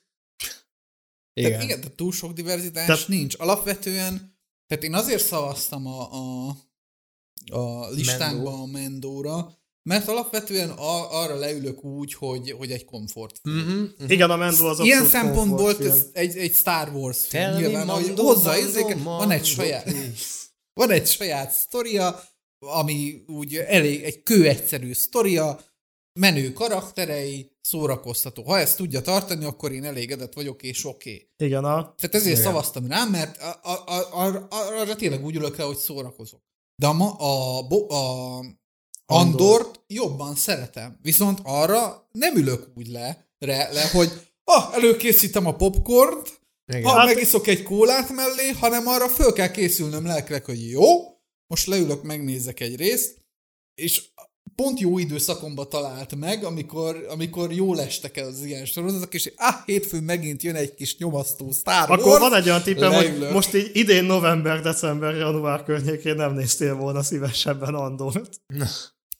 [1.33, 1.61] Tehát Igen.
[1.61, 3.35] igen, tehát túl sok diverzitás Tehát- nincs.
[3.37, 6.55] Alapvetően, tehát én azért szavaztam a, a,
[7.51, 13.39] a listánkba a Mendóra, mert alapvetően a, arra leülök úgy, hogy, hogy egy komfort.
[13.49, 13.83] Mm-hmm.
[14.07, 17.43] igen, a Mendo az Ilyen szempontból ez egy, egy Star Wars film.
[17.43, 19.93] Tell Nyilván, hogy Mando, hozzá Mando, érzéke, van egy saját,
[20.79, 22.23] van egy saját sztoria,
[22.59, 25.59] ami úgy elég, egy kő egyszerű sztoria,
[26.19, 28.43] menő karakterei, szórakoztató.
[28.43, 31.11] Ha ezt tudja tartani, akkor én elégedett vagyok, és oké.
[31.11, 31.47] Okay.
[31.47, 32.43] Igen, a, Tehát ezért Igen.
[32.43, 36.41] szavaztam rá, mert a, a, a, arra, arra tényleg úgy ülök le, hogy szórakozok.
[36.79, 38.39] De a, ma, a, bo, a
[39.05, 40.99] Andort jobban szeretem.
[41.01, 44.11] Viszont arra nem ülök úgy le, re, le hogy
[44.43, 46.83] ah, előkészítem a popcornt, Igen.
[46.83, 50.83] ha Hát- megiszok egy kólát mellé, hanem arra föl kell készülnöm lelkileg, hogy jó,
[51.47, 53.17] most leülök, megnézek egy részt,
[53.73, 54.11] és
[54.59, 59.55] pont jó időszakomba talált meg, amikor, amikor jól estek el az ilyen sorozatok, és ah,
[59.65, 62.01] hétfőn megint jön egy kis nyomasztó Star Wars.
[62.01, 66.75] Akkor van egy olyan tippem, hogy most így idén november, december, január környékén nem néztél
[66.75, 68.41] volna szívesebben Andort.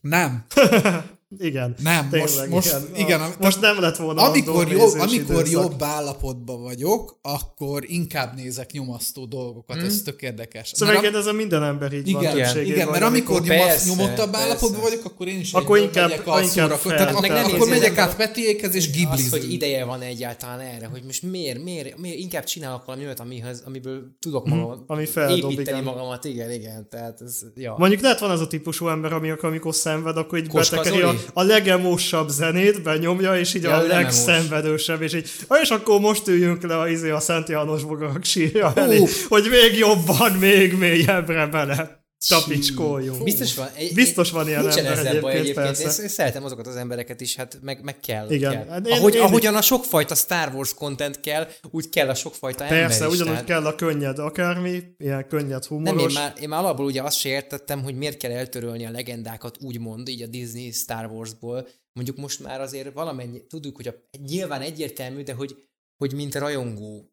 [0.02, 0.46] Nem,
[1.38, 1.76] Igen.
[1.84, 3.06] nem, most, Tényleg, most, igen.
[3.06, 5.52] igen, A- most nem lett volna amikor, jobb, nézős amikor időszak.
[5.52, 9.86] jobb állapotban vagyok, akkor inkább nézek nyomasztó dolgokat, Hmm.
[9.86, 10.72] ez tök érdekes.
[10.74, 13.90] Szóval Mert igen, ez a minden ember így van Igen, igen, mert hogy amikor Persze,
[13.90, 14.46] nyomottabb persze.
[14.46, 17.68] állapotban vagyok, akkor én is Akkor inkább- megyek a inkább fel- Tehát meg nem akkor
[17.70, 19.32] megyek át Petiékhez és Az, giblizünk.
[19.44, 23.64] hogy ideje van egyáltalán erre, hogy most miért, miért, miért inkább csinálok valami olyat, amihez,
[23.66, 24.58] amiből tudok Mhm.
[24.58, 25.94] magam, Ami feldob, építeni igen.
[25.94, 27.76] magamat, igen, igen, tehát ez, ja.
[27.78, 31.14] Mondjuk lehet van az a típusú ember, ami akkor, amikor szenved, akkor így betekeri a?
[31.34, 36.28] A legemósabb zenét, benyomja, és így Ja, a legszenvedősebb, és így, "Ah, és akkor most
[36.28, 39.06] üljünk le a, izé, a Szent János bogarak sírja elé, Ó.
[39.28, 43.24] hogy még jobban, még mélyebbre bele tapicskoljuk.
[43.24, 45.84] Biztos van, egy, Biztos van ilyen nincsen ember ezzel baj egyébként, egyébként.
[45.84, 46.02] persze.
[46.02, 48.30] Én, én szeretem azokat az embereket is, hát meg, meg kell.
[48.32, 48.52] Igen.
[48.52, 48.66] kell.
[48.68, 52.64] Hát én- Ahogy, én- ahogyan a sokfajta Star Wars content kell, úgy kell a sokfajta
[52.64, 56.14] ember Persze, ugyanúgy tehát- kell a könnyed akármi, ilyen könnyed humoros.
[56.14, 58.92] Nem, én már, én már alapból ugye azt se értettem, hogy miért kell eltörölni a
[58.92, 61.68] legendákat úgymond, így a Disney Star Warsból.
[61.94, 63.94] Mondjuk most már azért valamennyi, tudjuk, hogy a,
[64.28, 65.56] nyilván egyértelmű, de hogy,
[65.98, 67.12] hogy mint rajongó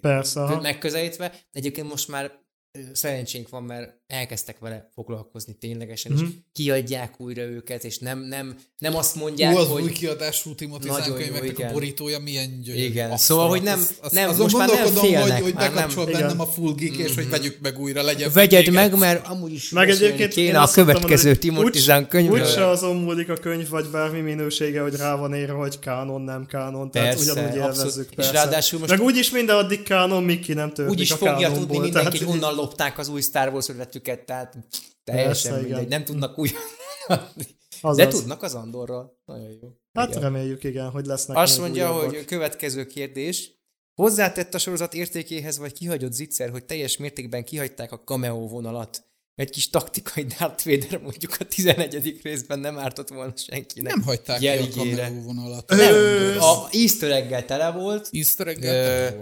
[0.00, 0.60] Persze, aha.
[0.60, 2.44] megközelítve, egyébként most már
[2.92, 6.28] szerencsénk van, mert elkezdtek vele foglalkozni ténylegesen, és Mhm.
[6.52, 9.82] kiadják újra őket, és nem, nem, nem azt mondják, Ú, az hogy...
[9.82, 11.68] új kiadású Timothy Nagyon Zahn jó, könyveknek igen.
[11.68, 12.84] a borítója milyen gyönyörű.
[12.84, 13.18] Igen, Asztal.
[13.18, 16.12] szóval, hogy nem- Az- az- nem, azon most már nem félnek, hogy, hogy bekapcsol nem.
[16.12, 16.40] bennem Igen.
[16.40, 19.90] a full geek, és hogy vegyük meg újra, legyen Vegyed meg, mert amúgy is Meg
[19.90, 22.40] egyébként én kéne a azt következő Timothy úgy- Zahn könyvről.
[22.40, 26.46] Úgyse azon múlik a könyv, vagy bármi minősége, hogy rá van írva, hogy kánon, nem
[26.46, 26.90] kánon.
[26.90, 28.08] Tehát Persze, ugyanúgy élvezzük.
[28.16, 31.16] És ráadásul most- Meg úgyis minden addig kánon, míg ki nem törlik Úgy is a
[31.16, 31.58] fogja kánonból.
[31.66, 34.56] tudni mindenki, honnan lopták az új Star Wars ötletüket, tehát
[35.04, 35.70] teljesen Persze, mindegy.
[35.70, 35.88] igen.
[35.88, 36.54] Nem tudnak úgy...
[37.80, 38.18] De Azaz.
[38.20, 39.18] tudnak az Andorral.
[39.24, 39.68] Nagyon jó.
[39.92, 40.20] Hát Igen.
[40.20, 42.14] reméljük, igen, hogy lesznek Azt mondja, újabbak.
[42.14, 43.50] hogy következő kérdés.
[43.94, 49.04] Hozzátett a sorozat értékéhez, vagy kihagyott zicser, hogy teljes mértékben kihagyták a cameo vonalat.
[49.36, 52.20] Egy kis taktikai Darth Vader mondjuk a 11.
[52.22, 53.94] részben nem ártott volna senkinek.
[53.94, 55.04] Nem hagyták ki a Jeligére.
[55.06, 55.70] cameo vonalat.
[55.70, 58.08] Nem, Ö, a easter egg tele volt.
[58.12, 58.66] Easter egg Ö,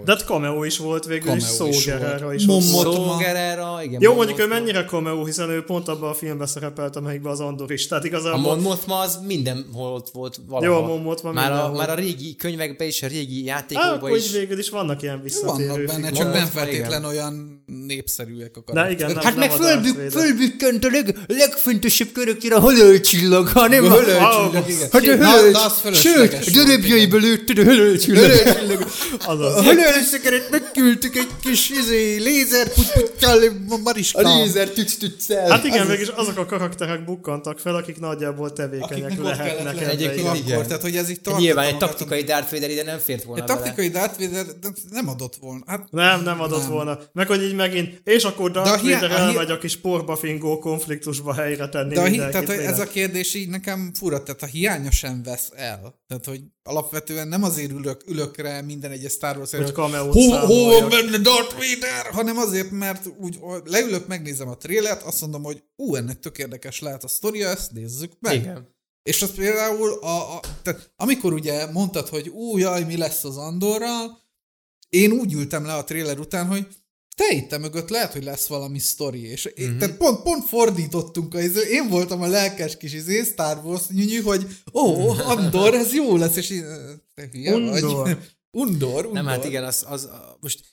[0.05, 2.33] De hát cameo is volt végül is, Cameo is volt.
[2.35, 2.47] is.
[2.47, 2.85] Ott volt.
[2.87, 3.11] Motma.
[3.11, 4.01] Szógerera, igen.
[4.01, 7.39] Jó, Mon mondjuk ő mennyire cameo, hiszen ő pont abban a filmben szerepelt, amelyikben az
[7.39, 7.87] Andor is.
[7.87, 8.39] Tehát A igazából...
[8.39, 10.77] Mon Mothma az mindenhol ott volt valahol.
[10.77, 14.31] Jó, a Mon Mothma már a, már a régi könyvekben és a régi játékokban is.
[14.31, 19.23] végül is vannak ilyen visszatérő Vannak benne, csak nem feltétlen olyan népszerűek a karakterek.
[19.23, 20.03] Hát meg a fölbük.
[20.11, 24.89] Fölbükkent a leg, legfontosabb körökére a halálcsillag, hanem a Halálcsillag, igen.
[24.91, 28.85] Hát a halál, sőt, darabjaiba lőtted a halálcsillag.
[29.25, 33.39] A halálszekeret megküldtük egy kis izé, lézer puttyal,
[34.13, 35.49] A a lézer tüc tüccel.
[35.49, 39.87] Hát igen, mégis azok a karakterek bukkantak fel, akik nagyjából tevékenyek lehetnek.
[39.87, 43.23] Egyébként akkor, tehát hogy ez így tartotta Nyilván egy taktikai Darth Vader ide nem fért
[43.23, 45.63] volna Egy taktikai Darth Vader de nem adott volna.
[45.67, 46.69] Hát Nem, nem adott Nem.
[46.69, 46.99] volna.
[47.13, 51.69] Meg hogy így megint, és akkor Darth Vader elmegy a kis porba fingó konfliktusba helyre
[51.69, 54.91] tenni De a hi- tehát hogy ez a kérdés így nekem fura, tehát a hiánya
[54.91, 56.01] sem vesz el.
[56.07, 59.71] Tehát, hogy alapvetően nem azért ülök, ülök rá minden egyes Star Wars Hogy
[60.13, 65.43] hol, hol menne Darth Vader, hanem azért, mert úgy leülök, megnézem a trélert, azt mondom,
[65.43, 68.35] hogy ú, ennek tök érdekes lehet a sztoria, ezt nézzük meg.
[68.35, 68.73] Igen.
[69.03, 73.37] És az például, a, a, tehát amikor ugye mondtad, hogy ú, jaj, mi lesz az
[73.37, 74.23] Andorral,
[74.89, 76.67] én úgy ültem le a tréler után, hogy
[77.15, 79.65] te itt te mögött lehet, hogy lesz valami sztori, és Mhm.
[79.67, 79.77] mm-hmm.
[79.77, 84.21] tehát pont, pont fordítottunk a izé, én voltam a lelkes kis izé, Star Wars nyűnyű,
[84.21, 86.47] hogy ó, Andor, ez jó lesz, és
[87.13, 87.83] te hülye vagy.
[87.83, 88.09] Undor.
[88.51, 89.11] Undor, undor.
[89.11, 90.63] Nem, hát igen, az, az a- most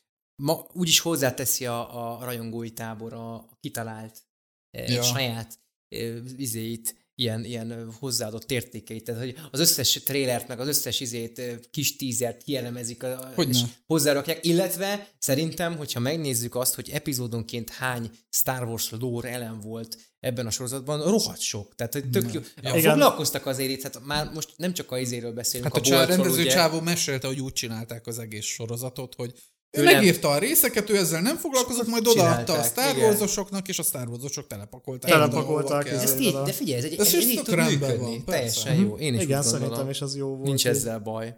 [0.42, 4.22] ma úgyis hozzáteszi a, a rajongói tábor a, a kitalált
[4.70, 5.02] e, Ja.
[5.02, 5.96] saját e,
[6.36, 9.05] izéit, ilyen, ilyen hozzáadott értékeit.
[9.05, 13.52] Tehát, hogy az összes trélert, meg az összes izét, kis tízert kielemezik, a, Hogyne.
[13.52, 19.99] és hozzárakják, illetve szerintem, hogyha megnézzük azt, hogy epizódonként hány Star Wars lore elem volt
[20.20, 21.74] ebben a sorozatban, rohadt sok.
[21.74, 22.41] Tehát, hogy tök jó.
[22.62, 22.74] Ja.
[22.76, 22.91] Igen.
[22.91, 26.16] Foglalkoztak azért itt, hát már most nem csak a izéről beszélünk, Hát a, a boltról,
[26.16, 26.50] rendező ugye.
[26.50, 29.32] csávó mesélte, hogy úgy csinálták az egész sorozatot, hogy
[29.73, 32.97] ő, ő nem- megírta a részeket, ő ezzel nem foglalkozott, majd odaadta a Star.
[32.97, 35.10] Warsosoknak, és a Star Warsosok telepakolták.
[35.10, 38.17] Telepakolták, ez így, de figyelj, ez egy, Ez ez, így tud rendben működni.
[38.17, 38.25] van.
[38.25, 38.97] Teljesen jó.
[38.97, 40.42] Én is Igen, szerintem is az jó volt.
[40.42, 41.34] Nincs ezzel baj.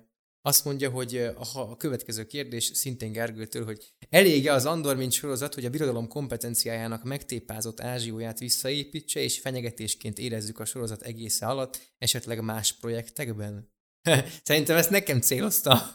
[0.46, 3.78] Azt mondja, hogy a, a következő kérdés szintén Gergőtől, hogy
[4.10, 10.58] elége az Andor, mint sorozat, hogy a birodalom kompetenciájának megtépázott ázsióját visszaépítse, és fenyegetésként érezzük
[10.58, 13.72] a sorozat egésze alatt, esetleg más projektekben?
[14.44, 15.92] Szerintem ezt nekem célozta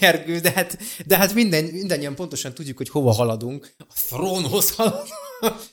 [0.00, 3.74] Gergő, de hát, de hát minden, mindannyian pontosan tudjuk, hogy hova haladunk.
[3.78, 5.08] A trónhoz haladunk.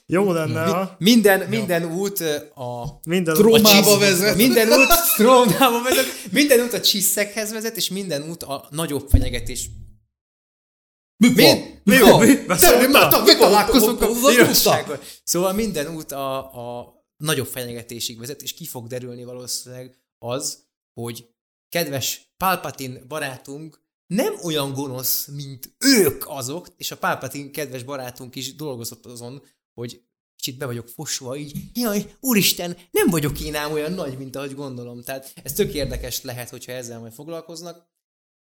[0.06, 2.20] Jó lenne, ha Minden, minden út
[2.54, 3.34] a minden...
[3.34, 4.36] Trómába vezet.
[4.36, 9.70] Minden út trómába vezet, minden út a csiszekhez vezet, és minden út a nagyobb fenyegetés.
[11.16, 11.30] Mi?
[11.84, 12.26] Mi van?
[12.26, 12.36] Mi?
[12.46, 12.90] Beszéltem?
[13.24, 15.00] Mi találkozunk a Hozzád igazsággal.
[15.24, 20.58] Szóval minden út a, a nagyobb fenyegetésig vezet, és ki fog derülni valószínűleg az,
[20.92, 21.26] hogy
[21.72, 28.54] kedves Palpatine barátunk nem olyan gonosz, mint ők azok, és a Palpatine kedves barátunk is
[28.54, 29.42] dolgozott azon,
[29.74, 30.02] hogy
[30.36, 34.54] kicsit be vagyok fosva így, jaj, úristen, nem vagyok én ám olyan nagy, mint ahogy
[34.54, 35.02] gondolom.
[35.02, 37.90] Tehát ez tök érdekes lehet, hogyha ezzel majd foglalkoznak.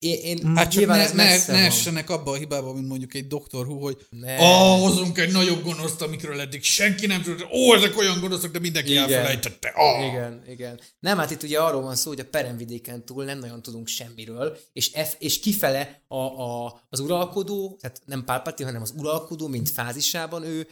[0.03, 3.67] Én, én Hát csak ne, ne, ne essenek abba a hibába, mint mondjuk egy Doctor
[3.67, 4.07] Who, hogy
[4.37, 8.59] ah, hozunk egy nagyobb gonoszt, amikről eddig senki nem tudott, ó, ezek olyan gonoszok, de
[8.59, 9.03] mindenki Igen.
[9.03, 9.71] elfelejtette.
[9.75, 10.05] Ah.
[10.05, 10.79] Igen, igen.
[10.99, 14.57] Nem, hát itt ugye arról van szó, hogy a peremvidéken túl nem nagyon tudunk semmiről,
[14.73, 19.69] és, F, és kifele a, a, az uralkodó, tehát nem Pálpati, hanem az uralkodó, mint
[19.69, 20.67] fázisában ő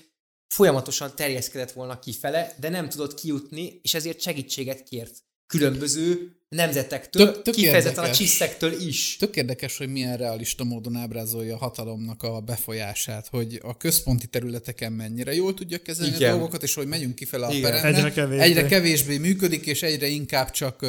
[0.47, 7.41] folyamatosan terjeszkedett volna kifele, de nem tudott kijutni, és ezért segítséget kért különböző nemzetektől, Tök-
[7.43, 8.17] tök kifejezetten a érdekes.
[8.17, 9.15] csiszektől is.
[9.19, 14.91] Tök érdekes, hogy milyen realista módon ábrázolja a hatalomnak a befolyását, hogy a központi területeken
[14.91, 16.30] mennyire jól tudja kezelni Igen.
[16.30, 17.61] a dolgokat, és hogy megyünk kifele a Igen.
[17.71, 18.43] peremre, Egyre kevésbé.
[18.43, 20.83] egyre kevésbé működik, és egyre inkább csak,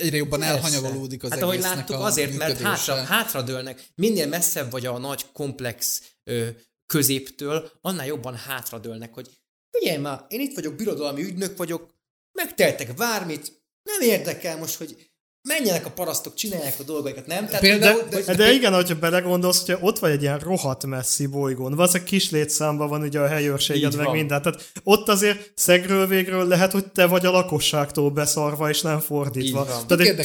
[0.00, 0.54] egyre jobban Persze.
[0.54, 2.92] elhanyagolódik az Hát ahogy egésznek láttuk, a azért, mert működése.
[2.92, 3.82] hátra, hátradőlnek.
[3.94, 6.46] Minél messzebb vagy a nagy komplex ö,
[6.86, 9.28] középtől, annál jobban hátradőlnek, hogy
[9.70, 11.94] figyelj már, én itt vagyok, birodalmi ügynök vagyok,
[12.32, 13.56] megteltek bármit,
[13.98, 14.96] nem érdekel most, hogy
[15.48, 17.46] menjenek a parasztok, csinálják a dolgaikat, nem?
[17.46, 21.26] Tehát, Például- hogy- De, de igen, hogyha belegondolsz, hogyha ott vagy egy ilyen rohadt messzi
[21.26, 24.14] bolygón, valószínűleg kis létszámban van ugye a helyőrséged, meg van.
[24.16, 24.42] minden.
[24.42, 29.64] Tehát ott azért szegről végről lehet, hogy te vagy a lakosságtól beszarva, és nem fordítva.
[29.64, 30.24] Tehát egy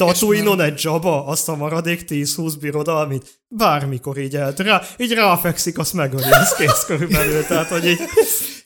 [0.56, 5.92] mert- egy Jabba, azt a maradék 10-20 birodalmit, bármikor így el, rá, így ráfekszik, azt
[5.92, 7.44] megöli, ez kész körülbelül.
[7.44, 7.98] Tehát, hogy így,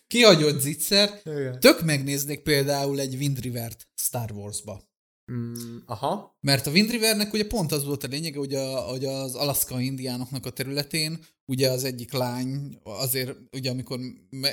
[0.07, 1.11] Kihagyott zicser.
[1.59, 4.87] Tök megnéznék például egy Wind River-t Star Wars-ba.
[5.33, 6.37] Mm, aha.
[6.41, 9.85] Mert a Wind Rivernek ugye pont az volt a lényege, hogy, a, hogy az alaszkai
[9.85, 14.01] indiánoknak a területén ugye az egyik lány azért, ugye amikor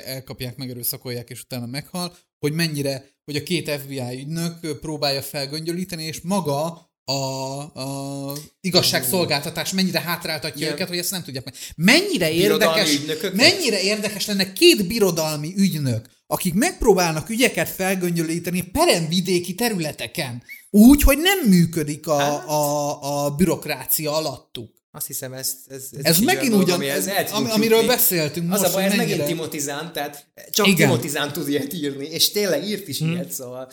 [0.04, 6.20] elkapják, megerőszakolják és utána meghal, hogy mennyire, hogy a két FBI ügynök próbálja felgöngyölíteni, és
[6.20, 10.72] maga a, a igazságszolgáltatás mennyire hátráltatja Igen.
[10.72, 11.54] őket, hogy ezt nem tudják meg.
[11.76, 13.34] Mennyire Birodalmi érdekes, ügynököket?
[13.34, 21.48] mennyire érdekes lenne két birodalmi ügynök, akik megpróbálnak ügyeket felgöngyölíteni peremvidéki területeken, úgy, hogy nem
[21.48, 22.48] működik a, Hát.
[22.48, 24.74] a, a bürokrácia alattuk.
[24.90, 27.94] Azt hiszem, ez, ez, ez, Ez megint olyan ugyan, dolog, ez, tudjuk ami, amiről jutni.
[27.94, 30.88] beszéltünk Az most, a baj, ez megint Timotizán, tehát csak Igen.
[30.88, 33.70] Timotizán tud ilyet írni, és tényleg írt is ilyet, szóval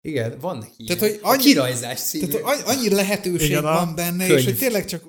[0.00, 1.12] igen, van neki Tehát, ilyen.
[1.12, 2.26] hogy A annyi- kirajzás című.
[2.26, 4.38] Tehát hogy annyi lehetőség Igen, van benne, könyv.
[4.38, 5.02] és hogy tényleg csak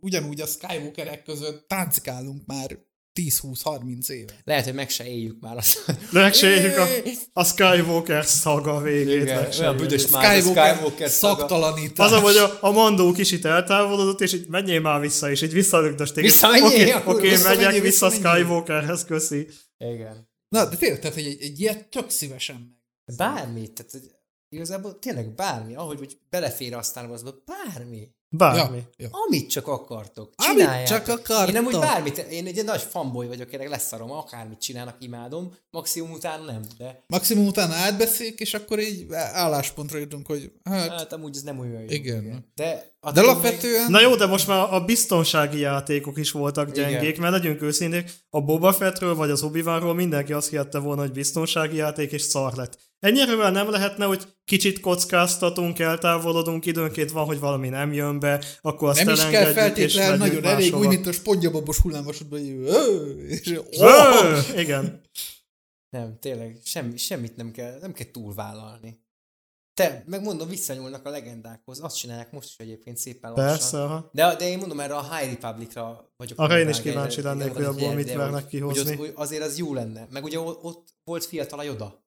[0.00, 2.78] ugyanúgy a Skywalkerek között táncikálunk már
[3.18, 4.32] 10-20-30 éve.
[4.44, 5.84] Lehet, hogy meg se éljük már azt.
[6.12, 6.86] Megséljük a,
[7.32, 9.22] a Skywalker szaga végét.
[9.22, 9.88] Igen, meg se olyan éljük.
[9.88, 12.06] büdös már a Skywalker, Skywalker szaktalanítás.
[12.06, 15.52] Az a, hogy a, a mandó kicsit eltávolodott, és így menjél már vissza, és így
[15.52, 16.24] visszalögdösték.
[16.24, 18.44] Visszamenjél, Oké, akkor oké, visszamenjél, megyek vissza visszamenjél.
[18.44, 19.48] Skywalkerhez, köszi.
[19.78, 20.28] Igen.
[20.48, 23.16] Na, de tényleg, tehát hogy egy, egy ilyet tök szívesen meg.
[23.16, 23.92] Bármi, tehát
[24.48, 28.08] igazából tényleg bármi, ahogy hogy belefér aztán azba, bármi.
[28.30, 28.76] Bármi.
[28.76, 29.08] Ja, ja.
[29.26, 30.32] Amit csak akartok.
[30.36, 30.96] Amit Csináljátok.
[30.96, 31.46] csak akartok.
[31.46, 36.10] Én nem úgy bármit, én egy nagy fanboy vagyok, én leszarom, akármit csinálnak, imádom, maximum
[36.10, 41.36] után nem, de Maximum utána átbeszéljük, és akkor így álláspontra jutunk, hogy hát, hát amúgy
[41.36, 41.86] ez nem olyan jó.
[41.88, 42.50] Igen.
[42.54, 43.90] De, de attól még- alapvetően...
[43.90, 46.90] Na jó, de most már a biztonsági játékok is voltak Igen.
[46.90, 49.62] gyengék, mert legyünk őszinték, a Boba Fettről vagy az obi
[49.94, 52.78] mindenki azt hihette volna, hogy biztonsági játék és szar lett.
[52.98, 58.88] Ennyire nem lehetne, hogy kicsit kockáztatunk, eltávolodunk, időnként van, hogy valami nem jön be, akkor
[58.88, 60.78] azt nem is kell feltétlenül nagyon elég, máshova.
[60.78, 61.12] úgy, mint a
[62.30, 63.60] hogy ö, és
[64.56, 65.00] Igen.
[65.96, 69.06] Nem, tényleg, semmi, semmit nem kell, nem kell túlvállalni.
[69.74, 73.46] Te, megmondom, visszanyúlnak a legendákhoz, azt csinálják most is egyébként szépen lassan.
[73.46, 74.10] Persze, aha.
[74.12, 76.38] De, de én mondom, erre a High Republicra vagyok.
[76.38, 78.96] Arra én is kíváncsi lennék, hogy abból mit vernek hogy- kihozni.
[78.96, 80.06] Hogy, ott- azért az jó lenne.
[80.10, 82.06] Meg ugye ott, ott volt fiatal a Yoda.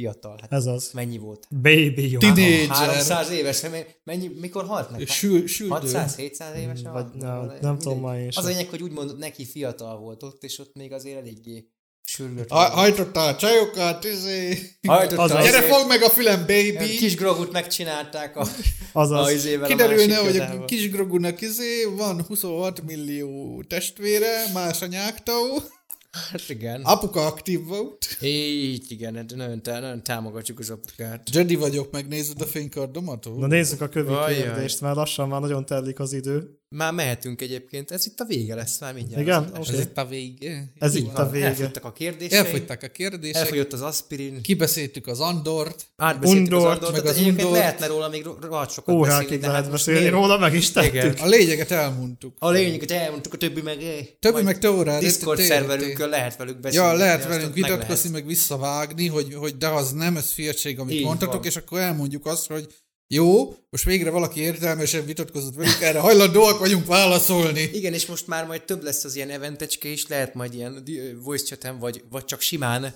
[0.00, 0.38] Fiatal.
[0.40, 0.90] Hát Ez az.
[0.92, 1.46] mennyi volt?
[1.50, 2.32] Baby Yoda.
[2.32, 2.66] Teenager.
[2.68, 3.62] 300 éves,
[4.04, 5.06] mennyi, mikor halt meg?
[5.06, 5.74] Sül, süldő.
[5.74, 6.92] 600-700 évesen?
[6.92, 7.14] Vagy halt?
[7.14, 7.60] nem, Mindegy.
[7.60, 10.74] nem tudom már én Az lényeg, hogy úgy mondod, neki fiatal volt ott, és ott
[10.74, 11.68] még azért eléggé
[12.04, 12.48] sürgött.
[12.50, 14.58] Ha- Hajtotta a csajokat, izé.
[14.86, 15.44] Hajtotta Az az.
[15.44, 16.96] Gyere, fogd meg a fülem, baby!
[16.96, 18.46] Kis grogut megcsinálták a,
[18.92, 19.26] Azaz.
[19.26, 25.62] a izével, Kiderülne, a hogy a kis Grogunak izé van 26 millió testvére, más anyáktól,
[26.10, 26.82] Hát igen.
[26.82, 28.16] apuka aktív volt.
[28.22, 31.30] Így, igen, hát nagyon, nagyon támogatjuk az apukát.
[31.34, 33.26] Jedi vagyok, megnézed a fénykardomat?
[33.26, 33.38] Ó.
[33.38, 34.42] Na nézzük a kövi Ajjaj.
[34.42, 36.59] kérdést, mert lassan már nagyon telik az idő.
[36.76, 39.22] Már mehetünk egyébként, ez itt a vége lesz már mindjárt.
[39.22, 39.42] Igen?
[39.42, 39.68] az adás.
[39.68, 40.72] Ez itt a vége.
[40.78, 41.46] Ez itt a vége.
[41.46, 42.38] Elfogytak a kérdések.
[42.38, 44.42] Elfogytak a kérdések, Elfogyott az aspirin.
[44.42, 47.56] kibeszéltük az Andort, Átbeszéltük az Undort, Andort, meg az egyébként Undort.
[47.58, 50.14] lehetne róla még ro- rohadt sokat Órákig beszélni, de lehet hát most beszélni miért?
[50.14, 50.92] róla, meg is tettük.
[50.94, 51.14] Igen.
[51.18, 52.36] a lényeget elmondtuk.
[52.38, 53.82] A lényeget elmondtuk, a többi meg...
[53.82, 55.00] eh, Többi meg teórád.
[55.00, 56.86] Discord szerverünkön lehet velük beszélni.
[56.88, 58.12] Ja, lehet velünk vitatkozni, lehet.
[58.12, 62.46] meg visszavágni, hogy, hogy de az nem, ez fiatség, amit mondtatok, és akkor elmondjuk azt,
[62.46, 62.66] hogy
[63.14, 67.60] jó, most végre valaki értelmesen vitatkozott velük, erre hajlandóak vagyunk válaszolni.
[67.60, 70.84] Igen, és most már majd több lesz az ilyen eventecske is, lehet majd ilyen
[71.22, 72.94] voice chaten, vagy, vagy csak simán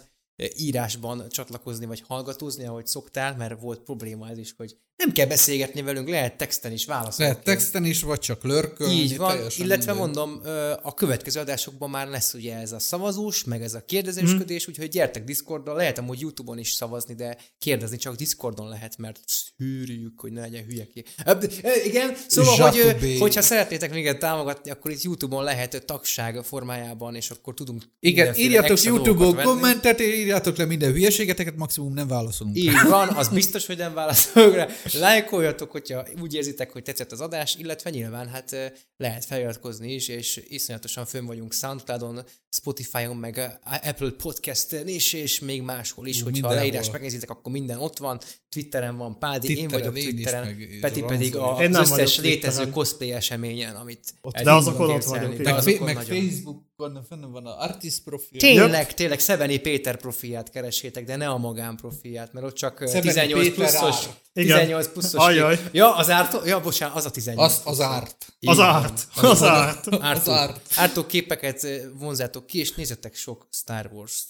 [0.56, 5.82] írásban csatlakozni, vagy hallgatózni, ahogy szoktál, mert volt probléma ez is, hogy nem kell beszélgetni
[5.82, 7.30] velünk, lehet texten is válaszolni.
[7.30, 8.94] Lehet texten is, vagy csak lörkölni.
[8.94, 9.94] Így van, illetve mindegy.
[9.94, 10.40] mondom,
[10.82, 15.24] a következő adásokban már lesz ugye ez a szavazós, meg ez a kérdezősködés, úgyhogy gyertek
[15.24, 20.40] Discordra, lehet amúgy Youtube-on is szavazni, de kérdezni csak Discordon lehet, mert szűrjük, hogy ne
[20.40, 21.02] legyen hülyeké.
[21.26, 21.32] Ö,
[21.62, 27.30] ö, Igen, szóval, hogy, hogyha szeretnétek minket támogatni, akkor itt Youtube-on lehet tagság formájában, és
[27.30, 32.56] akkor tudunk Igen, extra YouTube-on kommentet, írjátok le minden hülyeségeteket, maximum nem válaszolunk.
[32.56, 34.68] Így van, az biztos, hogy nem válaszolok rá.
[34.92, 38.56] Lájkoljatok, hogyha úgy érzitek, hogy tetszett az adás, illetve nyilván hát
[38.96, 45.62] lehet feliratkozni is, és iszonyatosan fönn vagyunk Soundcloudon, Spotify-on, meg Apple Podcast-en is, és még
[45.62, 46.60] máshol is, hogyha a mindenhol.
[46.60, 48.20] leírás megnézitek, akkor minden ott van.
[48.48, 52.32] Twitteren van Pádi, én vagyok én is, Twitteren, meg Peti pedig a, az összes vagyok
[52.32, 55.54] létező cosplay eseményen, amit el De azokon ott vagyok, igen.
[55.64, 56.22] Meg, meg nagyon.
[56.22, 58.38] Facebook Facebookon fenn van a artist profil.
[58.40, 62.86] Tényleg, tényleg Szeveni Péter profilját keressétek, de ne a magán profilját, mert ott csak ö,
[62.86, 64.06] Szeveni 18 Péter pluszos.
[64.06, 64.20] árt.
[64.32, 64.56] Igen.
[64.56, 65.24] 18 pluszos.
[65.26, 65.56] Ajaj.
[65.56, 65.74] kép.
[65.74, 67.52] Ja, az árt, ja, bocsánat, az a 18.
[67.52, 68.16] Az, az árt.
[68.20, 68.58] Az Igen.
[68.66, 69.06] árt.
[69.22, 69.86] Az árt.
[69.88, 70.60] Ártó, Az árt.
[70.74, 74.26] ártó képeket ö, vonzátok ki, és nézzetek sok Star Wars-t.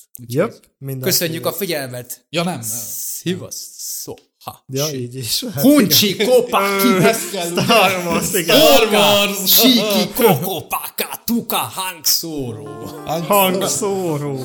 [0.79, 1.03] Minden.
[1.09, 2.25] Köszönjük a figyelmet.
[2.31, 2.63] Ja nem.
[2.63, 3.71] Szivasz.
[4.45, 4.65] Ha.
[4.69, 5.45] Ja, így is.
[5.55, 8.57] Hát Huncsi kell Star Wars, igen.
[8.57, 9.53] Star Wars!
[9.53, 12.65] Siki kokopaka tuka hang Solo.
[13.29, 14.39] Hangszóró.